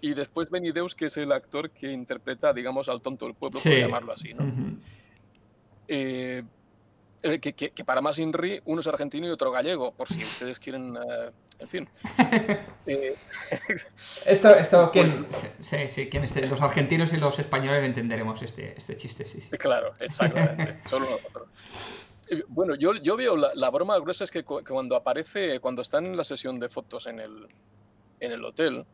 Y 0.00 0.14
después 0.14 0.48
Benideus, 0.50 0.94
que 0.94 1.06
es 1.06 1.16
el 1.18 1.30
actor 1.30 1.70
que 1.70 1.92
interpreta, 1.92 2.52
digamos, 2.52 2.88
al 2.88 3.00
tonto 3.02 3.26
del 3.26 3.34
pueblo, 3.34 3.60
por 3.60 3.70
Sí. 3.70 3.78
llamarlo 3.78 4.12
así, 4.12 4.34
¿no? 4.34 4.44
Ujú. 4.44 4.76
Eh, 5.88 6.42
eh, 7.22 7.38
que, 7.40 7.52
que- 7.54 7.70
que 7.70 7.84
para 7.84 8.00
más 8.00 8.18
Inri, 8.18 8.60
uno 8.64 8.80
es 8.80 8.86
argentino 8.86 9.26
y 9.26 9.30
otro 9.30 9.50
gallego, 9.52 9.92
por 9.94 10.08
si 10.08 10.24
ustedes 10.24 10.58
quieren, 10.58 10.96
eh, 10.96 11.30
en 11.58 11.68
fin. 11.68 11.88
Eh, 12.84 13.14
Esto, 14.26 14.56
esto, 14.56 14.90
¿quién? 14.92 15.26
Sí, 15.60 15.76
sí, 15.88 16.08
¿quién 16.08 16.24
es? 16.24 16.34
los 16.50 16.60
argentinos 16.60 17.12
y 17.12 17.16
los 17.16 17.38
españoles 17.38 17.84
entenderemos 17.84 18.42
este, 18.42 18.74
este 18.76 18.96
chiste, 18.96 19.24
sí, 19.24 19.40
sí. 19.40 19.50
claro, 19.58 19.94
exactamente, 20.00 20.80
solo 20.88 21.10
nosotros. 21.10 21.48
Eh, 22.28 22.42
Bueno, 22.48 22.74
yo, 22.74 22.94
yo 22.96 23.16
veo 23.16 23.36
la, 23.36 23.52
la 23.54 23.70
broma 23.70 23.96
gruesa 24.00 24.24
es 24.24 24.32
que, 24.32 24.42
cu- 24.42 24.64
que 24.64 24.72
cuando 24.72 24.96
aparece, 24.96 25.60
cuando 25.60 25.80
están 25.82 26.06
en 26.06 26.16
la 26.16 26.24
sesión 26.24 26.58
de 26.58 26.68
fotos 26.68 27.06
en 27.06 27.20
el, 27.20 27.46
en 28.18 28.32
el 28.32 28.44
hotel, 28.44 28.84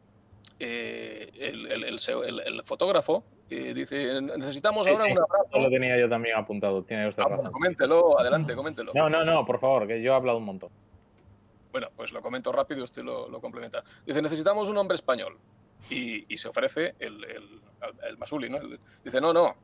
el- 0.58 2.40
el 2.40 2.62
fotógrafo 2.64 3.24
eh, 3.50 3.72
dice, 3.74 4.20
necesitamos 4.20 4.84
Sí, 4.86 4.90
ahora 4.92 5.04
sí, 5.04 5.12
un 5.12 5.18
abrazo. 5.18 5.58
Lo 5.58 5.70
tenía 5.70 5.98
yo 5.98 6.08
también 6.08 6.36
apuntado, 6.36 6.82
tiene 6.82 7.08
usted 7.08 7.22
Ah, 7.24 7.28
razón. 7.28 7.52
coméntelo, 7.52 8.18
adelante, 8.20 8.54
coméntelo. 8.54 8.92
No, 8.94 9.08
no, 9.08 9.24
no, 9.24 9.44
por 9.46 9.58
favor, 9.60 9.86
que 9.86 10.00
yo 10.02 10.12
he 10.12 10.14
hablado 10.14 10.38
un 10.38 10.44
montón. 10.44 10.70
Bueno, 11.72 11.88
pues 11.96 12.12
lo 12.12 12.22
comento 12.22 12.50
rápido 12.52 12.80
y 12.80 12.84
usted 12.84 13.02
lo, 13.02 13.28
lo 13.28 13.40
complementa. 13.40 13.82
Dice, 14.06 14.20
necesitamos 14.22 14.68
un 14.68 14.76
hombre 14.78 14.94
español. 14.94 15.36
Y, 15.90 16.32
y 16.32 16.36
se 16.36 16.48
ofrece 16.48 16.94
el, 16.98 17.22
el, 17.24 17.60
el 18.08 18.18
Masuli, 18.18 18.48
¿no? 18.50 18.56
El- 18.58 18.80
dice, 19.04 19.20
no, 19.20 19.32
no. 19.32 19.54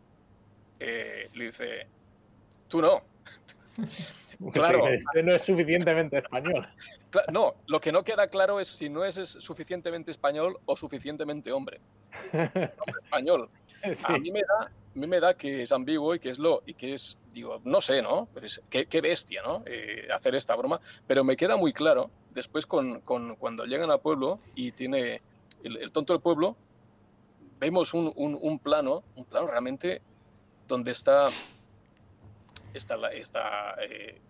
Eh, 0.81 1.29
le 1.35 1.47
dice, 1.47 1.87
tú 2.69 2.81
no. 2.81 3.03
Claro. 4.53 4.89
Este 4.89 5.23
no 5.23 5.33
es 5.33 5.43
suficientemente 5.43 6.19
español. 6.19 6.69
No, 7.33 7.55
lo 7.69 7.81
que 7.81 7.93
no 7.93 8.03
queda 8.03 8.27
claro 8.27 8.59
es 8.59 8.67
si 8.67 8.89
no 8.89 9.05
es, 9.05 9.17
es 9.19 9.29
suficientemente 9.29 10.11
español 10.11 10.59
o 10.67 10.77
suficientemente 10.77 11.53
hombre. 11.53 11.81
Hombre 12.33 12.73
español. 13.05 13.49
A 14.05 14.19
mí 14.19 14.31
me 14.31 14.41
da, 14.41 14.67
a 14.67 14.71
mí 14.99 15.07
me 15.07 15.21
da 15.21 15.35
que 15.35 15.63
es 15.63 15.73
ambiguo 15.73 16.15
y 16.15 16.19
que 16.21 16.31
es 16.31 16.39
lo 16.39 16.63
y 16.67 16.75
que 16.75 16.95
es, 16.95 17.19
digo, 17.33 17.61
no 17.65 17.81
sé, 17.81 18.01
¿no? 18.01 18.29
Qué, 18.71 18.87
qué 18.87 19.01
bestia, 19.01 19.43
¿no? 19.43 19.63
Eh, 19.67 20.09
hacer 20.13 20.35
esta 20.35 20.55
broma. 20.55 20.81
Pero 21.07 21.25
me 21.25 21.37
queda 21.37 21.57
muy 21.57 21.73
claro 21.73 22.11
después 22.33 22.65
con, 22.67 23.01
con- 23.01 23.37
cuando 23.37 23.65
llegan 23.65 23.91
al 23.91 24.01
pueblo 24.01 24.39
y 24.55 24.73
tiene 24.73 25.21
el, 25.65 25.77
el 25.79 25.91
tonto 25.93 26.13
del 26.13 26.23
pueblo, 26.23 26.57
vemos 27.59 27.93
un, 27.95 28.13
un- 28.17 28.39
un 28.41 28.59
plano, 28.59 29.03
un 29.17 29.25
plano 29.25 29.47
realmente 29.49 30.01
donde 30.69 30.93
está 30.93 31.31
está, 32.73 32.97
la, 32.97 33.13
está 33.13 33.77
eh, 33.89 34.21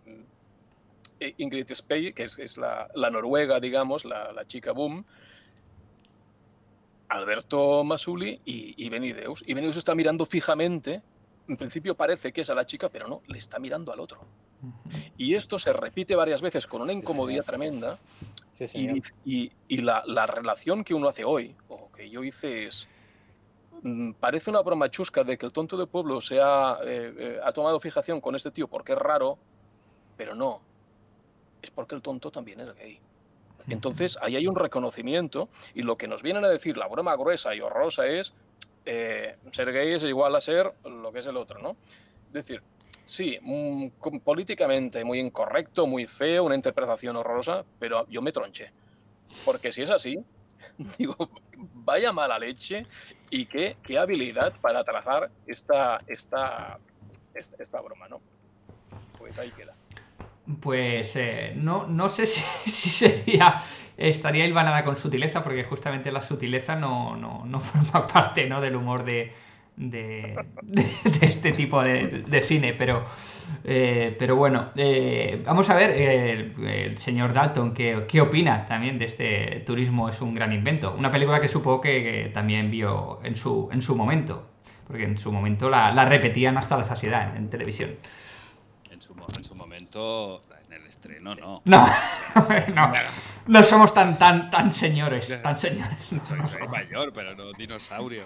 Ingrid 1.38 1.70
Spey, 1.72 2.12
que 2.12 2.24
es, 2.24 2.38
es 2.38 2.58
la, 2.58 2.88
la 2.94 3.10
noruega, 3.10 3.60
digamos, 3.60 4.04
la, 4.04 4.32
la 4.32 4.46
chica 4.46 4.72
boom, 4.72 5.04
Alberto 7.08 7.84
Masuli 7.84 8.40
y, 8.44 8.74
y 8.84 8.88
Benideus. 8.88 9.42
Y 9.46 9.54
Benideus 9.54 9.76
está 9.76 9.94
mirando 9.94 10.26
fijamente. 10.26 11.02
En 11.46 11.56
principio 11.56 11.94
parece 11.94 12.32
que 12.32 12.40
es 12.40 12.50
a 12.50 12.54
la 12.54 12.64
chica, 12.66 12.88
pero 12.88 13.06
no, 13.06 13.22
le 13.26 13.38
está 13.38 13.58
mirando 13.58 13.92
al 13.92 14.00
otro. 14.00 14.24
Y 15.18 15.34
esto 15.34 15.58
se 15.58 15.72
repite 15.74 16.16
varias 16.16 16.40
veces 16.40 16.66
con 16.66 16.80
una 16.80 16.92
incomodidad 16.92 17.44
tremenda. 17.44 17.98
Sí, 18.56 18.64
Y, 18.64 18.68
señor. 18.68 18.96
dic- 18.96 19.14
y- 19.26 19.52
y 19.68 19.76
la, 19.82 20.02
la 20.06 20.26
relación 20.26 20.84
que 20.84 20.94
uno 20.94 21.08
hace 21.08 21.24
hoy, 21.24 21.54
o 21.68 21.90
que 21.92 22.08
yo 22.08 22.24
hice, 22.24 22.66
es. 22.68 22.88
mm, 23.82 24.12
Parece 24.12 24.48
una 24.48 24.60
broma 24.62 24.90
chusca 24.90 25.22
de 25.22 25.36
que 25.36 25.44
el 25.44 25.52
tonto 25.52 25.76
de 25.76 25.86
pueblo 25.86 26.20
se 26.22 26.40
ha, 26.40 26.78
eh, 26.82 27.14
eh, 27.18 27.40
ha 27.44 27.52
tomado 27.52 27.78
fijación 27.78 28.20
con 28.22 28.34
este 28.36 28.50
tío 28.50 28.66
porque 28.68 28.92
es 28.92 28.98
raro, 28.98 29.36
pero 30.16 30.34
no. 30.34 30.62
Es 31.60 31.70
porque 31.70 31.94
el 31.94 32.00
tonto 32.00 32.30
también 32.30 32.60
es 32.60 32.74
gay. 32.74 33.00
Entonces, 33.68 34.18
ahí 34.20 34.36
hay 34.36 34.46
un 34.46 34.56
reconocimiento 34.56 35.48
y 35.74 35.82
lo 35.82 35.96
que 35.96 36.08
nos 36.08 36.22
vienen 36.22 36.44
a 36.44 36.48
decir 36.48 36.76
la 36.76 36.86
broma 36.86 37.16
gruesa 37.16 37.54
y 37.54 37.60
horrorosa 37.60 38.06
es 38.06 38.34
eh, 38.86 39.36
ser 39.52 39.72
gay 39.72 39.92
es 39.92 40.04
igual 40.04 40.36
a 40.36 40.40
ser 40.40 40.72
lo 40.84 41.10
que 41.12 41.20
es 41.20 41.26
el 41.26 41.36
otro, 41.36 41.58
¿no? 41.60 41.76
Es 42.26 42.32
decir, 42.32 42.62
sí, 43.06 43.38
mm, 43.40 43.88
políticamente 44.22 45.04
muy 45.04 45.20
incorrecto, 45.20 45.86
muy 45.86 46.06
feo, 46.06 46.44
una 46.44 46.54
interpretación 46.54 47.16
horrorosa, 47.16 47.64
pero 47.78 48.06
yo 48.08 48.20
me 48.20 48.32
tronché. 48.32 48.70
Porque 49.44 49.72
si 49.72 49.82
es 49.82 49.90
así, 49.90 50.22
digo, 50.98 51.16
vaya 51.56 52.12
mala 52.12 52.38
leche 52.38 52.86
y 53.30 53.46
qué, 53.46 53.76
qué 53.82 53.98
habilidad 53.98 54.52
para 54.60 54.84
trazar 54.84 55.30
esta, 55.46 56.02
esta, 56.06 56.78
esta, 57.34 57.62
esta 57.62 57.80
broma, 57.80 58.08
¿no? 58.08 58.20
Pues 59.18 59.38
ahí 59.38 59.50
queda. 59.50 59.74
Pues 60.60 61.16
eh, 61.16 61.52
no, 61.56 61.86
no 61.86 62.08
sé 62.08 62.26
si, 62.66 62.90
sería. 62.90 63.62
Estaría 63.96 64.44
hilvanada 64.44 64.82
con 64.84 64.96
sutileza, 64.96 65.44
porque 65.44 65.62
justamente 65.64 66.10
la 66.10 66.20
sutileza 66.20 66.74
no, 66.74 67.16
no, 67.16 67.44
no 67.46 67.60
forma 67.60 68.06
parte 68.12 68.46
¿no? 68.48 68.60
del 68.60 68.74
humor 68.74 69.04
de, 69.04 69.32
de, 69.76 70.36
este 71.20 71.52
tipo 71.52 71.80
de, 71.82 72.24
de 72.26 72.40
cine. 72.42 72.74
Pero, 72.74 73.04
eh, 73.64 74.14
pero 74.18 74.36
bueno, 74.36 74.70
eh, 74.76 75.42
vamos 75.46 75.70
a 75.70 75.74
ver 75.74 75.90
el, 75.90 76.98
señor 76.98 77.32
Dalton 77.32 77.72
qué, 77.72 78.04
qué 78.08 78.20
opina 78.20 78.66
también 78.66 78.98
de 78.98 79.06
este 79.06 79.62
Turismo 79.66 80.08
es 80.08 80.20
un 80.20 80.34
gran 80.34 80.52
invento. 80.52 80.94
Una 80.98 81.10
película 81.10 81.40
que 81.40 81.48
supongo 81.48 81.80
que, 81.80 82.30
también 82.34 82.70
vio 82.70 83.20
en 83.22 83.36
su, 83.36 83.68
en 83.72 83.82
su 83.82 83.94
momento, 83.94 84.48
porque 84.86 85.04
en 85.04 85.18
su 85.18 85.32
momento 85.32 85.70
la, 85.70 85.92
la 85.92 86.04
repetían 86.04 86.56
hasta 86.58 86.76
la 86.76 86.84
saciedad 86.84 87.36
en 87.36 87.48
televisión. 87.48 87.90
En 89.04 89.08
su, 89.08 89.14
mo- 89.14 89.26
en 89.36 89.44
su 89.44 89.54
momento, 89.54 90.40
en 90.66 90.72
el 90.72 90.86
estreno, 90.86 91.34
no. 91.34 91.60
No, 91.66 91.86
no, 92.74 92.92
no 93.48 93.62
somos 93.62 93.92
tan, 93.92 94.16
tan, 94.16 94.50
tan 94.50 94.72
señores, 94.72 95.42
tan 95.42 95.58
señores. 95.58 95.98
Soy, 96.08 96.38
no 96.38 96.46
soy 96.46 96.56
somos. 96.60 96.70
mayor, 96.70 97.12
pero 97.12 97.34
no 97.36 97.52
dinosaurio. 97.52 98.24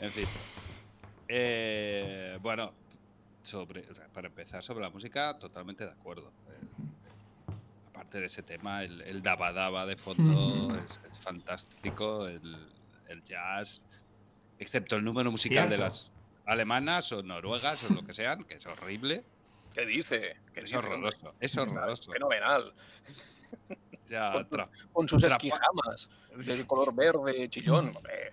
En 0.00 0.10
fin. 0.10 0.24
Eh, 1.28 2.36
bueno, 2.42 2.72
sobre, 3.42 3.88
o 3.88 3.94
sea, 3.94 4.08
para 4.08 4.26
empezar, 4.26 4.60
sobre 4.64 4.82
la 4.82 4.90
música, 4.90 5.38
totalmente 5.38 5.84
de 5.84 5.92
acuerdo. 5.92 6.32
Eh, 6.48 7.52
aparte 7.90 8.18
de 8.18 8.26
ese 8.26 8.42
tema, 8.42 8.82
el, 8.82 9.00
el 9.02 9.22
daba 9.22 9.52
daba 9.52 9.86
de 9.86 9.96
fondo 9.96 10.76
es, 10.78 10.98
es 11.12 11.20
fantástico, 11.20 12.26
el, 12.26 12.66
el 13.08 13.22
jazz, 13.22 13.86
excepto 14.58 14.96
el 14.96 15.04
número 15.04 15.30
musical 15.30 15.68
de 15.70 15.78
las 15.78 16.10
alemanas 16.44 17.12
o 17.12 17.22
noruegas 17.22 17.84
o 17.84 17.94
lo 17.94 18.02
que 18.02 18.12
sean, 18.14 18.42
que 18.42 18.54
es 18.54 18.66
horrible. 18.66 19.22
¿Qué 19.78 19.86
dice? 19.86 20.36
¿Qué 20.52 20.60
Es 20.60 20.64
dice, 20.66 20.76
hombre? 20.76 20.94
horroroso, 20.94 21.34
es 21.38 21.56
horroroso. 21.56 22.10
Fenomenal. 22.10 22.74
Ya, 24.08 24.32
Con, 24.32 24.50
tra- 24.50 24.68
con 24.92 25.08
sus 25.08 25.22
trapa- 25.22 25.36
esquijamas 25.36 26.10
de 26.58 26.66
color 26.66 26.92
verde, 26.92 27.48
chillón. 27.48 27.92
hombre. 27.96 28.32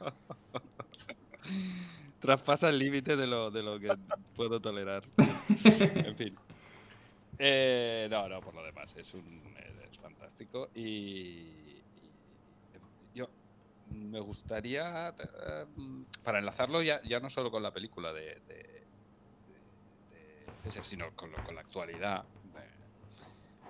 traspasa 2.20 2.70
el 2.70 2.78
límite 2.78 3.16
de 3.16 3.26
lo, 3.26 3.50
de 3.50 3.62
lo 3.62 3.78
que 3.78 3.94
puedo 4.34 4.60
tolerar. 4.60 5.02
en 5.64 6.16
fin. 6.16 6.34
Eh, 7.38 8.08
no, 8.10 8.26
no, 8.28 8.40
por 8.40 8.54
lo 8.54 8.64
demás, 8.64 8.94
es, 8.96 9.12
un, 9.12 9.54
es 9.90 9.98
fantástico. 9.98 10.70
Y, 10.74 10.80
y 10.80 11.82
yo 13.14 13.28
me 13.90 14.20
gustaría, 14.20 15.10
eh, 15.10 15.66
para 16.22 16.38
enlazarlo 16.38 16.80
ya, 16.82 17.02
ya 17.02 17.20
no 17.20 17.28
solo 17.28 17.50
con 17.50 17.62
la 17.62 17.72
película 17.74 18.12
de, 18.12 18.40
de, 18.46 18.87
sino 20.70 21.12
con, 21.14 21.32
lo- 21.32 21.42
con 21.42 21.54
la 21.54 21.60
actualidad. 21.62 22.26
Me, 22.42 22.62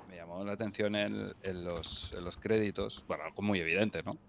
me 0.04 0.16
llamó 0.16 0.44
la 0.44 0.52
atención 0.52 0.94
en, 0.96 1.32
en 1.40 1.64
los, 1.64 2.12
en 2.16 2.24
los 2.24 2.36
créditos, 2.38 3.04
bueno, 3.06 3.24
algo 3.24 3.42
muy 3.42 3.60
evidente, 3.60 4.02
¿no? 4.02 4.20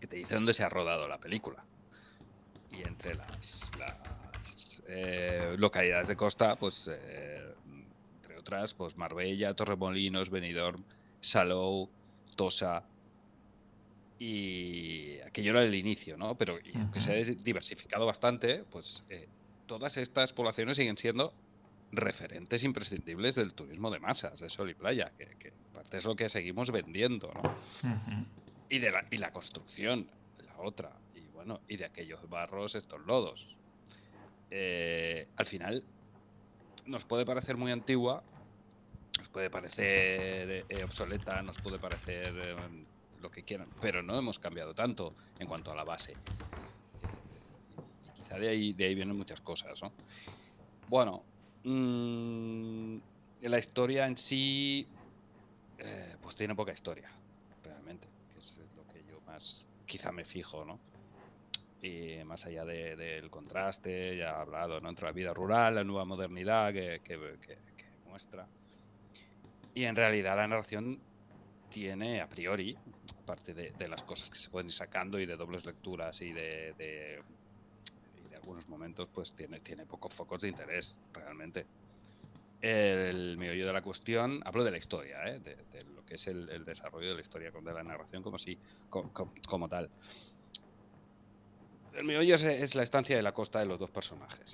Que 0.00 0.08
te 0.08 0.16
dice 0.16 0.34
dónde 0.36 0.54
se 0.54 0.64
ha 0.64 0.68
rodado 0.68 1.08
la 1.08 1.20
película 1.20 1.68
y 2.68 2.82
entre 2.82 3.14
las, 3.14 3.70
las, 3.74 4.82
eh, 4.88 5.54
localidades 5.58 6.08
de 6.08 6.16
costa, 6.16 6.58
pues 6.58 6.88
eh, 6.92 7.54
entre 8.10 8.36
otras, 8.38 8.74
pues 8.74 8.96
Marbella, 8.96 9.54
Torremolinos, 9.54 10.30
Benidorm, 10.30 10.84
Salou, 11.20 11.94
Tosa. 12.36 12.90
Y 14.18 15.20
aquello 15.20 15.50
era 15.50 15.62
el 15.62 15.74
inicio, 15.74 16.16
¿no? 16.16 16.36
Pero 16.38 16.58
y 16.62 16.78
aunque 16.78 17.00
se 17.00 17.12
ha 17.12 17.16
diversificado 17.16 18.06
bastante, 18.06 18.64
pues 18.64 19.04
eh, 19.08 19.28
todas 19.66 19.96
estas 19.98 20.32
poblaciones 20.32 20.76
siguen 20.78 20.96
siendo 20.96 21.38
referentes 21.92 22.64
imprescindibles 22.64 23.34
del 23.34 23.54
turismo 23.54 23.90
de 23.90 24.00
masas, 24.00 24.40
de 24.40 24.50
sol 24.50 24.70
y 24.70 24.74
playa, 24.74 25.12
que, 25.16 25.26
que 25.38 25.52
parte 25.72 25.98
es 25.98 26.04
lo 26.04 26.16
que 26.16 26.28
seguimos 26.28 26.70
vendiendo, 26.70 27.32
y 28.68 28.78
de 28.78 28.90
la, 28.90 29.06
y 29.10 29.18
la 29.18 29.32
construcción, 29.32 30.08
la 30.44 30.58
otra, 30.58 30.92
y 31.14 31.20
bueno, 31.28 31.60
y 31.68 31.76
de 31.76 31.84
aquellos 31.84 32.28
barros, 32.28 32.74
estos 32.74 33.00
lodos. 33.06 33.56
Eh, 34.50 35.28
al 35.36 35.46
final, 35.46 35.84
nos 36.86 37.04
puede 37.04 37.24
parecer 37.24 37.56
muy 37.56 37.72
antigua, 37.72 38.22
nos 39.18 39.28
puede 39.28 39.50
parecer 39.50 40.66
eh, 40.68 40.84
obsoleta, 40.84 41.42
nos 41.42 41.58
puede 41.58 41.78
parecer 41.78 42.34
eh, 42.36 42.84
lo 43.20 43.30
que 43.30 43.42
quieran, 43.42 43.68
pero 43.80 44.02
no 44.02 44.18
hemos 44.18 44.38
cambiado 44.38 44.74
tanto 44.74 45.14
en 45.38 45.46
cuanto 45.46 45.72
a 45.72 45.74
la 45.74 45.84
base. 45.84 46.12
Eh, 46.12 46.16
y 48.06 48.20
quizá 48.20 48.38
de 48.38 48.48
ahí, 48.48 48.72
de 48.72 48.86
ahí 48.86 48.94
vienen 48.94 49.16
muchas 49.16 49.40
cosas, 49.40 49.80
¿no? 49.82 49.92
Bueno, 50.88 51.24
mm, 51.66 52.98
la 53.40 53.58
historia 53.58 54.06
en 54.06 54.16
sí, 54.16 54.86
eh, 55.78 56.16
pues 56.20 56.34
tiene 56.36 56.54
poca 56.54 56.72
historia, 56.72 57.10
realmente, 57.62 58.08
que 58.32 58.38
es 58.38 58.56
lo 58.74 58.84
que 58.86 59.04
yo 59.04 59.20
más 59.26 59.66
quizá 59.84 60.12
me 60.12 60.24
fijo, 60.24 60.64
¿no? 60.64 60.80
Y 61.82 62.22
más 62.24 62.46
allá 62.46 62.64
de- 62.64 62.96
del 62.96 63.30
contraste, 63.30 64.16
ya 64.16 64.26
he 64.26 64.28
hablado, 64.28 64.80
¿no? 64.80 64.88
Entre 64.88 65.06
la 65.06 65.12
vida 65.12 65.34
rural, 65.34 65.74
la 65.74 65.84
nueva 65.84 66.04
modernidad 66.04 66.72
que, 66.72 67.00
muestra. 68.04 68.48
Y 69.74 69.84
en 69.84 69.96
realidad 69.96 70.36
la 70.36 70.46
narración 70.46 71.02
tiene, 71.68 72.20
a 72.20 72.28
priori, 72.28 72.76
aparte 73.22 73.52
de, 73.52 73.72
de 73.72 73.88
las 73.88 74.02
cosas 74.04 74.30
que 74.30 74.38
se 74.38 74.48
pueden 74.50 74.68
ir 74.68 74.72
sacando 74.72 75.18
y 75.18 75.26
de 75.26 75.36
dobles 75.36 75.66
lecturas 75.66 76.20
de, 76.20 76.32
de- 76.32 76.32
y 76.32 76.32
de 76.32 77.22
algunos 78.46 78.68
momentos, 78.68 79.08
pues 79.12 79.34
tiene, 79.34 79.60
tiene 79.60 79.86
pocos 79.86 80.14
focos 80.14 80.40
de 80.40 80.48
interés, 80.48 80.96
realmente. 81.12 81.66
El 82.60 83.36
meollo 83.36 83.66
de 83.66 83.72
la 83.72 83.82
cuestión, 83.82 84.40
hablo 84.44 84.62
de 84.62 84.70
la 84.70 84.78
historia, 84.78 85.24
¿eh? 85.26 85.40
de, 85.40 85.56
de 85.72 85.82
lo 85.84 86.04
que 86.04 86.14
es 86.14 86.28
el, 86.28 86.48
el 86.50 86.64
desarrollo 86.64 87.08
de 87.08 87.14
la 87.16 87.20
historia, 87.22 87.50
de 87.50 87.72
la 87.72 87.82
narración 87.82 88.22
como, 88.22 88.38
si, 88.38 88.56
co- 88.88 89.10
co- 89.12 89.32
como, 89.48 89.68
tal. 89.68 89.90
El 91.92 92.04
meollo 92.04 92.36
es, 92.36 92.44
es 92.44 92.76
la 92.76 92.84
estancia 92.84 93.16
de 93.16 93.22
la 93.22 93.32
costa 93.32 93.58
de 93.58 93.66
los 93.66 93.80
dos 93.80 93.90
personajes. 93.90 94.52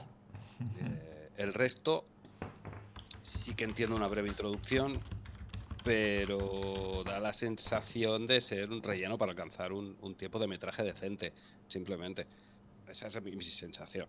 Eh, 0.78 1.30
el 1.36 1.52
resto 1.52 2.08
sí 3.22 3.54
que 3.54 3.64
entiendo 3.64 3.94
una 3.94 4.08
breve 4.08 4.30
introducción, 4.30 5.02
pero 5.84 7.02
da 7.04 7.20
la 7.20 7.34
sensación 7.34 8.26
de 8.26 8.40
ser 8.40 8.70
un 8.70 8.82
relleno 8.82 9.18
para 9.18 9.32
alcanzar 9.32 9.72
un, 9.72 9.96
un 10.00 10.16
tiempo 10.16 10.38
de 10.38 10.46
metraje 10.46 10.82
decente, 10.82 11.34
simplemente. 11.66 12.26
Esa 12.86 13.06
es 13.08 13.22
mi, 13.22 13.34
mi 13.36 13.44
sensación. 13.44 14.08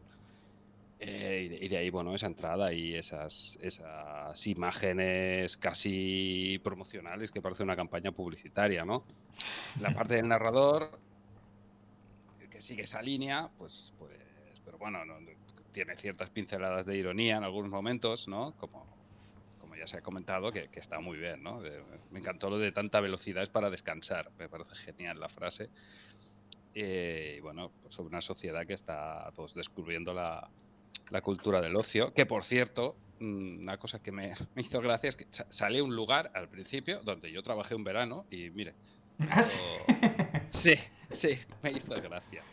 Eh, 1.00 1.44
y, 1.46 1.48
de, 1.50 1.66
y 1.66 1.68
de 1.70 1.78
ahí, 1.78 1.90
bueno, 1.90 2.16
esa 2.16 2.28
entrada 2.28 2.72
y 2.74 2.96
esas, 2.96 3.58
esas 3.62 4.48
imágenes 4.48 5.58
casi 5.58 6.60
promocionales 6.64 7.32
que 7.32 7.42
parece 7.42 7.64
una 7.64 7.76
campaña 7.76 8.12
publicitaria, 8.12 8.86
¿no? 8.86 9.06
La 9.80 9.92
parte 9.94 10.16
del 10.16 10.28
narrador, 10.28 11.02
que 12.50 12.62
sigue 12.62 12.84
esa 12.84 13.02
línea, 13.02 13.52
pues, 13.58 13.94
pues 13.98 14.20
pero 14.64 14.78
bueno, 14.78 15.04
no- 15.06 15.20
tiene 15.72 15.96
ciertas 15.98 16.30
pinceladas 16.30 16.86
de 16.86 16.98
ironía 16.98 17.38
en 17.38 17.44
algunos 17.44 17.72
momentos, 17.72 18.28
¿no? 18.28 18.54
Como, 18.54 18.88
como 19.58 19.76
ya 19.76 19.88
se 19.88 19.98
ha 19.98 20.02
comentado, 20.02 20.52
que, 20.52 20.70
que 20.70 20.80
está 20.80 21.00
muy 21.00 21.18
bien, 21.18 21.42
¿no? 21.42 21.62
De- 21.62 21.84
me 22.10 22.20
encantó 22.20 22.50
lo 22.50 22.60
de 22.60 22.72
tanta 22.72 23.00
velocidad 23.02 23.44
es 23.44 23.50
para 23.50 23.70
descansar, 23.70 24.32
me 24.38 24.50
parece 24.50 24.76
genial 24.76 25.20
la 25.20 25.30
frase. 25.30 25.72
Eh, 26.74 27.36
y 27.38 27.40
bueno, 27.42 27.74
pues 27.82 27.94
sobre 27.94 28.08
una 28.10 28.22
sociedad 28.22 28.66
que 28.66 28.74
está 28.74 29.32
pues, 29.36 29.54
descubriendo 29.54 30.14
la, 30.14 30.52
la 31.10 31.22
cultura 31.22 31.62
del 31.62 31.76
ocio, 31.76 32.14
que 32.14 32.26
por 32.26 32.44
cierto, 32.44 33.00
mm, 33.20 33.62
una 33.62 33.78
cosa 33.78 34.00
que 34.00 34.12
me, 34.12 34.34
me 34.56 34.62
hizo 34.62 34.82
gracia 34.82 35.10
es 35.10 35.16
que 35.16 35.28
sa- 35.32 35.48
sale 35.50 35.82
un 35.82 35.96
lugar 35.96 36.32
al 36.34 36.50
principio 36.50 37.02
donde 37.04 37.32
yo 37.32 37.44
trabajé 37.44 37.76
un 37.76 37.84
verano 37.84 38.26
y 38.30 38.50
mire, 38.50 38.76
sí, 40.50 40.74
sí, 41.12 41.38
me 41.62 41.72
hizo 41.72 41.94
gracia. 42.02 42.44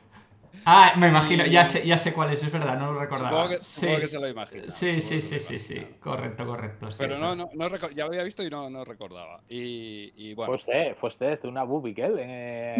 Ah, 0.64 0.94
me 0.96 1.08
imagino, 1.08 1.44
ya 1.46 1.64
sé, 1.64 1.86
ya 1.86 1.96
sé 1.96 2.12
cuál 2.12 2.32
es, 2.32 2.42
es 2.42 2.52
verdad, 2.52 2.78
no 2.78 2.92
lo 2.92 3.00
recordaba. 3.00 3.30
Supongo 3.30 3.48
que, 3.48 3.64
Sí. 3.64 3.80
supongo 3.80 4.00
que 4.00 4.08
se 4.08 4.18
lo 4.18 4.28
imagina. 4.28 4.70
Sí, 4.70 5.00
sí, 5.00 5.22
sí, 5.22 5.38
sí, 5.40 5.58
sí, 5.58 5.86
correcto, 6.00 6.44
correcto. 6.46 6.88
Pero 6.98 7.18
no, 7.18 7.34
no, 7.34 7.48
no 7.54 7.76
ya 7.90 8.04
lo 8.04 8.10
había 8.10 8.22
visto 8.22 8.42
y 8.42 8.50
no, 8.50 8.68
no 8.68 8.84
recordaba. 8.84 9.42
Y, 9.48 10.12
y 10.14 10.34
bueno, 10.34 10.48
Fue 10.48 10.56
usted, 10.56 10.96
fue 10.96 11.08
usted 11.08 11.44
una 11.44 11.62
boobie 11.64 11.94
girl. 11.94 12.16
Eh, 12.18 12.76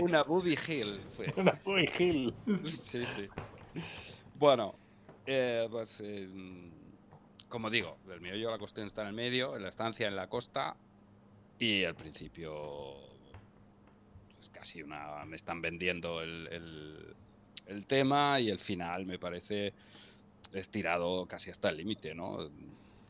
una 0.00 0.22
Booby 0.22 0.58
Hill 0.66 1.00
fue. 1.16 1.32
una 1.36 1.60
boobie 1.64 1.90
hill. 1.98 2.34
Sí, 2.66 3.04
sí. 3.06 3.28
Bueno, 4.34 4.78
eh, 5.26 5.66
pues 5.70 6.00
eh, 6.04 6.28
como 7.48 7.68
digo, 7.70 7.98
el 8.10 8.20
meollo 8.20 8.46
de 8.46 8.52
la 8.52 8.58
cuestión 8.58 8.86
está 8.86 9.02
en 9.02 9.08
el 9.08 9.14
medio, 9.14 9.56
en 9.56 9.62
la 9.62 9.68
estancia 9.68 10.08
en 10.08 10.16
la 10.16 10.26
costa 10.28 10.76
y 11.58 11.84
al 11.84 11.94
principio 11.94 13.11
una 14.82 15.24
me 15.26 15.36
están 15.36 15.60
vendiendo 15.60 16.22
el, 16.22 16.48
el- 16.50 17.16
tema 17.86 18.40
y 18.40 18.50
el 18.50 18.58
final 18.60 19.06
me 19.06 19.18
parece 19.18 19.74
estirado 20.52 21.26
casi 21.26 21.50
hasta 21.50 21.70
el 21.70 21.78
límite, 21.78 22.14
¿no? 22.14 22.38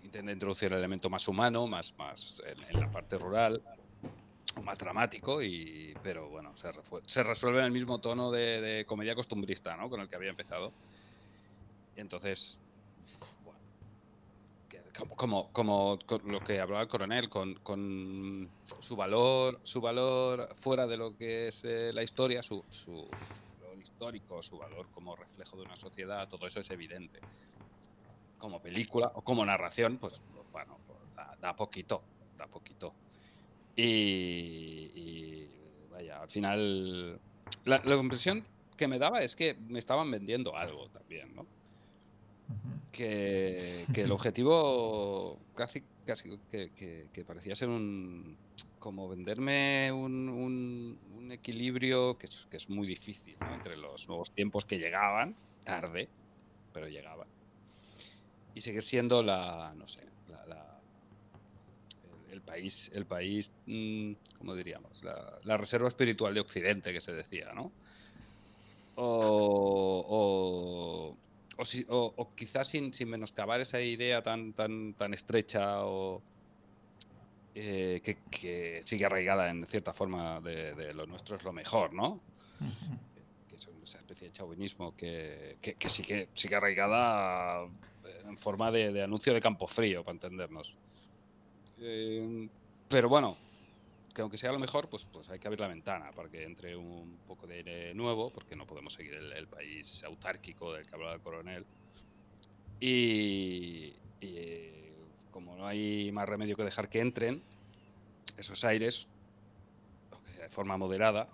Intenta 0.02 0.32
introducir 0.32 0.72
el 0.72 0.78
elemento 0.78 1.10
más 1.10 1.28
humano, 1.28 1.66
más, 1.66 1.94
más 1.98 2.40
en, 2.46 2.78
la 2.78 2.88
parte 2.88 3.18
rural, 3.18 3.62
más 4.62 4.78
dramático, 4.78 5.42
y, 5.42 5.96
pero 6.02 6.28
bueno, 6.30 6.56
se, 6.56 6.70
se 7.06 7.22
resuelve 7.22 7.60
en 7.60 7.66
el 7.66 7.72
mismo 7.72 8.00
tono 8.00 8.30
de, 8.30 8.60
de 8.60 8.86
comedia 8.86 9.14
costumbrista, 9.14 9.76
¿no? 9.76 9.88
Con 9.90 10.00
el 10.00 10.08
que 10.08 10.16
había 10.16 10.30
empezado. 10.30 10.74
Entonces, 11.94 12.61
como, 14.92 15.16
como, 15.16 15.50
como 15.52 15.98
lo 16.24 16.42
que 16.44 16.60
hablaba 16.60 16.82
el 16.82 16.88
coronel, 16.88 17.28
con, 17.28 17.54
con 17.56 18.54
su 18.80 18.96
valor, 18.96 19.60
su 19.64 19.80
valor 19.80 20.48
fuera 20.56 20.86
de 20.86 20.96
lo 20.96 21.16
que 21.16 21.48
es 21.48 21.64
eh, 21.64 21.92
la 21.92 22.02
historia, 22.02 22.42
su, 22.42 22.64
su- 22.70 23.18
valor 23.58 23.78
histórico, 23.80 24.42
su 24.42 24.58
valor 24.58 24.90
como 24.90 25.14
reflejo 25.16 25.56
de 25.56 25.64
una 25.64 25.76
sociedad, 25.76 26.28
todo 26.28 26.46
eso 26.46 26.60
es 26.60 26.70
evidente. 26.70 27.24
Como 28.36 28.60
película 28.60 29.12
o 29.14 29.22
como 29.22 29.46
narración, 29.46 29.98
pues 29.98 30.20
bueno, 30.50 30.82
pues, 30.84 30.98
da, 31.38 31.54
poquito, 31.54 32.10
da 32.32 32.48
poquito. 32.48 32.98
Y, 33.76 34.92
y, 34.94 35.86
vaya, 35.88 36.22
al 36.22 36.30
final 36.30 37.22
la, 37.64 37.82
la 37.84 37.94
impresión 37.96 38.48
que 38.76 38.88
me 38.88 38.98
daba 38.98 39.20
es 39.22 39.36
que 39.36 39.54
me 39.54 39.78
estaban 39.78 40.10
vendiendo 40.10 40.56
algo 40.56 40.88
también, 40.90 41.34
¿no? 41.34 41.48
Que, 42.92 43.86
que 43.94 44.02
el 44.02 44.12
objetivo 44.12 45.38
casi, 45.54 45.82
casi 46.04 46.28
que, 46.50 46.70
que- 46.76 47.08
que 47.10 47.24
parecía 47.24 47.56
ser 47.56 47.68
un 47.70 48.38
como 48.78 49.08
venderme 49.08 49.90
un, 49.92 50.28
un- 50.28 51.00
un 51.14 51.32
equilibrio 51.32 52.18
que 52.18 52.26
es, 52.26 52.46
que 52.50 52.58
es 52.58 52.68
muy 52.68 52.86
difícil 52.86 53.36
¿no? 53.40 53.54
entre 53.54 53.76
los 53.78 54.06
nuevos 54.08 54.30
tiempos 54.34 54.66
que 54.66 54.78
llegaban 54.78 55.36
tarde, 55.64 56.10
pero 56.72 56.86
llegaba. 56.88 57.26
Y 58.54 58.60
seguir 58.60 58.82
siendo 58.82 59.22
la, 59.22 59.72
no 59.74 59.86
sé, 59.86 60.06
la, 60.26 60.44
la- 60.46 60.82
el, 62.02 62.32
el 62.34 62.42
país, 62.42 62.90
el 62.92 63.06
país, 63.06 63.50
mm, 63.64 64.12
¿cómo 64.36 64.54
diríamos? 64.54 65.02
La, 65.02 65.38
la 65.44 65.56
reserva 65.56 65.88
espiritual 65.88 66.34
de 66.34 66.40
Occidente 66.40 66.92
que 66.92 67.00
se 67.00 67.12
decía, 67.12 67.52
¿no? 67.54 67.72
O, 68.96 70.04
o, 70.08 71.18
o 71.56 71.64
si- 71.64 71.86
o- 71.88 72.12
o 72.16 72.34
quizás 72.34 72.68
sin, 72.68 72.92
sin 72.92 73.08
menoscabar 73.10 73.60
esa 73.60 73.80
idea 73.80 74.22
tan, 74.22 74.52
tan, 74.52 74.94
tan 74.94 75.12
estrecha 75.14 75.84
o 75.84 76.22
eh, 77.54 78.00
que, 78.02 78.16
que 78.30 78.82
sigue 78.84 79.04
arraigada 79.04 79.50
en 79.50 79.66
cierta 79.66 79.92
forma 79.92 80.40
de, 80.40 80.74
de 80.74 80.94
lo 80.94 81.06
nuestro 81.06 81.36
es 81.36 81.44
lo 81.44 81.52
mejor, 81.52 81.92
¿no? 81.92 82.20
que 83.50 83.56
es 83.56 83.68
esa 83.84 83.98
especie 83.98 84.28
de 84.28 84.32
chauvinismo 84.32 84.96
que, 84.96 85.58
que, 85.60 85.74
que 85.74 85.88
sigue, 85.88 86.28
sigue 86.34 86.56
arraigada 86.56 87.64
eh, 88.04 88.22
en 88.24 88.38
forma 88.38 88.70
de, 88.70 88.92
de 88.92 89.02
anuncio 89.02 89.34
de 89.34 89.40
campo 89.40 89.66
frío, 89.66 90.02
para 90.02 90.14
entendernos. 90.14 90.74
Eh, 91.78 92.48
pero 92.88 93.08
bueno, 93.08 93.36
que 94.14 94.22
aunque 94.22 94.38
sea 94.38 94.52
lo 94.52 94.58
mejor, 94.58 94.88
pues, 94.90 95.06
pues 95.06 95.28
hay 95.30 95.38
que 95.38 95.48
abrir 95.48 95.60
la 95.60 95.68
ventana 95.68 96.12
para 96.12 96.28
que 96.30 96.44
entre 96.44 96.76
un 96.76 97.20
poco 97.22 97.46
de 97.46 97.56
aire 97.56 97.94
nuevo, 97.94 98.32
porque 98.32 98.56
no 98.56 98.66
podemos 98.66 98.94
seguir 98.94 99.14
el, 99.14 99.32
el 99.32 99.48
país 99.48 100.02
autárquico 100.04 100.72
del 100.72 100.86
que 100.86 100.94
hablaba 100.94 101.14
el 101.14 101.20
coronel. 101.22 101.68
Y, 102.80 104.02
y, 104.20 104.36
eh, 104.38 104.96
como 105.30 105.56
no 105.56 105.66
hay 105.66 106.10
más 106.12 106.28
remedio 106.28 106.56
que 106.56 106.64
dejar 106.64 106.88
que 106.88 107.00
entren 107.00 107.46
esos 108.36 108.64
aires, 108.64 109.10
aunque 110.10 110.32
sea 110.32 110.44
de 110.44 110.50
forma 110.50 110.76
moderada, 110.76 111.30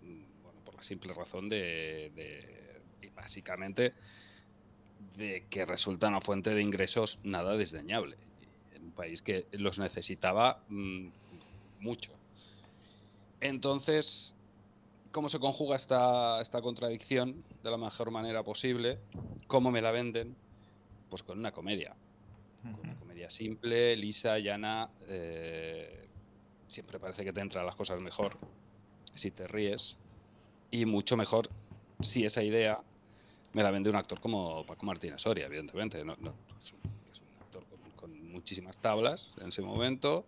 bueno, 0.00 0.62
por 0.62 0.74
la 0.76 0.82
simple 0.82 1.12
razón 1.14 1.48
de, 1.48 2.10
de- 2.14 2.84
y 3.00 3.10
básicamente 3.10 3.94
de 4.98 5.48
que 5.48 5.66
resulta 5.66 6.08
una 6.08 6.20
fuente 6.20 6.50
de 6.50 6.62
ingresos 6.62 7.20
nada 7.22 7.56
desdeñable 7.56 8.18
en 8.70 8.84
un 8.84 8.94
país 8.94 9.22
que 9.22 9.48
los 9.52 9.78
necesitaba 9.78 10.64
mm, 10.68 11.08
mucho. 11.84 12.10
Entonces, 13.40 14.34
¿cómo 15.12 15.28
se 15.28 15.38
conjuga 15.38 15.76
esta, 15.76 16.40
esta 16.40 16.60
contradicción 16.62 17.44
de 17.62 17.70
la 17.70 17.76
mejor 17.76 18.10
manera 18.10 18.42
posible? 18.42 18.98
¿Cómo 19.46 19.70
me 19.70 19.82
la 19.82 19.90
venden? 19.90 20.34
Pues 21.10 21.22
con 21.22 21.38
una 21.38 21.52
comedia. 21.52 21.94
Con 22.62 22.80
una 22.80 22.98
comedia 22.98 23.28
simple, 23.28 23.96
lisa, 23.96 24.38
llana. 24.38 24.90
eh, 25.06 26.08
siempre 26.66 26.98
parece 26.98 27.22
que 27.24 27.32
te 27.32 27.40
entran 27.40 27.66
las 27.66 27.76
cosas 27.76 28.00
mejor 28.00 28.36
si 29.14 29.30
te 29.30 29.46
ríes. 29.46 29.96
Y 30.70 30.86
mucho 30.86 31.16
mejor 31.16 31.50
si 32.00 32.24
esa 32.24 32.42
idea 32.42 32.80
me 33.52 33.62
la 33.62 33.70
vende 33.70 33.90
un 33.90 33.96
actor 33.96 34.20
como 34.20 34.64
Paco 34.66 34.86
Martínez 34.86 35.20
Soria, 35.20 35.46
evidentemente. 35.46 36.04
No, 36.04 36.16
no, 36.18 36.34
es, 36.58 36.72
un, 36.72 36.80
es 37.12 37.20
un 37.20 37.28
actor 37.42 37.64
con, 37.66 37.78
con 37.92 38.32
muchísimas 38.32 38.76
tablas 38.78 39.32
en 39.40 39.48
ese 39.48 39.62
momento. 39.62 40.26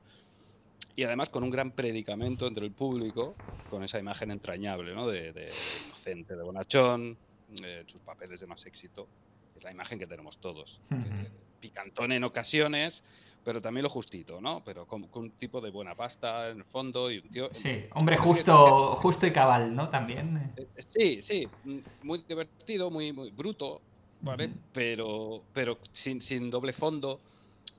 Y 0.97 1.05
además 1.05 1.29
con 1.29 1.45
un 1.45 1.51
gran 1.51 1.73
predicamento 1.73 2.47
entre 2.47 2.65
el 2.65 2.73
público, 2.73 3.37
con 3.69 3.83
esa 3.85 3.99
imagen 3.99 4.31
entrañable, 4.31 4.95
¿no? 4.95 5.07
De, 5.07 5.33
de 5.33 5.51
inocente, 5.85 6.35
de 6.35 6.43
bonachón, 6.43 7.19
eh, 7.63 7.85
sus 7.87 8.01
papeles 8.01 8.41
de 8.41 8.47
más 8.47 8.65
éxito. 8.67 9.11
Es 9.55 9.63
la 9.63 9.71
imagen 9.73 9.99
que 9.99 10.07
tenemos 10.07 10.39
todos. 10.41 10.81
que- 10.91 11.47
picantón 11.59 12.13
en 12.13 12.23
ocasiones, 12.23 13.03
pero 13.43 13.61
también 13.61 13.83
lo 13.83 13.89
justito, 13.89 14.41
¿no? 14.41 14.63
Pero 14.63 14.87
con, 14.87 15.09
con 15.09 15.25
un 15.25 15.33
tipo 15.33 15.61
de 15.61 15.71
buena 15.71 15.95
pasta 15.95 16.51
en 16.51 16.59
el 16.59 16.65
fondo 16.65 17.11
y 17.11 17.19
un 17.19 17.31
tío... 17.31 17.49
Sí, 17.53 17.87
hombre 17.93 18.17
que- 18.17 18.23
justo, 18.23 18.95
justo 18.97 19.27
y 19.27 19.33
cabal, 19.33 19.75
¿no? 19.75 19.89
También. 19.91 20.55
eh, 20.57 20.69
Sí, 20.79 21.23
sí, 21.23 21.51
mm, 21.63 21.79
muy 22.03 22.25
divertido, 22.29 22.91
muy, 22.91 23.13
muy 23.13 23.31
bruto, 23.31 23.83
¿vale? 24.21 24.51
Pero, 24.73 25.47
pero 25.53 25.81
sin, 25.93 26.21
sin 26.21 26.51
doble 26.51 26.73
fondo. 26.73 27.23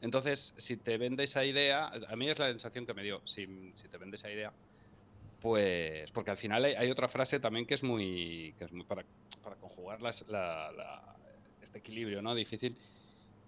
Entonces, 0.02 0.54
si 0.58 0.78
te 0.78 0.98
vende 0.98 1.24
esa 1.24 1.44
idea, 1.44 1.88
a 1.88 2.16
mí 2.16 2.30
es 2.30 2.38
la 2.40 2.50
sensación 2.50 2.86
que 2.86 2.94
me 2.94 3.04
dio, 3.04 3.22
si, 3.26 3.72
si 3.76 3.88
te 3.90 3.98
vende 3.98 4.16
esa 4.16 4.30
idea, 4.32 4.54
pues, 5.42 6.12
porque 6.12 6.32
al 6.32 6.38
final 6.38 6.66
hay, 6.66 6.74
hay 6.76 6.92
otra 6.92 7.08
frase 7.08 7.40
también 7.40 7.66
que 7.66 7.74
es 7.76 7.84
muy, 7.84 8.54
que 8.58 8.66
es 8.66 8.72
muy 8.72 8.86
para, 8.86 9.06
para 9.42 9.56
conjugar 9.56 10.02
las- 10.02 10.26
la- 10.28 10.72
la- 10.72 11.20
este 11.62 11.80
equilibrio, 11.80 12.22
¿no? 12.22 12.36
Difícil. 12.36 12.80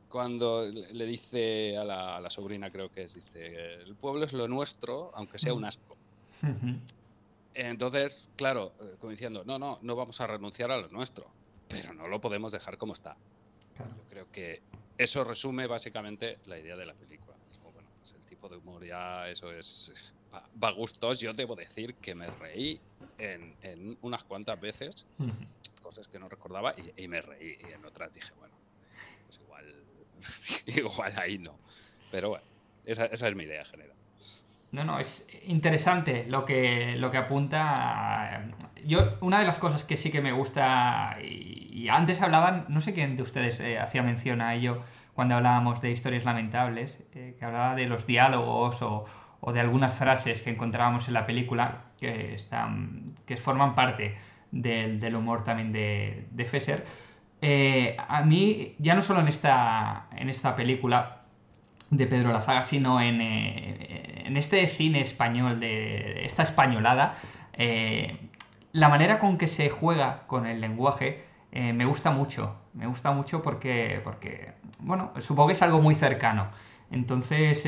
Cuando 0.08 0.66
le 0.66 1.06
dice 1.06 1.78
a 1.78 1.84
la, 1.84 2.18
a 2.18 2.22
la 2.22 2.30
sobrina, 2.32 2.72
creo 2.72 2.90
que 2.90 3.04
es, 3.04 3.14
dice, 3.14 3.76
el 3.76 3.96
pueblo 3.96 4.26
es 4.26 4.34
lo 4.34 4.48
nuestro, 4.48 5.12
aunque 5.16 5.38
sea 5.38 5.54
un 5.54 5.66
asco. 5.66 5.98
Entonces, 7.54 8.30
claro, 8.36 8.76
eh, 8.80 8.96
como 9.00 9.12
diciendo, 9.12 9.44
no, 9.46 9.60
no, 9.60 9.80
no 9.82 9.96
vamos 9.96 10.20
a 10.22 10.28
renunciar 10.28 10.72
a 10.72 10.78
lo 10.78 10.88
nuestro, 10.90 11.32
pero 11.68 11.94
no 11.94 12.08
lo 12.08 12.22
podemos 12.22 12.52
dejar 12.52 12.78
como 12.78 12.94
está. 12.94 13.18
Yo 13.78 14.04
creo 14.10 14.28
que 14.32 14.62
eso 15.00 15.24
resume 15.24 15.66
básicamente 15.66 16.40
la 16.46 16.60
idea 16.60 16.76
de 16.76 16.86
la 16.86 16.94
película. 16.94 17.38
Bueno, 17.64 17.88
pues 18.00 18.14
el 18.14 18.22
tipo 18.26 18.50
de 18.50 18.58
humor 18.58 18.86
ya, 18.86 19.30
eso 19.30 19.50
es, 19.50 19.94
va, 20.62 20.72
gustos. 20.72 21.22
Yo 21.22 21.34
debo 21.34 21.56
decir 21.56 21.96
que 21.96 22.14
me 22.14 22.30
reí 22.30 22.82
en, 23.18 23.56
en 23.64 23.98
unas 24.02 24.24
cuantas 24.26 24.60
veces, 24.60 25.06
cosas 25.82 26.10
que 26.10 26.20
no 26.20 26.28
recordaba, 26.28 26.76
y, 26.78 27.04
y 27.04 27.08
me 27.08 27.22
reí. 27.22 27.58
Y 27.68 27.72
en 27.72 27.86
otras 27.86 28.14
dije, 28.14 28.34
bueno, 28.40 28.54
pues 29.26 29.40
igual, 29.40 29.84
igual 30.66 31.18
ahí 31.18 31.38
no. 31.38 31.58
Pero 32.12 32.30
bueno, 32.30 32.46
esa, 32.86 33.06
esa 33.06 33.30
es 33.30 33.36
mi 33.36 33.46
idea 33.46 33.64
general. 33.64 33.96
No, 34.72 34.84
no, 34.84 35.00
es 35.00 35.28
interesante 35.46 36.26
lo 36.28 36.46
que, 36.46 36.96
lo 36.98 37.10
que 37.10 37.18
apunta. 37.18 38.44
Yo, 38.86 39.18
una 39.22 39.40
de 39.40 39.46
las 39.46 39.58
cosas 39.58 39.84
que 39.84 39.98
sí 39.98 40.12
que 40.12 40.22
me 40.22 40.32
gusta, 40.32 41.18
y, 41.22 41.88
antes 41.90 42.22
hablaban, 42.22 42.66
no 42.70 42.80
sé 42.82 42.94
quién 42.94 43.16
de 43.16 43.24
ustedes 43.24 43.60
eh, 43.60 43.80
hacía 43.80 44.04
mención 44.04 44.42
a 44.42 44.54
ello 44.54 44.84
cuando 45.14 45.36
hablábamos 45.36 45.82
de 45.82 45.92
historias 45.92 46.24
lamentables, 46.24 47.00
eh, 47.14 47.36
que 47.40 47.46
hablaba 47.46 47.76
de 47.76 47.88
los 47.88 48.06
diálogos 48.06 48.82
o, 48.82 49.06
o 49.42 49.54
de 49.54 49.60
algunas 49.60 49.98
frases 49.98 50.42
que 50.42 50.52
encontrábamos 50.52 51.08
en 51.08 51.14
la 51.16 51.26
película 51.26 51.86
que, 52.00 52.36
están, 52.36 53.16
que 53.26 53.38
forman 53.38 53.76
parte 53.76 54.16
del, 54.52 55.00
del 55.00 55.16
humor 55.16 55.44
también 55.44 55.72
de, 55.72 56.28
de 56.32 56.46
Fesser. 56.46 56.86
Eh, 57.42 57.96
a 57.98 58.24
mí, 58.24 58.76
ya 58.80 58.96
no 58.96 59.02
solo 59.02 59.22
en 59.22 59.30
esta, 59.30 60.08
en 60.16 60.30
esta 60.30 60.56
película, 60.56 61.19
de 61.90 62.08
Pedro 62.08 62.32
Lazaga, 62.32 62.64
sino 62.64 63.02
en, 63.02 63.22
eh, 63.22 64.24
en 64.26 64.38
este 64.38 64.68
cine 64.68 65.02
español, 65.02 65.60
de 65.60 66.26
esta 66.26 66.44
españolada, 66.44 67.16
eh, 67.54 68.18
la 68.72 68.90
manera 68.90 69.20
con 69.20 69.38
que 69.38 69.48
se 69.48 69.70
juega 69.70 70.24
con 70.28 70.46
el 70.46 70.62
lenguaje 70.62 71.26
eh, 71.52 71.74
me 71.74 71.86
gusta 71.86 72.12
mucho. 72.12 72.56
Me 72.74 72.86
gusta 72.86 73.12
mucho 73.12 73.42
porque, 73.42 74.02
porque, 74.04 74.54
bueno, 74.80 75.12
supongo 75.20 75.48
que 75.48 75.54
es 75.54 75.62
algo 75.62 75.82
muy 75.82 75.96
cercano. 75.96 76.50
Entonces, 76.92 77.60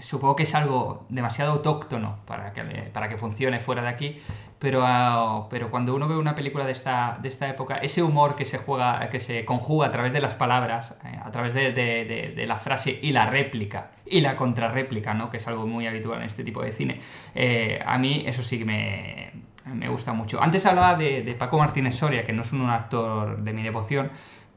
supongo 0.00 0.36
que 0.36 0.42
es 0.42 0.54
algo 0.54 1.06
demasiado 1.08 1.52
autóctono 1.52 2.18
para 2.26 2.52
que, 2.52 2.62
para 2.92 3.08
que 3.08 3.16
funcione 3.16 3.60
fuera 3.60 3.82
de 3.82 3.88
aquí, 3.88 4.20
pero, 4.58 4.82
ah, 4.84 5.46
pero 5.50 5.68
cuando 5.70 5.94
uno 5.94 6.08
ve 6.08 6.16
una 6.16 6.34
película 6.34 6.64
de 6.66 6.72
esta, 6.72 7.16
de 7.20 7.28
esta 7.28 7.48
época, 7.48 7.76
ese 7.78 8.02
humor 8.02 8.34
que 8.34 8.44
se 8.44 8.58
juega, 8.58 9.08
que 9.10 9.20
se 9.20 9.44
conjuga 9.44 9.86
a 9.86 9.90
través 9.90 10.12
de 10.12 10.20
las 10.20 10.34
palabras, 10.34 10.94
eh, 11.04 11.18
a 11.22 11.30
través 11.30 11.52
de, 11.54 11.72
de- 11.72 12.32
de- 12.34 12.46
la 12.46 12.56
frase 12.58 12.98
y 13.02 13.12
la 13.12 13.26
réplica, 13.26 13.90
y 14.06 14.20
la 14.20 14.36
contrarréplica, 14.36 15.14
¿no? 15.14 15.30
que 15.30 15.38
es 15.38 15.46
algo 15.48 15.66
muy 15.66 15.86
habitual 15.86 16.20
en 16.20 16.26
este 16.26 16.44
tipo 16.44 16.62
de 16.62 16.72
cine, 16.72 17.00
eh, 17.34 17.80
a 17.84 17.98
mí 17.98 18.22
eso 18.26 18.42
sí 18.42 18.58
que 18.58 18.64
me, 18.64 19.32
me 19.66 19.88
gusta 19.88 20.12
mucho. 20.12 20.42
Antes 20.42 20.66
hablaba 20.66 20.94
de, 20.96 21.22
de 21.22 21.34
Paco 21.34 21.58
Martínez 21.58 21.96
Soria, 21.96 22.24
que 22.24 22.32
no 22.32 22.42
es 22.42 22.52
un 22.52 22.68
actor 22.70 23.38
de 23.42 23.52
mi 23.52 23.62
devoción, 23.62 24.10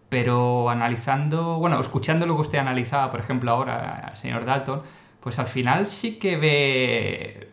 pero 0.09 0.69
analizando, 0.69 1.57
bueno, 1.59 1.79
escuchando 1.79 2.25
lo 2.25 2.35
que 2.35 2.41
usted 2.41 2.57
analizaba, 2.59 3.11
por 3.11 3.19
ejemplo, 3.19 3.51
ahora, 3.51 4.13
señor 4.15 4.45
Dalton, 4.45 4.81
pues 5.19 5.37
al 5.39 5.47
final 5.47 5.87
sí 5.87 6.17
que 6.19 6.37
ve, 6.37 7.49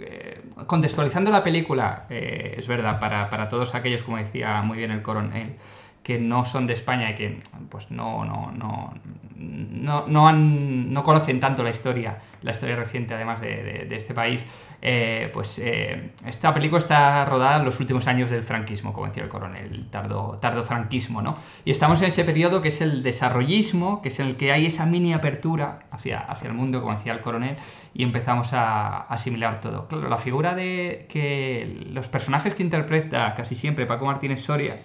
eh, 0.00 0.40
contextualizando 0.66 1.30
la 1.30 1.42
película, 1.44 2.06
eh, 2.10 2.54
es 2.58 2.66
verdad, 2.66 2.98
para, 3.00 3.30
para 3.30 3.48
todos 3.48 3.74
aquellos, 3.74 4.02
como 4.02 4.16
decía 4.18 4.60
muy 4.62 4.78
bien 4.78 4.90
el 4.90 5.02
coronel, 5.02 5.56
que 6.04 6.18
no 6.20 6.44
son 6.44 6.66
de 6.68 6.74
España 6.74 7.10
y 7.10 7.14
que 7.16 7.42
pues 7.70 7.90
no, 7.90 8.24
no, 8.24 8.52
no, 8.52 8.94
no, 9.36 10.04
no, 10.06 10.28
han, 10.28 10.92
no 10.92 11.02
conocen 11.02 11.40
tanto 11.40 11.62
la 11.64 11.70
historia, 11.70 12.18
la 12.42 12.52
historia 12.52 12.76
reciente 12.76 13.14
además 13.14 13.40
de, 13.40 13.86
de- 13.88 13.96
este 13.96 14.14
país, 14.14 14.44
eh, 14.82 15.30
pues 15.32 15.58
eh, 15.58 16.10
esta 16.26 16.52
película 16.52 16.78
está 16.78 17.24
rodada 17.24 17.56
en 17.58 17.64
los 17.64 17.80
últimos 17.80 18.06
años 18.06 18.30
del 18.30 18.42
franquismo, 18.42 18.92
como 18.92 19.06
decía 19.06 19.22
el 19.22 19.28
coronel, 19.30 19.64
el 19.72 19.88
tardo, 19.90 20.38
tardo 20.40 20.62
franquismo, 20.62 21.22
¿no? 21.22 21.38
Y 21.64 21.70
estamos 21.70 22.02
en 22.02 22.08
ese 22.08 22.22
periodo 22.24 22.60
que 22.60 22.68
es 22.68 22.80
el 22.82 23.02
desarrollismo, 23.02 24.02
que 24.02 24.08
es 24.10 24.20
en 24.20 24.26
el 24.26 24.36
que 24.36 24.52
hay 24.52 24.66
esa 24.66 24.84
mini 24.84 25.14
apertura 25.14 25.80
hacia, 25.90 26.18
hacia 26.20 26.48
el 26.48 26.54
mundo, 26.54 26.82
como 26.82 26.94
decía 26.94 27.12
el 27.12 27.20
coronel, 27.20 27.56
y 27.94 28.02
empezamos 28.02 28.52
a 28.52 29.02
asimilar 29.02 29.60
todo. 29.60 29.88
Claro, 29.88 30.08
la 30.08 30.18
figura 30.18 30.54
de 30.54 31.06
que 31.08 31.86
los 31.90 32.08
personajes 32.08 32.54
que 32.54 32.62
interpreta 32.62 33.34
casi 33.34 33.54
siempre 33.56 33.86
Paco 33.86 34.04
Martínez 34.06 34.42
Soria, 34.42 34.80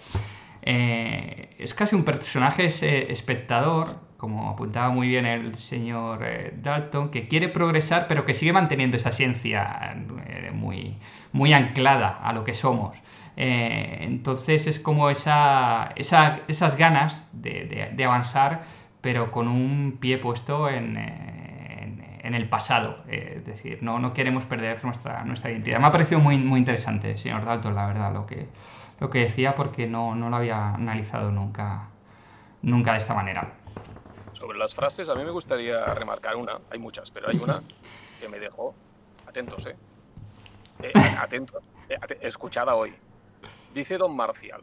eh, 0.62 1.54
es 1.58 1.74
casi 1.74 1.96
un 1.96 2.04
personaje 2.04 2.66
ese 2.66 3.10
espectador, 3.12 3.88
como 4.16 4.50
apuntaba 4.50 4.90
muy 4.90 5.08
bien 5.08 5.24
el 5.24 5.54
señor 5.56 6.20
eh, 6.24 6.52
Dalton, 6.62 7.10
que 7.10 7.28
quiere 7.28 7.48
progresar, 7.48 8.06
pero 8.08 8.26
que 8.26 8.34
sigue 8.34 8.52
manteniendo 8.52 8.96
esa 8.96 9.10
esencia 9.10 9.96
eh, 10.26 10.50
muy 10.52 10.96
muy, 11.32 11.52
anclada 11.52 12.18
a 12.22 12.32
lo 12.32 12.44
que 12.44 12.54
somos. 12.54 12.96
Entonces 13.36 14.66
es 14.66 14.80
como 14.80 15.08
esa, 15.08 15.94
esas 15.96 16.76
ganas 16.76 17.24
de, 17.32 18.04
avanzar, 18.04 18.62
pero 19.00 19.30
con 19.30 19.48
un 19.48 19.96
pie 20.00 20.18
puesto 20.18 20.68
en, 20.68 20.96
en, 20.98 22.34
el 22.34 22.48
pasado. 22.48 23.02
Es 23.08 23.46
decir, 23.46 23.78
no, 23.82 23.98
no 23.98 24.12
queremos 24.12 24.44
perder 24.44 24.84
nuestra, 24.84 25.24
nuestra 25.24 25.50
identidad. 25.52 25.80
Me 25.80 25.86
ha 25.86 25.92
parecido 25.92 26.20
muy, 26.20 26.36
muy 26.36 26.58
interesante, 26.58 27.16
señor 27.16 27.44
Dalton, 27.44 27.74
la 27.74 27.86
verdad, 27.86 28.12
lo 28.12 28.26
que, 28.26 28.48
lo 29.00 29.08
que 29.08 29.20
decía, 29.20 29.54
porque 29.54 29.86
no, 29.86 30.14
no 30.14 30.28
lo 30.28 30.36
había 30.36 30.74
analizado 30.74 31.30
nunca, 31.32 31.88
nunca 32.62 32.92
de 32.92 32.98
esta 32.98 33.14
manera. 33.14 33.54
Sobre 34.34 34.58
las 34.58 34.74
frases, 34.74 35.08
a 35.08 35.14
mí 35.14 35.24
me 35.24 35.30
gustaría 35.30 35.82
remarcar 35.94 36.36
una, 36.36 36.60
hay 36.70 36.78
muchas, 36.78 37.10
pero 37.10 37.28
hay 37.28 37.38
una 37.38 37.62
que 38.20 38.28
me 38.28 38.38
dejó, 38.38 38.74
atentos, 39.26 39.66
¿eh? 39.66 39.76
eh 40.82 40.92
atentos, 41.18 41.62
eh, 41.88 41.98
escuchada 42.20 42.74
hoy. 42.74 42.94
Dice 43.72 43.98
Don 43.98 44.14
Marcial, 44.16 44.62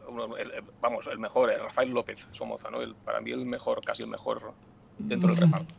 vamos, 0.82 1.06
el 1.06 1.18
mejor, 1.18 1.50
eh, 1.50 1.56
Rafael 1.56 1.90
López 1.90 2.28
Somoza, 2.30 2.70
¿no? 2.70 2.82
El, 2.82 2.94
para 2.94 3.20
mí 3.20 3.30
el 3.30 3.46
mejor, 3.46 3.82
casi 3.82 4.02
el 4.02 4.08
mejor 4.08 4.52
dentro 4.98 5.30
del 5.30 5.38
reparto. 5.38 5.74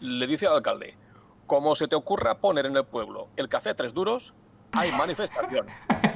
Le 0.00 0.26
dice 0.26 0.46
al 0.46 0.56
alcalde, 0.56 0.94
como 1.46 1.74
se 1.74 1.88
te 1.88 1.96
ocurra 1.96 2.38
poner 2.38 2.66
en 2.66 2.76
el 2.76 2.84
pueblo 2.84 3.28
el 3.36 3.48
café 3.48 3.70
a 3.70 3.74
tres 3.74 3.94
duros, 3.94 4.34
hay 4.72 4.92
manifestación, 4.92 5.66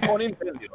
con 0.07 0.21
incendio. 0.21 0.73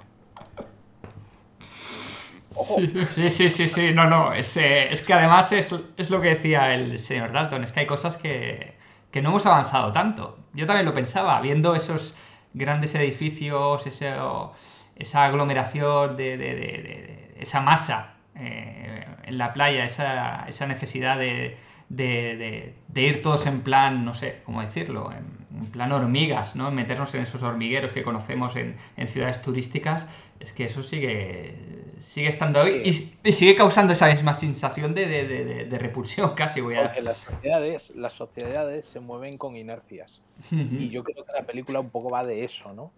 Sí, 3.16 3.30
sí, 3.30 3.50
sí, 3.50 3.70
sí, 3.70 3.92
no, 3.94 4.08
no, 4.08 4.34
es, 4.34 4.58
es 4.58 5.02
que 5.02 5.14
además 5.14 5.52
es, 5.52 5.70
es, 5.98 6.10
lo 6.10 6.20
que 6.20 6.30
decía 6.30 6.74
el 6.74 6.98
señor 6.98 7.32
Dalton, 7.32 7.64
es 7.64 7.72
que 7.72 7.82
hay 7.82 7.86
cosas 7.86 8.18
que, 8.18 8.76
que 9.12 9.22
no 9.22 9.30
hemos 9.30 9.46
avanzado 9.46 9.92
tanto. 9.92 10.38
Yo 10.54 10.66
también 10.66 10.86
lo 10.86 10.94
pensaba, 10.94 11.40
viendo 11.42 11.76
esos 11.76 12.14
grandes 12.54 12.96
edificios, 12.96 13.86
esa 13.88 15.26
aglomeración 15.26 16.16
de, 16.18 17.36
esa 17.40 17.62
masa 17.62 18.14
eh, 18.36 19.06
en 19.24 19.38
la 19.38 19.54
playa, 19.54 19.86
esa, 19.86 20.46
esa 20.48 20.66
necesidad 20.68 21.18
de, 21.18 21.58
ir 22.96 23.22
todos 23.22 23.46
en 23.46 23.62
plan, 23.62 24.06
no 24.06 24.14
sé 24.14 24.42
cómo 24.46 24.62
decirlo, 24.62 25.12
en, 25.12 25.40
plan 25.72 25.92
hormigas, 25.92 26.56
¿no? 26.56 26.72
meternos 26.72 27.14
en 27.14 27.22
esos 27.22 27.44
hormigueros 27.44 27.92
que 27.92 28.02
conocemos 28.02 28.56
en, 28.56 28.76
ciudades 29.08 29.42
turísticas, 29.42 30.08
es 30.40 30.52
que 30.52 30.66
eso 30.66 30.84
sigue, 30.84 31.56
sigue 32.00 32.30
estando 32.30 32.62
hoy 32.62 32.82
y, 33.24 33.32
sigue 33.32 33.56
causando 33.56 33.94
esa 33.94 34.08
misma 34.08 34.34
sensación 34.34 34.94
de, 34.94 35.78
repulsión 35.80 36.34
casi. 36.36 36.62
Voy 36.62 36.76
a... 36.76 36.94
Las 37.02 37.18
sociedades, 37.18 37.96
las 37.96 38.14
sociedades 38.14 38.86
se 38.86 39.00
mueven 39.00 39.38
con 39.38 39.56
inercias. 39.56 40.22
Y 40.52 40.90
yo 40.90 41.04
creo 41.04 41.26
que 41.26 41.34
la 41.34 41.44
película 41.44 41.80
un 41.80 41.90
poco 41.90 42.10
va 42.10 42.26
de 42.26 42.46
eso, 42.46 42.74
¿no? 42.74 42.92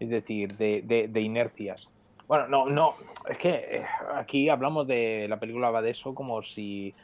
es 0.00 0.08
decir, 0.08 0.56
de, 0.56 1.20
inercias. 1.20 1.88
Bueno, 2.26 2.46
no, 2.46 2.68
no, 2.68 2.94
es 3.28 3.38
que 3.38 3.48
eh, 3.48 3.84
aquí 4.14 4.48
hablamos 4.48 4.86
de 4.86 5.26
la 5.28 5.40
película 5.40 5.70
va 5.70 5.80
de 5.80 5.90
eso 5.90 6.14
como 6.14 6.42
si 6.42 6.94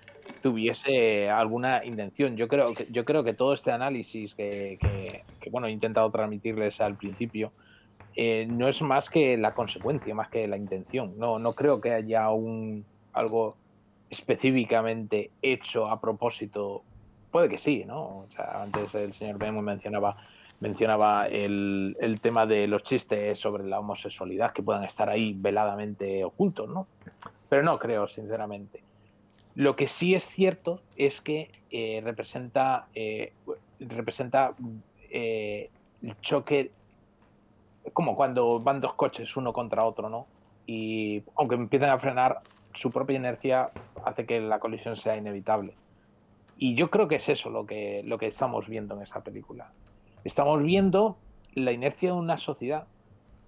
tuviese 0.42 1.30
alguna 1.30 1.84
intención. 1.84 2.36
Yo 2.36 2.46
creo 2.46 2.74
que, 2.74 2.86
yo 2.90 3.04
creo 3.04 3.24
que 3.24 3.32
todo 3.32 3.54
este 3.54 3.72
análisis 3.72 4.34
que, 4.34 5.24
bueno, 5.50 5.66
he 5.66 5.70
intentado 5.70 6.10
transmitirles 6.10 6.80
al 6.80 6.96
principio, 6.96 7.52
eh, 8.16 8.46
no 8.48 8.68
es 8.68 8.80
más 8.82 9.10
que 9.10 9.36
la 9.36 9.54
consecuencia, 9.54 10.14
más 10.14 10.28
que 10.28 10.46
la 10.46 10.56
intención. 10.56 11.18
No, 11.18 11.38
no 11.38 11.52
creo 11.52 11.80
que 11.80 11.92
haya 11.92 12.30
un 12.30 12.84
algo 13.12 13.56
específicamente 14.10 15.30
hecho 15.42 15.86
a 15.86 16.00
propósito. 16.00 16.82
Puede 17.30 17.48
que 17.48 17.58
sí, 17.58 17.84
¿no? 17.84 18.26
Antes 18.36 18.94
el 18.94 19.12
señor 19.12 19.38
Bemo 19.38 19.62
mencionaba 19.62 20.16
mencionaba 20.60 21.26
el, 21.26 22.18
tema 22.22 22.46
de 22.46 22.66
los 22.66 22.82
chistes 22.84 23.38
sobre 23.38 23.64
la 23.64 23.80
homosexualidad 23.80 24.52
que 24.52 24.62
puedan 24.62 24.84
estar 24.84 25.10
ahí 25.10 25.34
veladamente 25.36 26.24
ocultos, 26.24 26.68
¿no? 26.68 26.86
Pero 27.48 27.62
no 27.62 27.78
creo, 27.78 28.08
sinceramente. 28.08 28.82
Lo 29.54 29.76
que 29.76 29.88
sí 29.88 30.14
es 30.14 30.26
cierto 30.26 30.80
es 30.96 31.20
que 31.20 31.50
eh, 31.70 32.00
representa, 32.02 32.86
eh, 32.94 33.32
representa 33.78 34.54
el 35.10 35.68
choque, 36.20 36.70
como 37.92 38.16
cuando 38.16 38.60
van 38.60 38.80
dos 38.80 38.94
coches 38.94 39.36
uno 39.36 39.52
contra 39.52 39.84
otro, 39.84 40.08
¿no? 40.08 40.26
Y 40.66 41.22
aunque 41.36 41.54
empiecen 41.54 41.90
a 41.90 41.98
frenar, 41.98 42.40
su 42.74 42.90
propia 42.90 43.16
inercia 43.16 43.70
hace 44.04 44.26
que 44.26 44.40
la 44.40 44.58
colisión 44.58 44.96
sea 44.96 45.16
inevitable. 45.16 45.74
Y 46.56 46.74
yo 46.74 46.90
creo 46.90 47.08
que 47.08 47.16
es 47.16 47.28
eso 47.28 47.50
lo 47.50 47.66
que, 47.66 48.02
lo 48.04 48.18
que 48.18 48.26
estamos 48.26 48.68
viendo 48.68 48.94
en 48.96 49.02
esa 49.02 49.22
película. 49.22 49.70
Estamos 50.24 50.62
viendo 50.62 51.16
la 51.54 51.72
inercia 51.72 52.10
de 52.10 52.16
una 52.16 52.38
sociedad 52.38 52.86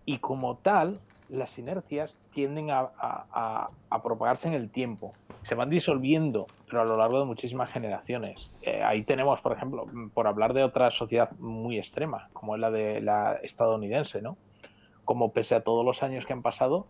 y 0.05 0.19
como 0.19 0.57
tal, 0.59 1.01
las 1.29 1.59
inercias 1.59 2.17
tienden 2.33 2.71
a, 2.71 3.71
propagarse 4.03 4.49
en 4.49 4.55
el 4.55 4.71
tiempo. 4.71 5.13
Se 5.43 5.55
van 5.55 5.71
disolviendo, 5.71 6.47
pero 6.69 6.83
a 6.83 6.85
lo 6.85 6.97
largo 6.97 7.19
de 7.19 7.25
muchísimas 7.25 7.71
generaciones. 7.71 8.51
Eh, 8.63 8.83
ahí 8.83 9.03
tenemos, 9.03 9.41
por 9.41 9.53
ejemplo, 9.53 9.87
por 10.15 10.27
hablar 10.27 10.53
de 10.53 10.63
otra 10.63 10.91
sociedad 10.91 11.31
muy 11.39 11.79
extrema, 11.79 12.29
como 12.33 12.55
es 12.55 12.61
la 12.61 12.71
de 12.71 13.01
la 13.01 13.35
estadounidense, 13.43 14.23
¿no? 14.23 14.37
Como 15.05 15.33
pese 15.33 15.55
a 15.55 15.63
todos 15.63 15.85
los 15.85 16.03
años 16.03 16.27
que 16.27 16.33
han 16.33 16.43
pasado, 16.43 16.87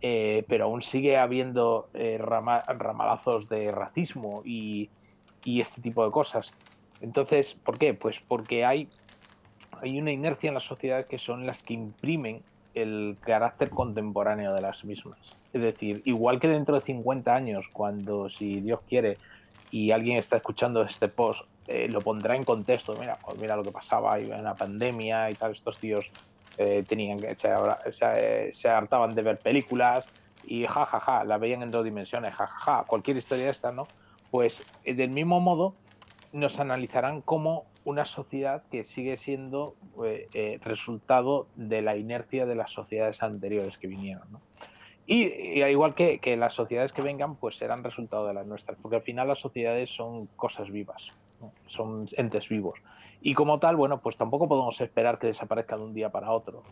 eh, 0.00 0.44
pero 0.48 0.66
aún 0.66 0.82
sigue 0.82 1.16
habiendo 1.16 1.88
eh, 1.94 2.18
ramalazos 2.18 3.48
de 3.48 3.70
racismo 3.72 4.42
y, 4.44 4.90
y 5.44 5.60
este 5.60 5.80
tipo 5.80 6.04
de 6.04 6.10
cosas. 6.10 6.52
Entonces, 7.00 7.54
¿por 7.54 7.78
qué? 7.78 7.94
Pues 7.94 8.20
porque 8.20 8.64
hay 8.64 8.88
hay 9.80 9.98
una 9.98 10.12
inercia 10.12 10.48
en 10.48 10.54
la 10.54 10.60
sociedad 10.60 11.06
que 11.06 11.18
son 11.18 11.46
las 11.46 11.62
que 11.62 11.74
imprimen 11.74 12.42
el 12.74 13.16
carácter 13.20 13.70
contemporáneo 13.70 14.54
de 14.54 14.60
las 14.60 14.84
mismas. 14.84 15.18
Es 15.52 15.62
decir, 15.62 16.02
igual 16.04 16.40
que 16.40 16.48
dentro 16.48 16.74
de 16.74 16.82
50 16.82 17.34
años, 17.34 17.66
cuando 17.72 18.28
si 18.28 18.60
Dios 18.60 18.80
quiere 18.88 19.18
y 19.70 19.90
alguien 19.90 20.18
está 20.18 20.36
escuchando 20.36 20.82
este 20.82 21.08
post, 21.08 21.42
eh, 21.66 21.88
lo 21.88 22.00
pondrá 22.00 22.34
en 22.34 22.44
contexto, 22.44 22.96
mira, 22.98 23.18
pues 23.24 23.38
mira 23.38 23.56
lo 23.56 23.62
que 23.62 23.70
pasaba, 23.70 24.14
hay 24.14 24.24
una 24.24 24.54
pandemia 24.54 25.30
y 25.30 25.34
tal, 25.34 25.52
estos 25.52 25.78
tíos 25.78 26.06
eh, 26.56 26.84
tenían 26.88 27.20
que, 27.20 27.36
se, 27.36 28.54
se, 28.54 28.68
hartaban 28.68 29.14
de 29.14 29.22
ver 29.22 29.38
películas 29.38 30.06
y 30.44 30.66
jajaja, 30.66 31.00
ja, 31.00 31.18
ja, 31.18 31.24
la 31.24 31.36
veían 31.36 31.62
en 31.62 31.70
dos 31.70 31.84
dimensiones, 31.84 32.34
jajaja, 32.34 32.78
ja, 32.78 32.84
cualquier 32.84 33.18
historia 33.18 33.50
esta, 33.50 33.70
¿no? 33.70 33.86
Pues 34.30 34.62
eh, 34.84 34.94
del 34.94 35.10
mismo 35.10 35.40
modo 35.40 35.74
nos 36.32 36.58
analizarán 36.58 37.20
como 37.20 37.64
una 37.88 38.04
sociedad 38.04 38.64
que 38.70 38.84
sigue 38.84 39.16
siendo 39.16 39.74
eh, 40.04 40.28
eh, 40.34 40.60
resultado 40.62 41.46
de 41.56 41.80
la 41.80 41.96
inercia 41.96 42.44
de 42.44 42.54
las 42.54 42.70
sociedades 42.70 43.22
anteriores 43.22 43.78
que 43.78 43.86
vinieron. 43.86 44.28
Y, 45.06 45.62
al 45.62 45.70
igual 45.70 45.94
que, 45.94 46.36
las 46.36 46.52
sociedades 46.52 46.92
que 46.92 47.00
vengan, 47.00 47.36
pues 47.36 47.56
serán 47.56 47.82
resultado 47.82 48.26
de 48.26 48.34
las 48.34 48.46
nuestras, 48.46 48.76
porque 48.82 48.96
al 48.96 49.02
final 49.02 49.28
las 49.28 49.38
sociedades 49.38 49.88
son 49.88 50.26
cosas 50.36 50.70
vivas, 50.70 51.14
son 51.66 52.06
entes 52.18 52.50
vivos. 52.50 52.78
Y 53.22 53.32
como 53.32 53.58
tal, 53.58 53.76
bueno, 53.76 54.02
pues 54.02 54.18
tampoco 54.18 54.48
podemos 54.48 54.78
esperar 54.82 55.18
que 55.18 55.28
desaparezca 55.28 55.78
de 55.78 55.84
un 55.84 55.94
día 55.94 56.10
para 56.10 56.30
otro. 56.30 56.62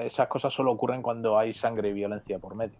esas 0.00 0.28
cosas 0.28 0.54
solo 0.54 0.70
ocurren 0.70 1.02
cuando 1.02 1.36
hay 1.36 1.54
sangre 1.54 1.88
y 1.88 1.92
violencia 1.92 2.38
por 2.38 2.54
medio. 2.54 2.78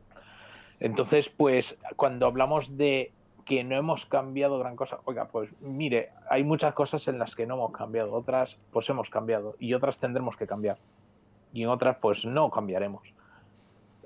Entonces, 0.78 1.28
pues 1.30 1.76
cuando 1.96 2.26
hablamos 2.26 2.76
de 2.76 3.10
que 3.46 3.64
no 3.64 3.76
hemos 3.76 4.04
cambiado 4.04 4.58
gran 4.58 4.76
cosa. 4.76 4.98
Oiga, 5.04 5.28
pues 5.28 5.48
mire, 5.60 6.10
hay 6.28 6.44
muchas 6.44 6.74
cosas 6.74 7.06
en 7.08 7.18
las 7.18 7.34
que 7.34 7.46
no 7.46 7.54
hemos 7.54 7.72
cambiado, 7.72 8.12
otras 8.12 8.58
pues 8.72 8.90
hemos 8.90 9.08
cambiado 9.08 9.54
y 9.58 9.72
otras 9.72 9.98
tendremos 9.98 10.36
que 10.36 10.46
cambiar. 10.46 10.78
Y 11.54 11.62
en 11.62 11.68
otras 11.68 11.96
pues 12.02 12.26
no 12.26 12.50
cambiaremos. 12.50 13.02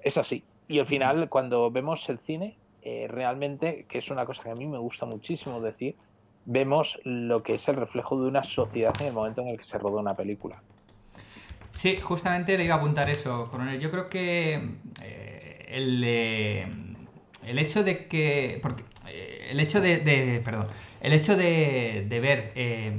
Es 0.03 0.19
así. 0.19 0.45
Y 0.69 0.79
al 0.79 0.87
final, 0.87 1.29
cuando 1.31 1.71
vemos 1.71 2.09
el 2.11 2.19
cine, 2.19 2.57
eh, 2.83 3.07
realmente, 3.09 3.87
que 3.89 3.99
es 3.99 4.11
una 4.11 4.27
cosa 4.27 4.43
que 4.43 4.51
a 4.51 4.55
mí 4.55 4.67
me 4.67 4.79
gusta 4.79 5.07
muchísimo 5.07 5.61
decir, 5.61 5.97
vemos 6.45 7.01
lo 7.05 7.43
que 7.43 7.55
es 7.55 7.67
el 7.69 7.77
reflejo 7.77 8.21
de 8.21 8.29
una 8.29 8.45
sociedad 8.45 8.95
en 9.01 9.09
el 9.09 9.13
momento 9.15 9.41
en 9.41 9.49
el 9.49 9.59
que 9.59 9.65
se 9.65 9.79
rodó 9.79 9.99
una 9.99 10.15
película. 10.15 10.63
Sí, 11.73 11.99
justamente 12.01 12.59
le 12.59 12.65
iba 12.65 12.75
a 12.75 12.79
apuntar 12.79 13.09
eso, 13.09 13.49
coronel. 13.51 13.81
Yo 13.81 13.91
creo 13.91 14.11
que 14.11 14.71
eh, 15.03 15.67
el, 15.69 16.03
eh, 16.05 16.67
el 17.47 17.59
hecho 17.59 17.83
de 17.83 18.07
que. 18.07 18.59
Porque 18.63 18.85
eh, 19.11 19.49
el 19.51 19.61
hecho 19.61 19.81
de, 19.81 20.41
perdón, 20.45 20.69
el 21.01 21.13
hecho 21.13 21.37
de, 21.37 22.07
ver, 22.23 22.53
eh, 22.55 22.93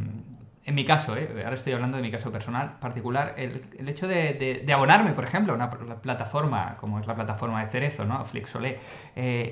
en 0.65 0.75
mi 0.75 0.85
caso, 0.85 1.15
eh, 1.17 1.29
ahora 1.43 1.55
estoy 1.55 1.73
hablando 1.73 1.97
de 1.97 2.03
mi 2.03 2.11
caso 2.11 2.31
personal, 2.31 2.77
particular, 2.79 3.35
el, 3.37 3.87
hecho 3.87 4.07
de, 4.07 4.65
abonarme, 4.73 5.13
por 5.13 5.23
ejemplo, 5.23 5.53
a 5.53 5.55
una 5.55 5.69
plataforma 6.01 6.77
como 6.79 6.99
es 6.99 7.07
la 7.07 7.15
plataforma 7.15 7.63
de 7.63 7.71
Cerezo, 7.71 8.05
¿no? 8.05 8.23
Flixolé, 8.25 8.79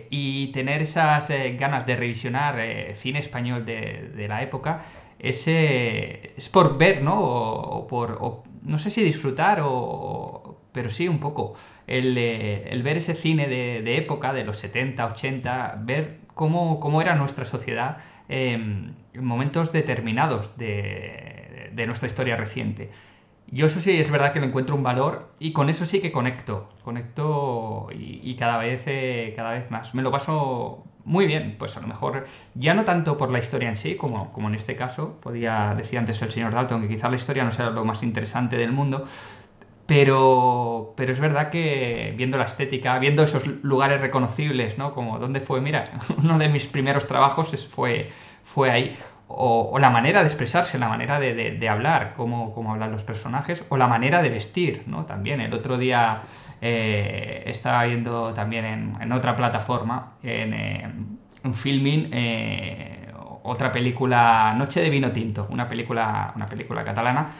y 0.09 0.51
tener 0.51 0.81
esas 0.81 1.29
ganas 1.57 1.85
de 1.85 1.95
revisionar 1.95 2.57
cine 2.95 3.19
español 3.19 3.65
de, 3.65 4.25
la 4.27 4.41
época, 4.43 4.81
es, 5.19 5.47
es 5.47 6.49
por 6.49 6.77
ver, 6.77 7.01
¿no? 7.01 7.19
O, 7.19 7.87
por, 7.87 8.43
no 8.61 8.77
sé 8.77 8.89
si 8.89 9.03
disfrutar 9.03 9.59
o, 9.63 10.61
pero 10.71 10.89
sí 10.89 11.07
un 11.07 11.19
poco. 11.19 11.55
El, 11.87 12.17
el 12.17 12.83
ver 12.83 12.97
ese 12.97 13.15
cine 13.15 13.47
de, 13.47 13.81
de, 13.81 13.97
época, 13.97 14.31
de 14.33 14.43
los 14.43 14.57
70, 14.57 15.07
80, 15.07 15.79
ver 15.81 16.18
cómo, 16.39 17.01
era 17.01 17.15
nuestra 17.15 17.43
sociedad 17.43 17.97
em, 18.29 18.93
en 19.13 19.25
momentos 19.25 19.73
determinados 19.73 20.55
de, 20.57 21.83
nuestra 21.85 22.07
historia 22.07 22.37
reciente. 22.37 22.91
Yo 23.47 23.65
eso 23.65 23.79
sí 23.79 23.91
es 23.99 24.09
verdad 24.11 24.31
que 24.31 24.39
lo 24.39 24.45
encuentro 24.45 24.75
un 24.75 24.83
valor 24.83 25.31
y 25.39 25.53
con 25.53 25.69
eso 25.69 25.85
sí 25.85 26.01
que 26.01 26.11
conecto, 26.11 26.69
conecto 26.83 27.89
y, 27.91 28.35
cada 28.35 28.57
vez 28.57 28.83
eh, 28.87 29.33
cada 29.35 29.51
vez 29.51 29.71
más. 29.71 29.93
Me 29.95 30.01
lo 30.01 30.11
paso 30.11 30.83
muy 31.03 31.25
bien, 31.25 31.55
pues 31.57 31.75
a 31.75 31.81
lo 31.81 31.87
mejor 31.87 32.25
ya 32.53 32.73
no 32.73 32.85
tanto 32.85 33.17
por 33.17 33.31
la 33.31 33.39
historia 33.39 33.69
en 33.69 33.75
sí, 33.75 33.95
como, 33.95 34.31
como 34.31 34.47
en 34.49 34.55
este 34.55 34.75
caso, 34.75 35.19
podía 35.21 35.73
decir 35.75 35.97
antes 35.99 36.21
el 36.21 36.31
señor 36.31 36.53
Dalton 36.53 36.81
que 36.81 36.87
quizás 36.87 37.09
la 37.09 37.17
historia 37.17 37.43
no 37.43 37.51
sea 37.51 37.71
lo 37.71 37.83
más 37.83 38.03
interesante 38.03 38.57
del 38.57 38.71
mundo, 38.71 39.07
pero, 39.89 40.93
pero 40.95 41.11
es 41.11 41.19
verdad 41.19 41.49
que 41.49 42.13
viendo 42.15 42.37
la 42.37 42.43
estética, 42.43 42.99
viendo 42.99 43.23
esos 43.23 43.47
lugares 43.63 43.99
reconocibles, 43.99 44.77
¿no? 44.77 44.93
Como 44.93 45.17
dónde 45.17 45.41
fue, 45.41 45.61
mira, 45.61 45.85
uno 46.17 46.37
de 46.37 46.47
mis 46.47 46.67
primeros 46.67 47.07
trabajos 47.07 47.67
fue, 47.67 48.07
fue 48.43 48.69
ahí 48.69 48.95
o, 49.27 49.79
la 49.79 49.89
manera 49.89 50.19
de 50.19 50.27
expresarse, 50.27 50.77
la 50.77 50.89
manera 50.89 51.19
de, 51.19 51.69
hablar, 51.69 52.13
cómo, 52.15 52.51
cómo, 52.53 52.71
hablan 52.73 52.91
los 52.91 53.03
personajes, 53.03 53.63
o 53.69 53.77
la 53.77 53.87
manera 53.87 54.21
de 54.21 54.29
vestir, 54.29 54.83
¿no? 54.85 55.05
También 55.05 55.41
el 55.41 55.55
otro 55.55 55.79
día 55.79 56.21
eh, 56.61 57.41
estaba 57.47 57.83
viendo 57.85 58.31
también 58.35 58.93
en, 59.01 59.11
otra 59.11 59.35
plataforma, 59.35 60.17
en, 60.21 60.53
eh, 60.53 60.87
filming, 61.55 62.09
eh, 62.11 63.11
otra 63.41 63.71
película, 63.71 64.53
Noche 64.55 64.81
de 64.81 64.91
Vino 64.91 65.11
Tinto, 65.11 65.47
una 65.49 65.67
película, 65.67 66.31
una 66.35 66.45
película 66.45 66.83
catalana. 66.83 67.31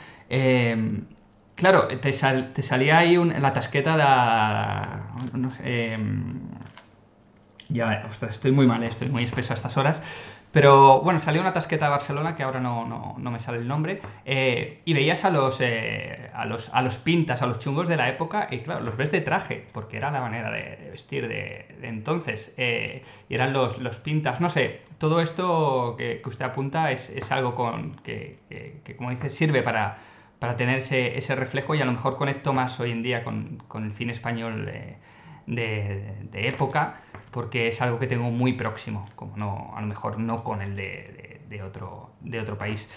Claro, 1.59 1.87
te, 1.99 2.13
salía 2.13 2.97
ahí 2.97 3.15
la 3.15 3.53
tasqueta 3.53 3.97
de... 3.97 5.37
No 5.37 5.51
sé, 5.51 5.97
ya, 7.69 8.03
ostras, 8.09 8.35
estoy 8.35 8.51
muy 8.51 8.65
mal, 8.65 8.81
estoy 8.83 9.09
muy 9.09 9.23
espeso 9.23 9.53
a 9.53 9.55
estas 9.55 9.77
horas. 9.77 10.01
Pero 10.51 11.01
bueno, 11.01 11.19
salió 11.19 11.41
una 11.41 11.53
tasqueta 11.53 11.85
de 11.85 11.91
Barcelona, 11.91 12.35
que 12.35 12.41
ahora 12.41 12.59
no, 12.59 13.15
me 13.19 13.39
sale 13.39 13.59
el 13.59 13.67
nombre, 13.67 14.01
eh, 14.25 14.81
y 14.83 14.93
veías 14.93 15.23
a 15.23 15.29
los, 15.29 15.61
eh, 15.61 16.31
a, 16.33 16.45
los, 16.45 16.69
a 16.73 16.81
los 16.81 16.97
pintas, 16.97 17.43
a 17.43 17.45
los 17.45 17.59
chungos 17.59 17.87
de 17.87 17.95
la 17.97 18.09
época, 18.09 18.47
y 18.49 18.59
claro, 18.61 18.81
los 18.81 18.97
ves 18.97 19.11
de 19.11 19.21
traje, 19.21 19.67
porque 19.71 19.97
era 19.97 20.09
la 20.09 20.21
manera 20.21 20.49
de, 20.49 20.89
vestir 20.91 21.27
de, 21.27 21.67
entonces, 21.83 22.51
eh, 22.57 23.03
y 23.29 23.35
eran 23.35 23.53
los, 23.53 23.77
los, 23.77 23.99
pintas, 23.99 24.41
no 24.41 24.49
sé, 24.49 24.81
todo 24.97 25.21
esto 25.21 25.95
que, 25.95 26.19
usted 26.25 26.45
apunta 26.45 26.91
es, 26.91 27.31
algo 27.31 27.53
con, 27.53 27.97
que, 27.97 28.39
como 28.97 29.11
dice, 29.11 29.29
sirve 29.29 29.61
para, 29.61 29.97
para 30.39 30.55
tener 30.55 30.79
ese, 30.79 31.17
ese, 31.17 31.35
reflejo 31.35 31.75
y 31.75 31.81
a 31.81 31.85
lo 31.85 31.91
mejor 31.91 32.17
conecto 32.17 32.53
más 32.53 32.79
hoy 32.79 32.91
en 32.91 33.03
día 33.03 33.23
con, 33.23 33.61
el 33.75 33.91
cine 33.93 34.13
español 34.13 34.71
de 35.45 36.47
época 36.47 36.95
porque 37.31 37.67
es 37.67 37.81
algo 37.81 37.99
que 37.99 38.07
tengo 38.07 38.31
muy 38.31 38.53
próximo, 38.53 39.07
como 39.15 39.37
no, 39.37 39.71
a 39.75 39.81
lo 39.81 39.87
mejor 39.87 40.19
no 40.19 40.43
con 40.43 40.61
el 40.61 40.75
de, 40.75 41.63
otro, 41.63 42.11
de 42.21 42.39
otro 42.39 42.57
país. 42.57 42.87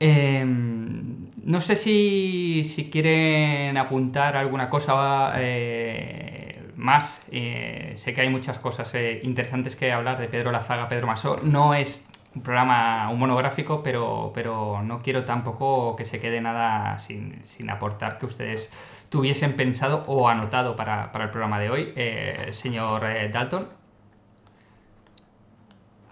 Em, 0.00 1.28
no 1.44 1.60
sé 1.60 1.76
si, 1.76 2.88
quieren 2.90 3.76
apuntar 3.76 4.36
alguna 4.36 4.68
cosa 4.68 5.32
eh, 5.36 6.60
más. 6.76 7.22
Eh, 7.30 7.94
sé 7.96 8.12
que 8.14 8.22
hay 8.22 8.28
muchas 8.28 8.58
cosas 8.58 8.92
eh, 8.94 9.20
interesantes 9.22 9.76
que 9.76 9.92
hablar 9.92 10.18
de 10.18 10.26
Pedro 10.26 10.50
Lazaga, 10.50 10.88
Pedro 10.88 11.06
Masó. 11.06 11.38
No 11.42 11.74
es 11.74 12.04
un 12.34 12.42
programa, 12.42 13.10
un 13.10 13.18
monográfico, 13.18 13.82
pero, 13.82 14.32
pero 14.34 14.82
no 14.82 15.02
quiero 15.02 15.24
tampoco 15.24 15.96
que 15.96 16.04
se 16.04 16.20
quede 16.20 16.40
nada 16.40 16.98
sin, 16.98 17.44
sin 17.44 17.68
aportar 17.70 18.18
que 18.18 18.26
ustedes 18.26 18.70
tuviesen 19.10 19.56
pensado 19.56 20.04
o 20.06 20.28
anotado 20.28 20.74
para, 20.74 21.12
el 21.12 21.30
programa 21.30 21.60
de 21.60 21.70
hoy, 21.70 21.92
eh, 21.94 22.48
señor 22.52 23.04
eh, 23.04 23.28
Dalton. 23.28 23.68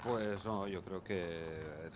Pues 0.05 0.45
no, 0.45 0.69
yo 0.69 0.83
creo 0.83 1.03
que 1.03 1.91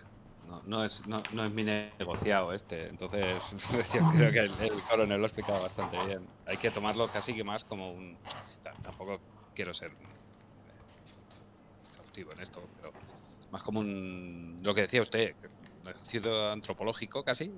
no, 0.65 0.83
es, 0.83 1.05
no, 1.07 1.17
es 1.19 1.51
mi 1.51 1.63
negociado 1.63 2.53
este, 2.53 2.87
entonces 2.87 3.43
yo 3.93 4.09
creo 4.11 4.31
que 4.31 4.39
el, 4.39 4.81
coronel 4.89 5.19
lo 5.19 5.25
ha 5.25 5.27
explicado 5.27 5.61
bastante 5.61 6.03
bien. 6.05 6.25
Hay 6.47 6.57
que 6.57 6.71
tomarlo 6.71 7.07
casi 7.09 7.35
que 7.35 7.43
más 7.43 7.63
como 7.63 7.91
un... 7.91 8.17
tampoco 8.81 9.19
quiero 9.53 9.73
ser 9.73 9.91
exhaustivo 11.89 12.31
en 12.33 12.39
esto, 12.39 12.67
pero 12.77 12.91
más 13.55 13.63
como 13.63 13.83
lo 13.83 14.75
que 14.75 14.81
decía 14.81 15.01
usted, 15.01 15.33
un 15.81 15.87
ejercicio 15.87 16.51
antropológico 16.51 17.23
casi, 17.23 17.49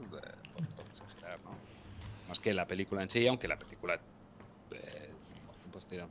más 2.30 2.40
que 2.40 2.53
la 2.53 2.68
película 2.68 3.02
en 3.02 3.10
sí, 3.10 3.26
aunque 3.26 3.48
la 3.48 3.57
película 3.57 3.99
eh, 4.69 5.15
pues 5.72 5.88
tiene, 5.88 6.06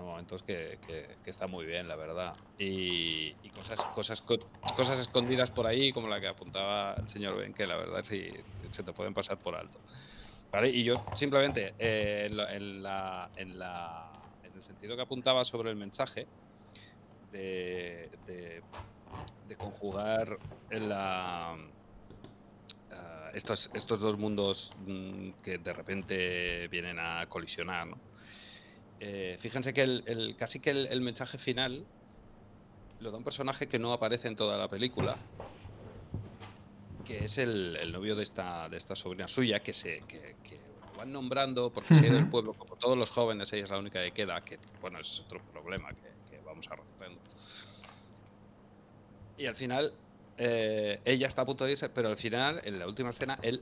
momentos 0.00 0.44
que, 0.44 0.78
está 1.26 1.48
muy 1.48 1.66
bien, 1.66 1.88
la 1.88 1.96
verdad. 1.96 2.36
Y, 2.56 3.34
cosas, 3.50 3.82
cosas, 3.92 4.22
cosas 4.22 5.00
escondidas 5.00 5.50
por 5.50 5.66
ahí, 5.66 5.90
como 5.92 6.06
la 6.06 6.20
que 6.20 6.28
apuntaba 6.28 6.94
el 6.94 7.08
señor 7.08 7.36
Ben, 7.36 7.52
que 7.52 7.66
la 7.66 7.76
verdad 7.76 8.04
sí 8.04 8.30
se 8.70 8.84
te 8.84 8.92
pueden 8.92 9.12
pasar 9.12 9.38
por 9.38 9.56
alto. 9.56 9.80
¿Vale? 10.52 10.68
Y 10.68 10.84
yo 10.84 10.94
simplemente, 11.16 11.74
eh, 11.80 12.28
en, 12.30 12.36
la, 12.36 12.54
en, 13.34 13.58
la, 13.58 14.12
en, 14.44 14.54
el 14.54 14.62
sentido 14.62 14.94
que 14.94 15.02
apuntaba 15.02 15.44
sobre 15.44 15.70
el 15.70 15.76
mensaje, 15.76 16.28
de, 17.32 18.62
de 19.48 19.56
conjugar 19.56 20.38
la 20.70 21.56
estos, 23.34 23.70
estos 23.74 24.00
dos 24.00 24.18
mundos 24.18 24.72
mm, 24.86 25.30
que 25.42 25.58
de 25.58 25.72
repente 25.72 26.68
vienen 26.68 26.98
a 26.98 27.26
colisionar. 27.28 27.88
Eh, 29.00 29.36
fíjense 29.40 29.72
que 29.72 29.82
el, 29.82 30.36
casi 30.38 30.60
que 30.60 30.70
el, 30.70 31.00
mensaje 31.00 31.38
final 31.38 31.84
lo 33.00 33.10
da 33.10 33.18
un 33.18 33.24
personaje 33.24 33.66
que 33.66 33.78
no 33.78 33.92
aparece 33.92 34.28
en 34.28 34.36
toda 34.36 34.56
la 34.56 34.68
película, 34.68 35.16
que 37.04 37.24
es 37.24 37.38
el, 37.38 37.90
novio 37.90 38.14
de 38.14 38.22
esta, 38.22 38.68
de 38.68 38.76
esta 38.76 38.94
sobrina 38.94 39.26
suya, 39.26 39.60
que 39.60 39.72
se 39.72 40.02
que, 40.06 40.36
van 40.96 41.10
nombrando 41.10 41.72
porque 41.72 41.96
se 41.96 42.06
ha 42.06 42.12
del 42.12 42.28
pueblo, 42.28 42.52
como 42.52 42.76
todos 42.76 42.96
los 42.96 43.10
jóvenes, 43.10 43.52
ella 43.52 43.64
es 43.64 43.70
la 43.70 43.78
única 43.78 44.00
que 44.02 44.12
queda, 44.12 44.44
que 44.44 44.58
bueno, 44.80 45.00
es 45.00 45.20
otro 45.20 45.40
problema 45.50 45.88
que, 45.88 46.30
que 46.30 46.40
vamos 46.44 46.68
arrastrando. 46.70 47.18
Y 49.42 49.46
al 49.48 49.56
final 49.56 49.92
eh, 50.38 51.00
ella 51.04 51.26
está 51.26 51.42
a 51.42 51.44
punto 51.44 51.64
de 51.64 51.72
irse, 51.72 51.88
pero 51.88 52.10
al 52.10 52.16
final, 52.16 52.60
en 52.62 52.78
la 52.78 52.86
última 52.86 53.10
escena, 53.10 53.36
él. 53.42 53.60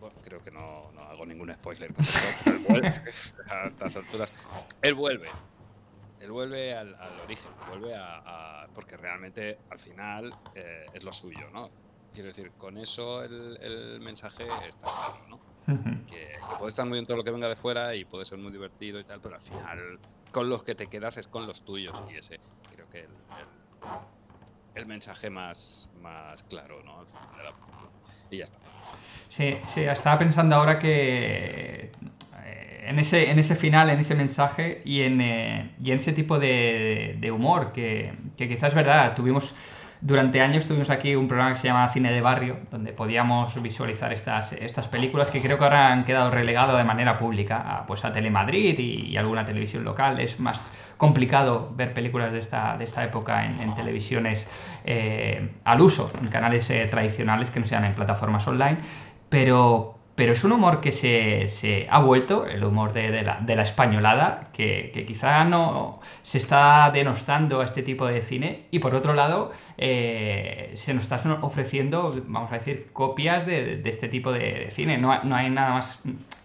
Bueno, 0.00 0.16
creo 0.24 0.42
que 0.42 0.50
no, 0.50 0.90
no 0.92 1.02
hago 1.02 1.24
ningún 1.24 1.54
spoiler 1.54 1.94
con 1.94 2.04
esto, 2.04 2.50
él 2.50 2.58
vuelve, 2.68 2.88
a 3.50 3.68
estas 3.68 3.94
alturas. 3.94 4.32
Él 4.82 4.94
vuelve. 4.94 5.28
Él 6.18 6.32
vuelve 6.32 6.74
al, 6.74 6.96
origen, 7.22 7.52
vuelve 7.68 7.94
a, 7.94 8.66
Porque 8.74 8.96
realmente, 8.96 9.58
al 9.70 9.78
final, 9.78 10.34
eh, 10.56 10.86
es 10.92 11.04
lo 11.04 11.12
suyo, 11.12 11.48
¿no? 11.52 11.70
Quiero 12.12 12.30
decir, 12.30 12.50
con 12.58 12.76
eso 12.76 13.22
el, 13.22 13.56
el 13.60 14.00
mensaje 14.00 14.48
está 14.68 14.88
claro, 14.88 15.28
¿no? 15.28 15.40
que, 16.08 16.32
puede 16.58 16.70
estar 16.70 16.84
muy 16.84 16.96
bien 16.96 17.06
todo 17.06 17.18
lo 17.18 17.22
que 17.22 17.30
venga 17.30 17.48
de 17.48 17.54
fuera 17.54 17.94
y 17.94 18.04
puede 18.04 18.24
ser 18.24 18.38
muy 18.38 18.50
divertido 18.50 18.98
y 18.98 19.04
tal, 19.04 19.20
pero 19.20 19.36
al 19.36 19.40
final, 19.40 20.00
con 20.32 20.48
los 20.48 20.64
que 20.64 20.74
te 20.74 20.88
quedas 20.88 21.16
es 21.16 21.28
con 21.28 21.46
los 21.46 21.62
tuyos. 21.62 21.94
Y 22.12 22.16
ese, 22.16 22.40
creo 22.74 22.90
que 22.90 23.02
el 23.02 23.10
el 23.10 24.23
mensaje 24.86 25.30
más, 25.30 25.88
más 25.94 26.42
claro, 26.44 26.82
¿no? 26.82 27.06
Y 28.30 28.38
ya 28.38 28.44
está. 28.44 28.58
Sí, 29.28 29.56
sí, 29.66 29.80
estaba 29.82 30.18
pensando 30.18 30.54
ahora 30.56 30.78
que 30.78 31.92
eh, 32.44 32.84
en 32.86 32.98
ese, 32.98 33.30
en 33.30 33.38
ese 33.38 33.56
final, 33.56 33.90
en 33.90 34.00
ese 34.00 34.14
mensaje 34.14 34.82
y 34.84 35.02
en, 35.02 35.20
eh, 35.20 35.74
y 35.82 35.90
en 35.90 35.96
ese 35.96 36.12
tipo 36.12 36.38
de, 36.38 37.16
de 37.20 37.30
humor 37.30 37.72
que, 37.72 38.12
que 38.36 38.48
quizás 38.48 38.68
es 38.68 38.74
verdad, 38.74 39.14
tuvimos 39.14 39.54
durante 40.04 40.42
años 40.42 40.66
tuvimos 40.66 40.90
aquí 40.90 41.16
un 41.16 41.28
programa 41.28 41.54
que 41.54 41.60
se 41.60 41.66
llama 41.66 41.88
Cine 41.88 42.12
de 42.12 42.20
Barrio, 42.20 42.58
donde 42.70 42.92
podíamos 42.92 43.60
visualizar 43.62 44.12
estas, 44.12 44.52
estas 44.52 44.86
películas 44.86 45.30
que 45.30 45.40
creo 45.40 45.56
que 45.56 45.64
ahora 45.64 45.90
han 45.94 46.04
quedado 46.04 46.30
relegadas 46.30 46.76
de 46.76 46.84
manera 46.84 47.16
pública 47.16 47.56
a, 47.56 47.86
pues 47.86 48.04
a 48.04 48.12
Telemadrid 48.12 48.78
y, 48.78 49.16
alguna 49.16 49.46
televisión 49.46 49.82
local. 49.82 50.20
Es 50.20 50.38
más 50.38 50.70
complicado 50.98 51.72
ver 51.74 51.94
películas 51.94 52.32
de 52.32 52.40
esta, 52.40 52.76
de 52.76 52.84
esta 52.84 53.02
época 53.02 53.46
en, 53.46 53.74
televisiones 53.74 54.46
eh, 54.84 55.54
al 55.64 55.80
uso, 55.80 56.12
en 56.20 56.28
canales 56.28 56.68
eh, 56.68 56.86
tradicionales 56.90 57.50
que 57.50 57.60
no 57.60 57.66
sean 57.66 57.86
en 57.86 57.94
plataformas 57.94 58.46
online. 58.46 58.76
Pero, 59.30 59.98
pero 60.14 60.32
es 60.32 60.44
un 60.44 60.52
humor 60.52 60.80
que 60.80 60.92
se, 60.92 61.88
ha 61.90 61.98
vuelto, 61.98 62.46
el 62.46 62.62
humor 62.62 62.92
de, 62.92 63.22
la, 63.22 63.62
españolada, 63.62 64.48
que, 64.52 65.04
quizá 65.06 65.44
no 65.44 66.00
se 66.22 66.38
está 66.38 66.90
denostando 66.92 67.60
a 67.60 67.64
este 67.64 67.82
tipo 67.82 68.06
de 68.06 68.22
cine 68.22 68.66
y 68.70 68.78
por 68.78 68.94
otro 68.94 69.14
lado 69.14 69.50
eh, 69.76 70.72
se 70.76 70.94
nos 70.94 71.04
está 71.04 71.20
ofreciendo, 71.40 72.14
vamos 72.28 72.52
a 72.52 72.58
decir, 72.58 72.90
copias 72.92 73.44
de, 73.44 73.82
este 73.84 74.08
tipo 74.08 74.32
de, 74.32 74.68
cine. 74.70 74.98
No, 74.98 75.10
hay 75.12 75.50
nada 75.50 75.72
más, 75.72 75.98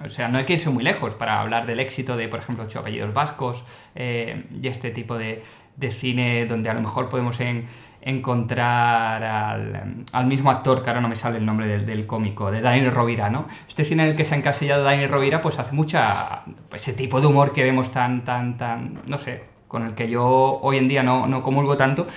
o 0.04 0.10
sea, 0.10 0.30
no 0.30 0.40
hay 0.40 0.46
que 0.46 0.54
irse 0.54 0.70
muy 0.72 0.84
lejos 0.84 1.14
para 1.14 1.40
hablar 1.40 1.68
del 1.68 1.80
éxito 1.80 2.18
de, 2.18 2.28
por 2.28 2.40
ejemplo, 2.40 2.64
Ocho 2.64 2.84
Vascos 3.14 3.64
eh, 3.94 4.46
y 4.62 4.68
este 4.68 4.90
tipo 4.90 5.18
de, 5.18 5.44
cine 5.92 6.46
donde 6.46 6.70
a 6.70 6.74
lo 6.74 6.82
mejor 6.82 7.08
podemos 7.08 7.40
en 7.40 7.68
encontrar 8.02 9.24
al, 9.24 10.26
mismo 10.28 10.52
actor, 10.52 10.84
que 10.84 10.90
ahora 10.90 11.02
no 11.02 11.10
me 11.10 11.16
sale 11.16 11.38
el 11.38 11.46
nombre 11.46 11.68
del, 11.80 12.06
cómico, 12.08 12.52
de 12.52 12.62
Daniel 12.62 12.92
Rovira, 12.92 13.30
¿no? 13.30 13.48
Este 13.68 13.86
cine 13.86 14.04
en 14.04 14.10
el 14.10 14.16
que 14.16 14.26
se 14.26 14.36
ha 14.36 14.38
encasillado 14.38 14.84
Daniel 14.84 15.10
Rovira, 15.10 15.42
pues 15.42 15.60
hace 15.60 15.76
mucha, 15.76 16.44
ese 16.74 16.94
tipo 16.94 17.20
de 17.22 17.28
humor 17.28 17.54
que 17.54 17.64
vemos 17.64 17.92
tan, 17.92 18.24
tan, 18.24 18.58
tan, 18.58 19.02
no 19.06 19.18
sé, 19.18 19.44
con 19.68 19.86
el 19.86 19.96
que 19.96 20.10
yo 20.10 20.60
hoy 20.62 20.78
en 20.78 20.88
día 20.88 21.04
no, 21.04 21.28
no 21.28 21.44
comulgo 21.44 21.78
tanto, 21.78 22.08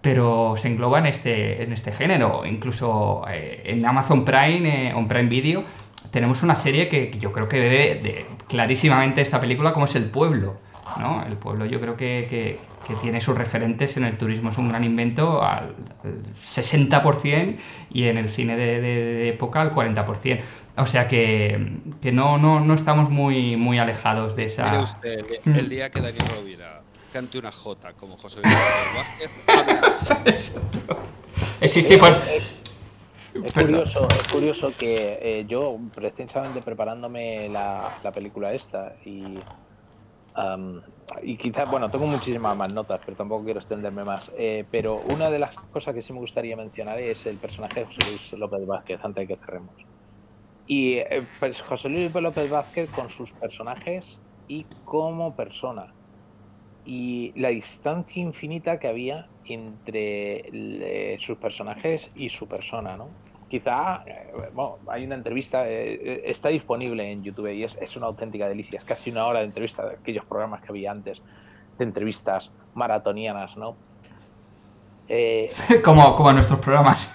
pero 0.00 0.56
se 0.56 0.68
engloba 0.68 0.98
en 0.98 1.06
este, 1.06 1.62
en 1.62 1.72
este 1.72 1.92
género. 1.92 2.44
Incluso 2.44 3.24
eh, 3.30 3.62
en 3.64 3.86
Amazon 3.86 4.24
Prime, 4.24 4.88
eh, 4.88 4.94
o 4.94 5.06
Prime 5.06 5.28
Video, 5.28 5.64
tenemos 6.10 6.42
una 6.42 6.56
serie 6.56 6.88
que 6.88 7.16
yo 7.18 7.32
creo 7.32 7.48
que 7.48 7.60
bebe 7.60 8.00
de, 8.02 8.26
clarísimamente 8.48 9.22
esta 9.22 9.40
película 9.40 9.72
como 9.72 9.86
es 9.86 9.94
El 9.94 10.10
Pueblo. 10.10 10.56
¿No? 10.96 11.24
El 11.24 11.36
pueblo 11.36 11.66
yo 11.66 11.80
creo 11.80 11.96
que, 11.96 12.26
que- 12.28 12.72
que 12.82 12.96
tiene 12.96 13.20
sus 13.20 13.38
referentes 13.38 13.96
en 13.96 14.04
el 14.04 14.18
turismo, 14.18 14.50
es 14.50 14.58
un 14.58 14.68
gran 14.68 14.82
invento 14.82 15.40
al, 15.44 15.76
al 16.02 16.22
60% 16.42 17.62
y 17.90 18.04
en 18.04 18.18
el 18.18 18.28
cine 18.28 18.56
de, 18.56 18.80
de- 18.80 19.04
de 19.04 19.28
época 19.28 19.60
al 19.60 19.70
40%. 19.72 20.42
O 20.76 20.86
sea 20.86 21.06
que, 21.06 21.76
que 22.00 22.10
no, 22.10 22.38
no, 22.38 22.58
no 22.58 22.74
estamos 22.74 23.08
muy, 23.08 23.56
muy 23.56 23.78
alejados 23.78 24.34
de 24.34 24.46
esa... 24.46 24.64
Mire 24.64 24.82
usted, 24.82 25.10
el, 25.44 25.52
Mm. 25.52 25.58
el 25.58 25.68
día 25.68 25.90
que 25.90 26.00
Daniel 26.00 26.26
Rovira 26.26 26.82
cante 27.12 27.38
una 27.38 27.52
J 27.52 27.92
como 27.94 28.16
José 28.16 28.40
Vázquez, 28.92 29.30
Eh, 31.60 31.68
sí, 31.68 31.82
sí, 31.82 31.96
pues... 31.96 32.12
Es 33.44 33.54
curioso, 33.54 34.08
es 34.20 34.28
curioso 34.28 34.74
que 34.74 35.18
eh, 35.22 35.44
yo, 35.46 35.78
precisamente 35.94 36.62
preparándome 36.62 37.48
la, 37.48 37.94
la 38.02 38.12
película 38.12 38.52
esta, 38.52 38.94
y, 39.04 39.38
y 41.22 41.36
quizás, 41.38 41.68
bueno, 41.68 41.90
tengo 41.90 42.06
muchísimas 42.06 42.56
más 42.56 42.70
notas, 42.70 43.00
pero 43.04 43.16
tampoco 43.16 43.44
quiero 43.44 43.60
extenderme 43.60 44.04
más. 44.04 44.30
eh, 44.36 44.66
pero 44.70 45.02
una 45.02 45.30
de 45.30 45.38
las 45.38 45.54
cosas 45.70 45.94
que 45.94 46.02
sí 46.02 46.12
me 46.12 46.18
gustaría 46.20 46.56
mencionar 46.56 46.98
es 47.00 47.26
el 47.26 47.38
personaje 47.38 47.80
de 47.80 47.86
José 47.86 48.02
Luis 48.02 48.32
López 48.32 48.60
Vázquez, 48.66 49.00
antes 49.04 49.22
de 49.28 49.34
que 49.34 49.40
cerremos. 49.44 49.76
Y 50.66 50.94
eh, 50.98 51.28
pues, 51.40 51.60
José 51.62 51.88
Luis 51.90 52.12
López 52.14 52.48
Vázquez 52.48 52.90
con 52.90 53.10
sus 53.10 53.34
personajes 53.34 54.22
y 54.46 54.72
como 54.84 55.36
persona. 55.36 55.94
Y 56.84 57.38
la 57.40 57.50
distancia 57.50 58.22
infinita 58.22 58.78
que 58.80 58.88
había 58.88 59.30
entre 59.44 60.44
le- 60.52 61.18
sus 61.20 61.38
personajes 61.38 62.10
y 62.14 62.28
su 62.30 62.48
persona, 62.48 62.96
¿no? 62.96 63.18
Quizá, 63.52 64.02
eh, 64.06 64.32
bueno, 64.54 64.78
hay 64.88 65.04
una 65.04 65.14
entrevista, 65.14 65.68
eh, 65.68 65.92
eh, 65.92 66.22
está 66.24 66.48
disponible 66.48 67.12
en 67.12 67.22
YouTube 67.22 67.52
y 67.52 67.64
es, 67.64 67.76
es 67.78 67.94
una 67.98 68.06
auténtica 68.06 68.48
delicia, 68.48 68.78
es 68.78 68.84
casi 68.86 69.10
una 69.10 69.26
hora 69.26 69.40
de 69.40 69.44
entrevista 69.44 69.86
de 69.86 69.96
aquellos 69.96 70.24
programas 70.24 70.62
que 70.62 70.68
había 70.70 70.90
antes, 70.90 71.20
de 71.76 71.84
entrevistas 71.84 72.50
maratonianas, 72.72 73.54
¿no? 73.58 73.76
Eh, 75.06 75.50
como, 75.84 76.14
como 76.14 76.32
nuestros 76.32 76.60
programas. 76.60 77.14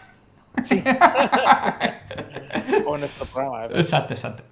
o 2.86 2.98
nuestro 3.00 3.26
programa, 3.34 3.62
¿verdad? 3.62 3.80
Exacto, 3.80 4.14
exacto. 4.14 4.44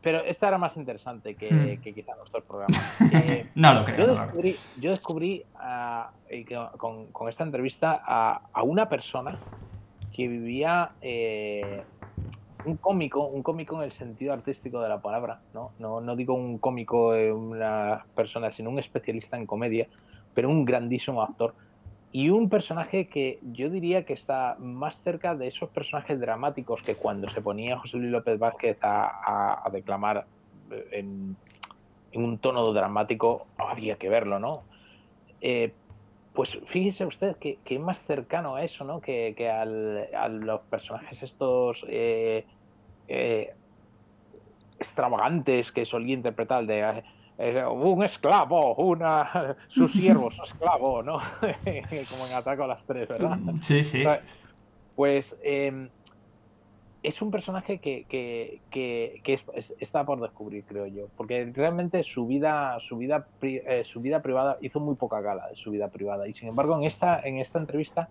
Pero 0.00 0.24
esta 0.24 0.48
era 0.48 0.56
más 0.56 0.78
interesante 0.78 1.34
que, 1.34 1.52
Hmm. 1.52 1.82
que 1.82 1.92
quizá 1.92 2.16
nuestros 2.16 2.42
programas. 2.44 2.80
Eh, 3.12 3.50
No 3.54 3.74
lo 3.74 3.84
creo, 3.84 3.98
Yo 3.98 4.06
no 4.06 4.14
lo 4.14 4.22
descubrí, 4.22 4.56
yo 4.80 4.90
descubrí 4.92 5.44
ah, 5.56 6.10
con, 6.78 7.08
con 7.12 7.28
esta 7.28 7.44
entrevista 7.44 8.02
a, 8.02 8.40
a 8.50 8.62
una 8.62 8.88
persona 8.88 9.38
que 10.18 10.26
vivía 10.26 10.96
eh, 11.00 11.84
un 12.64 12.76
cómico, 12.78 13.28
un 13.28 13.44
cómico 13.44 13.76
en 13.76 13.82
el 13.82 13.92
sentido 13.92 14.32
artístico 14.32 14.80
de 14.80 14.88
la 14.88 15.00
palabra, 15.00 15.42
¿no? 15.52 15.74
No, 15.78 16.00
no 16.00 16.16
digo 16.16 16.34
un 16.34 16.58
cómico, 16.58 17.14
eh, 17.14 17.32
una 17.32 18.04
persona, 18.16 18.50
sino 18.50 18.70
un 18.70 18.80
especialista 18.80 19.36
en 19.36 19.46
comedia, 19.46 19.88
pero 20.34 20.48
un 20.50 20.64
grandísimo 20.64 21.22
actor. 21.22 21.54
Y 22.10 22.30
un 22.30 22.50
personaje 22.50 23.08
que 23.08 23.38
yo 23.42 23.70
diría 23.70 24.04
que 24.04 24.14
está 24.14 24.56
más 24.58 25.00
cerca 25.04 25.36
de 25.36 25.46
esos 25.46 25.70
personajes 25.70 26.18
dramáticos 26.18 26.82
que 26.82 26.96
cuando 26.96 27.28
se 27.28 27.40
ponía 27.40 27.78
José 27.78 27.98
Luis 27.98 28.10
López 28.10 28.40
Vázquez 28.40 28.76
a, 28.82 29.60
a- 29.64 29.70
declamar 29.70 30.26
eh, 30.72 30.84
en, 30.94 31.36
un 32.14 32.40
tono 32.40 32.72
dramático, 32.72 33.46
había 33.56 33.98
que 33.98 34.08
verlo, 34.08 34.40
¿no? 34.40 34.64
Pues 36.38 36.56
fíjese 36.66 37.04
usted 37.04 37.36
que, 37.40 37.60
que 37.64 37.74
es 37.74 37.80
más 37.80 38.04
cercano 38.04 38.54
a 38.54 38.62
eso, 38.62 38.84
¿no? 38.84 39.00
Que, 39.00 39.34
que 39.36 39.50
al- 39.50 40.08
a 40.14 40.28
los 40.28 40.60
personajes 40.70 41.20
estos 41.20 41.84
eh, 41.88 42.46
eh, 43.08 43.50
extravagantes 44.78 45.72
que 45.72 45.84
solía 45.84 46.14
interpretar 46.14 46.64
de 46.64 46.78
eh, 46.78 47.02
eh, 47.38 47.64
un 47.66 48.04
esclavo, 48.04 48.76
una 48.76 49.56
su 49.68 49.88
siervo, 49.88 50.30
su 50.30 50.42
esclavo, 50.44 51.02
¿no? 51.02 51.18
Como 51.40 52.26
en 52.28 52.32
Ataco 52.36 52.62
a 52.62 52.68
las 52.68 52.86
tres, 52.86 53.08
¿verdad? 53.08 53.36
Sí, 53.60 53.82
sí. 53.82 54.04
Pues 54.94 55.36
eh, 55.42 55.90
es 57.02 57.22
un 57.22 57.30
personaje 57.30 57.78
que, 57.78 58.04
que- 58.08 58.60
que- 58.70 59.20
es- 59.24 59.44
es- 59.54 59.74
está 59.78 60.04
por 60.04 60.20
descubrir, 60.20 60.64
creo 60.64 60.86
yo. 60.86 61.08
Porque 61.16 61.50
realmente 61.54 62.02
su 62.02 62.26
vida, 62.26 62.78
su 62.80 62.96
vida, 62.98 63.26
eh, 63.42 63.84
su 63.84 64.00
vida 64.00 64.20
privada 64.20 64.58
hizo 64.60 64.80
muy 64.80 64.96
poca 64.96 65.20
gala 65.20 65.48
de 65.48 65.56
su 65.56 65.70
vida 65.70 65.88
privada. 65.88 66.26
Y 66.26 66.34
sin 66.34 66.48
embargo, 66.48 66.76
en 66.76 66.84
esta, 66.84 67.20
en 67.20 67.38
esta 67.38 67.58
entrevista 67.58 68.08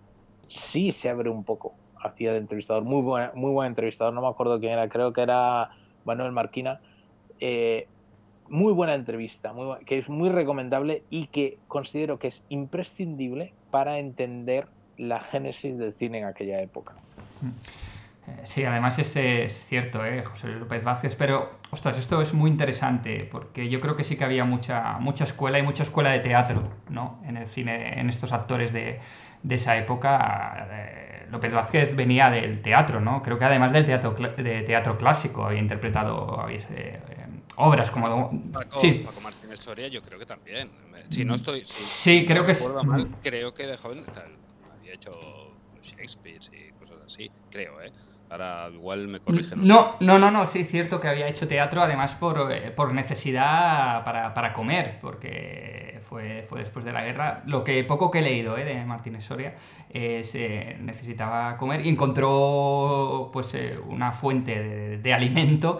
sí 0.48 0.92
se 0.92 1.08
abre 1.08 1.28
un 1.28 1.44
poco 1.44 1.74
hacia 2.02 2.30
el 2.30 2.38
entrevistador. 2.38 2.84
Muy, 2.84 3.02
buena, 3.02 3.32
muy 3.34 3.50
buen 3.52 3.68
entrevistador, 3.68 4.14
no 4.14 4.22
me 4.22 4.28
acuerdo 4.28 4.58
quién 4.58 4.72
era, 4.72 4.88
creo 4.88 5.12
que 5.12 5.22
era 5.22 5.70
Manuel 6.04 6.32
Marquina. 6.32 6.80
Eh, 7.40 7.86
muy 8.48 8.72
buena 8.72 8.94
entrevista, 8.94 9.52
que 9.84 9.98
es 9.98 10.08
muy 10.08 10.30
recomendable 10.30 11.02
y 11.10 11.26
que 11.26 11.58
considero 11.68 12.18
que 12.18 12.28
es 12.28 12.42
imprescindible 12.48 13.52
para 13.70 13.98
entender 13.98 14.66
la 14.96 15.20
génesis 15.20 15.76
del 15.76 15.92
cine 15.92 16.20
en 16.20 16.24
aquella 16.24 16.62
época. 16.62 16.94
Eh, 17.44 17.97
Sí, 18.44 18.64
además 18.64 18.98
este 18.98 19.44
es 19.44 19.66
cierto, 19.66 20.04
¿eh? 20.04 20.22
José 20.24 20.48
López 20.48 20.82
Vázquez, 20.84 21.14
pero, 21.16 21.50
ostras, 21.70 21.98
esto 21.98 22.20
es 22.22 22.32
muy 22.34 22.50
interesante, 22.50 23.28
porque 23.30 23.68
yo 23.68 23.80
creo 23.80 23.96
que 23.96 24.04
sí 24.04 24.16
que 24.16 24.24
había 24.24 24.44
mucha, 24.44 24.98
mucha 24.98 25.24
escuela 25.24 25.58
y 25.58 25.62
mucha 25.62 25.82
escuela 25.82 26.10
de 26.10 26.20
teatro, 26.20 26.62
¿no? 26.88 27.20
En 27.26 27.36
el 27.36 27.46
cine, 27.46 28.00
en 28.00 28.08
estos 28.08 28.32
actores 28.32 28.72
de, 28.72 29.00
de 29.42 29.54
esa 29.54 29.76
época. 29.76 30.66
eh, 30.70 31.26
López 31.30 31.52
Vázquez 31.52 31.94
venía 31.94 32.30
del 32.30 32.62
teatro, 32.62 33.00
¿no? 33.00 33.22
Creo 33.22 33.38
que 33.38 33.44
además 33.44 33.72
del 33.72 33.84
teatro, 33.84 34.16
cla- 34.16 34.34
de 34.34 34.62
teatro 34.62 34.96
clásico 34.96 35.44
había 35.44 35.60
interpretado 35.60 36.40
había, 36.40 36.58
eh, 36.58 36.64
eh, 36.70 37.26
obras 37.56 37.90
como... 37.90 38.30
Paco, 38.52 38.80
Sí, 38.80 39.02
Paco 39.04 39.20
Martínez 39.20 39.60
Soria, 39.60 39.88
yo 39.88 40.00
creo 40.02 40.18
que 40.18 40.26
también. 40.26 40.70
Si 41.10 41.24
no 41.24 41.34
estoy. 41.34 41.64
Si, 41.66 41.82
Sí, 41.82 42.20
si 42.20 42.26
creo 42.26 42.42
no 42.42 42.46
que 42.46 42.52
es- 42.52 42.66
mal, 42.84 43.08
creo 43.22 43.52
que 43.52 43.66
de 43.66 43.76
joven 43.76 44.04
tal, 44.12 44.38
había 44.70 44.94
hecho 44.94 45.10
Shakespeare 45.82 46.40
y 46.52 46.72
cosas 46.72 46.98
así. 47.06 47.30
Creo, 47.50 47.80
¿eh? 47.82 47.92
Ahora 48.30 48.68
igual 48.72 49.08
me 49.08 49.20
corrigen. 49.20 49.66
No, 49.66 49.94
no, 50.00 50.18
no, 50.18 50.30
no, 50.30 50.46
sí, 50.46 50.60
es 50.60 50.68
cierto 50.70 51.00
que 51.00 51.08
había 51.08 51.28
hecho 51.28 51.48
teatro 51.48 51.82
además 51.82 52.14
por, 52.14 52.52
eh, 52.52 52.70
por 52.70 52.92
necesidad 52.92 54.04
para, 54.04 54.34
para 54.34 54.52
comer, 54.52 54.98
porque 55.00 56.00
fue, 56.08 56.44
fue 56.48 56.60
después 56.60 56.84
de 56.84 56.92
la 56.92 57.02
guerra. 57.04 57.42
Lo 57.46 57.64
que 57.64 57.82
poco 57.84 58.10
que 58.10 58.18
he 58.18 58.22
leído 58.22 58.56
eh, 58.58 58.64
de 58.64 58.84
Martínez 58.84 59.24
Soria 59.24 59.54
es 59.90 60.34
eh, 60.34 60.76
necesitaba 60.80 61.56
comer 61.56 61.84
y 61.86 61.88
encontró 61.88 63.30
pues 63.32 63.54
eh, 63.54 63.78
una 63.86 64.12
fuente 64.12 64.62
de, 64.62 64.98
de 64.98 65.14
alimento 65.14 65.78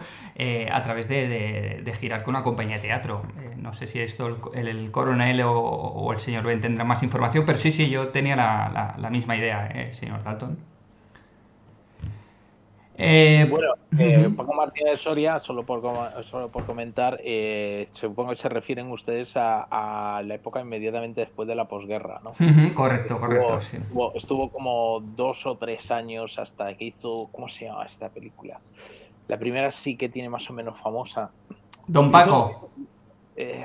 a 0.73 0.83
través 0.83 1.09
de, 1.09 1.29
de- 1.29 1.83
de 1.83 1.93
girar 1.95 2.23
con 2.23 2.35
una 2.35 2.45
compañía 2.45 2.77
de 2.77 2.83
teatro. 2.83 3.23
No 3.57 3.73
sé 3.75 3.87
si 3.87 4.01
esto 4.01 4.27
el, 4.27 4.37
el- 4.55 4.69
el 4.69 4.91
coronel 4.91 5.41
o, 5.43 5.53
o 5.53 6.13
el 6.13 6.21
señor 6.21 6.45
Ben 6.45 6.61
tendrá 6.61 6.85
más 6.85 7.03
información, 7.03 7.45
pero 7.45 7.59
sí, 7.59 7.71
sí, 7.71 7.89
yo 7.91 8.09
tenía 8.09 8.37
la, 8.37 8.71
la- 8.73 8.95
la 8.99 9.11
misma 9.11 9.37
idea, 9.37 9.67
eh, 9.75 9.93
señor 9.95 10.23
Dalton. 10.25 10.59
Eh, 13.01 13.47
Bueno, 13.49 13.69
eh, 13.99 14.27
ujú. 14.27 14.37
Paco 14.37 14.55
Martínez 14.55 14.99
Soria, 15.01 15.39
solo 15.39 15.65
por, 15.65 15.81
solo 16.25 16.51
por 16.51 16.67
comentar, 16.67 17.21
eh, 17.23 17.89
supongo 17.93 18.31
que 18.31 18.37
se 18.37 18.49
refieren 18.49 18.91
ustedes 18.91 19.37
a, 19.37 19.63
a 19.71 20.23
la 20.23 20.35
época 20.35 20.61
inmediatamente 20.61 21.21
después 21.21 21.47
de 21.47 21.55
la 21.55 21.69
posguerra, 21.69 22.21
¿no? 22.25 22.35
Correcto, 22.75 23.21
correcto, 23.21 23.59
Estuvo, 23.59 23.61
sí. 23.61 23.77
estuvo- 23.77 24.13
estuvo 24.17 24.51
como 24.51 25.01
dos 25.01 25.47
o 25.47 25.57
tres 25.57 25.91
años 25.93 26.39
hasta 26.41 26.75
que 26.75 26.87
hizo, 26.87 27.29
¿cómo 27.33 27.49
se 27.49 27.67
llama 27.67 27.87
esta 27.87 28.11
película? 28.11 28.61
La 29.29 29.39
primera 29.39 29.71
sí 29.71 29.97
que 29.97 30.09
tiene 30.09 30.29
más 30.29 30.49
o 30.51 30.53
menos 30.53 30.79
famosa. 30.81 31.33
Don 31.87 32.11
Paco. 32.11 32.73
eh, 33.37 33.65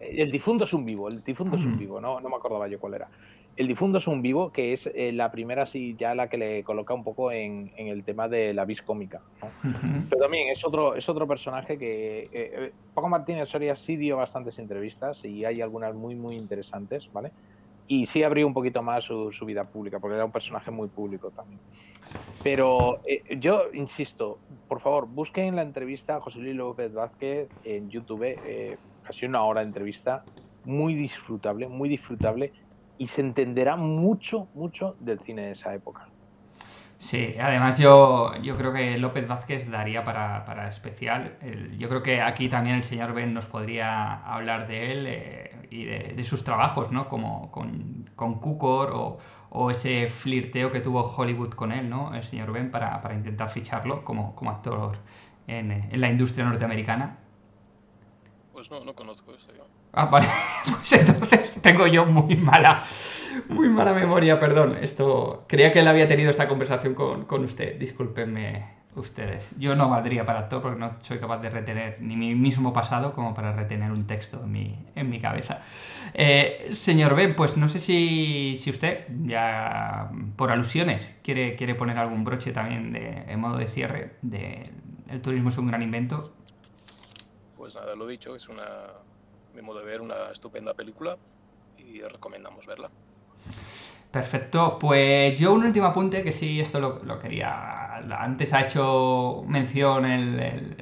el 0.00 0.30
difunto 0.32 0.64
es 0.64 0.72
un 0.72 0.84
vivo, 0.84 1.08
el 1.08 1.22
difunto 1.22 1.56
es 1.56 1.64
un 1.64 1.78
vivo, 1.78 2.00
no, 2.00 2.20
no 2.20 2.28
me 2.28 2.36
acordaba 2.36 2.66
yo 2.68 2.78
cuál 2.80 2.94
era. 2.94 3.10
El 3.56 3.68
difunto 3.68 3.98
es 3.98 4.08
un 4.08 4.20
vivo, 4.20 4.50
que 4.50 4.72
es 4.72 4.90
eh, 4.94 5.12
la 5.12 5.30
primera, 5.30 5.64
sí, 5.64 5.94
ya 5.96 6.14
la 6.14 6.28
que 6.28 6.36
le 6.36 6.64
coloca 6.64 6.92
un 6.92 7.04
poco 7.04 7.30
en, 7.30 7.70
en 7.76 7.86
el 7.86 8.02
tema 8.02 8.28
de 8.28 8.52
la 8.52 8.64
vis 8.64 8.82
cómica. 8.82 9.20
Pero 10.10 10.20
también 10.20 10.48
es 10.48 10.64
otro, 10.64 10.96
es 10.96 11.08
otro 11.08 11.28
personaje 11.28 11.78
que 11.78 12.22
eh, 12.22 12.28
eh, 12.32 12.72
Paco 12.92 13.08
Martínez 13.08 13.48
Soria 13.48 13.76
sí 13.76 13.96
dio 13.96 14.16
bastantes 14.16 14.58
entrevistas 14.58 15.24
y 15.24 15.44
hay 15.44 15.60
algunas 15.60 15.94
muy, 15.94 16.16
muy 16.16 16.34
interesantes, 16.34 17.08
¿vale? 17.12 17.30
Y 17.86 18.06
sí 18.06 18.24
abrió 18.24 18.44
un 18.46 18.54
poquito 18.54 18.82
más 18.82 19.04
su, 19.04 19.30
su 19.30 19.44
vida 19.44 19.62
pública, 19.62 20.00
porque 20.00 20.16
era 20.16 20.24
un 20.24 20.32
personaje 20.32 20.72
muy 20.72 20.88
público 20.88 21.30
también. 21.30 21.60
Pero 22.42 22.98
eh, 23.06 23.36
yo 23.38 23.72
insisto, 23.72 24.38
por 24.66 24.80
favor, 24.80 25.06
busquen 25.06 25.54
la 25.54 25.62
entrevista 25.62 26.16
a 26.16 26.20
José 26.20 26.40
Luis 26.40 26.56
López 26.56 26.92
Vázquez 26.92 27.48
en 27.62 27.88
YouTube, 27.88 28.36
casi 29.04 29.26
una 29.26 29.44
hora 29.44 29.60
de 29.60 29.68
entrevista, 29.68 30.24
muy 30.64 30.94
disfrutable, 30.94 31.68
muy 31.68 31.88
disfrutable, 31.88 32.52
y 32.98 33.06
se 33.08 33.20
entenderá 33.20 33.76
mucho, 33.76 34.48
mucho 34.54 34.96
del 35.00 35.20
cine 35.20 35.42
de 35.42 35.52
esa 35.52 35.74
época. 35.74 36.08
Sí, 36.98 37.34
además 37.38 37.78
yo, 37.78 38.32
yo 38.42 38.56
creo 38.56 38.72
que 38.72 38.96
López 38.96 39.28
Vázquez 39.28 39.70
daría 39.70 40.04
para, 40.04 40.44
para 40.46 40.68
especial. 40.68 41.36
Yo 41.76 41.88
creo 41.90 42.02
que 42.02 42.22
aquí 42.22 42.48
también 42.48 42.76
el 42.76 42.84
señor 42.84 43.12
Ben 43.12 43.34
nos 43.34 43.46
podría 43.46 44.14
hablar 44.24 44.66
de 44.68 44.92
él 44.92 45.06
eh, 45.06 45.50
y 45.70 45.84
de, 45.84 46.24
sus 46.24 46.44
trabajos, 46.44 46.92
¿no? 46.92 47.08
Como 47.08 47.50
con, 47.50 48.08
con 48.16 48.40
Cukor 48.40 48.92
o, 48.92 49.18
o 49.50 49.70
ese 49.70 50.08
flirteo 50.08 50.72
que 50.72 50.80
tuvo 50.80 51.02
Hollywood 51.02 51.50
con 51.50 51.72
él, 51.72 51.90
¿no? 51.90 52.14
El 52.14 52.24
señor 52.24 52.52
Ben 52.52 52.70
para, 52.70 53.02
para 53.02 53.14
intentar 53.14 53.50
ficharlo 53.50 54.02
como, 54.02 54.34
como 54.34 54.52
actor 54.52 54.96
en, 55.46 55.72
eh, 55.72 55.88
en 55.92 56.00
la 56.00 56.08
industria 56.08 56.46
norteamericana. 56.46 57.18
Pues 58.66 58.80
no, 58.80 58.82
no 58.86 58.94
conozco 58.94 59.34
esto 59.34 59.52
yo. 59.54 59.66
Ah, 59.92 60.06
vale. 60.06 60.26
Pues 60.64 60.92
entonces 60.94 61.60
tengo 61.60 61.86
yo 61.86 62.06
muy 62.06 62.34
mala, 62.34 62.82
muy 63.50 63.68
mala 63.68 63.92
memoria, 63.92 64.40
perdón. 64.40 64.78
Esto 64.80 65.44
creía 65.48 65.70
que 65.70 65.80
él 65.80 65.86
había 65.88 66.08
tenido 66.08 66.30
esta 66.30 66.48
conversación 66.48 66.94
con, 66.94 67.26
con 67.26 67.44
usted. 67.44 67.78
Discúlpenme 67.78 68.64
ustedes. 68.96 69.50
Yo 69.58 69.74
no 69.74 69.90
valdría 69.90 70.24
para 70.24 70.38
actor 70.40 70.62
porque 70.62 70.80
no 70.80 70.96
soy 71.00 71.18
capaz 71.18 71.40
de 71.42 71.50
retener 71.50 71.98
ni 72.00 72.16
mi 72.16 72.34
mismo 72.34 72.72
pasado 72.72 73.12
como 73.12 73.34
para 73.34 73.52
retener 73.52 73.92
un 73.92 74.06
texto 74.06 74.40
en 74.42 74.52
mi, 74.52 74.78
en 74.94 75.10
mi 75.10 75.20
cabeza. 75.20 75.60
Eh, 76.14 76.70
señor 76.72 77.14
Ben, 77.16 77.36
pues 77.36 77.58
no 77.58 77.68
sé 77.68 77.80
si, 77.80 78.56
si 78.56 78.70
usted, 78.70 79.06
ya 79.26 80.10
por 80.36 80.50
alusiones, 80.50 81.14
quiere, 81.22 81.56
quiere 81.56 81.74
poner 81.74 81.98
algún 81.98 82.24
broche 82.24 82.52
también 82.52 82.92
de, 82.94 83.24
en 83.28 83.40
modo 83.40 83.58
de 83.58 83.66
cierre 83.68 84.16
de 84.22 84.70
El 85.10 85.20
turismo 85.20 85.50
es 85.50 85.58
un 85.58 85.66
gran 85.66 85.82
invento. 85.82 86.32
Pues 87.64 87.76
nada, 87.76 87.96
lo 87.96 88.06
dicho, 88.06 88.36
es 88.36 88.50
una, 88.50 88.66
modo 89.62 89.78
de 89.78 89.86
ver, 89.86 90.02
una 90.02 90.30
estupenda 90.30 90.74
película 90.74 91.16
y 91.78 92.02
recomendamos 92.02 92.66
verla. 92.66 92.90
Perfecto, 94.10 94.78
pues 94.78 95.40
yo 95.40 95.54
un 95.54 95.64
último 95.64 95.86
apunte 95.86 96.22
que 96.22 96.30
sí, 96.30 96.60
esto 96.60 96.78
lo, 96.78 97.02
lo 97.02 97.18
quería. 97.18 97.96
Antes 98.20 98.52
ha 98.52 98.66
hecho 98.66 99.44
mención 99.48 100.04
el, 100.04 100.40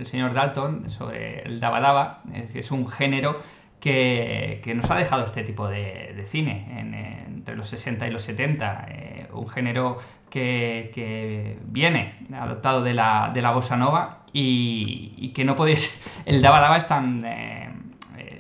señor 0.09 0.35
Dalton 0.35 0.91
sobre 0.91 1.43
el 1.43 1.61
Daba 1.61 1.79
Daba, 1.79 2.25
es, 2.35 2.53
es 2.57 2.73
un 2.73 2.89
género 2.89 3.37
que, 3.79 4.61
que 4.65 4.75
nos 4.75 4.91
ha 4.91 4.97
dejado 4.97 5.25
este 5.27 5.45
tipo 5.45 5.69
de, 5.69 6.15
cine 6.27 6.67
en- 6.81 6.95
en- 6.95 7.27
entre 7.37 7.55
los 7.55 7.69
60 7.71 8.09
y 8.09 8.11
los 8.11 8.25
70. 8.25 8.87
eh, 8.91 9.22
un 9.33 9.49
género 9.49 9.99
que, 10.31 10.91
que 10.95 11.59
viene 11.65 12.15
adoptado 12.33 12.83
de 12.83 12.95
la, 12.95 13.31
de 13.35 13.43
la 13.43 13.53
bossa 13.53 13.77
nova 13.77 14.25
y, 14.33 15.33
que 15.35 15.45
no 15.45 15.57
podéis. 15.57 15.93
El 16.25 16.41
Daba 16.43 16.61
Daba 16.61 16.79
es 16.79 16.87
tan. 16.87 17.25
eh, 17.25 17.71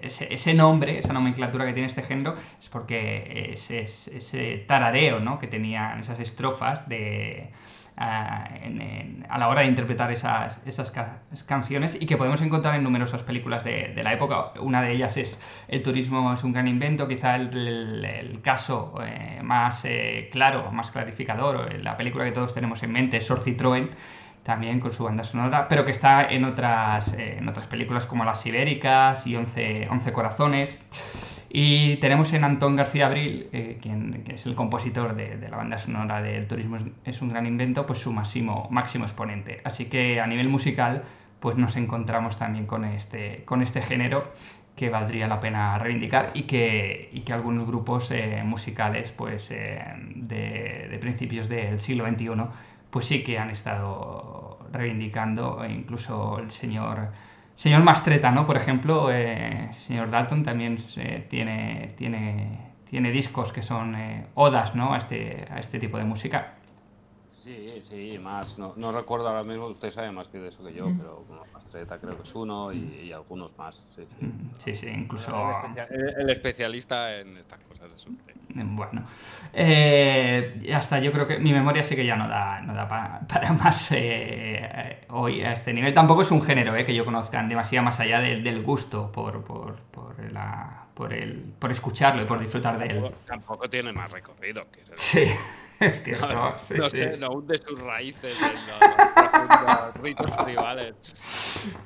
ese, 0.03 0.33
ese 0.35 0.53
nombre, 0.53 0.99
esa 0.99 1.13
nomenclatura 1.13 1.65
que 1.65 1.73
tiene 1.73 1.89
este 1.89 2.03
género, 2.03 2.37
es 2.61 2.69
porque 2.69 3.53
ese, 3.55 3.83
ese 3.83 4.65
tarareo 4.67 5.21
¿no? 5.21 5.39
que 5.39 5.47
tenían 5.47 6.01
esas 6.01 6.19
estrofas 6.21 6.89
de, 6.89 7.51
a 7.97 9.39
la 9.39 9.49
hora 9.49 9.63
de 9.63 9.69
interpretar 9.69 10.11
esas, 10.13 10.61
esas 10.67 10.91
ca- 10.91 11.19
canciones 11.47 11.97
y 12.01 12.07
que 12.07 12.17
podemos 12.17 12.41
encontrar 12.43 12.75
en 12.75 12.83
numerosas 12.83 13.23
películas 13.23 13.65
de, 13.65 13.93
de 13.95 14.03
la 14.03 14.13
época. 14.13 14.53
Una 14.61 14.83
de 14.83 14.93
ellas 14.93 15.17
es 15.17 15.41
El 15.69 15.83
turismo 15.83 16.33
es 16.33 16.43
un 16.45 16.53
gran 16.53 16.69
invento, 16.69 17.07
quizá 17.09 17.37
el, 17.37 18.05
el- 18.05 18.41
caso 18.43 18.95
eh, 19.05 19.41
más 19.43 19.85
eh, 19.85 20.29
claro, 20.33 20.73
más 20.73 20.91
clarificador, 20.91 21.73
la 21.75 21.97
película 21.97 22.25
que 22.25 22.33
todos 22.33 22.53
tenemos 22.55 22.83
en 22.83 22.93
mente 22.93 23.19
es 23.19 23.27
Sor 23.27 23.41
Citroën, 23.41 23.89
también 24.43 24.81
con 24.81 24.93
su 24.93 25.05
banda 25.05 25.23
sonora, 25.23 25.69
pero 25.69 25.85
que 25.85 25.93
está 25.93 26.25
en 26.25 26.45
otras, 26.45 27.13
eh, 27.15 27.37
en 27.39 27.49
otras 27.49 27.67
películas 27.69 28.07
como 28.07 28.25
Las 28.25 28.45
Ibéricas 28.45 29.25
y 29.27 29.37
Once, 29.37 29.87
Once 29.91 30.13
Corazones. 30.13 30.77
Y 31.55 31.97
tenemos 31.97 32.33
en 32.33 32.45
Antón 32.45 32.77
García 32.77 33.09
Abril, 33.09 33.51
eh, 33.53 33.79
quien 33.83 34.23
que 34.25 34.37
es 34.37 34.47
el 34.47 34.55
compositor 34.55 35.15
de, 35.15 35.37
la 35.51 35.59
banda 35.59 35.77
sonora 35.77 36.23
de 36.23 36.39
El 36.39 36.47
turismo 36.47 36.77
es, 36.77 36.85
es 37.05 37.21
un 37.21 37.29
gran 37.29 37.45
invento, 37.45 37.85
pues 37.85 37.99
su 37.99 38.11
máximo, 38.11 38.69
máximo 38.71 39.05
exponente. 39.05 39.61
Así 39.63 39.85
que 39.85 40.19
a 40.19 40.27
nivel 40.27 40.49
musical, 40.49 41.03
pues 41.41 41.59
nos 41.59 41.77
encontramos 41.77 42.39
también 42.39 42.65
con 42.65 42.87
este, 42.87 43.45
con 43.45 43.61
este 43.61 43.83
género 43.83 44.33
que 44.77 44.89
valdría 44.89 45.29
la 45.29 45.41
pena 45.41 45.79
reivindicar 45.79 46.31
y 46.33 46.45
que, 46.45 47.11
y 47.13 47.21
que 47.21 47.35
algunos 47.35 47.67
grupos 47.67 48.11
eh, 48.11 48.43
musicales 48.47 49.13
pues, 49.13 49.51
eh, 49.51 49.85
de, 50.15 50.89
de 50.91 50.99
principios 50.99 51.51
del 51.51 51.83
siglo 51.83 52.09
XXI 52.09 52.31
pues 52.93 53.07
sí 53.07 53.25
que 53.25 53.39
han 53.39 53.51
estado 53.51 54.59
reivindicando, 54.71 55.65
e 55.65 55.73
incluso 55.73 56.39
el 56.39 56.51
señor, 56.51 57.09
señor 57.57 57.83
Mastreta, 57.83 58.31
¿no? 58.31 58.47
Por 58.47 58.57
ejemplo, 58.57 59.11
eh, 59.13 59.71
señor 59.73 60.11
Dalton 60.11 60.43
también 60.43 60.79
eh, 60.97 61.27
tiene, 61.29 61.95
tiene, 61.97 62.59
tiene 62.89 63.11
discos 63.11 63.53
que 63.53 63.63
son 63.63 63.95
eh, 63.95 64.27
odas, 64.35 64.75
¿no? 64.75 64.95
A 64.95 64.99
este, 64.99 65.47
a 65.51 65.59
este 65.59 65.79
tipo 65.79 65.99
de 65.99 66.05
música. 66.05 66.55
Sí, 67.33 67.81
sí, 67.83 68.19
más. 68.19 68.59
No, 68.59 68.75
no 68.77 68.93
recuerdo 68.93 69.27
ahora 69.29 69.43
mismo, 69.43 69.67
usted 69.69 69.91
sabe 69.91 70.13
más 70.13 70.29
que 70.29 70.39
de 70.39 70.49
eso 70.49 70.63
que 70.63 70.75
yo, 70.75 70.87
Mm. 70.87 70.99
pero 70.99 71.25
bueno, 71.27 71.47
Mastreta 71.55 71.99
creo 71.99 72.15
que 72.17 72.23
es 72.23 72.35
uno 72.35 72.73
y, 72.73 72.77
y 72.77 73.13
algunos 73.13 73.57
más. 73.59 73.85
Sí, 73.95 74.03
sí. 74.07 74.17
Sí, 74.59 74.77
sí, 74.77 74.89
incluso... 74.89 75.31
El, 75.35 75.51
especia- 75.51 75.89
el- 75.91 76.15
el 76.21 76.31
especialista 76.31 77.19
en 77.19 77.39
estas 77.39 77.59
cosas 77.61 77.91
es 77.93 78.07
usted. 78.07 78.35
Bueno, 78.55 79.07
eh, 79.55 80.61
ya 80.63 80.79
está, 80.81 81.01
yo 81.01 81.11
creo 81.11 81.27
que 81.27 81.39
mi 81.39 81.53
memoria 81.53 81.83
sí 81.85 81.97
que 81.97 82.05
ya 82.05 82.17
no 82.17 82.29
da, 82.29 82.61
no 82.61 82.75
da 82.75 82.87
pa- 82.87 83.21
para 83.27 83.53
más 83.55 83.89
eh, 83.93 85.07
hoy 85.09 85.41
a 85.43 85.53
este 85.55 85.73
nivel. 85.73 85.95
Tampoco 85.95 86.23
es 86.23 86.31
un 86.31 86.43
género 86.43 86.77
eh, 86.77 86.85
que 86.85 86.95
yo 86.95 87.05
conozca 87.05 87.43
demasiado 87.43 87.85
más 87.85 87.99
allá 87.99 88.21
del, 88.21 88.45
del 88.45 88.63
gusto 88.63 89.11
por, 89.11 89.43
por, 89.43 89.77
por, 89.91 90.33
la, 90.33 90.85
por, 90.95 91.13
el, 91.15 91.55
por 91.59 91.73
escucharlo 91.73 92.23
y 92.23 92.27
por 92.27 92.39
disfrutar 92.39 92.79
de 92.79 92.87
él. 92.87 93.05
Tampoco, 93.27 93.69
tiene 93.71 93.93
más 93.93 94.13
recorrido. 94.13 94.67
quiero 94.71 94.93
Sí, 94.97 95.21
decir. 95.21 95.39
es 95.93 96.03
cierto. 96.05 96.35
No, 96.35 96.59
sí, 96.59 96.81
no 96.81 96.91
sí. 96.91 96.99
sé, 96.99 97.17
no 97.19 97.31
hunde 97.33 97.59
sus 97.59 97.79
raíces 97.79 98.43
en 98.45 98.67
los 98.67 99.95
ritos 99.97 100.37
tribales. 100.37 100.97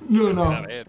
No, 0.01 0.33
no. 0.33 0.49
A 0.49 0.61
ver, 0.63 0.89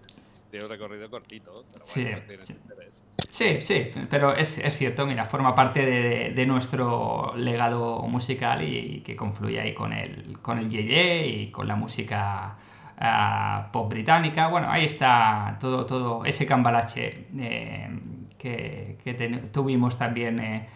tiene 0.49 0.65
un 0.65 0.71
recorrido 0.71 1.09
cortito, 1.09 1.67
pero 1.71 1.85
Sí, 1.85 2.05
bueno, 2.09 2.11
sí. 2.39 2.53
interés. 2.53 3.03
Sí, 3.29 3.61
sí, 3.63 3.91
pero 4.09 4.33
es, 4.35 4.57
es 4.59 4.75
cierto, 4.77 5.05
mira, 5.07 5.25
forma 5.25 5.55
parte 5.55 5.85
de, 5.85 6.31
de 6.33 6.45
nuestro 6.47 7.35
legado 7.37 8.03
musical 8.07 8.63
y 8.63 9.03
que 9.03 9.15
confluye 9.17 9.59
ahí 9.61 9.73
con 9.75 9.93
el, 9.93 10.39
con 10.41 10.59
el 10.59 10.69
yeye 10.69 11.27
y 11.27 11.51
con 11.51 11.67
la 11.67 11.75
música 11.75 12.57
ah, 12.97 13.69
pop 13.73 13.89
británica. 13.89 14.47
Bueno, 14.49 14.69
ahí 14.71 14.85
está 14.85 15.57
todo, 15.61 15.85
todo 15.85 16.25
ese 16.25 16.45
cambalache 16.47 17.27
eh, 17.39 17.89
que, 18.37 18.99
que 19.03 19.13
ten- 19.15 19.51
tuvimos 19.51 19.97
también, 19.97 20.39
eh, 20.39 20.69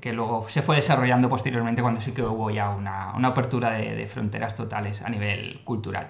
que 0.00 0.12
luego 0.12 0.48
se 0.48 0.62
fue 0.62 0.76
desarrollando 0.76 1.28
posteriormente 1.28 1.82
cuando 1.82 2.00
sí 2.00 2.12
que 2.12 2.22
hubo 2.22 2.50
ya 2.50 2.70
una, 2.70 3.12
una 3.14 3.28
apertura 3.28 3.72
de, 3.72 4.06
fronteras 4.06 4.54
totales 4.54 5.02
a 5.02 5.08
nivel 5.08 5.60
cultural. 5.64 6.08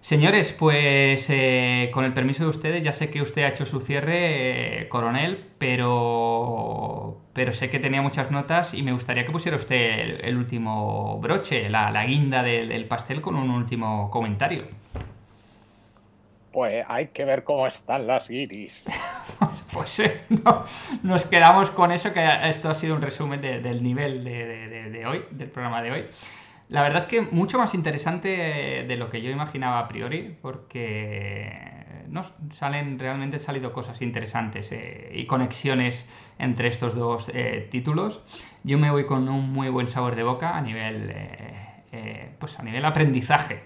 Señores, 0.00 0.52
pues 0.52 1.26
eh, 1.30 1.90
con 1.92 2.04
el 2.04 2.12
permiso 2.12 2.44
de 2.44 2.50
ustedes, 2.50 2.84
ya 2.84 2.92
sé 2.92 3.08
que 3.10 3.22
usted 3.22 3.42
ha 3.44 3.48
hecho 3.48 3.64
su 3.64 3.80
cierre, 3.80 4.82
eh, 4.82 4.88
coronel, 4.88 5.44
pero, 5.58 7.22
pero 7.32 7.52
sé 7.52 7.70
que 7.70 7.80
tenía 7.80 8.02
muchas 8.02 8.30
notas 8.30 8.74
y 8.74 8.82
me 8.82 8.92
gustaría 8.92 9.24
que 9.24 9.32
pusiera 9.32 9.56
usted 9.56 10.20
el, 10.22 10.36
último 10.36 11.18
broche, 11.20 11.70
la, 11.70 11.90
la 11.90 12.04
guinda 12.04 12.42
del 12.42 12.86
pastel 12.86 13.22
con 13.22 13.36
un 13.36 13.50
último 13.50 14.10
comentario. 14.10 14.83
Pues 16.54 16.84
hay 16.88 17.08
que 17.08 17.24
ver 17.24 17.42
cómo 17.42 17.66
están 17.66 18.06
las 18.06 18.28
guiris. 18.28 18.72
Pues 19.72 19.98
eh, 19.98 20.20
no, 20.28 20.64
nos 21.02 21.24
quedamos 21.24 21.72
con 21.72 21.90
eso, 21.90 22.12
que 22.12 22.24
esto 22.44 22.70
ha 22.70 22.76
sido 22.76 22.94
un 22.94 23.02
resumen 23.02 23.40
de- 23.40 23.60
del 23.60 23.82
nivel 23.82 24.22
de, 24.22 25.04
hoy, 25.04 25.24
del 25.32 25.50
programa 25.50 25.82
de 25.82 25.90
hoy. 25.90 26.04
La 26.68 26.82
verdad 26.82 27.00
es 27.00 27.06
que 27.06 27.20
mucho 27.22 27.58
más 27.58 27.74
interesante 27.74 28.28
de 28.86 28.96
lo 28.96 29.10
que 29.10 29.20
yo 29.20 29.30
imaginaba 29.30 29.80
a 29.80 29.88
priori, 29.88 30.36
porque 30.40 31.50
no, 32.08 32.22
salen, 32.52 33.00
realmente 33.00 33.36
han 33.38 33.42
salido 33.42 33.72
cosas 33.72 34.00
interesantes 34.00 34.70
eh, 34.70 35.10
y 35.12 35.26
conexiones 35.26 36.06
entre 36.38 36.68
estos 36.68 36.94
dos 36.94 37.28
eh, 37.34 37.66
títulos. 37.72 38.22
Yo 38.62 38.78
me 38.78 38.92
voy 38.92 39.06
con 39.06 39.28
un 39.28 39.52
muy 39.52 39.70
buen 39.70 39.90
sabor 39.90 40.14
de 40.14 40.22
boca 40.22 40.56
a 40.56 40.60
nivel, 40.60 41.10
eh, 41.10 41.66
eh, 41.90 42.28
pues 42.38 42.60
a 42.60 42.62
nivel 42.62 42.84
aprendizaje, 42.84 43.60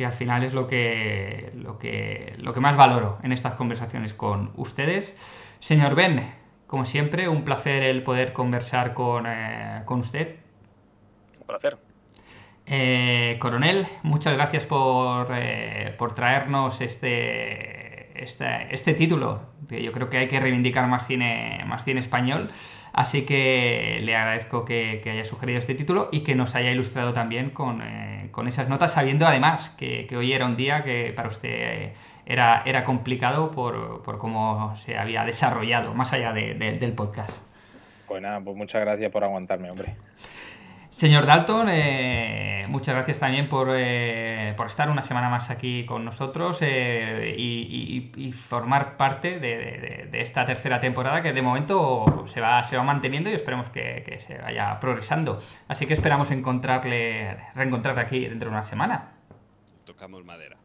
que 0.00 0.06
al 0.06 0.14
final 0.14 0.42
es 0.44 0.54
lo 0.54 0.66
que, 0.66 1.52
lo 1.54 1.78
que, 1.78 2.34
lo 2.38 2.54
que 2.54 2.60
más 2.60 2.74
valoro 2.74 3.18
en 3.22 3.32
estas 3.32 3.52
conversaciones 3.56 4.14
con 4.14 4.50
ustedes. 4.56 5.14
Señor 5.58 5.94
Ben, 5.94 6.26
como 6.66 6.86
siempre, 6.86 7.28
un 7.28 7.44
placer 7.44 7.82
el 7.82 8.02
poder 8.02 8.32
conversar 8.32 8.94
con, 8.94 9.26
eh, 9.28 9.82
con 9.84 9.98
usted. 10.00 10.36
Un 11.40 11.46
placer. 11.46 11.76
Eh, 12.64 13.36
coronel, 13.40 13.88
muchas 14.02 14.32
gracias 14.32 14.64
por, 14.64 15.28
eh, 15.34 15.94
por 15.98 16.14
traernos 16.14 16.80
este, 16.80 18.22
este, 18.22 18.74
este 18.74 18.94
título, 18.94 19.50
que 19.68 19.82
yo 19.82 19.92
creo 19.92 20.08
que 20.08 20.16
hay 20.16 20.28
que 20.28 20.40
reivindicar 20.40 20.88
más 20.88 21.06
cine, 21.08 21.62
más 21.66 21.84
cine 21.84 22.00
español. 22.00 22.50
Así 22.92 23.22
que 23.24 24.00
le 24.02 24.16
agradezco 24.16 24.64
que, 24.64 25.00
que 25.02 25.10
haya 25.10 25.24
sugerido 25.24 25.58
este 25.58 25.74
título 25.74 26.08
y 26.10 26.20
que 26.20 26.34
nos 26.34 26.54
haya 26.54 26.70
ilustrado 26.72 27.12
también 27.12 27.50
con, 27.50 27.82
eh, 27.82 28.28
con 28.32 28.48
esas 28.48 28.68
notas, 28.68 28.92
sabiendo 28.92 29.26
además 29.26 29.68
que, 29.78 30.06
que 30.08 30.16
hoy 30.16 30.32
era 30.32 30.46
un 30.46 30.56
día 30.56 30.82
que 30.82 31.12
para 31.14 31.28
usted 31.28 31.48
eh, 31.50 31.92
era, 32.26 32.62
era 32.66 32.84
complicado 32.84 33.50
por, 33.52 34.02
por 34.02 34.18
cómo 34.18 34.76
se 34.76 34.96
había 34.98 35.24
desarrollado, 35.24 35.94
más 35.94 36.12
allá 36.12 36.32
de- 36.32 36.54
de- 36.54 36.72
del 36.78 36.92
podcast. 36.92 37.38
Pues 38.08 38.20
nada, 38.22 38.40
pues 38.40 38.56
muchas 38.56 38.80
gracias 38.80 39.10
por 39.12 39.22
aguantarme, 39.22 39.70
hombre. 39.70 39.94
Señor 40.90 41.24
Dalton, 41.24 41.68
eh, 41.70 42.66
muchas 42.68 42.96
gracias 42.96 43.20
también 43.20 43.48
por, 43.48 43.68
eh, 43.72 44.54
por, 44.56 44.66
estar 44.66 44.90
una 44.90 45.02
semana 45.02 45.28
más 45.28 45.48
aquí 45.48 45.86
con 45.86 46.04
nosotros 46.04 46.58
eh, 46.62 47.34
y, 47.38 48.32
formar 48.32 48.96
parte 48.96 49.38
de, 49.38 50.08
esta 50.12 50.44
tercera 50.44 50.80
temporada 50.80 51.22
que 51.22 51.32
de 51.32 51.42
momento 51.42 52.26
se 52.26 52.40
va, 52.40 52.62
se 52.64 52.76
va 52.76 52.82
manteniendo 52.82 53.30
y 53.30 53.34
esperemos 53.34 53.68
que, 53.68 54.02
que, 54.04 54.20
se 54.20 54.38
vaya 54.38 54.78
progresando. 54.80 55.40
Así 55.68 55.86
que 55.86 55.94
esperamos 55.94 56.30
encontrarle, 56.32 57.36
reencontrarle 57.54 58.02
aquí 58.02 58.26
dentro 58.26 58.50
de 58.50 58.56
una 58.56 58.64
semana. 58.64 59.12
Tocamos 59.84 60.24
madera. 60.24 60.56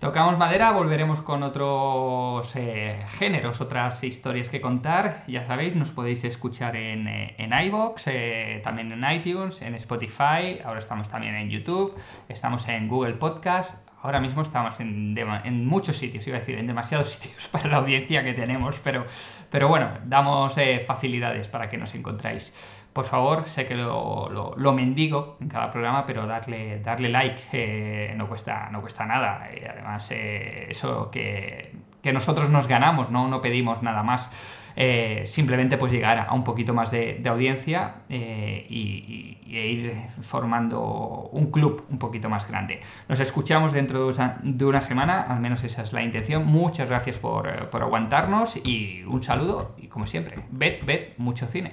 Tocamos 0.00 0.38
madera, 0.38 0.72
volveremos 0.72 1.20
con 1.20 1.42
otros 1.42 2.56
eh, 2.56 3.04
géneros, 3.18 3.60
otras 3.60 4.02
historias 4.02 4.48
que 4.48 4.58
contar. 4.58 5.24
Ya 5.28 5.44
sabéis, 5.44 5.76
nos 5.76 5.90
podéis 5.90 6.24
escuchar 6.24 6.74
en, 6.74 7.06
eh, 7.06 7.34
en 7.36 7.52
iBox, 7.52 8.04
eh, 8.06 8.62
también 8.64 8.90
en 8.92 9.04
iTunes, 9.12 9.60
en 9.60 9.74
Spotify. 9.74 10.58
Ahora 10.64 10.78
estamos 10.78 11.06
también 11.06 11.34
en 11.34 11.50
YouTube, 11.50 11.94
estamos 12.30 12.66
en 12.68 12.88
Google 12.88 13.12
Podcast. 13.12 13.74
Ahora 14.00 14.20
mismo 14.20 14.40
estamos 14.40 14.80
en, 14.80 15.66
muchos 15.66 15.98
sitios, 15.98 16.26
iba 16.26 16.38
a 16.38 16.40
decir, 16.40 16.58
en 16.58 16.66
demasiados 16.66 17.10
sitios 17.12 17.48
para 17.48 17.68
la 17.68 17.76
audiencia 17.76 18.24
que 18.24 18.32
tenemos, 18.32 18.80
pero, 18.82 19.04
pero 19.50 19.68
bueno, 19.68 19.90
damos 20.06 20.54
facilidades 20.86 21.46
para 21.48 21.68
que 21.68 21.76
nos 21.76 21.94
encontráis 21.94 22.54
por 22.92 23.06
favor, 23.06 23.44
sé 23.46 23.66
que 23.66 23.74
lo, 23.74 24.28
lo, 24.30 24.54
lo, 24.56 24.72
mendigo 24.72 25.36
en 25.40 25.48
cada 25.48 25.70
programa, 25.70 26.06
pero 26.06 26.26
darle, 26.26 26.80
darle 26.80 27.08
like 27.08 27.40
eh, 27.52 28.14
no, 28.16 28.28
cuesta, 28.28 28.68
no 28.70 28.80
cuesta 28.80 29.06
nada. 29.06 29.48
Y 29.54 29.64
además, 29.64 30.10
eh, 30.10 30.66
eso 30.70 31.10
que, 31.10 31.72
que, 32.02 32.12
nosotros 32.12 32.50
nos 32.50 32.66
ganamos, 32.66 33.10
no, 33.10 33.28
no 33.28 33.40
pedimos 33.40 33.82
nada 33.82 34.02
más. 34.02 34.30
Eh, 34.76 35.24
simplemente 35.26 35.76
pues 35.76 35.92
llegar 35.92 36.18
a 36.18 36.32
un 36.32 36.44
poquito 36.44 36.72
más 36.72 36.90
de, 36.90 37.18
de 37.20 37.28
audiencia 37.28 37.96
eh, 38.08 38.66
y, 38.68 39.36
y, 39.44 39.58
ir 39.58 39.94
formando 40.22 41.28
un 41.32 41.50
club 41.50 41.84
un 41.90 41.98
poquito 41.98 42.28
más 42.28 42.48
grande. 42.48 42.80
Nos 43.08 43.20
escuchamos 43.20 43.72
dentro 43.72 44.04
de 44.04 44.14
una, 44.14 44.40
de 44.42 44.64
una 44.64 44.80
semana, 44.80 45.22
al 45.22 45.40
menos 45.40 45.64
esa 45.64 45.82
es 45.82 45.92
la 45.92 46.02
intención. 46.02 46.46
Muchas 46.46 46.88
gracias 46.88 47.18
por, 47.18 47.68
por 47.70 47.82
aguantarnos 47.82 48.56
y 48.64 49.02
un 49.04 49.22
saludo 49.22 49.74
y 49.76 49.88
como 49.88 50.06
siempre, 50.06 50.44
ved, 50.50 50.84
ved 50.84 51.08
mucho 51.18 51.46
cine. 51.46 51.72